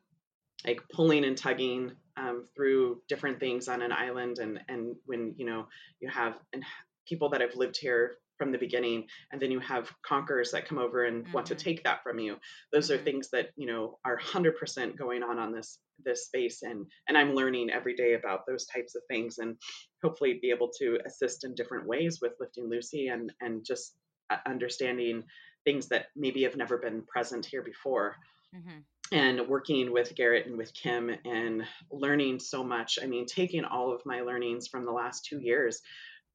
like 0.65 0.81
pulling 0.91 1.23
and 1.25 1.37
tugging 1.37 1.91
um, 2.17 2.47
through 2.55 3.01
different 3.07 3.39
things 3.39 3.67
on 3.67 3.81
an 3.81 3.91
island 3.91 4.39
and 4.39 4.59
and 4.67 4.95
when 5.05 5.33
you 5.37 5.45
know 5.45 5.67
you 5.99 6.09
have 6.09 6.35
and 6.53 6.63
people 7.07 7.29
that 7.29 7.41
have 7.41 7.55
lived 7.55 7.77
here 7.79 8.15
from 8.37 8.51
the 8.51 8.57
beginning 8.57 9.05
and 9.31 9.41
then 9.41 9.49
you 9.51 9.59
have 9.59 9.91
conquerors 10.05 10.51
that 10.51 10.67
come 10.67 10.77
over 10.77 11.05
and 11.05 11.31
want 11.33 11.45
to 11.47 11.55
Mhm. 11.55 11.59
take 11.59 11.83
that 11.83 12.03
from 12.03 12.19
you 12.19 12.37
those 12.71 12.91
are 12.91 12.97
Mhm. 12.97 13.03
things 13.03 13.29
that 13.31 13.49
you 13.55 13.65
know 13.67 13.99
are 14.05 14.17
100% 14.17 14.95
going 14.95 15.23
on 15.23 15.39
on 15.39 15.51
this 15.51 15.79
this 16.03 16.25
space 16.25 16.61
and 16.61 16.85
and 17.07 17.17
i'm 17.17 17.33
learning 17.33 17.69
every 17.71 17.95
day 17.95 18.13
about 18.13 18.45
those 18.45 18.65
types 18.67 18.95
of 18.95 19.01
things 19.09 19.39
and 19.39 19.57
hopefully 20.03 20.39
be 20.41 20.51
able 20.51 20.69
to 20.69 20.99
assist 21.05 21.43
in 21.43 21.55
different 21.55 21.87
ways 21.87 22.19
with 22.21 22.33
lifting 22.39 22.69
lucy 22.69 23.07
and 23.07 23.33
and 23.41 23.65
just 23.65 23.95
uh, 24.29 24.37
understanding 24.45 25.23
things 25.67 25.89
that 25.89 26.05
maybe 26.15 26.43
have 26.43 26.55
never 26.55 26.77
been 26.77 27.01
present 27.01 27.45
here 27.45 27.61
before 27.61 28.15
Mhm. 28.55 28.85
and 29.11 29.47
working 29.49 29.91
with 29.91 30.15
Garrett 30.15 30.45
and 30.47 30.57
with 30.57 30.73
Kim 30.73 31.09
and 31.25 31.67
learning 31.91 32.39
so 32.39 32.63
much. 32.63 32.97
I 33.01 33.05
mean, 33.05 33.25
taking 33.25 33.65
all 33.65 33.91
of 33.93 34.05
my 34.05 34.21
learnings 34.21 34.69
from 34.69 34.85
the 34.85 34.93
last 34.93 35.25
two 35.25 35.39
years 35.39 35.81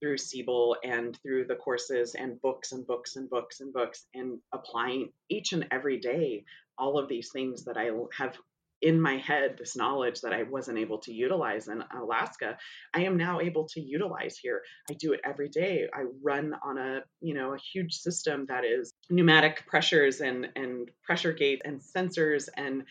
through 0.01 0.19
Siebel 0.19 0.77
and 0.85 1.19
through 1.23 1.47
the 1.47 1.57
courses 1.57 2.15
and 2.15 2.39
books 2.43 2.73
and 2.73 2.87
books 2.87 3.17
and 3.17 3.31
books 3.31 3.61
and 3.61 3.73
books 3.73 4.07
and 4.13 4.39
applying 4.53 5.15
each 5.31 5.53
and 5.55 5.67
every 5.71 5.99
day 5.99 6.45
all 6.77 6.99
of 6.99 7.09
these 7.09 7.31
things 7.33 7.65
that 7.65 7.79
I 7.79 7.91
have 8.19 8.37
in 8.83 9.01
my 9.01 9.17
head, 9.17 9.57
this 9.57 9.77
knowledge 9.77 10.21
that 10.23 10.33
I 10.33 10.43
wasn't 10.43 10.79
able 10.79 10.99
to 10.99 11.13
utilize 11.13 11.69
in 11.69 11.83
Alaska, 11.95 12.59
I 12.93 13.05
am 13.05 13.17
now 13.17 13.41
able 13.41 13.69
to 13.69 13.81
utilize 13.81 14.37
here. 14.37 14.61
I 14.91 14.95
do 14.95 15.13
it 15.13 15.21
every 15.25 15.49
day. 15.49 15.89
I 15.95 16.03
run 16.21 16.55
on 16.65 16.79
a, 16.79 17.05
you 17.21 17.35
know, 17.35 17.55
a 17.55 17.59
huge 17.59 17.95
system 17.95 18.47
that 18.47 18.65
is 18.65 18.92
pneumatic 19.13 19.67
pressures 19.67 20.21
and 20.21 20.49
and 20.57 20.91
pressure 21.05 21.33
gates 21.33 21.63
and 21.65 21.81
sensors 21.81 22.49
and 22.57 22.85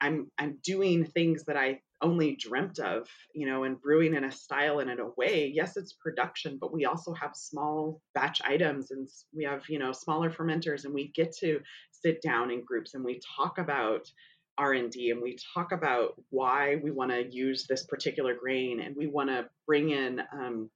I'm 0.00 0.30
I'm 0.38 0.58
doing 0.62 1.04
things 1.04 1.44
that 1.44 1.56
I 1.56 1.80
only 2.02 2.36
dreamt 2.36 2.78
of, 2.78 3.08
you 3.34 3.46
know, 3.46 3.64
and 3.64 3.80
brewing 3.80 4.14
in 4.14 4.24
a 4.24 4.32
style 4.32 4.80
and 4.80 4.90
in 4.90 5.00
a 5.00 5.08
way. 5.16 5.50
Yes, 5.54 5.76
it's 5.76 5.94
production, 5.94 6.58
but 6.60 6.72
we 6.72 6.84
also 6.84 7.14
have 7.14 7.34
small 7.34 8.02
batch 8.14 8.42
items 8.44 8.90
and 8.90 9.08
we 9.34 9.44
have, 9.44 9.62
you 9.68 9.78
know, 9.78 9.92
smaller 9.92 10.30
fermenters 10.30 10.84
and 10.84 10.92
we 10.92 11.08
get 11.14 11.34
to 11.38 11.60
sit 11.90 12.20
down 12.20 12.50
in 12.50 12.64
groups 12.64 12.94
and 12.94 13.04
we 13.04 13.20
talk 13.36 13.56
about 13.58 14.10
R&D 14.58 15.10
and 15.10 15.22
we 15.22 15.38
talk 15.54 15.72
about 15.72 16.14
why 16.30 16.76
we 16.82 16.90
want 16.90 17.10
to 17.10 17.26
use 17.30 17.66
this 17.66 17.84
particular 17.84 18.34
grain 18.34 18.80
and 18.80 18.94
we 18.96 19.06
want 19.06 19.30
to 19.30 19.48
bring 19.66 19.90
in 19.90 20.20
um, 20.32 20.70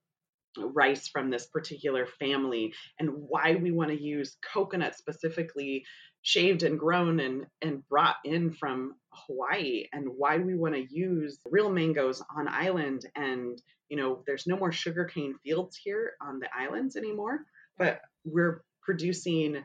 rice 0.59 1.09
from 1.09 1.30
this 1.30 1.46
particular 1.46 2.07
family 2.18 2.74
and 2.98 3.11
why 3.11 3.55
we 3.55 3.70
want 3.70 3.90
to 3.90 4.03
use 4.03 4.36
coconut 4.53 4.96
specifically 4.96 5.84
shaved 6.22 6.62
and 6.62 6.78
grown 6.78 7.20
and, 7.20 7.46
and 7.62 7.86
brought 7.88 8.16
in 8.24 8.53
from 8.53 8.94
Hawaii 9.12 9.84
and 9.92 10.09
why 10.16 10.38
we 10.38 10.55
want 10.55 10.74
to 10.74 10.86
use 10.90 11.38
real 11.51 11.70
mangoes 11.70 12.22
on 12.36 12.48
island 12.48 13.07
and 13.16 13.61
you 13.88 13.96
know 13.96 14.22
there's 14.26 14.46
no 14.46 14.57
more 14.57 14.72
sugarcane 14.72 15.34
fields 15.42 15.76
here 15.76 16.12
on 16.20 16.38
the 16.38 16.48
islands 16.55 16.96
anymore 16.96 17.44
but 17.78 18.01
we're 18.24 18.62
producing 18.82 19.64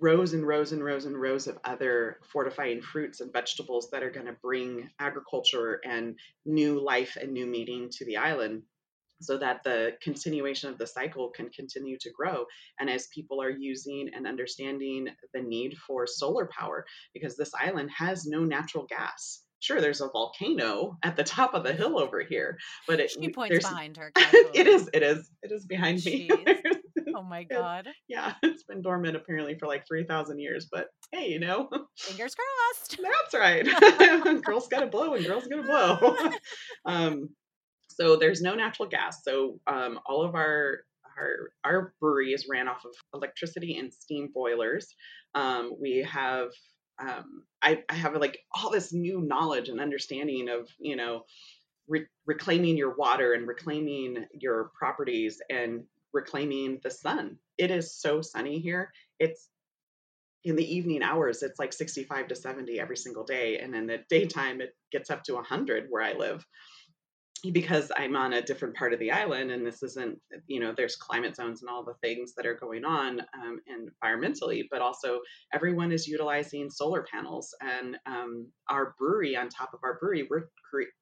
rows 0.00 0.32
and 0.32 0.46
rows 0.46 0.72
and 0.72 0.82
rows 0.82 1.04
and 1.04 1.20
rows 1.20 1.46
of 1.46 1.58
other 1.64 2.18
fortifying 2.32 2.80
fruits 2.80 3.20
and 3.20 3.32
vegetables 3.32 3.90
that 3.90 4.02
are 4.02 4.10
going 4.10 4.26
to 4.26 4.36
bring 4.42 4.90
agriculture 4.98 5.80
and 5.84 6.16
new 6.44 6.80
life 6.80 7.16
and 7.20 7.32
new 7.32 7.46
meaning 7.46 7.88
to 7.90 8.04
the 8.04 8.16
island 8.16 8.62
so 9.20 9.36
that 9.38 9.62
the 9.64 9.92
continuation 10.02 10.70
of 10.70 10.78
the 10.78 10.86
cycle 10.86 11.30
can 11.30 11.48
continue 11.50 11.96
to 12.00 12.10
grow. 12.10 12.44
And 12.78 12.88
as 12.88 13.08
people 13.14 13.42
are 13.42 13.50
using 13.50 14.10
and 14.14 14.26
understanding 14.26 15.08
the 15.34 15.42
need 15.42 15.76
for 15.78 16.06
solar 16.06 16.48
power, 16.56 16.84
because 17.14 17.36
this 17.36 17.52
island 17.54 17.90
has 17.96 18.26
no 18.26 18.44
natural 18.44 18.86
gas. 18.86 19.42
Sure, 19.60 19.80
there's 19.80 20.00
a 20.00 20.08
volcano 20.08 20.96
at 21.02 21.16
the 21.16 21.24
top 21.24 21.52
of 21.52 21.64
the 21.64 21.72
hill 21.72 21.98
over 21.98 22.22
here, 22.22 22.58
but 22.86 23.00
it, 23.00 23.10
she 23.10 23.28
points 23.30 23.58
behind 23.58 23.96
her. 23.96 24.12
it 24.16 24.68
is, 24.68 24.88
it 24.94 25.02
is, 25.02 25.28
it 25.42 25.50
is 25.50 25.66
behind 25.66 26.04
me. 26.04 26.30
oh 27.16 27.24
my 27.24 27.42
god! 27.42 27.88
Yeah, 28.06 28.34
it's 28.44 28.62
been 28.62 28.82
dormant 28.82 29.16
apparently 29.16 29.58
for 29.58 29.66
like 29.66 29.84
three 29.84 30.04
thousand 30.04 30.38
years, 30.38 30.68
but 30.70 30.86
hey, 31.10 31.30
you 31.30 31.40
know, 31.40 31.68
fingers 31.98 32.36
crossed. 32.36 33.00
That's 33.02 33.34
right. 33.34 34.44
girls 34.44 34.68
got 34.68 34.80
to 34.80 34.86
blow, 34.86 35.14
and 35.14 35.26
girls 35.26 35.48
got 35.48 35.56
to 35.56 35.62
blow. 35.64 36.30
um, 36.84 37.28
so 37.98 38.16
there's 38.16 38.40
no 38.40 38.54
natural 38.54 38.88
gas. 38.88 39.22
So 39.24 39.60
um, 39.66 39.98
all 40.06 40.24
of 40.24 40.34
our 40.34 40.80
our 41.18 41.50
our 41.64 41.94
brewery 42.00 42.32
is 42.32 42.46
ran 42.48 42.68
off 42.68 42.84
of 42.84 42.92
electricity 43.12 43.76
and 43.78 43.92
steam 43.92 44.30
boilers. 44.32 44.94
Um, 45.34 45.74
we 45.80 46.06
have 46.08 46.50
um, 47.00 47.44
I, 47.62 47.82
I 47.88 47.94
have 47.94 48.14
like 48.16 48.40
all 48.54 48.70
this 48.70 48.92
new 48.92 49.20
knowledge 49.20 49.68
and 49.68 49.80
understanding 49.80 50.48
of 50.48 50.68
you 50.78 50.96
know 50.96 51.24
re- 51.88 52.06
reclaiming 52.26 52.76
your 52.76 52.94
water 52.94 53.32
and 53.32 53.46
reclaiming 53.46 54.26
your 54.32 54.70
properties 54.78 55.40
and 55.50 55.84
reclaiming 56.12 56.80
the 56.82 56.90
sun. 56.90 57.38
It 57.56 57.70
is 57.70 57.94
so 57.94 58.22
sunny 58.22 58.60
here. 58.60 58.92
It's 59.18 59.48
in 60.44 60.54
the 60.54 60.74
evening 60.76 61.02
hours 61.02 61.42
it's 61.42 61.58
like 61.58 61.72
65 61.72 62.28
to 62.28 62.36
70 62.36 62.78
every 62.78 62.96
single 62.96 63.24
day 63.24 63.58
and 63.58 63.74
in 63.74 63.88
the 63.88 63.98
daytime 64.08 64.60
it 64.60 64.74
gets 64.92 65.10
up 65.10 65.24
to 65.24 65.34
100 65.34 65.86
where 65.90 66.02
i 66.02 66.12
live 66.12 66.46
because 67.52 67.90
I'm 67.96 68.16
on 68.16 68.32
a 68.32 68.42
different 68.42 68.76
part 68.76 68.92
of 68.92 68.98
the 68.98 69.10
island 69.10 69.50
and 69.50 69.66
this 69.66 69.82
isn't, 69.82 70.18
you 70.46 70.60
know, 70.60 70.72
there's 70.76 70.96
climate 70.96 71.36
zones 71.36 71.62
and 71.62 71.70
all 71.70 71.84
the 71.84 71.94
things 72.02 72.34
that 72.36 72.46
are 72.46 72.54
going 72.54 72.84
on 72.84 73.20
um, 73.34 73.60
environmentally, 74.04 74.64
but 74.70 74.82
also 74.82 75.20
everyone 75.52 75.92
is 75.92 76.08
utilizing 76.08 76.70
solar 76.70 77.04
panels. 77.10 77.54
And 77.60 77.96
um, 78.06 78.48
our 78.68 78.94
brewery, 78.98 79.36
on 79.36 79.48
top 79.48 79.70
of 79.72 79.80
our 79.84 79.98
brewery, 79.98 80.26
we're 80.28 80.48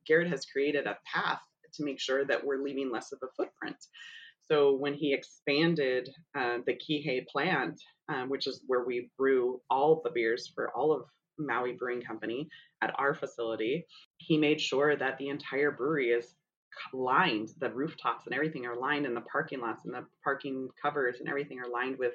Garrett 0.06 0.28
has 0.28 0.46
created 0.46 0.86
a 0.86 0.98
path 1.12 1.40
to 1.74 1.84
make 1.84 2.00
sure 2.00 2.24
that 2.24 2.44
we're 2.44 2.62
leaving 2.62 2.90
less 2.90 3.12
of 3.12 3.18
a 3.22 3.32
footprint. 3.36 3.76
So 4.48 4.76
when 4.76 4.94
he 4.94 5.12
expanded 5.12 6.08
uh, 6.38 6.58
the 6.66 6.74
Kihei 6.74 7.26
plant, 7.26 7.80
um, 8.08 8.28
which 8.28 8.46
is 8.46 8.62
where 8.66 8.84
we 8.84 9.10
brew 9.18 9.60
all 9.68 10.00
the 10.04 10.10
beers 10.10 10.52
for 10.54 10.70
all 10.76 10.92
of 10.92 11.02
Maui 11.38 11.72
Brewing 11.72 12.02
Company 12.02 12.48
at 12.82 12.94
our 12.98 13.14
facility, 13.14 13.86
he 14.18 14.36
made 14.36 14.60
sure 14.60 14.96
that 14.96 15.18
the 15.18 15.28
entire 15.28 15.70
brewery 15.70 16.10
is 16.10 16.34
lined 16.92 17.50
the 17.58 17.70
rooftops 17.70 18.26
and 18.26 18.34
everything 18.34 18.66
are 18.66 18.76
lined 18.76 19.06
and 19.06 19.16
the 19.16 19.22
parking 19.22 19.60
lots 19.60 19.84
and 19.84 19.94
the 19.94 20.04
parking 20.22 20.68
covers 20.80 21.16
and 21.20 21.28
everything 21.28 21.58
are 21.58 21.70
lined 21.70 21.98
with 21.98 22.12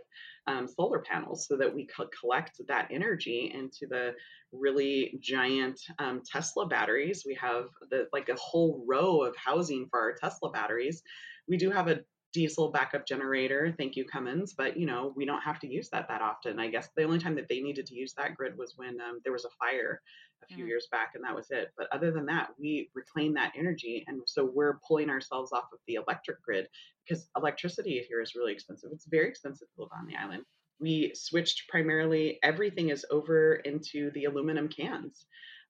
um, 0.48 0.68
solar 0.68 1.00
panels 1.00 1.48
so 1.48 1.58
that 1.58 1.74
we 1.74 1.86
could 1.86 2.08
collect 2.20 2.62
that 2.68 2.88
energy 2.92 3.52
into 3.54 3.88
the 3.88 4.14
really 4.52 5.18
giant 5.20 5.80
um, 6.00 6.22
tesla 6.26 6.68
batteries. 6.68 7.24
We 7.26 7.36
have 7.36 7.66
the 7.90 8.08
like 8.14 8.30
a 8.30 8.36
whole 8.36 8.84
row 8.88 9.22
of 9.22 9.36
housing 9.36 9.88
for 9.90 10.00
our 10.00 10.14
tesla 10.14 10.52
batteries. 10.52 11.02
We 11.48 11.58
do 11.58 11.72
have 11.72 11.88
a 11.88 12.02
diesel 12.34 12.72
backup 12.72 13.06
generator. 13.06 13.74
Thank 13.78 13.96
you, 13.96 14.06
Cummins. 14.06 14.54
But 14.54 14.78
you 14.78 14.86
know, 14.86 15.14
we 15.16 15.26
don't 15.26 15.42
have 15.42 15.60
to 15.60 15.68
use 15.68 15.90
that 15.90 16.08
that 16.08 16.22
often. 16.22 16.60
I 16.60 16.70
guess 16.70 16.90
the 16.96 17.04
only 17.04 17.20
time 17.20 17.36
that 17.36 17.48
they 17.50 17.62
needed 17.62 17.86
to 17.88 17.96
use 17.96 18.14
that 18.14 18.36
grid 18.36 18.58
was 18.58 18.74
when 18.76 19.00
um, 19.02 19.20
there 19.24 19.34
was 19.34 19.46
a 19.46 19.50
fire 19.60 20.02
a 20.44 20.54
few 20.54 20.66
mm 20.66 20.68
years 20.70 20.88
back, 20.92 21.12
and 21.16 21.24
that 21.24 21.36
was 21.36 21.52
it. 21.52 21.72
But 21.78 21.88
other 21.92 22.12
than 22.12 22.26
that, 22.26 22.50
we 22.60 22.90
reclaim 22.96 23.34
that 23.36 23.54
energy, 23.58 24.04
and 24.08 24.22
so 24.26 24.50
we're 24.52 24.80
pulling 24.88 25.10
ourselves 25.10 25.52
off 25.52 25.66
of 25.74 25.80
the 25.88 25.96
electric 25.96 26.42
grid 26.42 26.68
because 27.06 27.30
electricity 27.36 28.04
here 28.08 28.22
is 28.22 28.36
really 28.36 28.54
expensive. 28.54 28.90
It's 28.94 29.06
very 29.06 29.28
expensive 29.28 29.68
to 29.76 29.82
live 29.82 29.90
on 29.98 30.08
the 30.08 30.16
island. 30.16 30.44
We 30.80 31.12
switched 31.14 31.70
primarily 31.70 32.40
everything 32.42 32.90
is 32.90 33.06
over 33.12 33.56
into 33.56 34.12
the 34.12 34.26
aluminum 34.26 34.68
cans 34.68 35.26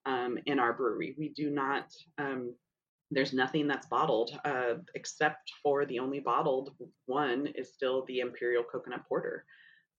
um, 0.06 0.38
in 0.46 0.58
our 0.58 0.72
brewery. 0.72 1.14
We 1.18 1.30
do 1.30 1.50
not 1.50 1.86
um, 2.18 2.54
there's 3.12 3.32
nothing 3.32 3.68
that's 3.68 3.86
bottled 3.86 4.38
uh, 4.44 4.74
except 4.94 5.52
for 5.62 5.84
the 5.84 5.98
only 5.98 6.20
bottled 6.20 6.72
one 7.06 7.46
is 7.54 7.72
still 7.72 8.04
the 8.06 8.20
imperial 8.20 8.64
coconut 8.64 9.04
porter. 9.08 9.44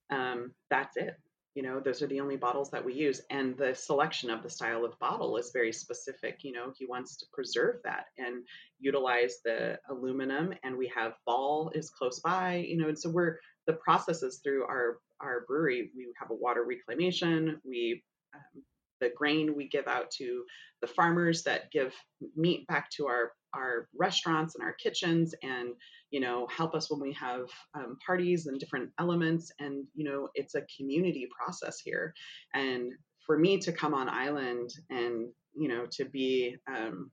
Um, 0.09 0.51
that's 0.69 0.97
it. 0.97 1.15
You 1.55 1.61
know 1.61 1.79
those 1.79 2.01
are 2.01 2.07
the 2.07 2.19
only 2.19 2.35
bottles 2.35 2.71
that 2.71 2.83
we 2.83 2.95
use 2.95 3.21
and 3.29 3.55
the 3.55 3.75
selection 3.75 4.31
of 4.31 4.41
the 4.41 4.49
style 4.49 4.83
of 4.83 4.97
bottle 4.97 5.37
is 5.37 5.51
very 5.53 5.71
specific. 5.71 6.39
You 6.43 6.51
know 6.51 6.73
he 6.75 6.87
wants 6.87 7.15
to 7.17 7.25
preserve 7.31 7.75
that 7.83 8.05
and 8.17 8.43
utilize 8.79 9.35
the 9.45 9.77
aluminum 9.87 10.53
and 10.63 10.75
we 10.75 10.91
have 10.95 11.13
Ball 11.27 11.71
is 11.75 11.91
close 11.91 12.19
by 12.19 12.65
you 12.67 12.77
know 12.77 12.87
and 12.87 12.97
so 12.97 13.11
we're 13.11 13.37
the 13.67 13.73
processes 13.73 14.41
through 14.43 14.63
our 14.63 14.97
our 15.21 15.45
brewery 15.47 15.91
we 15.95 16.07
have 16.19 16.31
a 16.31 16.35
water 16.35 16.65
reclamation 16.65 17.61
we 17.63 18.03
um, 18.33 18.63
the 19.03 19.11
grain 19.15 19.55
we 19.55 19.67
give 19.67 19.87
out 19.87 20.09
to 20.11 20.43
the 20.81 20.87
farmers 20.87 21.43
that 21.43 21.71
give 21.71 21.93
meat 22.35 22.65
back 22.67 22.89
to 22.91 23.07
our 23.07 23.33
our 23.53 23.87
restaurants 23.95 24.55
and 24.55 24.63
our 24.63 24.73
kitchens 24.73 25.35
and 25.43 25.69
you 26.09 26.19
know 26.19 26.47
help 26.47 26.73
us 26.73 26.89
when 26.89 26.99
we 26.99 27.13
have 27.13 27.45
um, 27.75 27.97
parties 28.05 28.47
and 28.47 28.59
different 28.59 28.89
elements 28.99 29.51
and 29.59 29.85
you 29.93 30.03
know 30.03 30.29
it's 30.33 30.55
a 30.55 30.63
community 30.77 31.27
process 31.37 31.79
here 31.79 32.13
and 32.53 32.91
for 33.25 33.37
me 33.37 33.57
to 33.59 33.71
come 33.71 33.93
on 33.93 34.09
island 34.09 34.69
and 34.89 35.27
you 35.55 35.67
know 35.67 35.85
to 35.91 36.05
be 36.05 36.55
um, 36.67 37.11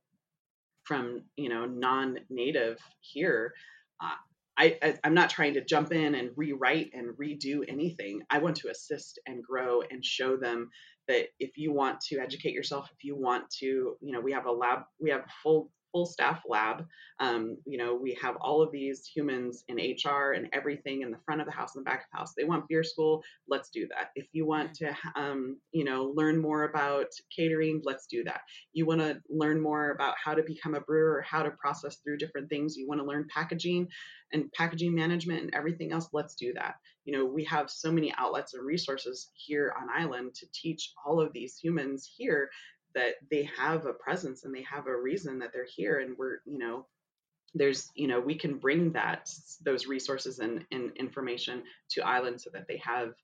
from 0.85 1.23
you 1.37 1.49
know 1.49 1.67
non-native 1.67 2.79
here 3.01 3.53
uh, 4.03 4.17
I, 4.61 4.77
I, 4.83 4.95
am 5.05 5.15
not 5.15 5.31
trying 5.31 5.55
to 5.55 5.65
jump 5.65 5.91
in 5.91 6.15
and 6.15 6.33
rewrite 6.37 6.91
and 6.93 7.17
redo 7.17 7.65
anything. 7.67 8.21
I 8.29 8.39
want 8.39 8.57
to 8.57 8.69
assist 8.69 9.19
and 9.27 9.43
grow 9.43 9.81
and 9.91 10.05
show 10.05 10.37
them 10.37 10.69
that 11.11 11.27
if 11.41 11.59
you 11.59 11.73
want 11.73 12.01
to 12.01 12.19
educate 12.21 12.55
yourself, 12.55 12.89
if 12.97 13.05
you 13.05 13.17
want 13.17 13.51
to, 13.59 13.97
you 14.01 14.13
know, 14.13 14.21
we 14.21 14.33
have 14.33 14.47
a 14.47 14.53
lab, 14.53 14.81
we 15.01 15.11
have 15.11 15.23
a 15.23 15.33
full 15.43 15.71
full 15.93 16.07
staff 16.07 16.43
lab. 16.49 16.87
Um, 17.19 17.57
you 17.67 17.79
know, 17.79 17.95
we 17.95 18.17
have 18.21 18.37
all 18.41 18.63
of 18.63 18.73
these 18.73 19.07
humans 19.07 19.65
in 19.69 19.77
HR 19.77 20.33
and 20.33 20.49
everything 20.53 21.03
in 21.03 21.11
the 21.11 21.19
front 21.25 21.41
of 21.41 21.47
the 21.47 21.53
house 21.53 21.77
and 21.77 21.85
the 21.85 21.91
back 21.91 22.01
of 22.01 22.07
the 22.13 22.19
house. 22.19 22.33
They 22.37 22.45
want 22.45 22.69
beer 22.69 22.83
school, 22.83 23.23
let's 23.49 23.71
do 23.71 23.87
that. 23.89 24.11
If 24.15 24.27
you 24.33 24.47
want 24.47 24.75
to, 24.75 24.97
um, 25.17 25.57
you 25.73 25.85
know, 25.85 26.13
learn 26.15 26.41
more 26.41 26.65
about 26.65 27.07
catering, 27.35 27.83
let's 27.85 28.07
do 28.07 28.25
that. 28.25 28.43
You 28.73 28.87
want 28.87 29.01
to 29.01 29.21
learn 29.29 29.61
more 29.61 29.91
about 29.91 30.15
how 30.23 30.35
to 30.35 30.43
become 30.43 30.75
a 30.75 30.81
brewer, 30.81 31.25
how 31.29 31.43
to 31.43 31.51
process 31.51 31.97
through 31.97 32.19
different 32.19 32.49
things. 32.49 32.77
You 32.77 32.89
want 32.89 33.01
to 33.01 33.07
learn 33.07 33.27
packaging 33.33 33.89
and 34.33 34.51
packaging 34.53 34.95
management 34.95 35.43
and 35.43 35.55
everything 35.55 35.93
else. 35.93 36.09
Let's 36.13 36.35
do 36.35 36.53
that. 36.55 36.77
You 37.05 37.17
know, 37.17 37.25
we 37.25 37.45
have 37.45 37.71
so 37.71 37.91
many 37.91 38.13
outlets 38.19 38.55
and 38.55 38.65
resources 38.65 39.31
here 39.35 39.75
on 39.81 39.89
island 39.91 40.35
to 40.35 40.47
teach 40.53 40.93
all 41.05 41.21
of 41.21 41.33
these 41.33 41.59
humans 41.59 42.09
here 42.17 42.51
that 42.95 43.15
they 43.31 43.49
have 43.57 43.87
a 43.87 43.93
presence 43.93 44.45
and 44.45 44.55
they 44.55 44.63
have 44.63 44.87
a 44.87 45.01
reason 45.01 45.39
that 45.39 45.53
they're 45.53 45.67
here 45.77 46.01
and 46.01 46.17
we're 46.19 46.41
you 46.45 46.59
know 46.59 46.87
there's 47.55 47.91
you 47.95 48.07
know 48.07 48.21
we 48.21 48.35
can 48.35 48.57
bring 48.57 48.93
that 48.93 49.29
those 49.65 49.87
resources 49.87 50.39
and, 50.39 50.65
and 50.71 50.93
information 50.97 51.63
to 51.91 52.07
island 52.07 52.41
so 52.41 52.51
that 52.53 52.67
they 52.69 52.77
have 52.79 53.15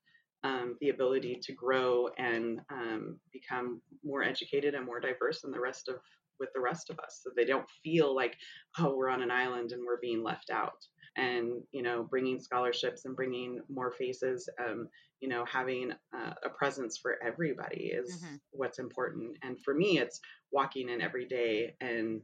um, 0.43 0.77
the 0.81 0.89
ability 0.89 1.39
to 1.43 1.53
grow 1.53 2.09
and 2.17 2.61
um, 2.71 3.17
become 3.31 3.81
more 4.03 4.23
educated 4.23 4.75
and 4.75 4.85
more 4.85 4.99
diverse 4.99 5.41
than 5.41 5.51
the 5.51 5.59
rest 5.59 5.87
of 5.87 5.95
with 6.39 6.49
the 6.53 6.61
rest 6.61 6.91
of 6.91 6.99
us. 6.99 7.21
So 7.23 7.31
they 7.35 7.45
don't 7.45 7.67
feel 7.83 8.15
like 8.15 8.37
oh 8.79 8.95
we're 8.95 9.09
on 9.09 9.21
an 9.21 9.31
island 9.31 9.71
and 9.71 9.83
we're 9.85 9.99
being 9.99 10.23
left 10.23 10.49
out 10.49 10.85
and 11.17 11.61
you 11.71 11.81
know 11.81 12.03
bringing 12.03 12.39
scholarships 12.39 13.05
and 13.05 13.15
bringing 13.15 13.59
more 13.69 13.91
faces 13.91 14.47
um, 14.63 14.87
you 15.19 15.27
know 15.27 15.43
having 15.45 15.91
uh, 16.15 16.33
a 16.45 16.49
presence 16.49 16.97
for 16.97 17.15
everybody 17.25 17.91
is 17.93 18.23
mm-hmm. 18.23 18.35
what's 18.51 18.79
important 18.79 19.35
and 19.43 19.59
for 19.63 19.73
me 19.73 19.97
it's 19.97 20.21
walking 20.51 20.89
in 20.89 21.01
every 21.01 21.25
day 21.25 21.75
and 21.81 22.21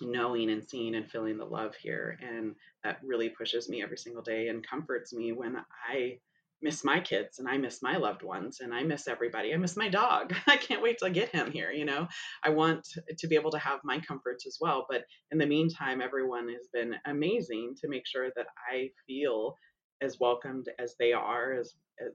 knowing 0.00 0.50
and 0.50 0.66
seeing 0.68 0.94
and 0.94 1.10
feeling 1.10 1.36
the 1.36 1.44
love 1.44 1.74
here 1.74 2.18
and 2.22 2.54
that 2.82 2.98
really 3.04 3.28
pushes 3.28 3.68
me 3.68 3.82
every 3.82 3.98
single 3.98 4.22
day 4.22 4.48
and 4.48 4.66
comforts 4.66 5.12
me 5.12 5.32
when 5.32 5.56
i 5.88 6.16
miss 6.62 6.84
my 6.84 7.00
kids 7.00 7.38
and 7.38 7.48
I 7.48 7.58
miss 7.58 7.82
my 7.82 7.96
loved 7.96 8.22
ones 8.22 8.60
and 8.60 8.72
I 8.72 8.82
miss 8.84 9.08
everybody. 9.08 9.52
I 9.52 9.56
miss 9.56 9.76
my 9.76 9.88
dog. 9.88 10.34
I 10.46 10.56
can't 10.56 10.82
wait 10.82 10.98
to 10.98 11.10
get 11.10 11.30
him 11.30 11.50
here, 11.50 11.70
you 11.72 11.84
know. 11.84 12.06
I 12.42 12.50
want 12.50 12.86
to 13.18 13.26
be 13.26 13.34
able 13.34 13.50
to 13.50 13.58
have 13.58 13.80
my 13.84 13.98
comforts 14.00 14.46
as 14.46 14.58
well, 14.60 14.86
but 14.88 15.04
in 15.30 15.38
the 15.38 15.46
meantime 15.46 16.00
everyone 16.00 16.48
has 16.48 16.68
been 16.72 16.94
amazing 17.06 17.74
to 17.80 17.88
make 17.88 18.06
sure 18.06 18.28
that 18.36 18.46
I 18.70 18.90
feel 19.06 19.56
as 20.00 20.18
welcomed 20.20 20.66
as 20.78 20.94
they 20.98 21.12
are 21.12 21.54
as, 21.54 21.74
as 22.04 22.12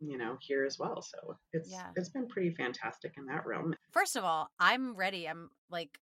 you 0.00 0.18
know 0.18 0.36
here 0.40 0.66
as 0.66 0.78
well 0.78 1.00
so 1.00 1.36
it's 1.54 1.70
yeah. 1.70 1.86
it's 1.96 2.10
been 2.10 2.28
pretty 2.28 2.50
fantastic 2.50 3.14
in 3.16 3.24
that 3.24 3.46
realm 3.46 3.74
first 3.92 4.14
of 4.14 4.24
all 4.24 4.50
i'm 4.60 4.94
ready 4.94 5.26
i'm 5.26 5.48
like 5.70 5.98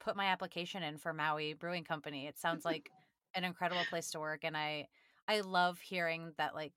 put 0.00 0.16
my 0.16 0.26
application 0.26 0.82
in 0.82 0.96
for 0.96 1.12
maui 1.12 1.52
brewing 1.52 1.84
company 1.84 2.26
it 2.26 2.38
sounds 2.38 2.64
like 2.64 2.88
an 3.34 3.44
incredible 3.44 3.82
place 3.90 4.10
to 4.10 4.18
work 4.18 4.40
and 4.44 4.56
i 4.56 4.86
i 5.28 5.40
love 5.40 5.78
hearing 5.80 6.32
that 6.38 6.54
like 6.54 6.72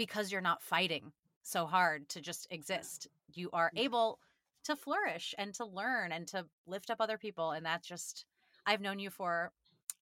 because 0.00 0.32
you're 0.32 0.40
not 0.40 0.62
fighting 0.62 1.12
so 1.42 1.66
hard 1.66 2.08
to 2.08 2.22
just 2.22 2.46
exist. 2.50 3.06
You 3.34 3.50
are 3.52 3.70
able 3.76 4.18
to 4.64 4.74
flourish 4.74 5.34
and 5.36 5.52
to 5.56 5.66
learn 5.66 6.10
and 6.10 6.26
to 6.28 6.46
lift 6.66 6.88
up 6.88 7.02
other 7.02 7.18
people. 7.18 7.50
And 7.50 7.66
that's 7.66 7.86
just, 7.86 8.24
I've 8.64 8.80
known 8.80 8.98
you 8.98 9.10
for 9.10 9.52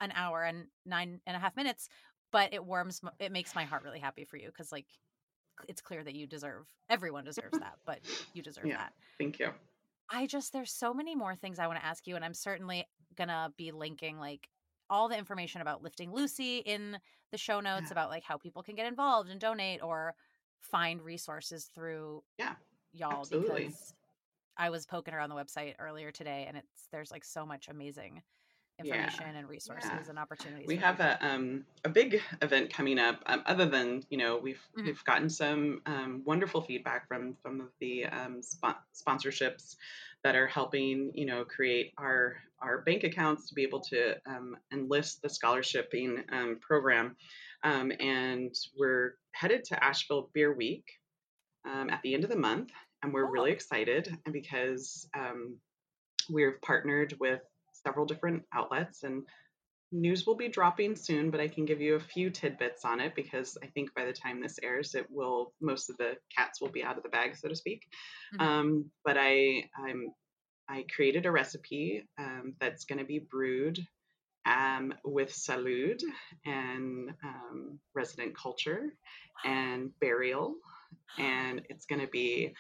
an 0.01 0.13
hour 0.15 0.45
and 0.45 0.67
nine 0.87 1.19
and 1.27 1.37
a 1.37 1.41
half 1.41 1.57
minutes, 1.57 1.89
but 2.31 2.55
it 2.55 2.65
warms, 2.65 3.01
it 3.19 3.33
makes 3.33 3.57
my 3.57 3.65
heart 3.65 3.83
really 3.83 3.99
happy 3.99 4.25
for 4.25 4.37
you 4.37 4.47
because 4.47 4.71
like 4.71 4.87
it's 5.67 5.81
clear 5.81 6.05
that 6.05 6.15
you 6.15 6.29
deserve, 6.29 6.69
everyone 6.89 7.25
deserves 7.25 7.59
that, 7.59 7.79
but 7.85 7.99
you 8.35 8.43
deserve 8.45 8.67
yeah, 8.67 8.77
that. 8.77 8.93
Thank 9.19 9.41
you. 9.41 9.49
I 10.13 10.29
just, 10.29 10.53
there's 10.53 10.71
so 10.71 10.95
many 10.95 11.17
more 11.17 11.35
things 11.35 11.59
I 11.59 11.67
want 11.67 11.81
to 11.81 11.85
ask 11.85 12.07
you, 12.07 12.15
and 12.15 12.25
I'm 12.25 12.35
certainly 12.35 12.87
gonna 13.17 13.53
be 13.57 13.73
linking 13.73 14.21
like 14.21 14.49
all 14.91 15.09
the 15.09 15.17
information 15.17 15.61
about 15.61 15.83
lifting 15.83 16.13
Lucy 16.13 16.59
in 16.59 16.99
the 17.31 17.39
show 17.39 17.61
notes 17.61 17.87
yeah. 17.87 17.93
about 17.93 18.11
like 18.11 18.25
how 18.25 18.37
people 18.37 18.63
can 18.63 18.75
get 18.75 18.87
involved 18.87 19.31
and 19.31 19.41
donate 19.41 19.83
or 19.83 20.15
find 20.61 21.01
resources 21.03 21.69
through 21.75 22.23
yeah 22.39 22.55
y'all 22.93 23.21
absolutely. 23.21 23.67
because 23.67 23.95
I 24.57 24.71
was 24.71 24.87
poking 24.87 25.15
around 25.15 25.29
the 25.29 25.37
website 25.37 25.75
earlier 25.79 26.11
today 26.11 26.47
and 26.49 26.57
it's 26.57 26.89
there's 26.91 27.11
like 27.11 27.25
so 27.25 27.47
much 27.47 27.69
amazing 27.69 28.23
information 28.79 29.25
yeah. 29.33 29.39
and 29.39 29.49
resources 29.49 29.91
yeah. 29.93 30.09
and 30.09 30.19
opportunities. 30.19 30.67
We 30.67 30.77
have 30.77 31.01
a 31.01 31.19
um, 31.27 31.65
a 31.85 31.89
big 31.89 32.21
event 32.43 32.73
coming 32.73 32.99
up. 32.99 33.23
Um, 33.27 33.43
other 33.47 33.67
than 33.67 34.05
you 34.11 34.19
know 34.19 34.39
we've 34.39 34.63
mm-hmm. 34.77 34.87
we've 34.87 35.05
gotten 35.05 35.29
some 35.29 35.83
um, 35.87 36.23
wonderful 36.25 36.61
feedback 36.61 37.09
from 37.09 37.37
some 37.43 37.61
of 37.61 37.69
the 37.81 38.07
um, 38.07 38.41
sponsorships 38.95 39.77
that 40.25 40.35
are 40.35 40.47
helping 40.47 41.11
you 41.15 41.27
know 41.27 41.45
create 41.45 41.93
our 41.99 42.37
our 42.61 42.83
bank 42.83 43.05
accounts 43.05 43.49
to 43.49 43.55
be 43.55 43.63
able 43.63 43.81
to 43.81 44.17
um, 44.27 44.57
enlist 44.73 45.23
the 45.23 45.29
scholarshiping 45.29 46.23
um, 46.33 46.59
program. 46.61 47.17
and 47.63 48.55
we're 48.77 49.15
headed 49.33 49.65
to 49.65 49.85
Asheville 49.85 50.31
Beer 50.35 50.53
Week 50.55 50.85
at 51.67 52.01
the 52.03 52.15
end 52.15 52.25
of 52.25 52.31
the 52.31 52.37
month, 52.37 52.71
and 53.03 53.13
we're 53.13 53.31
really 53.31 53.53
excited 53.53 54.17
because 54.33 55.09
we've 56.31 56.61
partnered 56.63 57.15
with 57.21 57.41
several 57.73 58.07
different 58.07 58.43
outlets 58.53 59.03
and 59.05 59.23
news 59.91 60.27
will 60.27 60.37
be 60.37 60.49
dropping 60.49 60.95
soon 60.95 61.31
but 61.31 61.41
i 61.41 61.49
can 61.49 61.65
give 61.65 61.81
you 61.81 61.95
a 61.95 62.01
few 62.01 62.31
tidbits 62.31 62.85
on 62.85 63.01
it 63.01 63.15
because 63.15 63.57
i 63.63 63.67
think 63.67 63.95
by 63.95 64.05
the 64.05 64.13
time 64.13 64.41
this 64.41 64.59
airs 64.63 64.95
it 64.95 65.07
will 65.11 65.53
most 65.61 65.89
of 65.89 65.97
the 65.97 66.15
cats 66.37 66.61
will 66.61 66.69
be 66.69 66.83
out 66.83 66.97
of 66.97 67.03
the 67.03 67.09
bag 67.09 67.35
so 67.37 67.49
to 67.49 67.57
speak 67.57 67.87
mm-hmm. 68.35 68.47
um, 68.47 68.91
but 69.05 69.17
i 69.19 69.65
i'm 69.87 70.11
i 70.69 70.85
created 70.95 71.27
a 71.27 71.31
recipe 71.31 72.07
um, 72.19 72.55
that's 72.61 72.85
going 72.85 72.99
to 72.99 73.05
be 73.05 73.19
brewed 73.19 73.79
um, 74.47 74.95
with 75.05 75.31
salud 75.31 76.01
and 76.47 77.11
um, 77.25 77.79
resident 77.95 78.37
culture 78.37 78.93
and 79.45 79.91
burial 80.01 80.55
and 81.19 81.63
it's 81.69 81.87
going 81.87 82.01
to 82.01 82.09
be 82.09 82.55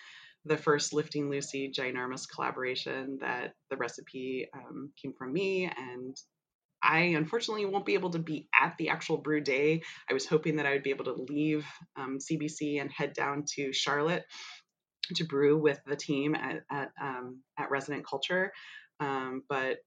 the 0.44 0.56
first 0.56 0.92
Lifting 0.92 1.30
Lucy 1.30 1.70
ginormous 1.70 2.28
collaboration 2.28 3.18
that 3.20 3.54
the 3.70 3.76
recipe 3.76 4.48
um, 4.54 4.90
came 5.00 5.12
from 5.12 5.32
me. 5.32 5.64
And 5.66 6.16
I 6.82 7.00
unfortunately 7.00 7.66
won't 7.66 7.86
be 7.86 7.94
able 7.94 8.10
to 8.10 8.18
be 8.18 8.48
at 8.58 8.74
the 8.78 8.90
actual 8.90 9.18
brew 9.18 9.40
day. 9.40 9.82
I 10.08 10.14
was 10.14 10.26
hoping 10.26 10.56
that 10.56 10.66
I 10.66 10.72
would 10.72 10.82
be 10.82 10.90
able 10.90 11.06
to 11.06 11.24
leave 11.28 11.66
um, 11.96 12.18
CBC 12.18 12.80
and 12.80 12.90
head 12.90 13.12
down 13.12 13.44
to 13.54 13.72
Charlotte 13.72 14.24
to 15.14 15.24
brew 15.24 15.58
with 15.58 15.80
the 15.86 15.96
team 15.96 16.34
at 16.34 16.62
at, 16.70 16.90
um, 17.00 17.42
at 17.58 17.70
Resident 17.70 18.06
Culture. 18.06 18.52
Um, 19.00 19.42
but 19.48 19.78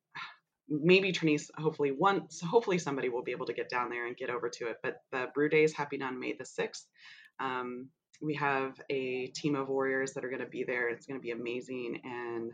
maybe 0.69 1.11
Trinice, 1.11 1.49
hopefully 1.57 1.91
once, 1.91 2.41
hopefully 2.41 2.77
somebody 2.77 3.09
will 3.09 3.23
be 3.23 3.31
able 3.31 3.45
to 3.47 3.53
get 3.53 3.69
down 3.69 3.89
there 3.89 4.07
and 4.07 4.15
get 4.15 4.29
over 4.29 4.49
to 4.49 4.67
it. 4.67 4.77
But 4.81 4.97
the 5.11 5.27
brew 5.33 5.49
day 5.49 5.63
is 5.63 5.73
happening 5.73 6.01
on 6.01 6.19
May 6.19 6.33
the 6.33 6.45
6th. 6.45 6.85
Um, 7.39 7.89
we 8.21 8.35
have 8.35 8.79
a 8.89 9.27
team 9.27 9.55
of 9.55 9.67
warriors 9.67 10.13
that 10.13 10.23
are 10.23 10.29
going 10.29 10.41
to 10.41 10.47
be 10.47 10.63
there. 10.63 10.89
It's 10.89 11.05
going 11.05 11.19
to 11.19 11.23
be 11.23 11.31
amazing. 11.31 11.99
And 12.03 12.53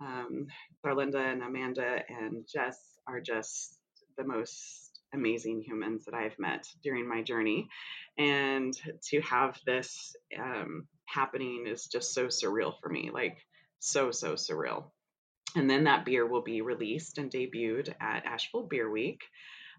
um, 0.00 0.46
Darlinda 0.84 1.32
and 1.32 1.42
Amanda 1.42 2.00
and 2.08 2.46
Jess 2.52 2.78
are 3.06 3.20
just 3.20 3.78
the 4.16 4.24
most 4.24 4.90
amazing 5.12 5.62
humans 5.62 6.04
that 6.04 6.14
I've 6.14 6.38
met 6.38 6.66
during 6.82 7.08
my 7.08 7.22
journey. 7.22 7.68
And 8.18 8.74
to 9.10 9.20
have 9.22 9.58
this 9.66 10.14
um, 10.38 10.86
happening 11.06 11.66
is 11.68 11.86
just 11.86 12.14
so 12.14 12.26
surreal 12.26 12.74
for 12.80 12.88
me 12.88 13.10
like, 13.12 13.38
so, 13.78 14.10
so 14.10 14.34
surreal. 14.34 14.84
And 15.56 15.70
then 15.70 15.84
that 15.84 16.04
beer 16.04 16.26
will 16.26 16.42
be 16.42 16.62
released 16.62 17.18
and 17.18 17.30
debuted 17.30 17.92
at 18.00 18.26
Asheville 18.26 18.66
Beer 18.66 18.90
Week. 18.90 19.20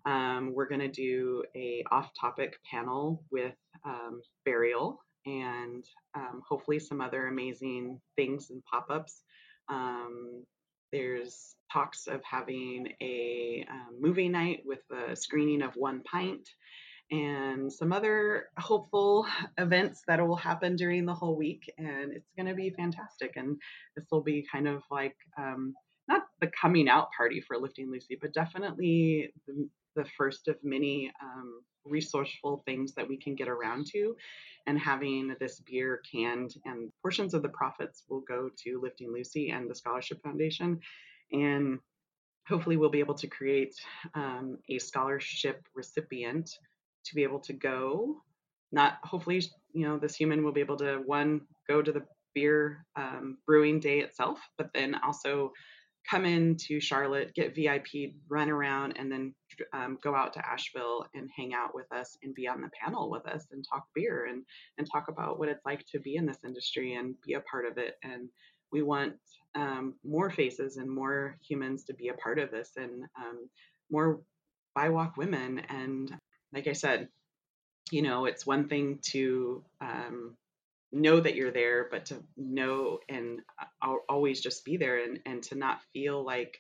Um, 0.06 0.54
we're 0.54 0.68
going 0.70 0.82
to 0.82 0.88
do 0.88 1.44
a 1.56 1.84
off-topic 1.92 2.58
panel 2.72 3.24
with 3.32 3.56
um, 3.84 4.22
Burial, 4.46 5.00
and 5.26 5.84
um, 6.14 6.44
hopefully 6.48 6.80
some 6.80 7.02
other 7.02 7.28
amazing 7.28 8.00
things 8.16 8.52
and 8.52 8.64
pop 8.66 8.88
ups. 8.90 9.24
Um, 9.70 10.44
there's 10.92 11.56
talks 11.72 12.08
of 12.08 12.22
having 12.24 12.94
a 13.02 13.66
um, 13.70 14.00
movie 14.00 14.30
night 14.30 14.62
with 14.66 14.80
a 14.92 15.16
screening 15.16 15.62
of 15.62 15.74
One 15.76 16.02
Pint 16.04 16.48
and 17.12 17.72
some 17.72 17.94
other 17.94 18.46
hopeful 18.58 19.28
events 19.58 20.02
that 20.08 20.26
will 20.26 20.36
happen 20.36 20.76
during 20.76 21.06
the 21.06 21.14
whole 21.14 21.36
week. 21.36 21.72
And 21.78 22.14
it's 22.14 22.32
going 22.36 22.48
to 22.48 22.56
be 22.56 22.72
fantastic. 22.72 23.34
And 23.36 23.58
this 23.96 24.06
will 24.12 24.24
be 24.24 24.48
kind 24.52 24.68
of 24.68 24.82
like 24.90 25.16
um, 25.38 25.74
not 26.08 26.24
the 26.42 26.50
coming 26.60 26.90
out 26.90 27.10
party 27.16 27.42
for 27.42 27.58
Lifting 27.58 27.92
Lucy, 27.92 28.18
but 28.20 28.34
definitely 28.34 29.32
the, 29.48 29.70
the 29.96 30.06
first 30.18 30.48
of 30.48 30.56
many 30.64 31.12
um, 31.22 31.62
resourceful 31.86 32.64
things 32.66 32.94
that 32.96 33.08
we 33.08 33.18
can 33.18 33.36
get 33.36 33.48
around 33.48 33.88
to. 33.88 34.16
And 34.68 34.80
having 34.80 35.36
this 35.40 35.60
beer 35.60 36.02
canned, 36.12 36.56
and 36.66 36.92
portions 37.02 37.34
of 37.34 37.44
the 37.44 37.50
profits 37.50 38.04
will 38.10 38.22
go 38.22 38.50
to 38.64 38.82
Lifting 38.82 39.12
Lucy 39.14 39.52
and 39.52 39.70
the 39.70 39.76
Scholarship 39.76 40.22
Foundation. 40.24 40.80
And 41.32 41.80
hopefully, 42.48 42.78
we'll 42.78 42.90
be 42.90 43.00
able 43.00 43.14
to 43.16 43.28
create 43.28 43.76
um, 44.16 44.58
a 44.70 44.80
scholarship 44.80 45.68
recipient 45.76 46.50
to 47.06 47.16
be 47.16 47.24
able 47.24 47.40
to 47.42 47.54
go. 47.54 48.22
Not 48.72 48.98
hopefully, 49.04 49.44
you 49.74 49.88
know, 49.88 49.98
this 50.00 50.16
human 50.16 50.44
will 50.44 50.52
be 50.52 50.62
able 50.62 50.78
to 50.78 50.98
one 51.06 51.42
go 51.68 51.82
to 51.82 51.92
the 51.92 52.04
beer 52.34 52.86
um, 52.96 53.38
brewing 53.46 53.80
day 53.80 54.00
itself, 54.00 54.40
but 54.58 54.70
then 54.74 54.96
also 55.06 55.54
come 56.10 56.26
into 56.26 56.80
Charlotte, 56.80 57.34
get 57.34 57.56
VIP, 57.56 58.14
run 58.30 58.50
around, 58.50 58.94
and 58.98 59.12
then 59.12 59.34
um, 59.74 59.98
go 60.04 60.16
out 60.16 60.34
to 60.34 60.46
Asheville 60.46 61.06
and 61.14 61.30
hang 61.36 61.54
out 61.54 61.74
with 61.74 61.92
us 61.92 62.18
and 62.24 62.36
be 62.36 62.48
on 62.48 62.62
the 62.62 62.70
panel 62.84 63.10
with 63.10 63.26
us 63.28 63.46
and 63.52 63.66
talk 63.68 63.86
beer 63.96 64.26
and 64.26 64.44
and 64.78 64.88
talk 64.92 65.08
about 65.08 65.40
what 65.40 65.50
it's 65.50 65.66
like 65.66 65.86
to 65.92 66.00
be 66.00 66.16
in 66.16 66.26
this 66.26 66.44
industry 66.46 66.96
and 66.96 67.16
be 67.26 67.34
a 67.34 67.42
part 67.42 67.66
of 67.66 67.78
it. 67.78 67.96
And 68.04 68.30
we 68.72 68.82
want 68.82 69.14
um, 69.56 69.96
more 70.04 70.30
faces 70.30 70.78
and 70.78 70.90
more 70.90 71.38
humans 71.48 71.86
to 71.86 71.94
be 71.94 72.10
a 72.10 72.14
part 72.14 72.40
of 72.40 72.52
this 72.52 72.72
and 72.76 73.04
um, 73.18 73.50
more 73.90 74.20
BIWOC 74.78 75.18
women. 75.18 75.62
And 75.70 76.14
like 76.54 76.68
I 76.68 76.74
said, 76.74 77.08
you 77.92 78.02
know, 78.02 78.26
it's 78.26 78.46
one 78.46 78.68
thing 78.68 79.00
to 79.12 79.64
um, 79.80 80.36
know 80.92 81.20
that 81.20 81.36
you're 81.36 81.52
there, 81.52 81.88
but 81.90 82.08
to 82.08 82.24
know 82.38 83.00
and 83.10 83.40
always 84.10 84.42
just 84.42 84.66
be 84.66 84.78
there 84.78 85.04
and, 85.04 85.20
and 85.26 85.44
to 85.44 85.56
not 85.56 85.80
feel 85.94 86.24
like, 86.24 86.60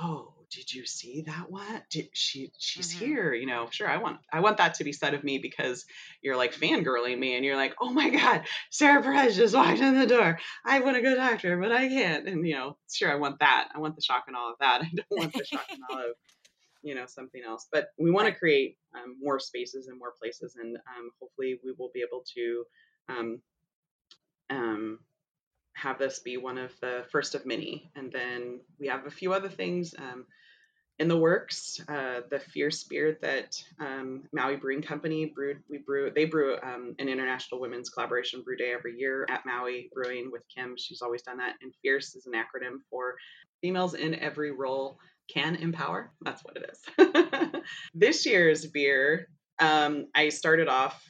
oh, 0.00 0.32
did 0.50 0.72
you 0.72 0.86
see 0.86 1.22
that 1.22 1.50
one? 1.50 1.82
Did 1.90 2.08
she 2.12 2.52
she's 2.58 2.94
mm-hmm. 2.94 3.04
here? 3.04 3.34
You 3.34 3.46
know, 3.46 3.68
sure, 3.70 3.88
I 3.88 3.98
want 3.98 4.18
I 4.32 4.40
want 4.40 4.58
that 4.58 4.74
to 4.74 4.84
be 4.84 4.92
said 4.92 5.14
of 5.14 5.24
me 5.24 5.38
because 5.38 5.84
you're 6.22 6.36
like 6.36 6.54
fangirling 6.54 7.18
me 7.18 7.34
and 7.34 7.44
you're 7.44 7.56
like, 7.56 7.74
oh 7.80 7.90
my 7.90 8.10
God, 8.10 8.42
Sarah 8.70 9.02
Perez 9.02 9.36
just 9.36 9.54
walked 9.54 9.80
in 9.80 9.98
the 9.98 10.06
door. 10.06 10.38
I 10.64 10.80
want 10.80 10.96
to 10.96 11.02
go 11.02 11.14
talk 11.16 11.40
to 11.40 11.48
her, 11.48 11.56
but 11.56 11.72
I 11.72 11.88
can't. 11.88 12.28
And 12.28 12.46
you 12.46 12.54
know, 12.54 12.76
sure, 12.92 13.10
I 13.10 13.16
want 13.16 13.40
that. 13.40 13.68
I 13.74 13.78
want 13.78 13.96
the 13.96 14.02
shock 14.02 14.24
and 14.26 14.36
all 14.36 14.50
of 14.50 14.56
that. 14.60 14.82
I 14.82 14.90
don't 14.94 15.18
want 15.18 15.32
the 15.32 15.44
shock 15.44 15.66
and 15.70 15.80
all 15.90 15.98
of 15.98 16.14
you 16.82 16.94
know 16.94 17.06
something 17.06 17.40
else 17.42 17.66
but 17.72 17.86
we 17.98 18.10
want 18.12 18.28
to 18.28 18.34
create 18.34 18.76
um, 18.94 19.16
more 19.18 19.40
spaces 19.40 19.88
and 19.88 19.98
more 19.98 20.12
places 20.20 20.54
and 20.60 20.76
um, 20.76 21.10
hopefully 21.18 21.58
we 21.64 21.72
will 21.78 21.90
be 21.94 22.04
able 22.06 22.22
to 22.34 22.64
um, 23.08 23.40
um, 24.50 24.98
have 25.74 25.98
this 25.98 26.20
be 26.20 26.36
one 26.36 26.58
of 26.58 26.72
the 26.80 27.04
first 27.10 27.34
of 27.34 27.46
many. 27.46 27.90
And 27.96 28.12
then 28.12 28.60
we 28.78 28.88
have 28.88 29.06
a 29.06 29.10
few 29.10 29.32
other 29.32 29.48
things 29.48 29.94
um, 29.98 30.24
in 30.98 31.08
the 31.08 31.16
works. 31.16 31.80
Uh, 31.88 32.20
the 32.30 32.38
Fierce 32.38 32.84
Beer 32.84 33.18
that 33.20 33.56
um, 33.80 34.22
Maui 34.32 34.56
Brewing 34.56 34.82
Company 34.82 35.26
brewed, 35.34 35.58
we 35.68 35.78
brew, 35.78 36.10
they 36.14 36.24
brew 36.24 36.56
um, 36.62 36.94
an 36.98 37.08
international 37.08 37.60
women's 37.60 37.90
collaboration 37.90 38.42
brew 38.42 38.56
day 38.56 38.72
every 38.72 38.96
year 38.96 39.26
at 39.28 39.44
Maui 39.44 39.90
Brewing 39.92 40.30
with 40.30 40.42
Kim. 40.54 40.74
She's 40.78 41.02
always 41.02 41.22
done 41.22 41.38
that. 41.38 41.56
And 41.62 41.72
Fierce 41.82 42.14
is 42.14 42.26
an 42.26 42.32
acronym 42.32 42.78
for 42.88 43.16
females 43.60 43.94
in 43.94 44.14
every 44.14 44.52
role 44.52 44.98
can 45.28 45.56
empower. 45.56 46.12
That's 46.22 46.44
what 46.44 46.56
it 46.56 46.70
is. 46.70 47.62
this 47.94 48.26
year's 48.26 48.66
beer, 48.66 49.28
um, 49.58 50.06
I 50.14 50.28
started 50.28 50.68
off 50.68 51.02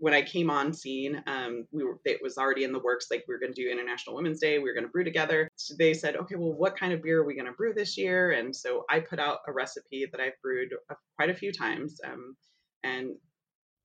when 0.00 0.14
I 0.14 0.22
came 0.22 0.48
on 0.48 0.72
scene, 0.72 1.22
um, 1.26 1.66
we 1.72 1.84
were 1.84 2.00
it 2.06 2.20
was 2.22 2.38
already 2.38 2.64
in 2.64 2.72
the 2.72 2.78
works. 2.78 3.08
Like 3.10 3.24
we 3.28 3.34
were 3.34 3.38
going 3.38 3.52
to 3.52 3.62
do 3.62 3.70
International 3.70 4.16
Women's 4.16 4.40
Day, 4.40 4.58
we 4.58 4.64
were 4.64 4.72
going 4.72 4.86
to 4.86 4.90
brew 4.90 5.04
together. 5.04 5.48
So 5.56 5.74
they 5.78 5.92
said, 5.92 6.16
okay, 6.16 6.36
well, 6.36 6.54
what 6.54 6.76
kind 6.76 6.94
of 6.94 7.02
beer 7.02 7.20
are 7.20 7.24
we 7.24 7.34
going 7.34 7.46
to 7.46 7.52
brew 7.52 7.74
this 7.74 7.98
year? 7.98 8.32
And 8.32 8.56
so 8.56 8.84
I 8.88 9.00
put 9.00 9.20
out 9.20 9.40
a 9.46 9.52
recipe 9.52 10.06
that 10.10 10.20
I've 10.20 10.40
brewed 10.42 10.70
quite 11.16 11.28
a 11.28 11.34
few 11.34 11.52
times, 11.52 12.00
um, 12.04 12.34
and 12.82 13.10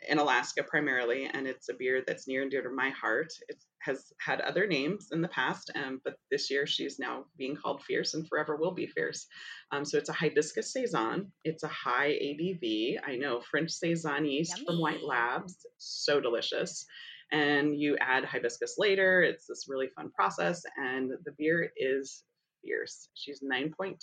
in 0.07 0.19
Alaska 0.19 0.63
primarily, 0.63 1.26
and 1.34 1.47
it's 1.47 1.69
a 1.69 1.73
beer 1.73 2.03
that's 2.05 2.27
near 2.27 2.41
and 2.41 2.51
dear 2.51 2.61
to 2.61 2.69
my 2.69 2.89
heart. 2.89 3.34
It 3.47 3.57
has 3.81 4.13
had 4.19 4.41
other 4.41 4.67
names 4.67 5.09
in 5.11 5.22
the 5.22 5.27
past, 5.27 5.72
um, 5.76 6.01
but 6.03 6.15
this 6.31 6.49
year 6.51 6.67
she's 6.67 6.99
now 6.99 7.26
being 7.38 7.55
called 7.55 7.84
Fierce 7.84 8.13
and 8.13 8.27
forever 8.27 8.55
will 8.55 8.73
be 8.73 8.88
Fierce. 8.88 9.27
Um, 9.72 9.85
so 9.85 9.97
it's 9.97 10.09
a 10.09 10.13
hibiscus 10.13 10.72
saison. 10.73 11.31
It's 11.43 11.63
a 11.63 11.67
high 11.69 12.09
ABV. 12.09 12.97
I 13.05 13.15
know 13.15 13.41
French 13.41 13.72
saison 13.72 14.26
yeast 14.26 14.57
Yummy. 14.57 14.65
from 14.65 14.80
White 14.81 15.03
Labs. 15.03 15.65
So 15.77 16.19
delicious. 16.19 16.85
And 17.31 17.80
you 17.80 17.97
add 17.99 18.26
hibiscus 18.26 18.76
later. 18.77 19.23
It's 19.23 19.47
this 19.47 19.65
really 19.67 19.89
fun 19.95 20.11
process, 20.11 20.61
and 20.77 21.11
the 21.26 21.31
beer 21.38 21.72
is 21.76 22.23
fierce. 22.63 23.09
She's 23.15 23.41
9.2%. 23.41 23.95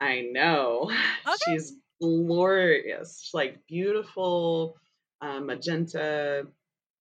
I 0.00 0.28
know. 0.32 0.90
Okay. 1.26 1.36
She's 1.46 1.74
glorious, 2.00 3.30
like 3.34 3.58
beautiful 3.66 4.76
um, 5.20 5.46
magenta 5.46 6.46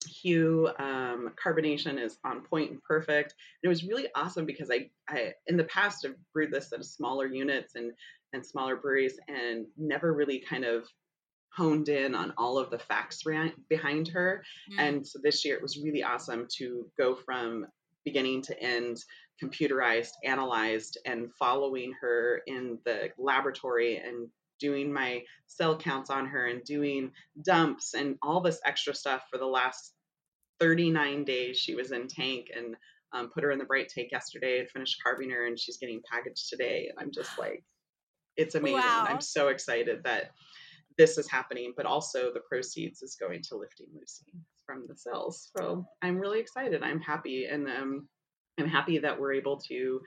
hue. 0.07 0.69
Um, 0.79 1.31
carbonation 1.43 1.99
is 1.99 2.17
on 2.23 2.41
point 2.41 2.71
and 2.71 2.83
perfect. 2.83 3.31
And 3.31 3.67
it 3.67 3.69
was 3.69 3.83
really 3.83 4.07
awesome 4.15 4.45
because 4.45 4.69
I, 4.71 4.89
I 5.09 5.33
in 5.47 5.57
the 5.57 5.63
past 5.65 6.03
have 6.05 6.15
brewed 6.33 6.51
this 6.51 6.71
at 6.73 6.83
smaller 6.85 7.27
units 7.27 7.75
and 7.75 7.91
and 8.33 8.45
smaller 8.45 8.75
breweries 8.75 9.19
and 9.27 9.67
never 9.77 10.13
really 10.13 10.39
kind 10.39 10.65
of 10.65 10.85
honed 11.55 11.87
in 11.87 12.15
on 12.15 12.33
all 12.37 12.57
of 12.57 12.71
the 12.71 12.79
facts 12.79 13.23
behind 13.69 14.07
her. 14.07 14.43
Mm. 14.71 14.79
And 14.79 15.07
so 15.07 15.19
this 15.21 15.45
year 15.45 15.55
it 15.55 15.61
was 15.61 15.77
really 15.77 16.03
awesome 16.03 16.47
to 16.57 16.87
go 16.97 17.15
from 17.15 17.67
beginning 18.03 18.41
to 18.41 18.59
end 18.59 18.97
computerized, 19.41 20.11
analyzed, 20.23 20.97
and 21.05 21.29
following 21.37 21.93
her 22.01 22.41
in 22.47 22.79
the 22.85 23.11
laboratory 23.17 23.97
and 23.97 24.29
doing 24.59 24.91
my 24.91 25.21
cell 25.47 25.77
counts 25.77 26.09
on 26.09 26.25
her 26.25 26.47
and 26.47 26.63
doing 26.63 27.11
dumps 27.43 27.93
and 27.93 28.17
all 28.21 28.41
this 28.41 28.59
extra 28.65 28.93
stuff 28.93 29.23
for 29.29 29.37
the 29.37 29.45
last 29.45 29.93
39 30.59 31.23
days 31.23 31.57
she 31.57 31.75
was 31.75 31.91
in 31.91 32.07
tank 32.07 32.47
and 32.55 32.75
um, 33.13 33.29
put 33.29 33.43
her 33.43 33.51
in 33.51 33.59
the 33.59 33.65
bright 33.65 33.89
tank 33.89 34.09
yesterday 34.11 34.59
and 34.59 34.69
finished 34.69 35.01
carbing 35.03 35.29
her 35.29 35.45
and 35.45 35.59
she's 35.59 35.77
getting 35.77 36.01
packaged 36.11 36.49
today. 36.49 36.89
And 36.89 36.99
i'm 36.99 37.11
just 37.11 37.37
like 37.37 37.63
it's 38.37 38.55
amazing. 38.55 38.79
Wow. 38.79 39.05
i'm 39.07 39.21
so 39.21 39.49
excited 39.49 40.03
that 40.03 40.31
this 40.97 41.17
is 41.17 41.29
happening 41.29 41.73
but 41.75 41.85
also 41.85 42.31
the 42.33 42.41
proceeds 42.47 43.01
is 43.01 43.15
going 43.19 43.41
to 43.43 43.57
lifting 43.57 43.87
lucy 43.93 44.33
from 44.65 44.85
the 44.87 44.95
cells. 44.95 45.51
So 45.57 45.85
i'm 46.01 46.17
really 46.17 46.39
excited. 46.39 46.83
I'm 46.83 47.01
happy 47.01 47.45
and 47.45 47.67
um, 47.67 48.07
i'm 48.59 48.69
happy 48.69 48.99
that 48.99 49.19
we're 49.19 49.33
able 49.33 49.57
to 49.67 50.01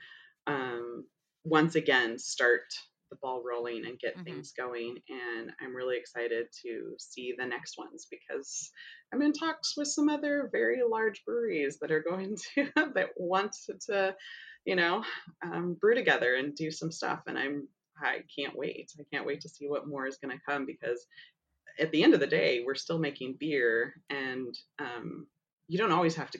um, 0.47 1.05
once 1.43 1.75
again 1.75 2.17
start 2.17 2.63
the 3.09 3.17
ball 3.21 3.43
rolling 3.43 3.85
and 3.85 3.99
get 3.99 4.15
mm-hmm. 4.15 4.23
things 4.23 4.53
going. 4.57 4.97
And 5.09 5.51
I'm 5.61 5.75
really 5.75 5.97
excited 5.97 6.47
to 6.63 6.95
see 6.97 7.33
the 7.37 7.45
next 7.45 7.77
ones 7.77 8.07
because 8.09 8.71
I'm 9.13 9.21
in 9.21 9.33
talks 9.33 9.75
with 9.77 9.87
some 9.87 10.09
other 10.09 10.49
very 10.51 10.81
large 10.87 11.23
breweries 11.25 11.79
that 11.81 11.91
are 11.91 12.03
going 12.03 12.37
to 12.55 12.69
that 12.75 13.09
want 13.17 13.55
to, 13.89 14.15
you 14.65 14.75
know, 14.75 15.03
um, 15.43 15.77
brew 15.79 15.95
together 15.95 16.35
and 16.35 16.55
do 16.55 16.71
some 16.71 16.91
stuff. 16.91 17.21
And 17.27 17.37
I'm 17.37 17.67
I 17.99 18.19
can't 18.37 18.55
wait. 18.55 18.91
I 18.99 19.03
can't 19.11 19.25
wait 19.25 19.41
to 19.41 19.49
see 19.49 19.67
what 19.67 19.87
more 19.87 20.05
is 20.05 20.17
going 20.17 20.37
to 20.37 20.43
come 20.47 20.67
because 20.67 21.07
at 21.79 21.91
the 21.91 22.03
end 22.03 22.13
of 22.13 22.19
the 22.19 22.27
day, 22.27 22.61
we're 22.63 22.75
still 22.75 22.99
making 22.99 23.37
beer, 23.39 23.95
and 24.09 24.55
um, 24.77 25.25
you 25.67 25.79
don't 25.79 25.91
always 25.91 26.15
have 26.15 26.29
to 26.31 26.39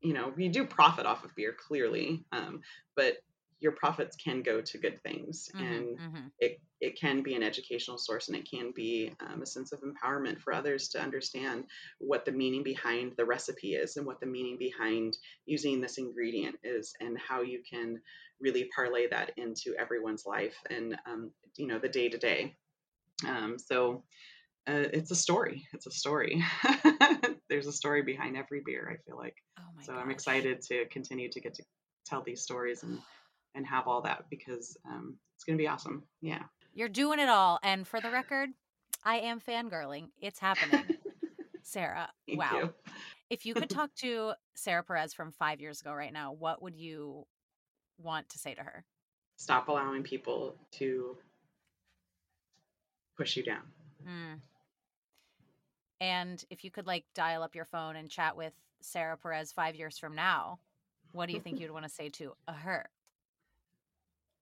you 0.00 0.14
know, 0.14 0.32
we 0.34 0.48
do 0.48 0.64
profit 0.64 1.06
off 1.06 1.24
of 1.24 1.34
beer 1.34 1.54
clearly, 1.56 2.24
um, 2.32 2.60
but 2.96 3.16
your 3.60 3.72
profits 3.72 4.16
can 4.16 4.42
go 4.42 4.60
to 4.60 4.78
good 4.78 5.00
things 5.02 5.50
mm-hmm, 5.54 5.66
and 5.66 5.98
mm-hmm. 5.98 6.26
it, 6.38 6.60
it 6.80 6.98
can 6.98 7.22
be 7.22 7.34
an 7.34 7.42
educational 7.42 7.98
source 7.98 8.28
and 8.28 8.36
it 8.36 8.48
can 8.50 8.72
be 8.74 9.12
um, 9.20 9.42
a 9.42 9.46
sense 9.46 9.72
of 9.72 9.80
empowerment 9.80 10.40
for 10.40 10.52
others 10.52 10.88
to 10.88 11.00
understand 11.00 11.64
what 11.98 12.24
the 12.24 12.32
meaning 12.32 12.62
behind 12.62 13.12
the 13.16 13.24
recipe 13.24 13.74
is 13.74 13.96
and 13.96 14.06
what 14.06 14.18
the 14.20 14.26
meaning 14.26 14.56
behind 14.58 15.16
using 15.46 15.80
this 15.80 15.98
ingredient 15.98 16.56
is 16.64 16.94
and 17.00 17.18
how 17.18 17.42
you 17.42 17.62
can 17.70 18.00
really 18.40 18.68
parlay 18.74 19.06
that 19.08 19.32
into 19.36 19.74
everyone's 19.78 20.24
life 20.26 20.56
and 20.70 20.96
um, 21.06 21.30
you 21.56 21.66
know 21.66 21.78
the 21.78 21.88
day 21.88 22.08
to 22.08 22.18
day 22.18 22.56
so 23.58 24.02
uh, 24.66 24.88
it's 24.92 25.10
a 25.10 25.16
story 25.16 25.66
it's 25.74 25.86
a 25.86 25.90
story 25.90 26.42
there's 27.48 27.66
a 27.66 27.72
story 27.72 28.02
behind 28.02 28.36
every 28.36 28.62
beer 28.64 28.90
i 28.90 28.96
feel 29.06 29.18
like 29.18 29.36
oh 29.58 29.62
so 29.82 29.92
gosh. 29.92 30.02
i'm 30.02 30.10
excited 30.10 30.62
to 30.62 30.86
continue 30.86 31.28
to 31.30 31.40
get 31.40 31.54
to 31.54 31.62
tell 32.06 32.22
these 32.22 32.42
stories 32.42 32.82
and 32.82 32.98
and 33.54 33.66
have 33.66 33.86
all 33.86 34.02
that 34.02 34.24
because 34.30 34.76
um, 34.86 35.16
it's 35.34 35.44
going 35.44 35.56
to 35.56 35.62
be 35.62 35.68
awesome. 35.68 36.02
Yeah. 36.20 36.42
You're 36.74 36.88
doing 36.88 37.18
it 37.18 37.28
all. 37.28 37.58
And 37.62 37.86
for 37.86 38.00
the 38.00 38.10
record, 38.10 38.50
I 39.04 39.16
am 39.16 39.40
fangirling. 39.40 40.08
It's 40.20 40.38
happening. 40.38 40.96
Sarah, 41.62 42.08
Thank 42.26 42.38
wow. 42.38 42.50
You. 42.54 42.74
if 43.28 43.46
you 43.46 43.54
could 43.54 43.70
talk 43.70 43.94
to 43.96 44.32
Sarah 44.54 44.82
Perez 44.82 45.14
from 45.14 45.32
five 45.32 45.60
years 45.60 45.80
ago 45.80 45.92
right 45.92 46.12
now, 46.12 46.32
what 46.32 46.62
would 46.62 46.76
you 46.76 47.26
want 47.98 48.28
to 48.30 48.38
say 48.38 48.54
to 48.54 48.62
her? 48.62 48.84
Stop 49.36 49.68
allowing 49.68 50.02
people 50.02 50.56
to 50.72 51.16
push 53.16 53.36
you 53.36 53.42
down. 53.42 53.62
Mm. 54.06 54.40
And 56.00 56.44
if 56.50 56.64
you 56.64 56.70
could 56.70 56.86
like 56.86 57.04
dial 57.14 57.42
up 57.42 57.54
your 57.54 57.66
phone 57.66 57.96
and 57.96 58.10
chat 58.10 58.36
with 58.36 58.52
Sarah 58.80 59.16
Perez 59.16 59.52
five 59.52 59.74
years 59.74 59.98
from 59.98 60.14
now, 60.14 60.58
what 61.12 61.26
do 61.26 61.34
you 61.34 61.40
think 61.40 61.60
you'd 61.60 61.70
want 61.70 61.84
to 61.84 61.90
say 61.90 62.08
to 62.10 62.34
her? 62.48 62.88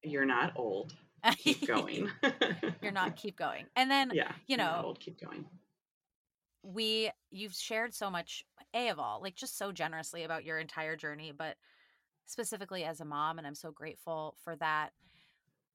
You're 0.03 0.25
not 0.25 0.53
old. 0.57 0.95
Keep 1.37 1.67
going. 1.67 2.11
you're 2.83 2.93
not 2.93 3.17
keep 3.17 3.37
going. 3.37 3.67
And 3.77 3.91
then 3.91 4.11
yeah, 4.15 4.33
you 4.47 4.57
know, 4.57 4.83
old, 4.85 5.01
keep 5.01 5.21
going. 5.21 5.45
We 6.63 7.11
you've 7.31 7.55
shared 7.55 7.95
so 7.95 8.11
much 8.11 8.45
a 8.75 8.89
of 8.89 8.99
all, 8.99 9.21
like 9.23 9.35
just 9.35 9.59
so 9.59 9.73
generously 9.73 10.25
about 10.25 10.45
your 10.45 10.59
entire 10.59 10.97
journey, 10.97 11.33
but 11.37 11.57
specifically 12.27 12.85
as 12.85 13.01
a 13.01 13.05
mom 13.05 13.39
and 13.39 13.47
I'm 13.47 13.55
so 13.55 13.71
grateful 13.71 14.37
for 14.45 14.57
that. 14.57 14.91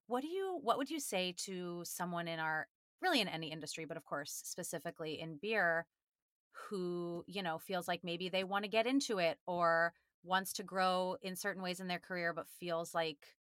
What 0.08 0.22
do 0.22 0.28
you 0.28 0.60
what 0.62 0.78
would 0.78 0.90
you 0.90 1.00
say 1.00 1.34
to 1.46 1.82
someone 1.86 2.28
in 2.28 2.40
our 2.40 2.68
really 3.02 3.22
in 3.22 3.28
any 3.28 3.52
industry, 3.52 3.86
but 3.86 3.98
of 3.98 4.06
course 4.06 4.42
specifically 4.46 5.20
in 5.20 5.38
beer 5.38 5.86
who, 6.70 7.24
you 7.28 7.42
know, 7.42 7.58
feels 7.58 7.88
like 7.88 8.04
maybe 8.04 8.30
they 8.30 8.44
want 8.44 8.64
to 8.64 8.70
get 8.70 8.86
into 8.86 9.18
it 9.18 9.40
or 9.48 9.94
wants 10.24 10.54
to 10.54 10.64
grow 10.64 11.18
in 11.22 11.36
certain 11.36 11.64
ways 11.64 11.80
in 11.80 11.88
their 11.88 12.00
career 12.00 12.34
but 12.34 12.48
feels 12.60 12.94
like 12.94 13.36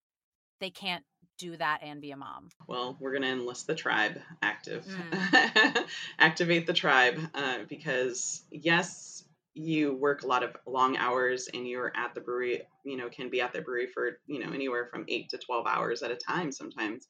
they 0.59 0.69
can't 0.69 1.03
do 1.37 1.55
that 1.57 1.79
and 1.81 2.01
be 2.01 2.11
a 2.11 2.17
mom? 2.17 2.49
Well, 2.67 2.97
we're 2.99 3.11
going 3.11 3.23
to 3.23 3.29
enlist 3.29 3.67
the 3.67 3.75
tribe 3.75 4.19
active. 4.41 4.85
Mm. 4.85 5.85
Activate 6.19 6.67
the 6.67 6.73
tribe 6.73 7.19
uh, 7.33 7.59
because, 7.67 8.43
yes, 8.51 9.23
you 9.53 9.95
work 9.95 10.23
a 10.23 10.27
lot 10.27 10.43
of 10.43 10.55
long 10.67 10.97
hours 10.97 11.49
and 11.53 11.67
you're 11.67 11.91
at 11.95 12.13
the 12.13 12.21
brewery, 12.21 12.61
you 12.83 12.97
know, 12.97 13.09
can 13.09 13.29
be 13.29 13.41
at 13.41 13.53
the 13.53 13.61
brewery 13.61 13.87
for, 13.87 14.19
you 14.27 14.43
know, 14.45 14.51
anywhere 14.51 14.87
from 14.91 15.05
eight 15.07 15.29
to 15.29 15.37
12 15.37 15.65
hours 15.65 16.03
at 16.03 16.11
a 16.11 16.15
time 16.15 16.51
sometimes. 16.51 17.07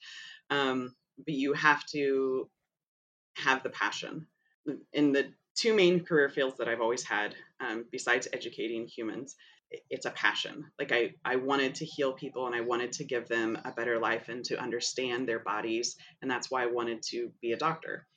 Um, 0.50 0.96
but 1.26 1.34
you 1.34 1.54
have 1.54 1.86
to 1.88 2.50
have 3.36 3.64
the 3.64 3.70
passion. 3.70 4.28
In 4.94 5.12
the 5.12 5.28
two 5.56 5.74
main 5.74 6.06
career 6.06 6.30
fields 6.30 6.58
that 6.58 6.68
I've 6.68 6.82
always 6.82 7.04
had, 7.04 7.36
um, 7.60 7.86
besides 7.92 8.28
educating 8.32 8.88
humans, 8.88 9.36
it's 9.90 10.06
a 10.06 10.12
passion. 10.12 10.66
Like 10.80 10.92
i 10.92 11.14
i 11.24 11.36
wanted 11.36 11.76
to 11.76 11.86
heal 11.86 12.14
people 12.14 12.48
and 12.48 12.56
i 12.56 12.62
wanted 12.62 12.92
to 12.94 13.06
give 13.06 13.28
them 13.28 13.58
a 13.64 13.72
better 13.72 14.00
life 14.00 14.30
and 14.30 14.44
to 14.46 14.62
understand 14.62 15.28
their 15.28 15.40
bodies 15.40 15.96
and 16.22 16.30
that's 16.30 16.50
why 16.50 16.64
i 16.64 16.68
wanted 16.68 17.04
to 17.10 17.32
be 17.42 17.52
a 17.52 17.58
doctor. 17.58 18.08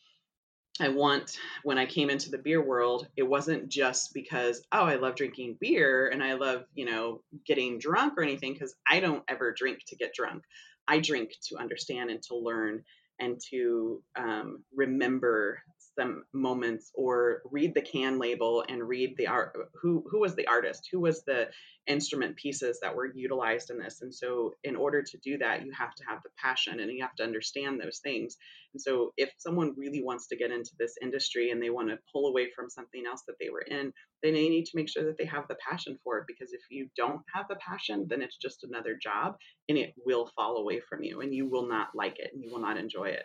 I 0.81 0.89
want 0.89 1.37
when 1.62 1.77
i 1.77 1.85
came 1.85 2.09
into 2.09 2.31
the 2.31 2.39
beer 2.39 2.65
world 2.65 3.07
it 3.16 3.24
wasn't 3.24 3.69
just 3.69 4.15
because 4.15 4.62
oh 4.73 4.85
i 4.85 4.95
love 4.95 5.16
drinking 5.16 5.59
beer 5.61 6.09
and 6.09 6.23
i 6.23 6.33
love 6.33 6.65
you 6.74 6.87
know 6.87 7.23
getting 7.47 7.79
drunk 7.79 8.15
or 8.16 8.23
anything 8.23 8.55
because 8.55 8.74
i 8.89 8.99
don't 9.01 9.23
ever 9.29 9.53
drink 9.53 9.81
to 9.89 9.97
get 9.97 10.15
drunk. 10.15 10.43
I 10.89 10.99
drink 10.99 11.33
to 11.49 11.59
understand 11.59 12.11
and 12.11 12.23
to 12.24 12.37
learn 12.37 12.83
and 13.20 13.41
to 13.51 14.03
um, 14.16 14.65
remember 14.74 15.62
some 15.98 16.24
moments 16.32 16.90
or 16.94 17.43
read 17.51 17.74
the 17.74 17.82
can 17.82 18.19
label 18.19 18.64
and 18.69 18.82
read 18.86 19.16
the 19.16 19.27
art 19.27 19.56
who 19.81 20.05
who 20.10 20.20
was 20.20 20.35
the 20.35 20.47
artist? 20.47 20.89
Who 20.90 21.01
was 21.01 21.23
the 21.24 21.48
instrument 21.86 22.36
pieces 22.36 22.78
that 22.81 22.94
were 22.94 23.12
utilized 23.14 23.70
in 23.70 23.78
this? 23.78 24.02
And 24.02 24.14
so 24.14 24.55
in 24.64 24.77
order 24.77 25.02
to 25.02 25.19
do 25.19 25.39
that 25.39 25.64
you 25.64 25.73
have 25.73 25.94
to 25.97 26.05
have 26.05 26.23
the 26.23 26.31
passion 26.39 26.81
and 26.81 26.90
you 26.90 27.02
have 27.02 27.14
to 27.16 27.24
understand 27.24 27.81
those 27.81 27.98
things. 27.98 28.36
And 28.73 28.81
so 28.81 29.12
if 29.16 29.31
someone 29.39 29.74
really 29.77 30.02
wants 30.02 30.28
to 30.28 30.36
get 30.36 30.51
into 30.51 30.70
this 30.78 30.94
industry 31.02 31.51
and 31.51 31.62
they 31.62 31.70
want 31.70 31.89
to 31.90 31.98
pull 32.12 32.28
away 32.28 32.48
from 32.55 32.70
something 32.70 33.05
else 33.06 33.23
that 33.27 33.36
they 33.40 33.51
were 33.51 33.60
in 33.60 33.93
then 34.23 34.35
they 34.35 34.48
need 34.48 34.64
to 34.66 34.77
make 34.77 34.89
sure 34.89 35.05
that 35.05 35.19
they 35.19 35.24
have 35.24 35.48
the 35.48 35.56
passion 35.69 35.98
for 36.05 36.19
it 36.19 36.24
because 36.27 36.52
if 36.52 36.60
you 36.70 36.89
don't 36.97 37.20
have 37.35 37.47
the 37.48 37.56
passion 37.56 38.06
then 38.09 38.23
it's 38.23 38.36
just 38.36 38.64
another 38.64 38.97
job 39.01 39.36
and 39.69 39.77
it 39.77 39.93
will 40.06 40.31
fall 40.36 40.56
away 40.56 40.81
from 40.81 41.02
you 41.02 41.20
and 41.20 41.35
you 41.35 41.48
will 41.48 41.69
not 41.69 41.89
like 41.94 42.19
it 42.19 42.31
and 42.32 42.43
you 42.43 42.51
will 42.51 42.60
not 42.60 42.78
enjoy 42.78 43.06
it. 43.06 43.24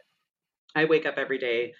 I 0.75 0.85
wake 0.85 1.05
up 1.05 1.15
every 1.17 1.37
day 1.37 1.73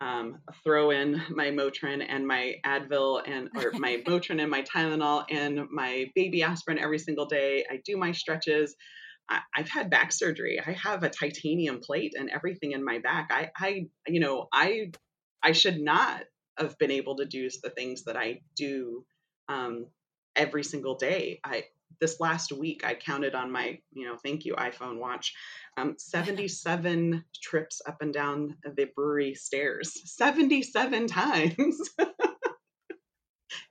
um, 0.00 0.38
throw 0.64 0.90
in 0.90 1.22
my 1.30 1.48
Motrin 1.48 2.04
and 2.06 2.26
my 2.26 2.56
Advil 2.64 3.22
and 3.26 3.50
or 3.56 3.72
my 3.78 4.02
Motrin 4.06 4.40
and 4.40 4.50
my 4.50 4.62
Tylenol 4.62 5.24
and 5.30 5.68
my 5.70 6.10
baby 6.14 6.42
aspirin 6.42 6.78
every 6.78 6.98
single 6.98 7.26
day. 7.26 7.64
I 7.70 7.80
do 7.84 7.96
my 7.96 8.12
stretches. 8.12 8.74
I, 9.28 9.40
have 9.52 9.68
had 9.68 9.90
back 9.90 10.12
surgery. 10.12 10.58
I 10.58 10.72
have 10.72 11.04
a 11.04 11.10
titanium 11.10 11.80
plate 11.80 12.14
and 12.18 12.30
everything 12.30 12.72
in 12.72 12.84
my 12.84 12.98
back. 12.98 13.28
I, 13.30 13.50
I, 13.56 13.86
you 14.08 14.18
know, 14.18 14.48
I 14.52 14.90
I 15.42 15.52
should 15.52 15.80
not 15.80 16.24
have 16.58 16.76
been 16.78 16.90
able 16.90 17.16
to 17.16 17.24
do 17.24 17.48
the 17.62 17.70
things 17.70 18.04
that 18.04 18.16
I 18.16 18.40
do 18.56 19.04
um, 19.48 19.86
every 20.36 20.64
single 20.64 20.96
day. 20.96 21.40
I 21.44 21.64
this 22.00 22.20
last 22.20 22.52
week 22.52 22.84
I 22.84 22.94
counted 22.94 23.34
on 23.34 23.50
my, 23.50 23.78
you 23.92 24.06
know, 24.06 24.16
thank 24.16 24.44
you 24.44 24.54
iPhone 24.54 24.98
watch, 24.98 25.34
um, 25.76 25.94
77 25.98 27.24
trips 27.42 27.80
up 27.86 28.02
and 28.02 28.12
down 28.12 28.56
the 28.64 28.86
brewery 28.94 29.34
stairs, 29.34 29.92
77 30.16 31.06
times. 31.06 31.80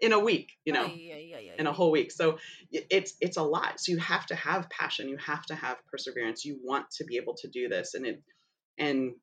in 0.01 0.11
a 0.11 0.19
week 0.19 0.51
you 0.65 0.73
know 0.73 0.85
in 1.57 1.67
a 1.67 1.73
whole 1.73 1.91
week. 1.91 2.11
So 2.11 2.37
it's 2.71 3.13
it's 3.21 3.37
a 3.37 3.43
lot. 3.43 3.79
So 3.79 3.91
you 3.91 3.97
have 3.99 4.25
to 4.27 4.35
have 4.35 4.69
passion. 4.69 5.09
You 5.09 5.17
have 5.17 5.45
to 5.47 5.55
have 5.55 5.77
perseverance. 5.85 6.45
You 6.45 6.59
want 6.63 6.89
to 6.97 7.05
be 7.05 7.17
able 7.17 7.35
to 7.35 7.47
do 7.47 7.67
this. 7.69 7.93
And 7.93 8.05
it 8.05 8.21
and 8.77 9.13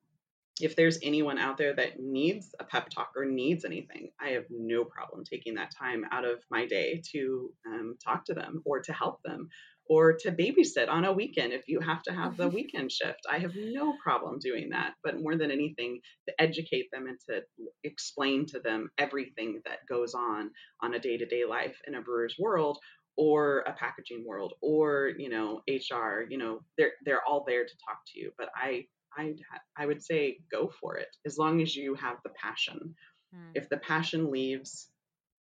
if 0.59 0.75
there's 0.75 0.99
anyone 1.03 1.37
out 1.37 1.57
there 1.57 1.73
that 1.73 1.99
needs 1.99 2.53
a 2.59 2.63
pep 2.63 2.89
talk 2.89 3.11
or 3.15 3.25
needs 3.25 3.65
anything, 3.65 4.09
I 4.19 4.29
have 4.29 4.45
no 4.49 4.83
problem 4.85 5.23
taking 5.23 5.55
that 5.55 5.71
time 5.77 6.05
out 6.11 6.25
of 6.25 6.39
my 6.49 6.65
day 6.65 7.01
to 7.13 7.51
um, 7.67 7.95
talk 8.03 8.25
to 8.25 8.33
them 8.33 8.61
or 8.65 8.81
to 8.81 8.93
help 8.93 9.21
them 9.23 9.49
or 9.89 10.13
to 10.13 10.31
babysit 10.31 10.89
on 10.89 11.05
a 11.05 11.13
weekend 11.13 11.53
if 11.53 11.67
you 11.67 11.79
have 11.79 12.03
to 12.03 12.13
have 12.13 12.37
the 12.37 12.47
weekend 12.57 12.91
shift. 12.91 13.21
I 13.31 13.39
have 13.39 13.53
no 13.55 13.95
problem 14.03 14.39
doing 14.39 14.69
that. 14.71 14.93
But 15.03 15.21
more 15.21 15.35
than 15.35 15.51
anything, 15.51 15.99
to 16.27 16.41
educate 16.41 16.89
them 16.91 17.07
and 17.07 17.19
to 17.29 17.41
explain 17.83 18.45
to 18.47 18.59
them 18.59 18.89
everything 18.97 19.61
that 19.65 19.79
goes 19.87 20.13
on 20.13 20.51
on 20.81 20.93
a 20.93 20.99
day 20.99 21.17
to 21.17 21.25
day 21.25 21.45
life 21.45 21.77
in 21.87 21.95
a 21.95 22.01
brewer's 22.01 22.35
world 22.39 22.77
or 23.17 23.59
a 23.61 23.73
packaging 23.73 24.23
world 24.25 24.53
or 24.61 25.11
you 25.17 25.27
know 25.27 25.61
hr 25.67 26.21
you 26.29 26.37
know 26.37 26.59
they're 26.77 26.91
they're 27.03 27.25
all 27.27 27.43
there 27.47 27.65
to 27.65 27.73
talk 27.83 27.97
to 28.05 28.19
you 28.19 28.31
but 28.37 28.49
i 28.55 28.85
I 29.17 29.33
I 29.75 29.85
would 29.85 30.03
say 30.03 30.39
go 30.51 30.69
for 30.69 30.97
it 30.97 31.09
as 31.25 31.37
long 31.37 31.61
as 31.61 31.75
you 31.75 31.95
have 31.95 32.17
the 32.23 32.31
passion. 32.31 32.95
Mm. 33.35 33.51
If 33.55 33.69
the 33.69 33.77
passion 33.77 34.31
leaves, 34.31 34.89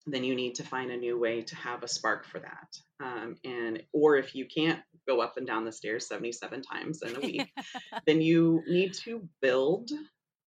then 0.06 0.24
you 0.24 0.34
need 0.34 0.56
to 0.56 0.64
find 0.64 0.90
a 0.90 0.96
new 0.96 1.18
way 1.18 1.42
to 1.42 1.56
have 1.56 1.82
a 1.82 1.88
spark 1.88 2.26
for 2.26 2.40
that. 2.40 2.76
Um, 3.02 3.36
and 3.44 3.82
or 3.92 4.16
if 4.16 4.34
you 4.34 4.46
can't 4.46 4.80
go 5.06 5.20
up 5.20 5.36
and 5.36 5.46
down 5.46 5.64
the 5.64 5.72
stairs 5.72 6.06
77 6.08 6.62
times 6.62 7.02
in 7.02 7.16
a 7.16 7.20
week, 7.20 7.52
then 8.06 8.20
you 8.20 8.62
need 8.66 8.94
to 9.04 9.28
build 9.40 9.90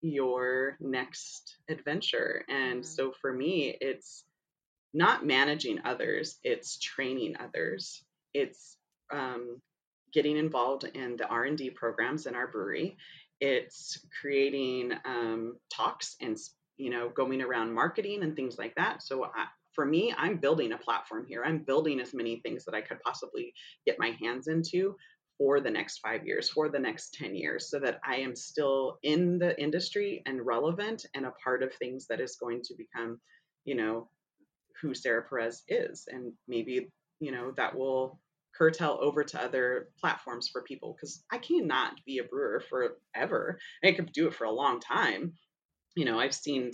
your 0.02 0.78
next 0.80 1.58
adventure. 1.70 2.44
And 2.50 2.82
mm. 2.82 2.86
so 2.86 3.14
for 3.22 3.32
me, 3.32 3.76
it's 3.80 4.24
not 4.94 5.26
managing 5.26 5.80
others; 5.86 6.38
it's 6.44 6.80
training 6.80 7.36
others. 7.40 8.04
It's 8.34 8.78
um, 9.12 9.62
getting 10.14 10.38
involved 10.38 10.84
in 10.84 11.16
the 11.18 11.28
r&d 11.28 11.72
programs 11.72 12.26
in 12.26 12.36
our 12.36 12.48
brewery. 12.48 12.98
It's 13.40 14.00
creating 14.22 14.94
um, 15.06 15.58
talks 15.72 16.16
and 16.22 16.38
you 16.78 16.90
know 16.90 17.10
going 17.10 17.42
around 17.42 17.74
marketing 17.74 18.24
and 18.24 18.36
things 18.36 18.58
like 18.58 18.76
that. 18.76 19.02
So 19.04 19.26
I, 19.26 19.46
for 19.74 19.86
me 19.86 20.14
i'm 20.18 20.38
building 20.38 20.74
a 20.74 20.78
platform 20.78 21.26
here. 21.28 21.44
I'm 21.46 21.60
building 21.60 22.00
as 22.00 22.14
many 22.14 22.42
things 22.42 22.66
that 22.66 22.76
i 22.76 22.82
could 22.82 23.02
possibly 23.02 23.54
get 23.86 24.00
my 24.00 24.16
hands 24.22 24.48
into 24.48 24.96
for 25.38 25.60
the 25.60 25.72
next 25.72 26.00
five 26.00 26.26
years 26.28 26.50
for 26.50 26.70
the 26.70 26.78
next 26.78 27.14
10 27.14 27.36
years 27.36 27.70
so 27.70 27.80
that 27.80 28.00
i 28.06 28.18
am 28.18 28.36
still 28.36 29.00
in 29.02 29.40
the 29.40 29.60
industry 29.60 30.22
and 30.26 30.46
relevant 30.46 31.06
and 31.16 31.26
a 31.26 31.34
part 31.44 31.64
of 31.64 31.74
things 31.74 32.06
that 32.08 32.20
is 32.20 32.36
going 32.36 32.62
to 32.62 32.76
become 32.76 33.20
you 33.64 33.76
know 33.76 34.10
who 34.82 34.94
sarah 34.94 35.24
perez 35.24 35.64
is. 35.68 36.08
And 36.12 36.34
maybe 36.48 36.90
you 37.20 37.32
know 37.32 37.54
that 37.58 37.76
will 37.76 38.20
curtail 38.62 39.00
over 39.02 39.24
to 39.24 39.44
other 39.44 39.88
platforms 40.00 40.48
for 40.48 40.62
people 40.62 40.96
because 40.96 41.24
I 41.32 41.40
cannot 41.40 41.94
be 42.06 42.20
a 42.20 42.24
brewer 42.24 42.62
forever. 42.70 43.58
I 43.84 43.92
could 43.94 44.12
do 44.12 44.28
it 44.28 44.36
for 44.36 44.44
a 44.44 44.52
long 44.52 44.80
time. 44.80 45.34
You 45.96 46.06
know, 46.06 46.20
I've 46.20 46.36
seen, 46.36 46.72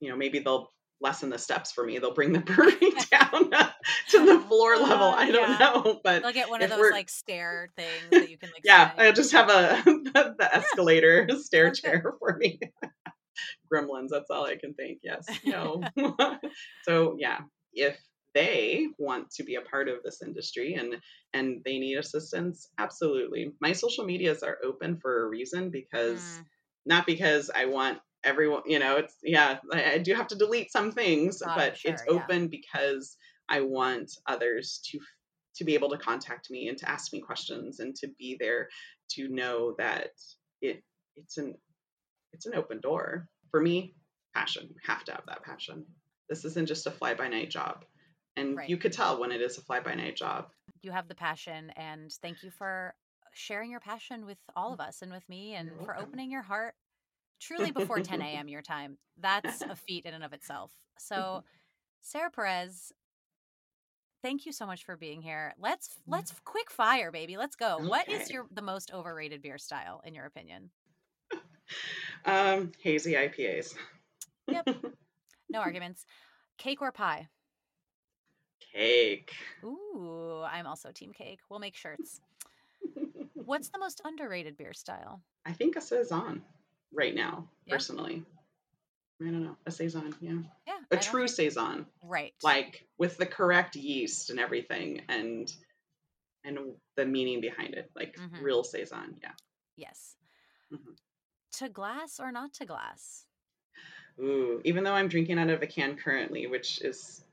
you 0.00 0.08
know, 0.08 0.16
maybe 0.16 0.38
they'll 0.38 0.70
lessen 0.98 1.28
the 1.28 1.36
steps 1.36 1.72
for 1.72 1.84
me. 1.84 1.98
They'll 1.98 2.14
bring 2.14 2.32
the 2.32 2.40
brewery 2.40 2.72
down 3.10 3.50
to 3.50 4.26
the 4.26 4.42
floor 4.48 4.76
uh, 4.76 4.80
level. 4.80 5.08
I 5.08 5.30
don't 5.30 5.50
yeah. 5.50 5.58
know, 5.58 6.00
but 6.02 6.22
they'll 6.22 6.32
get 6.32 6.48
one 6.48 6.62
of 6.62 6.70
those 6.70 6.90
like 6.90 7.10
stair 7.10 7.68
things 7.76 8.10
that 8.12 8.30
you 8.30 8.38
can 8.38 8.48
like. 8.54 8.62
yeah, 8.64 8.92
I 8.96 9.12
just 9.12 9.32
have 9.32 9.50
a 9.50 9.82
the 9.84 10.48
escalator 10.50 11.26
yeah. 11.28 11.36
stair 11.38 11.70
chair 11.70 12.14
for 12.18 12.38
me. 12.38 12.60
Gremlins. 13.70 14.08
That's 14.08 14.30
all 14.30 14.46
I 14.46 14.56
can 14.56 14.72
think. 14.72 15.00
Yes. 15.02 15.26
No. 15.44 15.82
so 16.84 17.16
yeah, 17.18 17.40
if 17.74 17.98
they 18.34 18.86
want 18.98 19.30
to 19.30 19.42
be 19.42 19.56
a 19.56 19.60
part 19.60 19.88
of 19.88 20.02
this 20.02 20.22
industry 20.22 20.74
and 20.74 20.96
and 21.32 21.62
they 21.64 21.78
need 21.78 21.96
assistance 21.96 22.68
absolutely 22.78 23.52
my 23.60 23.72
social 23.72 24.04
medias 24.04 24.42
are 24.42 24.58
open 24.64 24.96
for 24.96 25.24
a 25.24 25.28
reason 25.28 25.70
because 25.70 26.20
mm. 26.20 26.44
not 26.86 27.06
because 27.06 27.50
i 27.54 27.64
want 27.66 27.98
everyone 28.22 28.62
you 28.66 28.78
know 28.78 28.96
it's 28.96 29.16
yeah 29.22 29.58
i, 29.72 29.92
I 29.92 29.98
do 29.98 30.14
have 30.14 30.28
to 30.28 30.36
delete 30.36 30.70
some 30.70 30.92
things 30.92 31.42
but 31.44 31.76
sure, 31.76 31.92
it's 31.92 32.04
open 32.08 32.42
yeah. 32.42 32.48
because 32.48 33.16
i 33.48 33.60
want 33.60 34.12
others 34.26 34.80
to 34.90 35.00
to 35.56 35.64
be 35.64 35.74
able 35.74 35.90
to 35.90 35.98
contact 35.98 36.50
me 36.50 36.68
and 36.68 36.78
to 36.78 36.88
ask 36.88 37.12
me 37.12 37.20
questions 37.20 37.80
and 37.80 37.94
to 37.96 38.08
be 38.18 38.36
there 38.38 38.68
to 39.10 39.28
know 39.28 39.74
that 39.78 40.10
it 40.62 40.82
it's 41.16 41.38
an 41.38 41.54
it's 42.32 42.46
an 42.46 42.54
open 42.54 42.80
door 42.80 43.28
for 43.50 43.60
me 43.60 43.94
passion 44.34 44.68
you 44.68 44.76
have 44.86 45.04
to 45.04 45.12
have 45.12 45.24
that 45.26 45.42
passion 45.42 45.84
this 46.28 46.44
isn't 46.44 46.68
just 46.68 46.86
a 46.86 46.90
fly 46.90 47.14
by 47.14 47.26
night 47.26 47.50
job 47.50 47.84
and 48.36 48.56
right. 48.56 48.68
you 48.68 48.76
could 48.76 48.92
tell 48.92 49.20
when 49.20 49.32
it 49.32 49.40
is 49.40 49.58
a 49.58 49.62
fly 49.62 49.80
by 49.80 49.94
night 49.94 50.16
job. 50.16 50.48
You 50.82 50.92
have 50.92 51.08
the 51.08 51.14
passion, 51.14 51.70
and 51.76 52.12
thank 52.22 52.42
you 52.42 52.50
for 52.50 52.94
sharing 53.32 53.70
your 53.70 53.80
passion 53.80 54.26
with 54.26 54.38
all 54.56 54.72
of 54.72 54.80
us 54.88 55.02
and 55.02 55.12
with 55.12 55.28
me, 55.28 55.54
and 55.54 55.70
for 55.84 55.96
opening 55.96 56.30
your 56.30 56.42
heart 56.42 56.74
truly 57.40 57.70
before 57.70 58.00
10 58.00 58.22
a.m. 58.22 58.48
your 58.48 58.62
time. 58.62 58.98
That's 59.18 59.62
a 59.62 59.74
feat 59.74 60.04
in 60.04 60.14
and 60.14 60.24
of 60.24 60.32
itself. 60.32 60.72
So, 60.98 61.42
Sarah 62.02 62.30
Perez, 62.30 62.92
thank 64.22 64.46
you 64.46 64.52
so 64.52 64.66
much 64.66 64.84
for 64.84 64.96
being 64.96 65.22
here. 65.22 65.54
Let's 65.58 65.98
let's 66.06 66.32
quick 66.44 66.70
fire, 66.70 67.10
baby. 67.10 67.36
Let's 67.36 67.56
go. 67.56 67.76
Okay. 67.76 67.86
What 67.86 68.08
is 68.08 68.30
your 68.30 68.46
the 68.52 68.62
most 68.62 68.92
overrated 68.92 69.42
beer 69.42 69.58
style 69.58 70.00
in 70.04 70.14
your 70.14 70.26
opinion? 70.26 70.70
Um, 72.24 72.72
hazy 72.82 73.14
IPAs. 73.14 73.74
yep. 74.48 74.68
No 75.48 75.60
arguments. 75.60 76.04
Cake 76.58 76.82
or 76.82 76.92
pie? 76.92 77.28
Cake. 78.72 79.32
Ooh, 79.64 80.42
I'm 80.44 80.66
also 80.66 80.90
team 80.92 81.12
cake. 81.12 81.40
We'll 81.48 81.60
make 81.60 81.76
shirts. 81.76 82.20
What's 83.34 83.68
the 83.70 83.78
most 83.78 84.00
underrated 84.04 84.56
beer 84.56 84.72
style? 84.72 85.20
I 85.44 85.52
think 85.52 85.76
a 85.76 85.80
saison 85.80 86.42
right 86.92 87.14
now, 87.14 87.48
yeah. 87.66 87.74
personally. 87.74 88.24
I 89.20 89.24
don't 89.24 89.44
know. 89.44 89.56
A 89.66 89.70
saison, 89.70 90.14
yeah. 90.20 90.38
Yeah. 90.66 90.78
A 90.90 90.96
true 90.96 91.28
saison. 91.28 91.86
Right. 92.02 92.32
Like 92.42 92.86
with 92.98 93.18
the 93.18 93.26
correct 93.26 93.76
yeast 93.76 94.30
and 94.30 94.40
everything 94.40 95.02
and 95.08 95.52
and 96.42 96.58
the 96.96 97.04
meaning 97.04 97.40
behind 97.40 97.74
it. 97.74 97.90
Like 97.94 98.16
mm-hmm. 98.16 98.42
real 98.42 98.64
saison, 98.64 99.16
yeah. 99.22 99.32
Yes. 99.76 100.16
Mm-hmm. 100.72 100.92
To 101.58 101.68
glass 101.68 102.18
or 102.18 102.32
not 102.32 102.54
to 102.54 102.66
glass? 102.66 103.24
Ooh, 104.18 104.60
even 104.64 104.84
though 104.84 104.92
I'm 104.92 105.08
drinking 105.08 105.38
out 105.38 105.50
of 105.50 105.62
a 105.62 105.66
can 105.66 105.96
currently, 105.96 106.46
which 106.46 106.80
is 106.82 107.24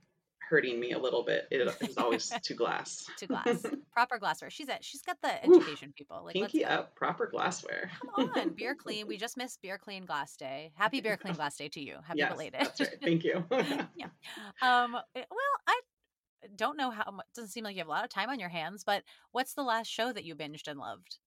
hurting 0.50 0.80
me 0.80 0.92
a 0.92 1.00
little 1.00 1.24
bit. 1.24 1.48
It 1.52 1.68
is 1.82 1.98
always 1.98 2.30
to 2.30 2.54
glass. 2.54 3.10
to 3.18 3.28
glass. 3.28 3.66
Proper 3.94 4.18
glassware. 4.18 4.50
She's 4.50 4.70
at 4.70 4.84
she's 4.84 5.02
got 5.02 5.18
the 5.22 5.44
education 5.44 5.94
people. 5.96 6.22
Like 6.24 6.34
pinky 6.34 6.66
up, 6.66 6.96
proper 6.96 7.28
glassware. 7.28 7.90
Come 8.16 8.32
on, 8.36 8.50
beer 8.52 8.76
clean. 8.80 9.08
We 9.08 9.18
just 9.18 9.38
missed 9.38 9.62
beer 9.62 9.78
clean 9.78 10.06
glass 10.06 10.36
day. 10.36 10.72
Happy 10.76 11.02
beer 11.02 11.18
clean 11.18 11.34
glass 11.34 11.58
day 11.58 11.70
to 11.70 11.82
you. 11.82 11.98
Happy 12.06 12.20
yes, 12.20 12.32
belated. 12.32 12.62
That's 12.62 12.80
right. 12.80 13.02
Thank 13.02 13.24
you. 13.24 13.44
yeah. 13.52 14.08
Um 14.62 14.96
eh, 15.16 15.24
well, 15.30 15.40
I 15.68 15.82
don't 16.56 16.78
know 16.78 16.92
how 16.92 17.20
doesn't 17.36 17.52
seem 17.52 17.64
like 17.64 17.76
you 17.76 17.80
have 17.80 17.88
a 17.88 17.92
lot 17.92 18.04
of 18.04 18.10
time 18.10 18.30
on 18.30 18.40
your 18.40 18.50
hands, 18.50 18.84
but 18.84 19.04
what's 19.32 19.54
the 19.54 19.64
last 19.64 19.88
show 19.88 20.12
that 20.12 20.24
you 20.24 20.36
binged 20.36 20.68
and 20.68 20.80
loved? 20.80 21.18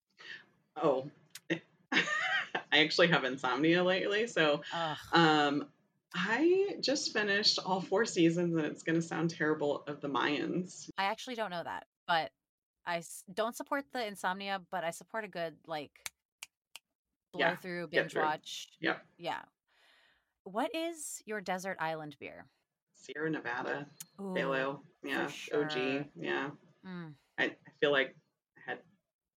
Oh. 0.80 1.10
I 2.72 2.78
actually 2.84 3.08
have 3.08 3.24
insomnia 3.24 3.82
lately, 3.82 4.28
so 4.28 4.62
Ugh. 4.72 4.96
um 5.12 5.66
I 6.14 6.76
just 6.80 7.12
finished 7.12 7.58
all 7.64 7.80
four 7.80 8.04
seasons, 8.04 8.56
and 8.56 8.66
it's 8.66 8.82
going 8.82 8.96
to 8.96 9.02
sound 9.02 9.30
terrible 9.30 9.84
of 9.86 10.00
the 10.00 10.08
Mayans. 10.08 10.90
I 10.98 11.04
actually 11.04 11.36
don't 11.36 11.50
know 11.50 11.62
that, 11.62 11.86
but 12.06 12.30
I 12.86 13.02
don't 13.32 13.56
support 13.56 13.84
the 13.92 14.06
insomnia, 14.06 14.60
but 14.70 14.82
I 14.82 14.90
support 14.90 15.24
a 15.24 15.28
good 15.28 15.54
like 15.66 15.92
blow 17.32 17.40
yeah, 17.40 17.56
through 17.56 17.88
binge 17.88 18.12
through. 18.12 18.22
watch. 18.22 18.68
Yeah, 18.80 18.96
yeah. 19.18 19.42
What 20.44 20.74
is 20.74 21.22
your 21.26 21.40
desert 21.40 21.76
island 21.78 22.16
beer? 22.18 22.46
Sierra 22.94 23.30
Nevada, 23.30 23.86
Ooh, 24.20 24.34
pale. 24.34 24.82
Yeah, 25.04 25.28
sure. 25.28 25.64
OG. 25.64 26.06
Yeah. 26.16 26.50
Mm. 26.86 27.14
I, 27.38 27.44
I 27.44 27.70
feel 27.80 27.92
like 27.92 28.14
I 28.56 28.70
had 28.70 28.78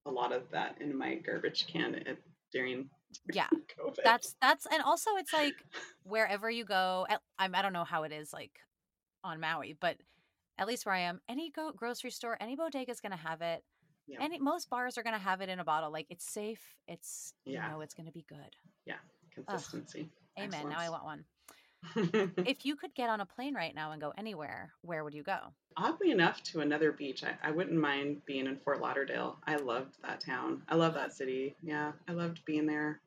a 0.06 0.12
lot 0.12 0.32
of 0.32 0.44
that 0.52 0.78
in 0.82 0.98
my 0.98 1.16
garbage 1.16 1.68
can 1.68 1.96
at, 1.96 2.18
during 2.52 2.90
yeah 3.34 3.48
that's 4.04 4.36
that's 4.42 4.66
and 4.72 4.82
also 4.84 5.12
it's 5.18 5.34
like 5.34 5.56
wherever 6.04 6.50
you 6.50 6.66
go 6.66 7.06
at, 7.10 7.22
I'm, 7.38 7.56
i 7.56 7.62
don't 7.62 7.74
know 7.74 7.84
how 7.84 8.04
it 8.04 8.12
is 8.12 8.34
like 8.34 8.52
on 9.24 9.40
maui 9.40 9.76
but 9.80 9.98
at 10.58 10.68
least 10.68 10.86
where 10.86 10.96
i 10.96 11.00
am 11.00 11.22
any 11.30 11.52
go 11.52 11.72
grocery 11.76 12.12
store 12.12 12.38
any 12.40 12.56
bodega 12.56 12.92
is 12.92 13.02
going 13.02 13.12
to 13.12 13.18
have 13.18 13.42
it 13.42 13.64
yeah. 14.08 14.18
any 14.22 14.40
most 14.40 14.70
bars 14.70 14.98
are 14.98 15.04
going 15.04 15.16
to 15.16 15.22
have 15.22 15.42
it 15.42 15.50
in 15.50 15.60
a 15.60 15.64
bottle 15.64 15.92
like 15.92 16.08
it's 16.10 16.26
safe 16.26 16.76
it's 16.88 17.34
yeah. 17.46 17.66
you 17.66 17.72
know 17.72 17.82
it's 17.82 17.94
going 17.94 18.08
to 18.08 18.12
be 18.12 18.26
good 18.28 18.56
yeah 18.86 18.96
consistency. 19.34 20.10
Amen. 20.40 20.70
Now 20.70 20.80
I 20.80 20.90
want 20.90 21.04
one. 21.04 21.26
if 21.96 22.66
you 22.66 22.76
could 22.76 22.94
get 22.96 23.10
on 23.10 23.22
a 23.22 23.26
plane 23.26 23.56
right 23.56 23.76
now 23.76 23.92
and 23.92 24.02
go 24.02 24.14
anywhere, 24.18 24.72
where 24.82 25.04
would 25.04 25.14
you 25.14 25.24
go? 25.24 25.38
Oddly 25.78 26.12
enough, 26.12 26.44
to 26.44 26.62
another 26.62 26.92
beach. 26.92 27.24
I, 27.24 27.36
I 27.48 27.52
wouldn't 27.52 27.80
mind 27.80 28.22
being 28.26 28.48
in 28.48 28.58
Fort 28.58 28.82
Lauderdale. 28.82 29.38
I 29.46 29.56
loved 29.56 29.98
that 30.04 30.22
town. 30.22 30.62
I 30.70 30.76
love 30.76 30.94
that 30.94 31.14
city. 31.14 31.56
Yeah, 31.62 31.92
I 32.08 32.14
loved 32.14 32.46
being 32.46 32.66
there. 32.66 33.02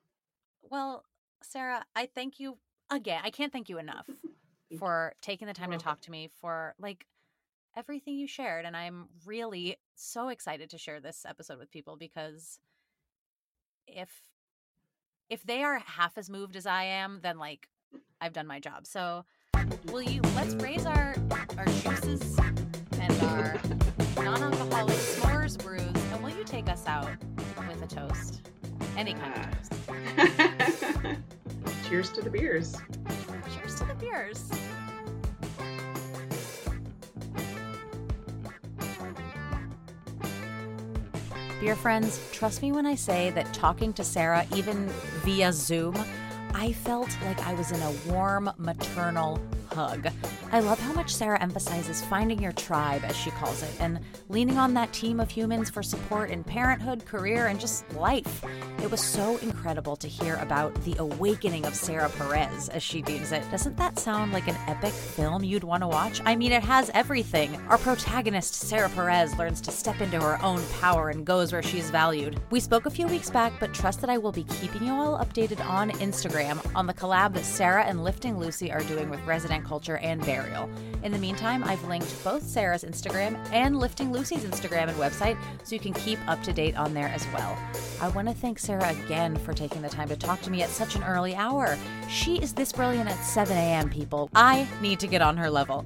Well, 0.62 1.04
Sarah, 1.42 1.84
I 1.94 2.08
thank 2.12 2.40
you 2.40 2.58
again. 2.90 3.20
I 3.24 3.30
can't 3.30 3.52
thank 3.52 3.68
you 3.68 3.78
enough 3.78 4.08
for 4.78 5.14
taking 5.22 5.46
the 5.46 5.54
time 5.54 5.70
to 5.70 5.78
talk 5.78 6.00
to 6.02 6.10
me, 6.10 6.30
for 6.40 6.74
like 6.78 7.06
everything 7.76 8.18
you 8.18 8.26
shared. 8.26 8.64
And 8.64 8.76
I'm 8.76 9.08
really 9.24 9.76
so 9.94 10.28
excited 10.28 10.70
to 10.70 10.78
share 10.78 11.00
this 11.00 11.24
episode 11.28 11.58
with 11.58 11.70
people 11.70 11.96
because 11.96 12.58
if 13.86 14.10
if 15.28 15.42
they 15.42 15.62
are 15.62 15.78
half 15.80 16.16
as 16.18 16.30
moved 16.30 16.56
as 16.56 16.66
I 16.66 16.84
am, 16.84 17.20
then 17.22 17.38
like 17.38 17.68
I've 18.20 18.32
done 18.32 18.46
my 18.46 18.60
job. 18.60 18.86
So 18.86 19.24
will 19.86 20.02
you 20.02 20.20
let's 20.34 20.54
raise 20.56 20.86
our 20.86 21.14
our 21.56 21.64
juices 21.66 22.38
and 23.00 23.22
our 23.22 23.60
non-alcoholic 24.16 24.96
s'mores 24.96 25.62
brews 25.62 25.82
and 25.84 26.22
will 26.22 26.30
you 26.30 26.44
take 26.44 26.68
us 26.68 26.86
out 26.86 27.10
with 27.68 27.82
a 27.82 27.86
toast? 27.86 28.48
Any 28.96 29.14
kind 29.14 29.34
of 29.34 29.50
toast. 29.52 31.18
Cheers 31.88 32.10
to 32.12 32.22
the 32.22 32.30
beers. 32.30 32.76
Cheers 33.54 33.74
to 33.76 33.84
the 33.84 33.94
beers. 33.94 34.50
Beer 41.60 41.74
friends, 41.74 42.20
trust 42.32 42.60
me 42.60 42.70
when 42.70 42.86
I 42.86 42.94
say 42.94 43.30
that 43.30 43.52
talking 43.54 43.92
to 43.94 44.04
Sarah, 44.04 44.46
even 44.54 44.86
via 45.24 45.52
Zoom, 45.52 45.96
I 46.58 46.72
felt 46.72 47.14
like 47.26 47.46
I 47.46 47.52
was 47.52 47.70
in 47.70 47.82
a 47.82 47.92
warm 48.10 48.50
maternal 48.56 49.38
hug. 49.70 50.08
I 50.56 50.60
love 50.60 50.80
how 50.80 50.94
much 50.94 51.14
Sarah 51.14 51.38
emphasizes 51.42 52.02
finding 52.06 52.40
your 52.40 52.52
tribe, 52.52 53.02
as 53.04 53.14
she 53.14 53.30
calls 53.32 53.62
it, 53.62 53.70
and 53.78 54.00
leaning 54.30 54.56
on 54.56 54.72
that 54.72 54.90
team 54.90 55.20
of 55.20 55.30
humans 55.30 55.68
for 55.68 55.82
support 55.82 56.30
in 56.30 56.42
parenthood, 56.42 57.04
career, 57.04 57.48
and 57.48 57.60
just 57.60 57.84
life. 57.92 58.42
It 58.82 58.90
was 58.90 59.02
so 59.04 59.36
incredible 59.42 59.96
to 59.96 60.08
hear 60.08 60.36
about 60.36 60.74
the 60.84 60.96
awakening 60.98 61.66
of 61.66 61.74
Sarah 61.74 62.08
Perez, 62.08 62.70
as 62.70 62.82
she 62.82 63.02
deems 63.02 63.32
it. 63.32 63.42
Doesn't 63.50 63.76
that 63.76 63.98
sound 63.98 64.32
like 64.32 64.48
an 64.48 64.56
epic 64.66 64.94
film 64.94 65.44
you'd 65.44 65.62
want 65.62 65.82
to 65.82 65.88
watch? 65.88 66.22
I 66.24 66.34
mean, 66.34 66.52
it 66.52 66.64
has 66.64 66.90
everything. 66.94 67.54
Our 67.68 67.76
protagonist, 67.76 68.54
Sarah 68.54 68.88
Perez, 68.88 69.36
learns 69.36 69.60
to 69.60 69.70
step 69.70 70.00
into 70.00 70.18
her 70.22 70.42
own 70.42 70.62
power 70.80 71.10
and 71.10 71.26
goes 71.26 71.52
where 71.52 71.62
she's 71.62 71.90
valued. 71.90 72.40
We 72.48 72.60
spoke 72.60 72.86
a 72.86 72.90
few 72.90 73.06
weeks 73.08 73.28
back, 73.28 73.52
but 73.60 73.74
trust 73.74 74.00
that 74.00 74.08
I 74.08 74.16
will 74.16 74.32
be 74.32 74.44
keeping 74.44 74.86
you 74.86 74.94
all 74.94 75.18
updated 75.18 75.62
on 75.68 75.90
Instagram 75.90 76.66
on 76.74 76.86
the 76.86 76.94
collab 76.94 77.34
that 77.34 77.44
Sarah 77.44 77.84
and 77.84 78.02
Lifting 78.02 78.38
Lucy 78.38 78.72
are 78.72 78.80
doing 78.84 79.10
with 79.10 79.20
Resident 79.26 79.62
Culture 79.66 79.98
and 79.98 80.22
Burial. 80.46 80.70
In 81.02 81.12
the 81.12 81.18
meantime, 81.18 81.62
I've 81.64 81.82
linked 81.84 82.24
both 82.24 82.42
Sarah's 82.42 82.84
Instagram 82.84 83.36
and 83.52 83.78
Lifting 83.78 84.12
Lucy's 84.12 84.44
Instagram 84.44 84.88
and 84.88 84.96
website 84.96 85.36
so 85.62 85.74
you 85.74 85.80
can 85.80 85.92
keep 85.92 86.18
up 86.28 86.42
to 86.44 86.52
date 86.52 86.76
on 86.76 86.94
there 86.94 87.08
as 87.08 87.26
well. 87.34 87.56
I 88.00 88.08
want 88.08 88.28
to 88.28 88.34
thank 88.34 88.58
Sarah 88.58 88.90
again 88.90 89.36
for 89.36 89.52
taking 89.52 89.82
the 89.82 89.88
time 89.88 90.08
to 90.08 90.16
talk 90.16 90.40
to 90.42 90.50
me 90.50 90.62
at 90.62 90.70
such 90.70 90.96
an 90.96 91.02
early 91.04 91.34
hour. 91.34 91.76
She 92.08 92.36
is 92.36 92.52
this 92.52 92.72
brilliant 92.72 93.10
at 93.10 93.22
7 93.24 93.56
a.m., 93.56 93.90
people. 93.90 94.30
I 94.34 94.66
need 94.80 95.00
to 95.00 95.06
get 95.06 95.22
on 95.22 95.36
her 95.36 95.50
level. 95.50 95.84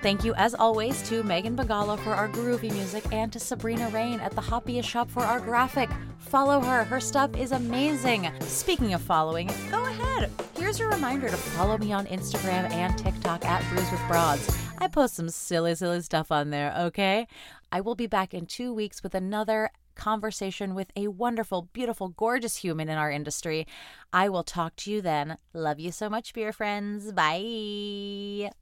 Thank 0.00 0.24
you, 0.24 0.32
as 0.34 0.54
always, 0.54 1.02
to 1.08 1.24
Megan 1.24 1.56
Bagala 1.56 1.98
for 1.98 2.14
our 2.14 2.28
groovy 2.28 2.72
music 2.72 3.04
and 3.12 3.32
to 3.32 3.40
Sabrina 3.40 3.88
Rain 3.88 4.20
at 4.20 4.32
the 4.32 4.40
Hoppiest 4.40 4.84
Shop 4.88 5.10
for 5.10 5.24
our 5.24 5.40
graphic. 5.40 5.90
Follow 6.18 6.60
her, 6.60 6.84
her 6.84 7.00
stuff 7.00 7.36
is 7.36 7.50
amazing. 7.50 8.30
Speaking 8.42 8.94
of 8.94 9.02
following, 9.02 9.50
go 9.70 9.84
ahead. 9.84 10.30
Here's 10.56 10.78
a 10.78 10.86
reminder 10.86 11.28
to 11.28 11.36
follow 11.36 11.78
me 11.78 11.92
on 11.92 12.06
Instagram 12.06 12.70
and 12.70 12.96
TikTok 12.96 13.44
at 13.44 13.68
Brews 13.70 13.90
with 13.90 14.00
Broads. 14.06 14.56
I 14.78 14.86
post 14.86 15.14
some 15.14 15.30
silly, 15.30 15.74
silly 15.74 16.00
stuff 16.02 16.30
on 16.30 16.50
there, 16.50 16.72
okay? 16.78 17.26
I 17.72 17.80
will 17.80 17.96
be 17.96 18.06
back 18.06 18.32
in 18.32 18.46
two 18.46 18.72
weeks 18.72 19.02
with 19.02 19.14
another 19.16 19.70
conversation 19.96 20.76
with 20.76 20.92
a 20.94 21.08
wonderful, 21.08 21.68
beautiful, 21.72 22.10
gorgeous 22.10 22.58
human 22.58 22.88
in 22.88 22.96
our 22.96 23.10
industry. 23.10 23.66
I 24.12 24.28
will 24.28 24.44
talk 24.44 24.76
to 24.76 24.92
you 24.92 25.02
then. 25.02 25.38
Love 25.52 25.80
you 25.80 25.90
so 25.90 26.08
much, 26.08 26.32
beer 26.34 26.52
friends. 26.52 27.10
Bye. 27.10 28.52